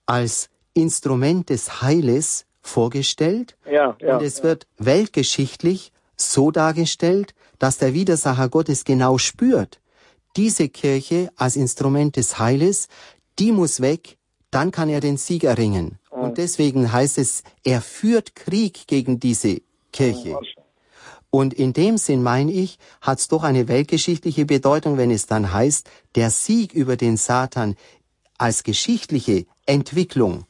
als 0.06 0.50
Instrument 0.74 1.50
des 1.50 1.82
Heiles 1.82 2.46
vorgestellt. 2.60 3.56
Ja, 3.64 3.96
ja, 4.00 4.16
und 4.16 4.22
es 4.22 4.38
ja. 4.38 4.44
wird 4.44 4.66
weltgeschichtlich 4.78 5.92
so 6.16 6.50
dargestellt, 6.50 7.34
dass 7.58 7.78
der 7.78 7.94
Widersacher 7.94 8.48
Gottes 8.48 8.84
genau 8.84 9.18
spürt, 9.18 9.80
diese 10.36 10.68
Kirche 10.68 11.30
als 11.36 11.56
Instrument 11.56 12.16
des 12.16 12.38
Heiles, 12.38 12.88
die 13.38 13.52
muss 13.52 13.80
weg, 13.80 14.18
dann 14.50 14.70
kann 14.70 14.88
er 14.88 15.00
den 15.00 15.16
Sieg 15.16 15.44
erringen. 15.44 15.98
Und 16.26 16.38
deswegen 16.38 16.92
heißt 16.92 17.18
es, 17.18 17.44
er 17.64 17.80
führt 17.80 18.34
Krieg 18.34 18.86
gegen 18.86 19.20
diese 19.20 19.60
Kirche. 19.92 20.38
Und 21.30 21.54
in 21.54 21.72
dem 21.72 21.98
Sinn, 21.98 22.22
meine 22.22 22.50
ich, 22.50 22.78
hat 23.00 23.18
es 23.18 23.28
doch 23.28 23.44
eine 23.44 23.68
weltgeschichtliche 23.68 24.46
Bedeutung, 24.46 24.96
wenn 24.96 25.10
es 25.10 25.26
dann 25.26 25.52
heißt, 25.52 25.88
der 26.14 26.30
Sieg 26.30 26.72
über 26.72 26.96
den 26.96 27.16
Satan 27.16 27.76
als 28.38 28.64
geschichtliche 28.64 29.46
Entwicklung 29.66 30.46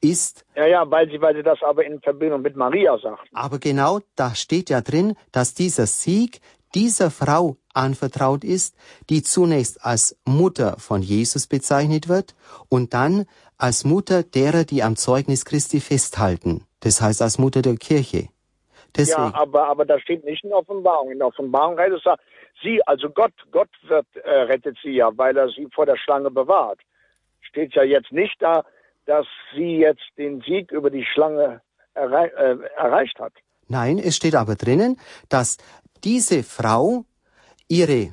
ist. 0.00 0.44
Ja, 0.54 0.66
ja, 0.66 0.90
weil 0.90 1.10
sie, 1.10 1.20
weil 1.20 1.34
sie 1.34 1.42
das 1.42 1.58
aber 1.62 1.84
in 1.84 2.00
Verbindung 2.00 2.42
mit 2.42 2.56
Maria 2.56 2.98
sagt. 2.98 3.28
Aber 3.32 3.58
genau 3.58 4.00
da 4.16 4.34
steht 4.34 4.70
ja 4.70 4.80
drin, 4.80 5.16
dass 5.32 5.54
dieser 5.54 5.86
Sieg 5.86 6.40
dieser 6.74 7.10
Frau 7.10 7.56
anvertraut 7.74 8.44
ist, 8.44 8.76
die 9.10 9.22
zunächst 9.22 9.84
als 9.84 10.18
Mutter 10.24 10.76
von 10.78 11.02
Jesus 11.02 11.46
bezeichnet 11.46 12.08
wird 12.08 12.34
und 12.68 12.94
dann 12.94 13.26
als 13.58 13.84
Mutter 13.84 14.22
derer, 14.22 14.64
die 14.64 14.82
am 14.82 14.96
Zeugnis 14.96 15.44
Christi 15.44 15.80
festhalten. 15.80 16.66
Das 16.80 17.00
heißt 17.00 17.22
als 17.22 17.38
Mutter 17.38 17.62
der 17.62 17.76
Kirche. 17.76 18.28
Deswegen. 18.96 19.32
Ja, 19.32 19.34
aber, 19.34 19.66
aber 19.66 19.84
das 19.84 20.00
steht 20.02 20.24
nicht 20.24 20.44
in 20.44 20.52
Offenbarung. 20.52 21.10
In 21.10 21.22
Offenbarung 21.22 21.78
heißt 21.78 21.94
es 21.94 22.04
ja, 22.04 22.16
sie, 22.62 22.80
also 22.86 23.10
Gott, 23.10 23.32
Gott 23.50 23.70
wird, 23.88 24.06
äh, 24.22 24.30
rettet 24.30 24.76
sie 24.82 24.90
ja, 24.90 25.10
weil 25.16 25.36
er 25.36 25.48
sie 25.48 25.68
vor 25.74 25.86
der 25.86 25.96
Schlange 25.96 26.30
bewahrt. 26.30 26.80
Steht 27.40 27.74
ja 27.74 27.82
jetzt 27.82 28.12
nicht 28.12 28.36
da, 28.40 28.64
dass 29.06 29.26
sie 29.54 29.78
jetzt 29.78 30.04
den 30.16 30.40
Sieg 30.42 30.70
über 30.72 30.90
die 30.90 31.04
Schlange 31.04 31.60
errei 31.94 32.26
äh, 32.26 32.56
erreicht 32.76 33.18
hat. 33.18 33.32
Nein, 33.68 33.98
es 33.98 34.16
steht 34.16 34.34
aber 34.34 34.56
drinnen, 34.56 34.98
dass 35.28 35.56
diese 36.04 36.42
Frau 36.42 37.04
ihre 37.74 38.12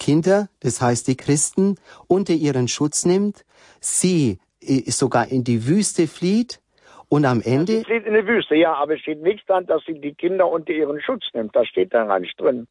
Kinder, 0.00 0.48
das 0.60 0.80
heißt 0.80 1.06
die 1.06 1.16
Christen, 1.16 1.76
unter 2.08 2.32
ihren 2.32 2.66
Schutz 2.68 3.04
nimmt, 3.04 3.44
sie 3.80 4.38
äh, 4.60 4.90
sogar 4.90 5.28
in 5.28 5.44
die 5.44 5.66
Wüste 5.66 6.06
flieht 6.06 6.60
und 7.08 7.26
am 7.26 7.42
Ende. 7.42 7.78
sie 7.78 7.84
flieht 7.84 8.06
in 8.06 8.14
die 8.14 8.26
Wüste, 8.26 8.54
ja, 8.54 8.74
aber 8.74 8.94
es 8.94 9.00
steht 9.00 9.22
nichts 9.22 9.46
dran, 9.46 9.66
dass 9.66 9.82
sie 9.86 10.00
die 10.00 10.14
Kinder 10.14 10.48
unter 10.48 10.72
ihren 10.72 11.00
Schutz 11.02 11.24
nimmt. 11.34 11.54
Das 11.54 11.68
steht 11.68 11.92
da 11.92 12.04
gar 12.04 12.20
nicht 12.20 12.40
drin. 12.40 12.66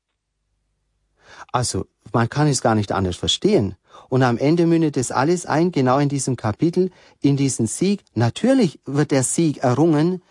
Also, 1.51 1.85
man 2.11 2.27
kann 2.27 2.47
es 2.47 2.61
gar 2.61 2.75
nicht 2.75 2.91
anders 2.91 3.15
verstehen. 3.15 3.75
Und 4.09 4.23
am 4.23 4.37
Ende 4.37 4.65
mündet 4.65 4.97
es 4.97 5.11
alles 5.11 5.45
ein, 5.45 5.71
genau 5.71 5.99
in 5.99 6.09
diesem 6.09 6.35
Kapitel, 6.35 6.89
in 7.21 7.37
diesen 7.37 7.67
Sieg. 7.67 8.01
Natürlich 8.15 8.79
wird 8.85 9.11
der 9.11 9.23
Sieg 9.23 9.59
errungen 9.59 10.21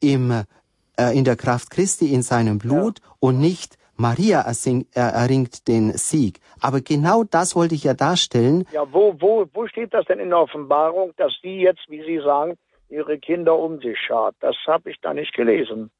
im, 0.00 0.30
äh, 0.96 1.18
in 1.18 1.24
der 1.24 1.36
Kraft 1.36 1.70
Christi, 1.70 2.14
in 2.14 2.22
seinem 2.22 2.58
Blut 2.58 3.00
ja. 3.00 3.06
und 3.18 3.40
nicht 3.40 3.76
Maria 3.96 4.44
erringt 4.94 5.68
den 5.68 5.92
Sieg. 5.92 6.40
Aber 6.60 6.80
genau 6.80 7.24
das 7.24 7.56
wollte 7.56 7.74
ich 7.74 7.84
ja 7.84 7.94
darstellen. 7.94 8.66
Ja, 8.72 8.84
wo, 8.92 9.14
wo, 9.18 9.46
wo 9.52 9.66
steht 9.66 9.94
das 9.94 10.04
denn 10.06 10.18
in 10.18 10.30
der 10.30 10.38
Offenbarung, 10.38 11.12
dass 11.16 11.32
die 11.42 11.60
jetzt, 11.60 11.88
wie 11.88 12.02
Sie 12.04 12.20
sagen, 12.24 12.56
ihre 12.88 13.18
Kinder 13.18 13.58
um 13.58 13.80
sich 13.80 13.98
schart? 13.98 14.34
Das 14.40 14.56
habe 14.66 14.90
ich 14.90 14.96
da 15.00 15.14
nicht 15.14 15.34
gelesen. 15.34 15.90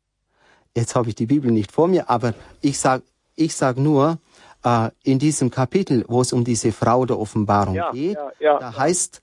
Jetzt 0.75 0.95
habe 0.95 1.09
ich 1.09 1.15
die 1.15 1.27
Bibel 1.27 1.51
nicht 1.51 1.73
vor 1.73 1.89
mir, 1.89 2.11
aber 2.11 2.35
ich 2.61 2.79
sag, 2.79 3.03
ich 3.35 3.55
sag 3.55 3.79
nur, 3.79 4.19
äh, 4.63 4.91
in 5.05 5.19
diesem 5.19 5.51
Kapitel, 5.51 6.05
wo 6.09 6.21
es 6.21 6.33
um 6.33 6.45
diese 6.45 6.73
Frau 6.73 7.07
der 7.07 7.19
Offenbarung 7.19 7.75
ja, 7.75 7.91
geht, 7.93 8.17
ja, 8.17 8.31
ja, 8.41 8.59
da 8.59 8.77
heißt, 8.77 9.23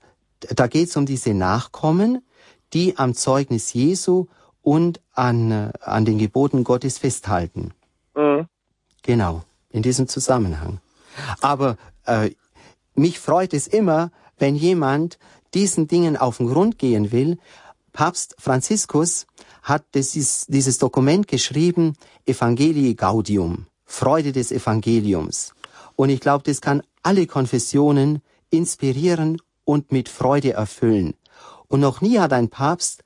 da 0.56 0.66
geht 0.66 0.88
es 0.88 0.96
um 0.96 1.06
diese 1.06 1.34
Nachkommen, 1.34 2.24
die 2.72 2.98
am 2.98 3.14
Zeugnis 3.14 3.72
Jesu 3.72 4.26
und 4.62 5.00
an, 5.12 5.50
äh, 5.50 5.70
an 5.80 6.04
den 6.04 6.18
Geboten 6.18 6.64
Gottes 6.64 6.98
festhalten. 6.98 7.72
Mhm. 8.16 8.46
Genau, 9.04 9.42
in 9.70 9.82
diesem 9.82 10.08
Zusammenhang. 10.08 10.80
Aber 11.40 11.76
äh, 12.06 12.30
mich 12.94 13.20
freut 13.20 13.54
es 13.54 13.66
immer, 13.66 14.10
wenn 14.38 14.56
jemand 14.56 15.18
diesen 15.52 15.86
Dingen 15.86 16.16
auf 16.16 16.38
den 16.38 16.48
Grund 16.48 16.78
gehen 16.78 17.12
will. 17.12 17.38
Papst 17.92 18.34
Franziskus 18.38 19.26
hat 19.62 19.84
dieses, 19.94 20.46
dieses 20.46 20.78
Dokument 20.78 21.28
geschrieben, 21.28 21.96
Evangelii 22.26 22.94
Gaudium, 22.94 23.66
Freude 23.84 24.32
des 24.32 24.50
Evangeliums. 24.50 25.54
Und 25.96 26.08
ich 26.08 26.20
glaube, 26.20 26.42
das 26.44 26.60
kann 26.60 26.82
alle 27.02 27.26
Konfessionen 27.26 28.22
inspirieren 28.50 29.40
und 29.64 29.92
mit 29.92 30.08
Freude 30.08 30.54
erfüllen. 30.54 31.14
Und 31.68 31.80
noch 31.80 32.00
nie 32.00 32.18
hat 32.18 32.32
ein 32.32 32.48
Papst 32.48 33.04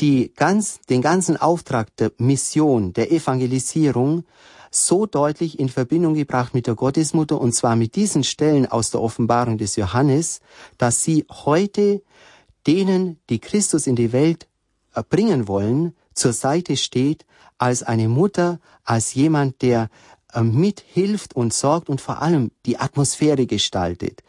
die 0.00 0.32
ganz, 0.34 0.80
den 0.88 1.02
ganzen 1.02 1.36
Auftrag 1.36 1.94
der 1.96 2.12
Mission, 2.18 2.92
der 2.92 3.10
Evangelisierung 3.10 4.24
so 4.70 5.06
deutlich 5.06 5.58
in 5.58 5.68
Verbindung 5.68 6.14
gebracht 6.14 6.54
mit 6.54 6.66
der 6.66 6.74
Gottesmutter 6.74 7.40
und 7.40 7.52
zwar 7.52 7.76
mit 7.76 7.96
diesen 7.96 8.24
Stellen 8.24 8.66
aus 8.66 8.90
der 8.90 9.00
Offenbarung 9.00 9.58
des 9.58 9.76
Johannes, 9.76 10.40
dass 10.78 11.02
sie 11.02 11.24
heute 11.30 12.02
denen, 12.66 13.18
die 13.30 13.38
Christus 13.38 13.86
in 13.86 13.96
die 13.96 14.12
Welt 14.12 14.48
bringen 15.10 15.48
wollen, 15.48 15.94
zur 16.14 16.32
Seite 16.32 16.76
steht 16.76 17.26
als 17.58 17.82
eine 17.82 18.08
Mutter, 18.08 18.58
als 18.84 19.14
jemand, 19.14 19.62
der 19.62 19.88
äh, 20.32 20.42
mithilft 20.42 21.34
und 21.36 21.52
sorgt 21.52 21.88
und 21.88 22.00
vor 22.00 22.22
allem 22.22 22.50
die 22.64 22.78
Atmosphäre 22.78 23.46
gestaltet, 23.46 24.22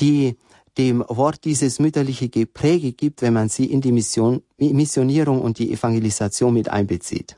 die 0.00 0.36
dem 0.78 1.04
Wort 1.08 1.44
dieses 1.44 1.78
mütterliche 1.78 2.28
Gepräge 2.28 2.92
gibt, 2.92 3.22
wenn 3.22 3.32
man 3.32 3.48
sie 3.48 3.64
in 3.64 3.80
die 3.80 3.92
Mission, 3.92 4.42
Missionierung 4.58 5.40
und 5.40 5.58
die 5.58 5.72
Evangelisation 5.72 6.52
mit 6.52 6.68
einbezieht. 6.68 7.36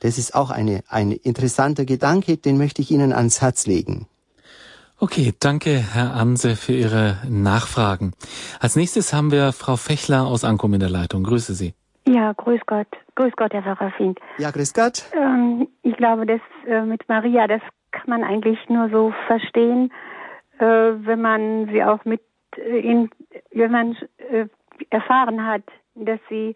Das 0.00 0.18
ist 0.18 0.34
auch 0.34 0.50
eine, 0.50 0.82
ein 0.88 1.12
interessanter 1.12 1.84
Gedanke, 1.84 2.36
den 2.36 2.58
möchte 2.58 2.82
ich 2.82 2.90
Ihnen 2.90 3.12
ans 3.12 3.40
Herz 3.40 3.66
legen. 3.66 4.06
Okay, 4.98 5.34
danke 5.40 5.70
Herr 5.92 6.14
Anse 6.14 6.56
für 6.56 6.72
Ihre 6.72 7.18
Nachfragen. 7.28 8.12
Als 8.60 8.76
nächstes 8.76 9.12
haben 9.12 9.30
wir 9.30 9.52
Frau 9.52 9.76
Fechler 9.76 10.26
aus 10.26 10.42
Ankum 10.42 10.72
in 10.72 10.80
der 10.80 10.88
Leitung. 10.88 11.22
Grüße 11.22 11.52
Sie. 11.52 11.74
Ja, 12.06 12.32
grüß 12.32 12.60
Gott. 12.66 12.86
Grüß 13.14 13.32
Gott, 13.36 13.52
Herr 13.52 13.62
Pfarrer 13.62 13.90
Fink. 13.96 14.18
Ja, 14.38 14.50
grüß 14.50 14.72
Gott. 14.72 15.04
Ähm, 15.12 15.68
ich 15.82 15.96
glaube, 15.96 16.24
das 16.24 16.40
äh, 16.66 16.82
mit 16.82 17.06
Maria, 17.08 17.46
das 17.46 17.60
kann 17.90 18.08
man 18.08 18.24
eigentlich 18.24 18.58
nur 18.68 18.88
so 18.90 19.12
verstehen, 19.26 19.92
äh, 20.58 20.64
wenn 20.64 21.20
man 21.20 21.68
sie 21.72 21.82
auch 21.82 22.04
mit 22.04 22.22
äh, 22.56 22.78
in, 22.78 23.10
wenn 23.52 23.72
man 23.72 23.96
äh, 24.30 24.46
erfahren 24.90 25.44
hat, 25.44 25.62
dass 25.94 26.20
sie 26.28 26.54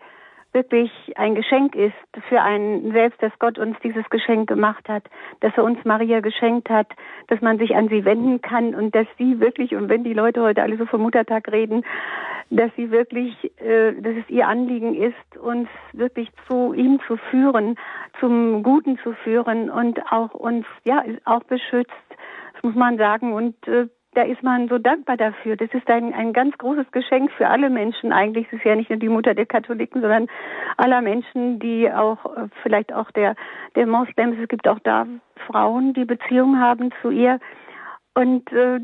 wirklich 0.52 0.90
ein 1.16 1.35
Geschenk 1.35 1.74
ist 1.74 1.94
für 2.28 2.43
einen 2.43 2.93
selbst, 2.93 3.22
dass 3.22 3.32
Gott 3.39 3.59
uns 3.59 3.77
dieses 3.82 4.09
Geschenk 4.10 4.48
gemacht 4.48 4.89
hat, 4.89 5.05
dass 5.40 5.52
er 5.56 5.64
uns 5.64 5.85
Maria 5.85 6.20
geschenkt 6.20 6.68
hat, 6.68 6.89
dass 7.28 7.40
man 7.40 7.59
sich 7.59 7.77
an 7.77 7.89
sie 7.89 8.05
wenden 8.05 8.40
kann 8.40 8.74
und 8.74 8.94
dass 8.94 9.06
sie 9.18 9.40
wirklich, 9.40 9.74
und 9.74 9.89
wenn 9.89 10.05
die 10.05 10.14
Leute 10.14 10.43
heute 10.43 10.62
alle 10.62 10.77
so 10.77 10.86
vom 10.86 11.02
Muttertag 11.02 11.51
reden, 11.52 11.85
dass 12.51 12.70
sie 12.77 12.90
wirklich, 12.90 13.32
äh, 13.60 13.93
dass 13.93 14.16
es 14.16 14.28
ihr 14.28 14.48
Anliegen 14.48 14.94
ist, 14.94 15.36
uns 15.40 15.68
wirklich 15.93 16.28
zu 16.48 16.72
ihm 16.72 17.01
zu 17.06 17.16
führen, 17.31 17.77
zum 18.18 18.62
Guten 18.62 18.98
zu 18.98 19.12
führen 19.12 19.70
und 19.70 20.01
auch 20.10 20.35
uns, 20.35 20.66
ja, 20.85 21.05
auch 21.24 21.44
beschützt, 21.44 21.93
das 22.55 22.62
muss 22.62 22.74
man 22.74 22.98
sagen, 22.98 23.32
und 23.32 23.55
äh, 23.68 23.86
da 24.14 24.22
ist 24.22 24.42
man 24.42 24.68
so 24.68 24.78
dankbar 24.78 25.16
dafür. 25.16 25.56
Das 25.56 25.70
ist 25.72 25.88
ein, 25.88 26.12
ein 26.12 26.32
ganz 26.32 26.58
großes 26.58 26.90
Geschenk 26.90 27.30
für 27.32 27.48
alle 27.48 27.70
Menschen 27.70 28.12
eigentlich. 28.12 28.46
Es 28.48 28.54
ist 28.54 28.64
ja 28.64 28.74
nicht 28.74 28.90
nur 28.90 28.98
die 28.98 29.08
Mutter 29.08 29.34
der 29.34 29.46
Katholiken, 29.46 30.00
sondern 30.00 30.26
aller 30.76 31.00
Menschen, 31.00 31.60
die 31.60 31.90
auch, 31.90 32.24
äh, 32.36 32.48
vielleicht 32.62 32.92
auch 32.92 33.10
der, 33.12 33.36
der 33.76 33.86
Moslems. 33.86 34.36
Es 34.42 34.48
gibt 34.48 34.66
auch 34.66 34.80
da 34.80 35.06
Frauen, 35.46 35.94
die 35.94 36.04
Beziehungen 36.04 36.60
haben 36.60 36.90
zu 37.02 37.10
ihr. 37.10 37.38
Und 38.14 38.50
äh, 38.52 38.80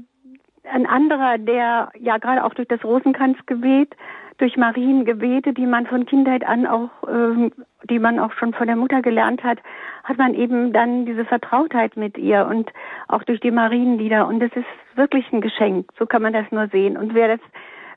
ein 0.72 0.86
anderer, 0.86 1.38
der 1.38 1.90
ja 1.98 2.18
gerade 2.18 2.44
auch 2.44 2.54
durch 2.54 2.68
das 2.68 2.84
Rosenkranzgebet 2.84 3.96
durch 4.38 4.56
Mariengebete, 4.56 5.52
die 5.52 5.66
man 5.66 5.86
von 5.86 6.06
Kindheit 6.06 6.44
an 6.46 6.66
auch, 6.66 6.90
ähm, 7.08 7.52
die 7.88 7.98
man 7.98 8.18
auch 8.18 8.32
schon 8.32 8.52
von 8.52 8.66
der 8.66 8.76
Mutter 8.76 9.02
gelernt 9.02 9.42
hat, 9.42 9.58
hat 10.04 10.18
man 10.18 10.34
eben 10.34 10.72
dann 10.72 11.06
diese 11.06 11.24
Vertrautheit 11.24 11.96
mit 11.96 12.18
ihr 12.18 12.46
und 12.46 12.70
auch 13.08 13.24
durch 13.24 13.40
die 13.40 13.50
Marienlieder. 13.50 14.26
Und 14.26 14.40
das 14.40 14.50
ist 14.54 14.66
wirklich 14.96 15.24
ein 15.32 15.40
Geschenk. 15.40 15.90
So 15.98 16.06
kann 16.06 16.22
man 16.22 16.32
das 16.32 16.46
nur 16.50 16.68
sehen. 16.68 16.96
Und 16.96 17.14
wer 17.14 17.28
das, 17.28 17.40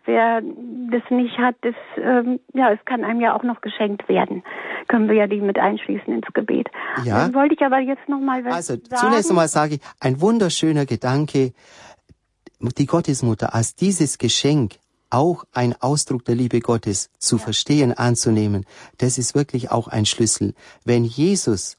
wer 0.06 0.42
das 0.42 1.02
nicht 1.10 1.38
hat, 1.38 1.56
das, 1.62 1.76
ähm, 1.98 2.40
ja, 2.54 2.72
es 2.72 2.80
kann 2.86 3.04
einem 3.04 3.22
ja 3.22 3.36
auch 3.36 3.44
noch 3.44 3.62
geschenkt 3.62 4.08
werden. 4.08 4.44
Können 4.88 5.08
wir 5.08 5.16
ja 5.16 5.28
die 5.28 5.42
mit 5.42 5.60
einschließen 5.60 6.14
ins 6.14 6.28
Gebet. 6.34 6.70
Ja. 7.04 7.26
Dann 7.26 7.34
wollte 7.34 7.56
ich 7.56 7.62
aber 7.62 7.80
jetzt 7.80 8.08
noch 8.08 8.20
mal 8.20 8.44
was 8.46 8.54
Also 8.54 8.74
sagen. 8.76 8.96
zunächst 8.96 9.30
einmal 9.30 9.48
sage 9.48 9.76
ich, 9.76 9.82
ein 10.00 10.22
wunderschöner 10.22 10.86
Gedanke, 10.86 11.54
die 12.78 12.86
Gottesmutter 12.86 13.54
als 13.54 13.76
dieses 13.76 14.18
Geschenk 14.18 14.76
auch 15.10 15.46
ein 15.54 15.76
Ausdruck 15.80 16.26
der 16.26 16.36
Liebe 16.36 16.60
Gottes 16.60 17.10
zu 17.18 17.38
ja. 17.38 17.44
verstehen, 17.44 17.94
anzunehmen, 17.94 18.66
das 18.98 19.18
ist 19.18 19.36
wirklich 19.36 19.72
auch 19.72 19.88
ein 19.88 20.06
Schlüssel. 20.06 20.54
Wenn 20.86 21.04
Jesus 21.04 21.78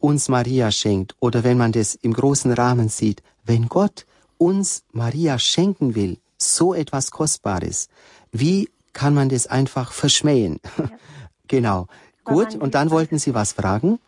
uns 0.00 0.28
Maria 0.28 0.70
schenkt 0.70 1.14
oder 1.20 1.44
wenn 1.44 1.58
man 1.58 1.72
das 1.72 1.94
im 1.94 2.12
großen 2.12 2.52
Rahmen 2.52 2.88
sieht, 2.88 3.22
wenn 3.44 3.68
Gott 3.68 4.06
uns 4.38 4.84
Maria 4.92 5.38
schenken 5.38 5.94
will, 5.94 6.18
so 6.36 6.74
etwas 6.74 7.10
Kostbares, 7.10 7.88
wie 8.32 8.68
kann 8.92 9.14
man 9.14 9.28
das 9.28 9.46
einfach 9.46 9.92
verschmähen? 9.92 10.58
Ja. 10.76 10.84
genau. 11.48 11.86
Gut, 12.24 12.54
und 12.54 12.74
dann 12.74 12.90
wollten 12.90 13.18
Sie 13.18 13.34
was 13.34 13.52
fragen? 13.52 13.98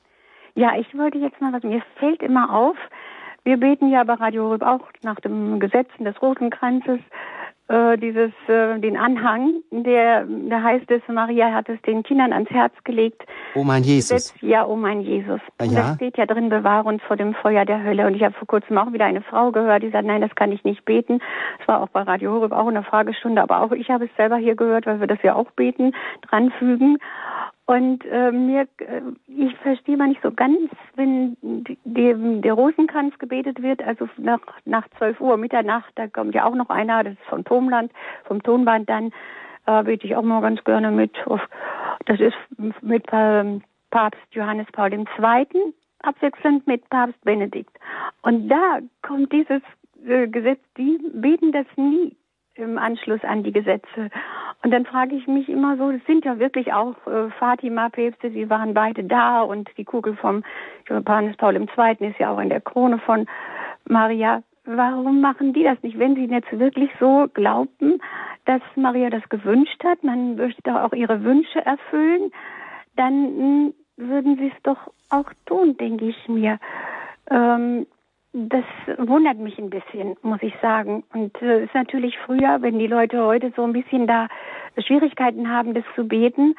Ja, 0.55 0.77
ich 0.79 0.97
wollte 0.97 1.19
jetzt 1.19 1.41
mal 1.41 1.53
was, 1.53 1.63
mir 1.65 1.83
fällt 1.99 2.23
immer 2.23 2.55
auf, 2.55 2.77
wir 3.45 3.59
beten 3.59 3.91
ja 3.91 4.05
bei 4.05 4.15
Radio 4.15 4.51
Rüb 4.51 4.63
auch 4.63 4.81
nach 5.03 5.21
dem 5.21 5.61
Gesetzen 5.61 6.05
des 6.05 6.21
Rosenkranzes 6.23 7.01
äh, 7.69 7.97
dieses 7.97 8.33
äh, 8.47 8.79
den 8.79 8.97
Anhang, 8.97 9.63
der 9.71 10.27
da 10.27 10.63
heißt 10.63 10.91
es, 10.91 11.01
Maria 11.09 11.53
hat 11.53 11.69
es 11.69 11.81
den 11.83 12.03
Kindern 12.03 12.33
ans 12.33 12.51
Herz 12.51 12.75
gelegt. 12.85 13.23
Oh 13.55 13.65
mein 13.65 13.83
Jesus. 13.83 14.33
Das, 14.33 14.35
ja, 14.43 14.67
oh 14.67 14.77
mein 14.77 15.01
Jesus. 15.01 15.41
Ah, 15.59 15.65
und 15.65 15.73
ja? 15.73 15.81
da 15.81 15.95
steht 15.95 16.19
ja 16.19 16.27
drin, 16.27 16.51
bewahre 16.51 16.89
uns 16.89 17.03
vor 17.05 17.17
dem 17.17 17.35
Feuer 17.35 17.65
der 17.65 17.83
Hölle. 17.83 18.07
Und 18.07 18.15
ich 18.15 18.23
habe 18.23 18.35
vor 18.35 18.47
kurzem 18.47 18.77
auch 18.77 18.93
wieder 18.93 19.07
eine 19.07 19.23
Frau 19.23 19.51
gehört, 19.51 19.83
die 19.83 19.91
sagt, 19.91 20.07
nein, 20.07 20.21
das 20.21 20.35
kann 20.35 20.53
ich 20.53 20.63
nicht 20.65 20.85
beten. 20.85 21.21
Es 21.61 21.67
war 21.67 21.81
auch 21.83 21.89
bei 21.89 22.03
Radio 22.03 22.33
Horeb 22.33 22.53
auch 22.53 22.69
eine 22.69 22.83
Fragestunde, 22.83 23.43
aber 23.43 23.61
auch 23.63 23.73
ich 23.73 23.89
habe 23.89 24.05
es 24.05 24.11
selber 24.17 24.37
hier 24.37 24.57
gehört, 24.57 24.87
weil 24.87 25.01
wir 25.01 25.07
das 25.07 25.23
ja 25.23 25.35
auch 25.35 25.51
beten, 25.53 25.93
dranfügen. 26.29 26.99
Und 27.67 28.05
äh, 28.05 28.31
mir, 28.31 28.69
äh, 28.79 29.01
ich 29.27 29.57
verstehe 29.57 29.97
mal 29.97 30.09
nicht 30.09 30.23
so 30.23 30.31
ganz, 30.31 30.71
wenn 30.97 31.37
die, 31.41 31.79
der 32.43 32.53
Rosenkranz 32.53 33.19
gebetet 33.19 33.63
wird, 33.63 33.83
also 33.83 34.07
nach, 34.19 34.41
nach 34.67 34.87
12 34.99 35.21
Uhr, 35.21 35.37
Mitternacht, 35.39 35.91
da 35.95 36.07
kommt 36.07 36.35
ja 36.35 36.45
auch 36.45 36.55
noch 36.55 36.69
einer, 36.69 37.03
das 37.05 37.15
ist 37.15 37.29
vom 37.29 37.45
Tonland, 37.45 37.91
vom 38.25 38.43
Tonband 38.43 38.91
dann, 38.91 39.13
äh, 39.67 39.83
bete 39.83 40.07
ich 40.07 40.15
auch 40.15 40.23
mal 40.23 40.43
ganz 40.43 40.63
gerne 40.65 40.91
mit. 40.91 41.13
Das 42.05 42.21
ist 42.21 42.37
mit 42.83 43.11
äh, 43.13 43.61
Papst 43.91 44.21
Johannes 44.33 44.67
Paul 44.73 44.93
II. 44.93 45.07
abwechselnd 46.03 46.67
mit 46.67 46.87
Papst 46.91 47.23
Benedikt. 47.25 47.75
Und 48.21 48.49
da 48.49 48.81
kommt 49.01 49.33
dieses 49.33 49.63
äh, 50.07 50.27
Gesetz, 50.27 50.61
die 50.77 50.99
beten 51.15 51.51
das 51.53 51.67
nie 51.77 52.15
im 52.57 52.79
Anschluss 52.79 53.23
an 53.25 53.43
die 53.43 53.53
Gesetze. 53.53 54.11
Und 54.63 54.71
dann 54.71 54.87
frage 54.87 55.15
ich 55.15 55.27
mich 55.27 55.49
immer 55.49 55.77
so, 55.77 55.91
es 55.91 56.05
sind 56.07 56.25
ja 56.25 56.39
wirklich 56.39 56.73
auch 56.73 56.95
äh, 57.07 57.31
Fatima-Päpste, 57.39 58.31
sie 58.31 58.49
waren 58.49 58.75
beide 58.75 59.05
da 59.05 59.43
und 59.43 59.69
die 59.77 59.85
Kugel 59.85 60.17
vom 60.17 60.43
Johannes 60.89 61.37
Paul 61.37 61.57
II. 61.57 62.09
ist 62.09 62.19
ja 62.19 62.31
auch 62.33 62.39
in 62.39 62.49
der 62.49 62.61
Krone 62.61 62.99
von 62.99 63.27
Maria. 63.87 64.43
Warum 64.65 65.21
machen 65.21 65.53
die 65.53 65.65
das 65.65 65.83
nicht? 65.83 65.99
Wenn 65.99 66.15
sie 66.15 66.25
jetzt 66.25 66.59
wirklich 66.59 66.91
so 66.99 67.29
glaubten, 67.35 68.01
dass 68.47 68.63
Maria 68.77 69.11
das 69.11 69.29
gewünscht 69.29 69.83
hat, 69.85 70.03
man 70.03 70.37
möchte 70.37 70.63
doch 70.63 70.77
auch 70.77 70.93
ihre 70.93 71.23
Wünsche 71.23 71.65
erfüllen, 71.65 72.31
dann 72.97 73.13
hm, 73.13 73.75
würden 73.97 74.37
sie 74.37 74.47
es 74.55 74.63
doch 74.63 74.79
auch 75.11 75.31
tun, 75.47 75.77
denke 75.77 76.07
ich 76.07 76.29
mir. 76.29 76.59
Ähm, 77.31 77.87
das 78.35 78.65
wundert 78.99 79.39
mich 79.39 79.59
ein 79.59 79.71
bisschen, 79.71 80.17
muss 80.23 80.43
ich 80.43 80.55
sagen. 80.61 81.05
Und 81.15 81.37
es 81.37 81.43
äh, 81.43 81.65
ist 81.65 81.75
natürlich 81.75 82.19
früher, 82.19 82.61
wenn 82.61 82.81
die 82.81 82.89
Leute 82.89 83.25
heute 83.25 83.53
so 83.55 83.63
ein 83.63 83.73
bisschen 83.73 84.09
da 84.09 84.27
Schwierigkeiten 84.77 85.49
haben, 85.49 85.73
das 85.73 85.85
zu 85.95 86.09
beten, 86.09 86.57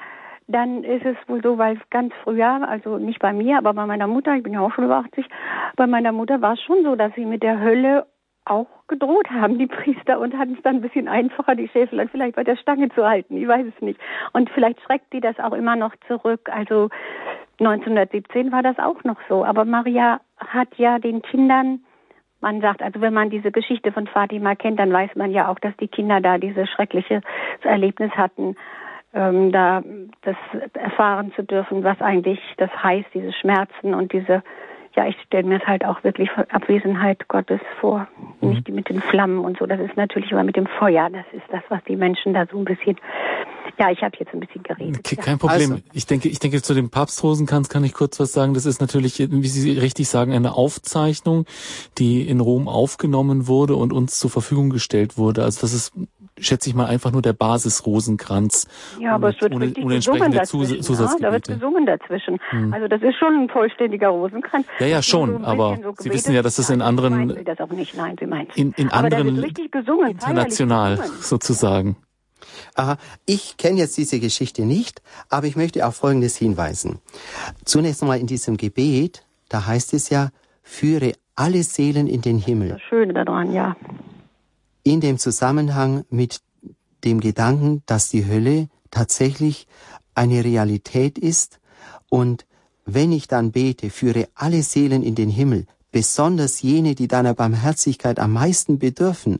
dann 0.48 0.86
ist 0.86 1.06
es 1.06 1.18
wohl 1.28 1.42
so, 1.44 1.58
weil 1.58 1.78
ganz 1.90 2.14
früher, 2.24 2.68
also 2.68 2.98
nicht 2.98 3.20
bei 3.20 3.34
mir, 3.34 3.58
aber 3.58 3.74
bei 3.74 3.86
meiner 3.86 4.08
Mutter, 4.08 4.36
ich 4.36 4.44
bin 4.44 4.54
ja 4.54 4.62
auch 4.62 4.72
schon 4.74 4.86
über 4.86 4.98
80, 4.98 5.26
bei 5.76 5.86
meiner 5.86 6.14
Mutter 6.14 6.42
war 6.42 6.54
es 6.54 6.62
schon 6.62 6.84
so, 6.84 6.96
dass 6.96 7.14
sie 7.16 7.26
mit 7.26 7.44
der 7.44 7.60
Hölle 7.60 8.06
auch 8.46 8.68
gedroht 8.88 9.30
haben, 9.32 9.58
die 9.58 9.68
Priester, 9.68 10.20
und 10.20 10.38
hatten 10.38 10.54
es 10.54 10.62
dann 10.62 10.76
ein 10.78 10.82
bisschen 10.82 11.08
einfacher, 11.08 11.56
die 11.56 11.68
Schäfelein 11.68 12.10
vielleicht 12.10 12.36
bei 12.36 12.44
der 12.44 12.56
Stange 12.56 12.90
zu 12.90 13.06
halten. 13.06 13.36
Ich 13.38 13.48
weiß 13.48 13.66
es 13.66 13.82
nicht. 13.82 14.00
Und 14.34 14.50
vielleicht 14.52 14.80
schreckt 14.82 15.12
die 15.12 15.20
das 15.20 15.40
auch 15.40 15.54
immer 15.54 15.76
noch 15.76 15.94
zurück. 16.08 16.48
Also 16.54 16.90
1917 17.60 18.52
war 18.52 18.64
das 18.64 18.77
auch 18.80 19.03
noch 19.03 19.18
so. 19.30 19.45
Aber 19.45 19.65
Maria 19.65 20.19
hat 20.38 20.69
ja 20.77 20.99
den 20.99 21.22
Kindern, 21.22 21.82
man 22.41 22.61
sagt, 22.61 22.82
also 22.82 23.02
wenn 23.02 23.14
man 23.14 23.30
diese 23.30 23.52
Geschichte 23.52 23.91
von 23.91 24.07
Fatima 24.07 24.56
kennt, 24.56 24.80
dann 24.80 24.91
weiß 24.91 25.11
man 25.15 25.32
ja 25.32 25.48
auch, 25.49 25.60
dass 25.60 25.76
die 25.77 25.88
Kinder 25.88 26.22
da 26.22 26.38
dieses 26.38 26.69
schreckliche 26.69 27.22
Erlebnis 27.64 28.11
hatten, 28.11 28.56
ähm, 29.14 29.52
da 29.52 29.82
das 30.22 30.36
erfahren 30.73 31.32
zu 31.36 31.44
dürfen, 31.44 31.84
was 31.84 32.02
eigentlich 32.02 32.40
das 32.57 32.72
heißt, 32.84 33.07
diese 33.14 33.32
Schmerzen 33.32 33.94
und 33.94 34.11
diese 34.11 34.44
ja, 34.96 35.08
ich 35.08 35.16
stelle 35.26 35.48
mir 35.48 35.58
es 35.58 35.68
halt 35.68 35.84
auch 35.86 36.04
wirklich 36.04 36.30
Abwesenheit 36.32 37.28
Gottes 37.28 37.60
vor. 37.80 38.08
Mhm. 38.42 38.50
Nicht 38.50 38.70
mit 38.70 38.90
den 38.90 39.02
Flammen 39.02 39.40
und 39.40 39.58
so. 39.58 39.66
Das 39.66 39.80
ist 39.80 39.98
natürlich 39.98 40.32
aber 40.32 40.44
mit 40.44 40.56
dem 40.56 40.68
Feuer. 40.68 41.10
Das 41.10 41.26
ist 41.34 41.44
das, 41.52 41.64
was 41.70 41.84
die 41.88 41.96
Menschen 41.96 42.34
da 42.34 42.46
so 42.50 42.58
ein 42.58 42.66
bisschen. 42.66 42.98
Ja, 43.78 43.92
ich 43.92 44.02
habe 44.02 44.16
jetzt 44.20 44.34
ein 44.34 44.40
bisschen 44.40 44.64
geredet. 44.64 45.00
Okay, 45.00 45.18
kein 45.18 45.38
Problem. 45.38 45.72
Also. 45.74 45.84
Ich 45.92 46.06
denke, 46.06 46.30
ich 46.30 46.40
denke 46.40 46.62
zu 46.62 46.74
dem 46.74 46.90
Papstrosenkranz 46.90 47.68
kann 47.68 47.84
ich 47.84 47.94
kurz 47.94 48.20
was 48.20 48.32
sagen. 48.32 48.54
Das 48.54 48.66
ist 48.66 48.80
natürlich, 48.80 49.20
wie 49.20 49.48
Sie 49.48 49.78
richtig 49.78 50.08
sagen, 50.08 50.32
eine 50.32 50.54
Aufzeichnung, 50.54 51.46
die 51.98 52.28
in 52.28 52.40
Rom 52.40 52.70
aufgenommen 52.70 53.48
wurde 53.48 53.76
und 53.76 53.92
uns 53.92 54.18
zur 54.18 54.30
Verfügung 54.30 54.70
gestellt 54.70 55.18
wurde. 55.18 55.44
Also 55.44 55.62
das 55.62 55.74
ist 55.74 55.94
schätze 56.40 56.70
ich 56.70 56.76
mal, 56.76 56.86
einfach 56.86 57.12
nur 57.12 57.22
der 57.22 57.34
Basis-Rosenkranz. 57.34 58.68
Ja, 58.99 59.16
aber 59.16 59.30
es 59.30 59.41
wird 59.41 59.53
ohne, 59.53 59.66
richtig 59.66 59.86
ohne 59.86 59.95
gesungen 59.95 60.32
dazwischen. 60.32 60.82
Ja, 60.82 61.16
da 61.20 61.32
wird 61.32 61.48
gesungen 61.48 61.86
dazwischen. 61.86 62.40
Hm. 62.49 62.74
Also 62.74 62.88
das 62.88 63.02
ist 63.02 63.16
schon 63.18 63.44
ein 63.44 63.49
vollständiger 63.49 64.10
Rosenkranz. 64.10 64.68
Ja, 64.80 64.88
ja, 64.88 65.02
schon. 65.02 65.40
So 65.40 65.45
aber 65.45 65.80
so 65.82 65.94
Sie 65.99 66.12
wissen 66.12 66.34
ja, 66.34 66.41
dass 66.41 66.56
das 66.56 66.70
in 66.70 66.82
anderen, 66.82 67.36
Sie 67.36 67.44
das 67.44 67.60
auch 67.60 67.70
nicht. 67.70 67.95
Nein, 67.95 68.16
Sie 68.20 68.26
meinen. 68.26 68.48
In, 68.56 68.74
in 68.74 68.90
aber 68.90 69.06
anderen, 69.06 69.53
gesungen, 69.72 70.12
international 70.12 70.98
gesungen. 70.98 71.22
sozusagen. 71.22 71.98
Aha, 72.76 72.98
ich 73.26 73.57
kenne 73.57 73.80
jetzt 73.80 73.98
diese 73.98 74.20
Geschichte 74.20 74.64
nicht, 74.64 75.02
aber 75.30 75.48
ich 75.48 75.56
möchte 75.56 75.86
auf 75.88 75.95
Folgendes 75.95 76.36
hinweisen. 76.36 76.99
Zunächst 77.64 78.02
einmal 78.02 78.20
in 78.20 78.28
diesem 78.28 78.57
Gebet, 78.57 79.26
da 79.49 79.66
heißt 79.66 79.94
es 79.94 80.10
ja, 80.10 80.30
führe 80.62 81.14
alle 81.36 81.64
Seelen 81.64 82.07
in 82.07 82.22
den 82.22 82.38
Himmel. 82.38 82.70
Das 82.70 82.82
Schöne 82.82 83.14
daran, 83.14 83.53
ja 83.53 83.76
in 84.86 85.02
dem 85.02 85.18
Zusammenhang 85.18 86.06
mit 86.10 86.41
dem 87.03 87.20
Gedanken, 87.20 87.84
dass 87.88 88.07
die 88.07 88.26
Hölle 88.26 88.70
tatsächlich 88.91 89.68
eine 90.14 90.45
Realität 90.45 91.18
ist 91.18 91.60
und 92.10 92.45
wenn 92.86 93.12
ich 93.12 93.28
dann 93.28 93.52
bete, 93.52 93.90
führe 93.90 94.30
alle 94.36 94.62
Seelen 94.62 95.02
in 95.02 95.16
den 95.16 95.30
Himmel, 95.30 95.66
besonders 95.91 96.62
jene, 96.62 96.94
die 96.94 97.07
deiner 97.07 97.34
Barmherzigkeit 97.34 98.20
am 98.20 98.34
meisten 98.34 98.78
bedürfen. 98.78 99.40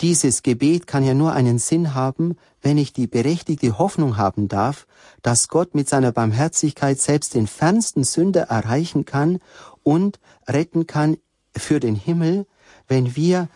Dieses 0.00 0.42
Gebet 0.42 0.86
kann 0.86 1.04
ja 1.04 1.12
nur 1.12 1.32
einen 1.32 1.58
Sinn 1.58 1.94
haben, 1.94 2.36
wenn 2.62 2.78
ich 2.78 2.92
die 2.92 3.06
berechtigte 3.06 3.78
Hoffnung 3.78 4.16
haben 4.16 4.48
darf, 4.48 4.86
dass 5.22 5.48
Gott 5.48 5.74
mit 5.74 5.88
seiner 5.88 6.12
Barmherzigkeit 6.12 6.98
selbst 6.98 7.34
den 7.34 7.46
fernsten 7.46 8.04
Sünder 8.04 8.42
erreichen 8.44 9.04
kann 9.04 9.40
und 9.82 10.20
retten 10.46 10.86
kann 10.86 11.18
für 11.54 11.80
den 11.80 11.96
Himmel, 11.96 12.46
wenn 12.86 13.14
wir 13.14 13.48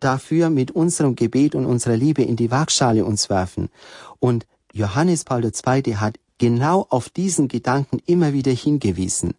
dafür 0.00 0.50
mit 0.50 0.70
unserem 0.70 1.14
Gebet 1.14 1.54
und 1.54 1.66
unserer 1.66 1.96
Liebe 1.96 2.22
in 2.22 2.36
die 2.36 2.50
Waagschale 2.50 3.04
uns 3.04 3.30
werfen. 3.30 3.68
Und 4.18 4.46
Johannes 4.72 5.24
Paul 5.24 5.44
II. 5.44 5.94
hat 5.96 6.18
genau 6.38 6.86
auf 6.90 7.08
diesen 7.08 7.48
Gedanken 7.48 7.98
immer 8.06 8.32
wieder 8.32 8.52
hingewiesen. 8.52 9.34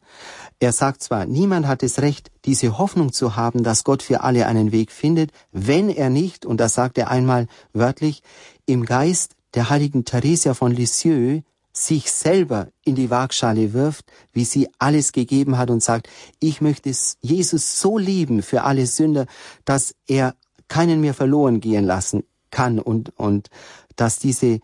Er 0.60 0.72
sagt 0.72 1.04
zwar, 1.04 1.26
niemand 1.26 1.68
hat 1.68 1.84
das 1.84 2.00
Recht, 2.00 2.32
diese 2.46 2.78
Hoffnung 2.78 3.14
zu 3.14 3.36
haben, 3.36 3.64
dass 3.64 3.84
Gott 3.84 4.02
für 4.02 4.22
alle 4.22 4.48
einen 4.48 4.72
Weg 4.72 4.92
findet, 4.92 5.32
wenn 5.52 5.90
er 5.90 6.10
nicht, 6.10 6.46
und 6.46 6.58
das 6.60 6.74
sagt 6.74 6.98
er 6.98 7.12
einmal 7.12 7.48
wörtlich, 7.74 8.24
im 8.66 8.86
Geist 8.86 9.36
der 9.54 9.70
heiligen 9.70 10.06
Theresia 10.06 10.54
von 10.54 10.72
Lisieux 10.72 11.44
sich 11.86 12.12
selber 12.12 12.70
in 12.84 12.96
die 12.96 13.10
Waagschale 13.10 13.74
wirft, 13.74 14.06
wie 14.34 14.46
sie 14.46 14.68
alles 14.80 15.12
gegeben 15.12 15.58
hat 15.58 15.70
und 15.70 15.84
sagt, 15.84 16.10
ich 16.40 16.60
möchte 16.62 16.92
Jesus 17.22 17.80
so 17.80 17.98
lieben 17.98 18.42
für 18.42 18.64
alle 18.64 18.88
Sünder, 18.88 19.28
dass 19.64 19.96
er 20.08 20.36
keinen 20.68 21.02
mehr 21.02 21.14
verloren 21.14 21.60
gehen 21.62 21.86
lassen 21.86 22.24
kann 22.52 22.80
und, 22.80 23.18
und 23.18 23.50
dass 23.96 24.20
diese, 24.20 24.60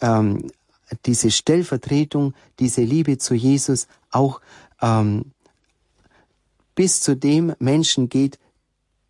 ähm, 0.00 0.50
diese 1.06 1.30
Stellvertretung, 1.30 2.34
diese 2.58 2.82
Liebe 2.82 3.18
zu 3.18 3.34
Jesus 3.34 3.86
auch 4.10 4.40
ähm, 4.82 5.32
bis 6.74 7.00
zu 7.00 7.16
dem 7.16 7.54
Menschen 7.58 8.08
geht, 8.08 8.38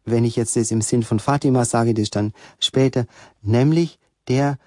wenn 0.05 0.25
ich 0.25 0.37
jetzt 0.37 0.57
das 0.57 0.71
im 0.71 0.81
Sinn 0.81 1.03
von 1.03 1.19
Fatima 1.19 1.65
sage, 1.65 1.93
das 1.93 2.11
dann 2.11 2.33
später, 2.61 3.07
nämlich 3.43 3.99
der 4.29 4.59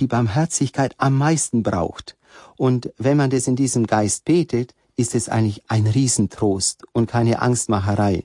die 0.00 0.06
Barmherzigkeit 0.06 0.94
am 0.98 1.16
meisten 1.16 1.62
braucht. 1.62 2.16
Und 2.56 2.92
wenn 2.98 3.16
man 3.16 3.30
das 3.30 3.46
in 3.46 3.56
diesem 3.56 3.86
Geist 3.86 4.24
betet, 4.24 4.74
ist 4.96 5.14
es 5.14 5.28
eigentlich 5.28 5.62
ein 5.68 5.86
Riesentrost 5.86 6.84
und 6.92 7.10
keine 7.10 7.40
Angstmacherei. 7.40 8.24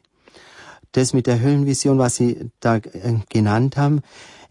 Das 0.92 1.14
mit 1.14 1.28
der 1.28 1.42
Höllenvision, 1.42 2.00
was 2.00 2.16
Sie 2.16 2.52
da 2.60 2.78
äh, 2.78 3.20
genannt 3.30 3.78
haben, 3.78 4.02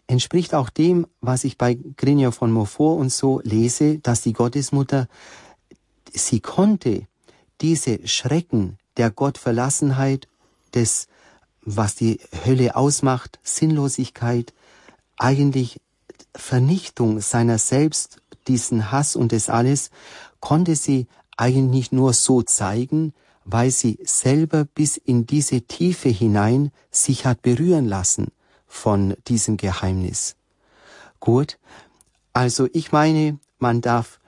entspricht 0.07 0.55
auch 0.55 0.71
dem, 0.71 1.07
was 1.21 1.45
ich 1.45 1.59
bei 1.59 1.75
Grignon 1.75 2.33
von 2.33 2.53
Montfort 2.53 3.01
und 3.01 3.11
so 3.11 3.41
lese, 3.45 3.99
dass 3.99 4.23
die 4.23 4.33
Gottesmutter, 4.33 5.09
sie 6.13 6.41
konnte 6.41 7.07
diese 7.61 8.07
Schrecken 8.07 8.79
der 8.97 9.11
Gottverlassenheit, 9.11 10.29
des, 10.75 11.07
was 11.63 11.95
die 11.95 12.21
Hölle 12.45 12.77
ausmacht, 12.77 13.39
Sinnlosigkeit, 13.43 14.53
eigentlich 15.17 15.81
Vernichtung 16.35 17.21
seiner 17.21 17.59
selbst, 17.59 18.21
diesen 18.49 18.91
Hass 18.91 19.17
und 19.17 19.33
das 19.33 19.49
alles, 19.49 19.91
konnte 20.41 20.77
sie 20.77 21.07
eigentlich 21.37 21.93
nur 21.93 22.13
so 22.13 22.43
zeigen, 22.43 23.15
weil 23.45 23.71
sie 23.71 23.99
selber 24.05 24.65
bis 24.65 24.97
in 24.97 25.27
diese 25.27 25.63
Tiefe 25.63 26.09
hinein 26.09 26.71
sich 26.91 27.27
hat 27.27 27.43
berühren 27.43 27.87
lassen 27.87 28.29
von 28.67 29.15
diesem 29.29 29.57
Geheimnis. 29.57 30.37
Gut, 31.21 31.59
also 32.33 32.69
ich 32.73 32.93
meine, 32.93 33.39
man 33.59 33.81
darf 33.81 34.19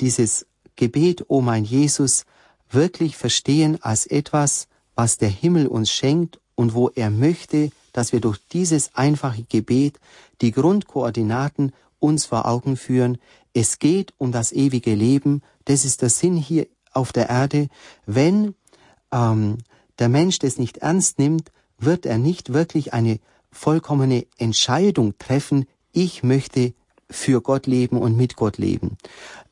dieses 0.00 0.46
Gebet, 0.76 1.24
o 1.28 1.40
mein 1.40 1.64
Jesus, 1.64 2.24
wirklich 2.70 3.16
verstehen 3.16 3.80
als 3.82 4.06
etwas, 4.06 4.66
was 4.94 5.18
der 5.18 5.28
Himmel 5.28 5.66
uns 5.66 5.90
schenkt 5.90 6.40
und 6.54 6.74
wo 6.74 6.90
er 6.90 7.10
möchte, 7.10 7.70
dass 7.92 8.12
wir 8.12 8.20
durch 8.20 8.38
dieses 8.52 8.94
einfache 8.94 9.44
Gebet 9.48 9.98
die 10.40 10.52
Grundkoordinaten 10.52 11.72
uns 11.98 12.26
vor 12.26 12.46
Augen 12.46 12.76
führen. 12.76 13.18
Es 13.52 13.78
geht 13.78 14.12
um 14.18 14.32
das 14.32 14.52
ewige 14.52 14.94
Leben. 14.94 15.42
Das 15.64 15.84
ist 15.84 16.02
der 16.02 16.10
Sinn 16.10 16.36
hier 16.36 16.66
auf 16.92 17.12
der 17.12 17.28
Erde. 17.28 17.68
Wenn 18.06 18.54
ähm, 19.12 19.58
der 19.98 20.08
Mensch 20.08 20.38
das 20.38 20.58
nicht 20.58 20.78
ernst 20.78 21.18
nimmt, 21.18 21.50
wird 21.78 22.06
er 22.06 22.18
nicht 22.18 22.52
wirklich 22.52 22.92
eine 22.92 23.20
vollkommene 23.50 24.26
Entscheidung 24.38 25.16
treffen, 25.18 25.66
ich 25.92 26.22
möchte 26.22 26.74
für 27.08 27.40
Gott 27.40 27.66
leben 27.66 27.98
und 27.98 28.16
mit 28.16 28.36
Gott 28.36 28.58
leben. 28.58 28.96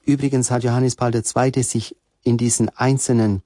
Übrigens 0.05 0.51
hat 0.51 0.65
Johannes 0.65 0.97
Paul 0.97 1.15
II. 1.15 1.63
sich 1.63 1.97
in 2.25 2.37
diesen 2.37 2.69
einzelnen 2.71 3.43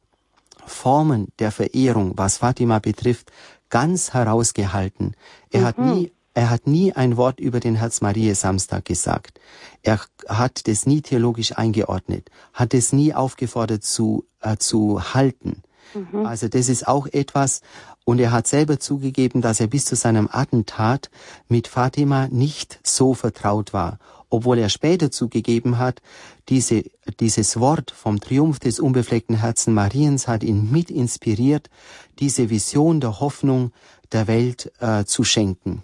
Formen 0.66 1.28
der 1.38 1.52
Verehrung, 1.52 2.12
was 2.16 2.38
Fatima 2.38 2.78
betrifft, 2.78 3.30
ganz 3.70 4.12
herausgehalten. 4.12 5.14
Er 5.50 5.60
mhm. 5.60 5.64
hat 5.64 5.78
nie 5.78 6.12
er 6.36 6.50
hat 6.50 6.66
nie 6.66 6.92
ein 6.92 7.16
Wort 7.16 7.40
über 7.40 7.60
den 7.60 7.76
Herz-Marie-Samstag 7.76 8.84
gesagt. 8.84 9.40
Er 9.82 9.98
hat 10.28 10.68
das 10.68 10.84
nie 10.84 11.00
theologisch 11.00 11.56
eingeordnet, 11.56 12.28
hat 12.52 12.74
es 12.74 12.92
nie 12.92 13.14
aufgefordert 13.14 13.84
zu, 13.84 14.26
äh, 14.42 14.58
zu 14.58 15.14
halten. 15.14 15.62
Mhm. 15.94 16.26
Also 16.26 16.48
das 16.48 16.68
ist 16.68 16.86
auch 16.86 17.06
etwas, 17.06 17.62
und 18.06 18.18
er 18.18 18.32
hat 18.32 18.46
selber 18.46 18.80
zugegeben, 18.80 19.42
dass 19.42 19.60
er 19.60 19.66
bis 19.66 19.84
zu 19.84 19.96
seinem 19.96 20.30
Attentat 20.32 21.10
mit 21.48 21.68
Fatima 21.68 22.28
nicht 22.28 22.80
so 22.82 23.12
vertraut 23.12 23.74
war 23.74 23.98
obwohl 24.30 24.58
er 24.58 24.68
später 24.68 25.10
zugegeben 25.10 25.78
hat, 25.78 26.00
diese, 26.48 26.84
dieses 27.20 27.58
Wort 27.60 27.90
vom 27.90 28.20
Triumph 28.20 28.58
des 28.58 28.80
unbefleckten 28.80 29.36
Herzen 29.36 29.74
Mariens 29.74 30.28
hat 30.28 30.42
ihn 30.42 30.70
mit 30.70 30.90
inspiriert, 30.90 31.70
diese 32.18 32.50
Vision 32.50 33.00
der 33.00 33.20
Hoffnung 33.20 33.72
der 34.12 34.26
Welt 34.26 34.72
äh, 34.80 35.04
zu 35.04 35.24
schenken. 35.24 35.82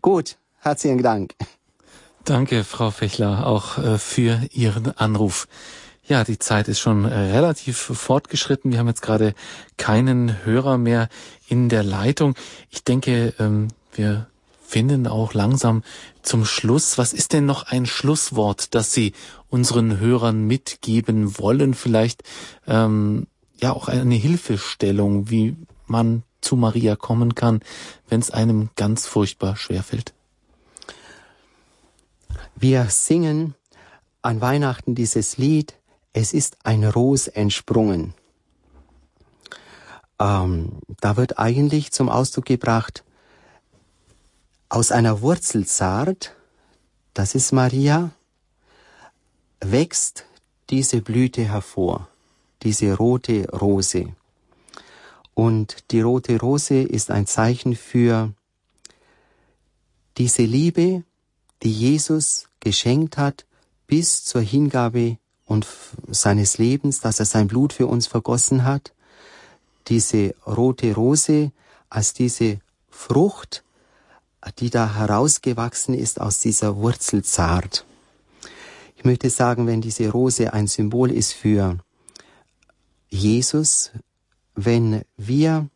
Gut, 0.00 0.36
herzlichen 0.58 1.02
Dank. 1.02 1.34
Danke, 2.24 2.62
Frau 2.64 2.90
Fechler, 2.90 3.46
auch 3.46 3.78
äh, 3.78 3.98
für 3.98 4.40
Ihren 4.52 4.96
Anruf. 4.96 5.48
Ja, 6.12 6.24
die 6.24 6.38
Zeit 6.38 6.68
ist 6.68 6.78
schon 6.78 7.06
äh, 7.06 7.14
relativ 7.14 7.78
fortgeschritten. 7.78 8.70
Wir 8.70 8.78
haben 8.78 8.86
jetzt 8.86 9.00
gerade 9.00 9.32
keinen 9.78 10.44
Hörer 10.44 10.76
mehr 10.76 11.08
in 11.48 11.70
der 11.70 11.82
Leitung. 11.82 12.34
Ich 12.68 12.84
denke, 12.84 13.32
ähm, 13.38 13.68
wir 13.94 14.26
finden 14.62 15.06
auch 15.06 15.32
langsam 15.32 15.82
zum 16.20 16.44
Schluss. 16.44 16.98
Was 16.98 17.14
ist 17.14 17.32
denn 17.32 17.46
noch 17.46 17.62
ein 17.62 17.86
Schlusswort, 17.86 18.74
das 18.74 18.92
Sie 18.92 19.14
unseren 19.48 20.00
Hörern 20.00 20.46
mitgeben 20.46 21.38
wollen? 21.38 21.72
Vielleicht 21.72 22.24
ähm, 22.66 23.26
ja 23.58 23.72
auch 23.72 23.88
eine 23.88 24.16
Hilfestellung, 24.16 25.30
wie 25.30 25.56
man 25.86 26.24
zu 26.42 26.56
Maria 26.56 26.94
kommen 26.94 27.34
kann, 27.34 27.60
wenn 28.10 28.20
es 28.20 28.30
einem 28.30 28.68
ganz 28.76 29.06
furchtbar 29.06 29.56
schwerfällt. 29.56 30.12
Wir 32.54 32.88
singen 32.90 33.54
an 34.20 34.42
Weihnachten 34.42 34.94
dieses 34.94 35.38
Lied, 35.38 35.78
es 36.12 36.32
ist 36.32 36.58
ein 36.64 36.84
Ros 36.84 37.28
entsprungen. 37.28 38.14
Ähm, 40.18 40.80
da 41.00 41.16
wird 41.16 41.38
eigentlich 41.38 41.92
zum 41.92 42.08
Ausdruck 42.08 42.44
gebracht, 42.44 43.04
aus 44.68 44.92
einer 44.92 45.20
Wurzelsaat, 45.20 46.34
das 47.14 47.34
ist 47.34 47.52
Maria, 47.52 48.10
wächst 49.60 50.24
diese 50.70 51.02
Blüte 51.02 51.44
hervor, 51.44 52.08
diese 52.62 52.96
rote 52.96 53.48
Rose. 53.50 54.14
Und 55.34 55.90
die 55.90 56.00
rote 56.00 56.38
Rose 56.38 56.82
ist 56.82 57.10
ein 57.10 57.26
Zeichen 57.26 57.74
für 57.74 58.32
diese 60.18 60.42
Liebe, 60.42 61.04
die 61.62 61.72
Jesus 61.72 62.48
geschenkt 62.60 63.18
hat 63.18 63.46
bis 63.86 64.24
zur 64.24 64.40
Hingabe 64.40 65.18
und 65.52 65.66
seines 66.08 66.58
Lebens, 66.58 67.00
dass 67.00 67.20
er 67.20 67.26
sein 67.26 67.46
Blut 67.46 67.72
für 67.74 67.86
uns 67.86 68.06
vergossen 68.06 68.64
hat. 68.64 68.92
Diese 69.88 70.34
rote 70.46 70.94
Rose 70.94 71.52
als 71.90 72.14
diese 72.14 72.58
Frucht, 72.90 73.62
die 74.58 74.70
da 74.70 74.94
herausgewachsen 74.96 75.94
ist 75.94 76.20
aus 76.20 76.40
dieser 76.40 76.76
Wurzelzart. 76.76 77.84
Ich 78.96 79.04
möchte 79.04 79.30
sagen, 79.30 79.66
wenn 79.66 79.80
diese 79.80 80.08
Rose 80.10 80.52
ein 80.52 80.66
Symbol 80.66 81.10
ist 81.10 81.32
für 81.32 81.78
Jesus, 83.10 83.90
wenn 84.54 85.02
wir 85.16 85.68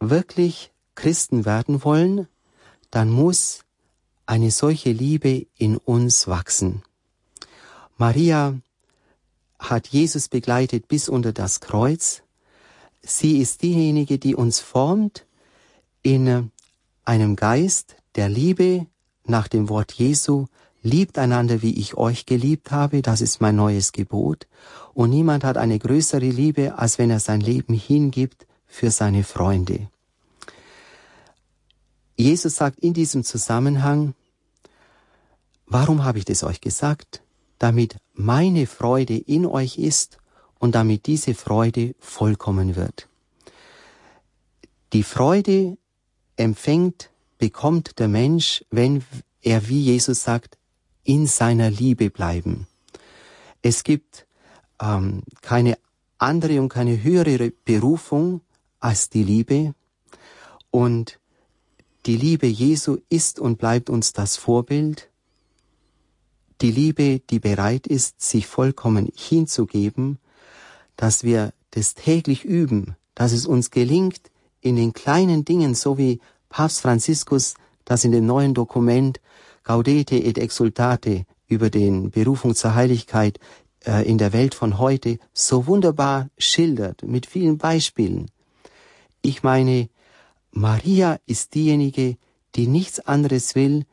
wirklich 0.00 0.72
Christen 0.94 1.44
werden 1.44 1.84
wollen, 1.84 2.28
dann 2.90 3.10
muss 3.10 3.64
eine 4.26 4.50
solche 4.50 4.92
Liebe 4.92 5.46
in 5.58 5.76
uns 5.76 6.26
wachsen. 6.28 6.82
Maria 7.96 8.58
hat 9.58 9.88
Jesus 9.88 10.28
begleitet 10.28 10.88
bis 10.88 11.08
unter 11.08 11.32
das 11.32 11.60
Kreuz. 11.60 12.22
Sie 13.02 13.38
ist 13.38 13.62
diejenige, 13.62 14.18
die 14.18 14.34
uns 14.34 14.60
formt 14.60 15.26
in 16.02 16.50
einem 17.04 17.36
Geist 17.36 17.96
der 18.14 18.28
Liebe 18.28 18.86
nach 19.24 19.48
dem 19.48 19.68
Wort 19.68 19.92
Jesu, 19.92 20.46
liebt 20.82 21.18
einander, 21.18 21.62
wie 21.62 21.78
ich 21.78 21.96
euch 21.96 22.26
geliebt 22.26 22.70
habe, 22.70 23.00
das 23.00 23.22
ist 23.22 23.40
mein 23.40 23.56
neues 23.56 23.92
Gebot, 23.92 24.46
und 24.92 25.10
niemand 25.10 25.42
hat 25.42 25.56
eine 25.56 25.78
größere 25.78 26.28
Liebe, 26.28 26.78
als 26.78 26.98
wenn 26.98 27.10
er 27.10 27.20
sein 27.20 27.40
Leben 27.40 27.74
hingibt 27.74 28.46
für 28.66 28.90
seine 28.90 29.24
Freunde. 29.24 29.88
Jesus 32.16 32.56
sagt 32.56 32.78
in 32.80 32.92
diesem 32.92 33.24
Zusammenhang, 33.24 34.14
warum 35.66 36.04
habe 36.04 36.18
ich 36.18 36.24
das 36.26 36.44
euch 36.44 36.60
gesagt? 36.60 37.23
Damit 37.58 37.96
meine 38.12 38.66
Freude 38.66 39.16
in 39.16 39.46
euch 39.46 39.78
ist 39.78 40.18
und 40.58 40.74
damit 40.74 41.06
diese 41.06 41.34
Freude 41.34 41.94
vollkommen 41.98 42.76
wird. 42.76 43.08
Die 44.92 45.02
Freude 45.02 45.76
empfängt, 46.36 47.10
bekommt 47.38 47.98
der 47.98 48.08
Mensch, 48.08 48.64
wenn 48.70 49.04
er, 49.42 49.68
wie 49.68 49.82
Jesus 49.82 50.22
sagt, 50.22 50.56
in 51.04 51.26
seiner 51.26 51.70
Liebe 51.70 52.10
bleiben. 52.10 52.66
Es 53.62 53.82
gibt 53.82 54.26
ähm, 54.80 55.22
keine 55.42 55.78
andere 56.18 56.60
und 56.60 56.68
keine 56.68 57.02
höhere 57.02 57.50
Berufung 57.50 58.40
als 58.80 59.10
die 59.10 59.22
Liebe. 59.22 59.74
Und 60.70 61.18
die 62.06 62.16
Liebe 62.16 62.46
Jesu 62.46 62.98
ist 63.08 63.38
und 63.38 63.58
bleibt 63.58 63.90
uns 63.90 64.12
das 64.12 64.36
Vorbild. 64.36 65.10
Die 66.60 66.70
Liebe, 66.70 67.20
die 67.30 67.40
bereit 67.40 67.86
ist, 67.86 68.20
sich 68.20 68.46
vollkommen 68.46 69.10
hinzugeben, 69.14 70.18
dass 70.96 71.24
wir 71.24 71.52
das 71.72 71.94
täglich 71.94 72.44
üben, 72.44 72.96
dass 73.14 73.32
es 73.32 73.46
uns 73.46 73.70
gelingt, 73.70 74.30
in 74.60 74.76
den 74.76 74.92
kleinen 74.92 75.44
Dingen, 75.44 75.74
so 75.74 75.98
wie 75.98 76.20
Papst 76.48 76.80
Franziskus 76.80 77.54
das 77.84 78.04
in 78.04 78.12
dem 78.12 78.26
neuen 78.26 78.54
Dokument 78.54 79.20
Gaudete 79.62 80.16
et 80.16 80.38
Exultate 80.38 81.26
über 81.46 81.70
den 81.70 82.10
Berufung 82.10 82.54
zur 82.54 82.74
Heiligkeit 82.74 83.38
äh, 83.84 84.08
in 84.08 84.18
der 84.18 84.32
Welt 84.32 84.54
von 84.54 84.78
heute 84.78 85.18
so 85.32 85.66
wunderbar 85.66 86.30
schildert, 86.38 87.02
mit 87.02 87.26
vielen 87.26 87.58
Beispielen. 87.58 88.30
Ich 89.22 89.42
meine, 89.42 89.88
Maria 90.50 91.18
ist 91.26 91.54
diejenige, 91.54 92.16
die 92.54 92.66
nichts 92.66 93.00
anderes 93.00 93.54
will, 93.54 93.84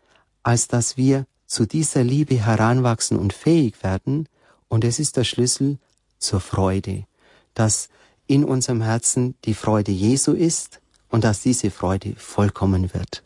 als 0.44 0.68
dass 0.68 0.98
wir 0.98 1.26
zu 1.52 1.66
dieser 1.66 2.06
Liebe 2.06 2.36
heranwachsen 2.36 3.20
und 3.20 3.34
fähig 3.34 3.84
werden, 3.84 4.30
und 4.70 4.86
es 4.86 5.00
ist 5.00 5.18
der 5.18 5.26
Schlüssel 5.26 5.80
zur 6.18 6.40
Freude, 6.40 7.04
dass 7.56 7.90
in 8.26 8.46
unserem 8.46 8.82
Herzen 8.82 9.36
die 9.44 9.54
Freude 9.54 9.92
Jesu 9.92 10.32
ist 10.32 10.80
und 11.10 11.26
dass 11.26 11.42
diese 11.42 11.70
Freude 11.70 12.16
vollkommen 12.16 12.94
wird. 12.94 13.24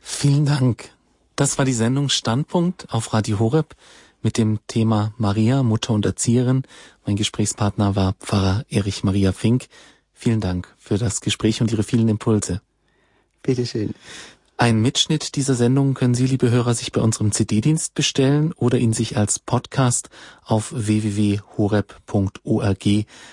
Vielen 0.00 0.44
Dank. 0.44 0.90
Das 1.34 1.56
war 1.56 1.64
die 1.64 1.72
Sendung 1.72 2.10
Standpunkt 2.10 2.92
auf 2.92 3.14
Radio 3.14 3.38
Horeb 3.38 3.74
mit 4.20 4.36
dem 4.36 4.58
Thema 4.66 5.14
Maria, 5.16 5.62
Mutter 5.62 5.94
und 5.94 6.04
Erzieherin. 6.04 6.64
Mein 7.06 7.16
Gesprächspartner 7.16 7.96
war 7.96 8.16
Pfarrer 8.20 8.66
Erich 8.68 9.02
Maria 9.02 9.32
Fink. 9.32 9.68
Vielen 10.12 10.42
Dank 10.42 10.74
für 10.76 10.98
das 10.98 11.22
Gespräch 11.22 11.62
und 11.62 11.72
Ihre 11.72 11.84
vielen 11.84 12.08
Impulse. 12.08 12.60
Bitteschön. 13.42 13.94
Ein 14.60 14.82
Mitschnitt 14.82 15.36
dieser 15.36 15.54
Sendung 15.54 15.94
können 15.94 16.14
Sie, 16.14 16.26
liebe 16.26 16.50
Hörer, 16.50 16.74
sich 16.74 16.90
bei 16.90 17.00
unserem 17.00 17.30
CD-Dienst 17.30 17.94
bestellen 17.94 18.52
oder 18.54 18.76
ihn 18.76 18.92
sich 18.92 19.16
als 19.16 19.38
Podcast 19.38 20.10
auf 20.44 20.72
www.horeb.org 20.74 21.46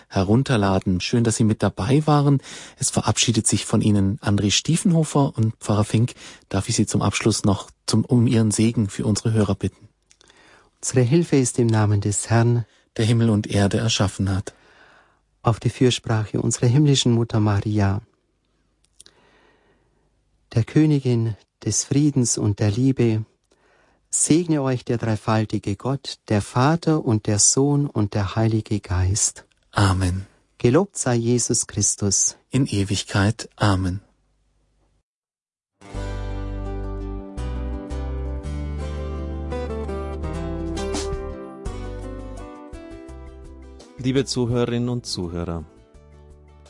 herunterladen. 0.07 1.01
Schön, 1.01 1.23
dass 1.23 1.37
Sie 1.37 1.43
mit 1.43 1.63
dabei 1.63 2.05
waren. 2.05 2.43
Es 2.77 2.91
verabschiedet 2.91 3.47
sich 3.47 3.65
von 3.65 3.81
Ihnen 3.81 4.19
André 4.19 4.51
Stiefenhofer 4.51 5.35
und 5.35 5.55
Pfarrer 5.55 5.85
Fink. 5.85 6.13
Darf 6.49 6.69
ich 6.69 6.75
Sie 6.75 6.85
zum 6.85 7.01
Abschluss 7.01 7.43
noch 7.43 7.71
zum, 7.87 8.05
um 8.05 8.27
Ihren 8.27 8.51
Segen 8.51 8.87
für 8.87 9.07
unsere 9.07 9.33
Hörer 9.33 9.55
bitten? 9.55 9.89
Unsere 10.79 11.01
Hilfe 11.01 11.37
ist 11.37 11.57
im 11.57 11.65
Namen 11.65 12.01
des 12.01 12.29
Herrn, 12.29 12.65
der 12.97 13.05
Himmel 13.05 13.31
und 13.31 13.47
Erde 13.47 13.77
erschaffen 13.79 14.29
hat. 14.29 14.53
Auf 15.41 15.59
die 15.59 15.71
Fürsprache 15.71 16.39
unserer 16.39 16.67
himmlischen 16.67 17.13
Mutter 17.13 17.39
Maria 17.39 18.03
der 20.53 20.63
Königin 20.63 21.35
des 21.63 21.83
Friedens 21.83 22.37
und 22.37 22.59
der 22.59 22.71
Liebe, 22.71 23.25
segne 24.09 24.61
euch 24.61 24.85
der 24.85 24.97
dreifaltige 24.97 25.75
Gott, 25.75 26.19
der 26.29 26.41
Vater 26.41 27.03
und 27.03 27.27
der 27.27 27.39
Sohn 27.39 27.87
und 27.87 28.13
der 28.13 28.35
Heilige 28.35 28.79
Geist. 28.79 29.45
Amen. 29.71 30.25
Gelobt 30.57 30.97
sei 30.97 31.15
Jesus 31.15 31.67
Christus. 31.67 32.37
In 32.49 32.65
Ewigkeit. 32.65 33.49
Amen. 33.55 34.01
Liebe 43.97 44.23
Zuhörerinnen 44.23 44.89
und 44.89 45.05
Zuhörer, 45.07 45.65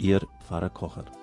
Ihr 0.00 0.26
Pfarrer 0.40 0.70
Kocher. 0.70 1.19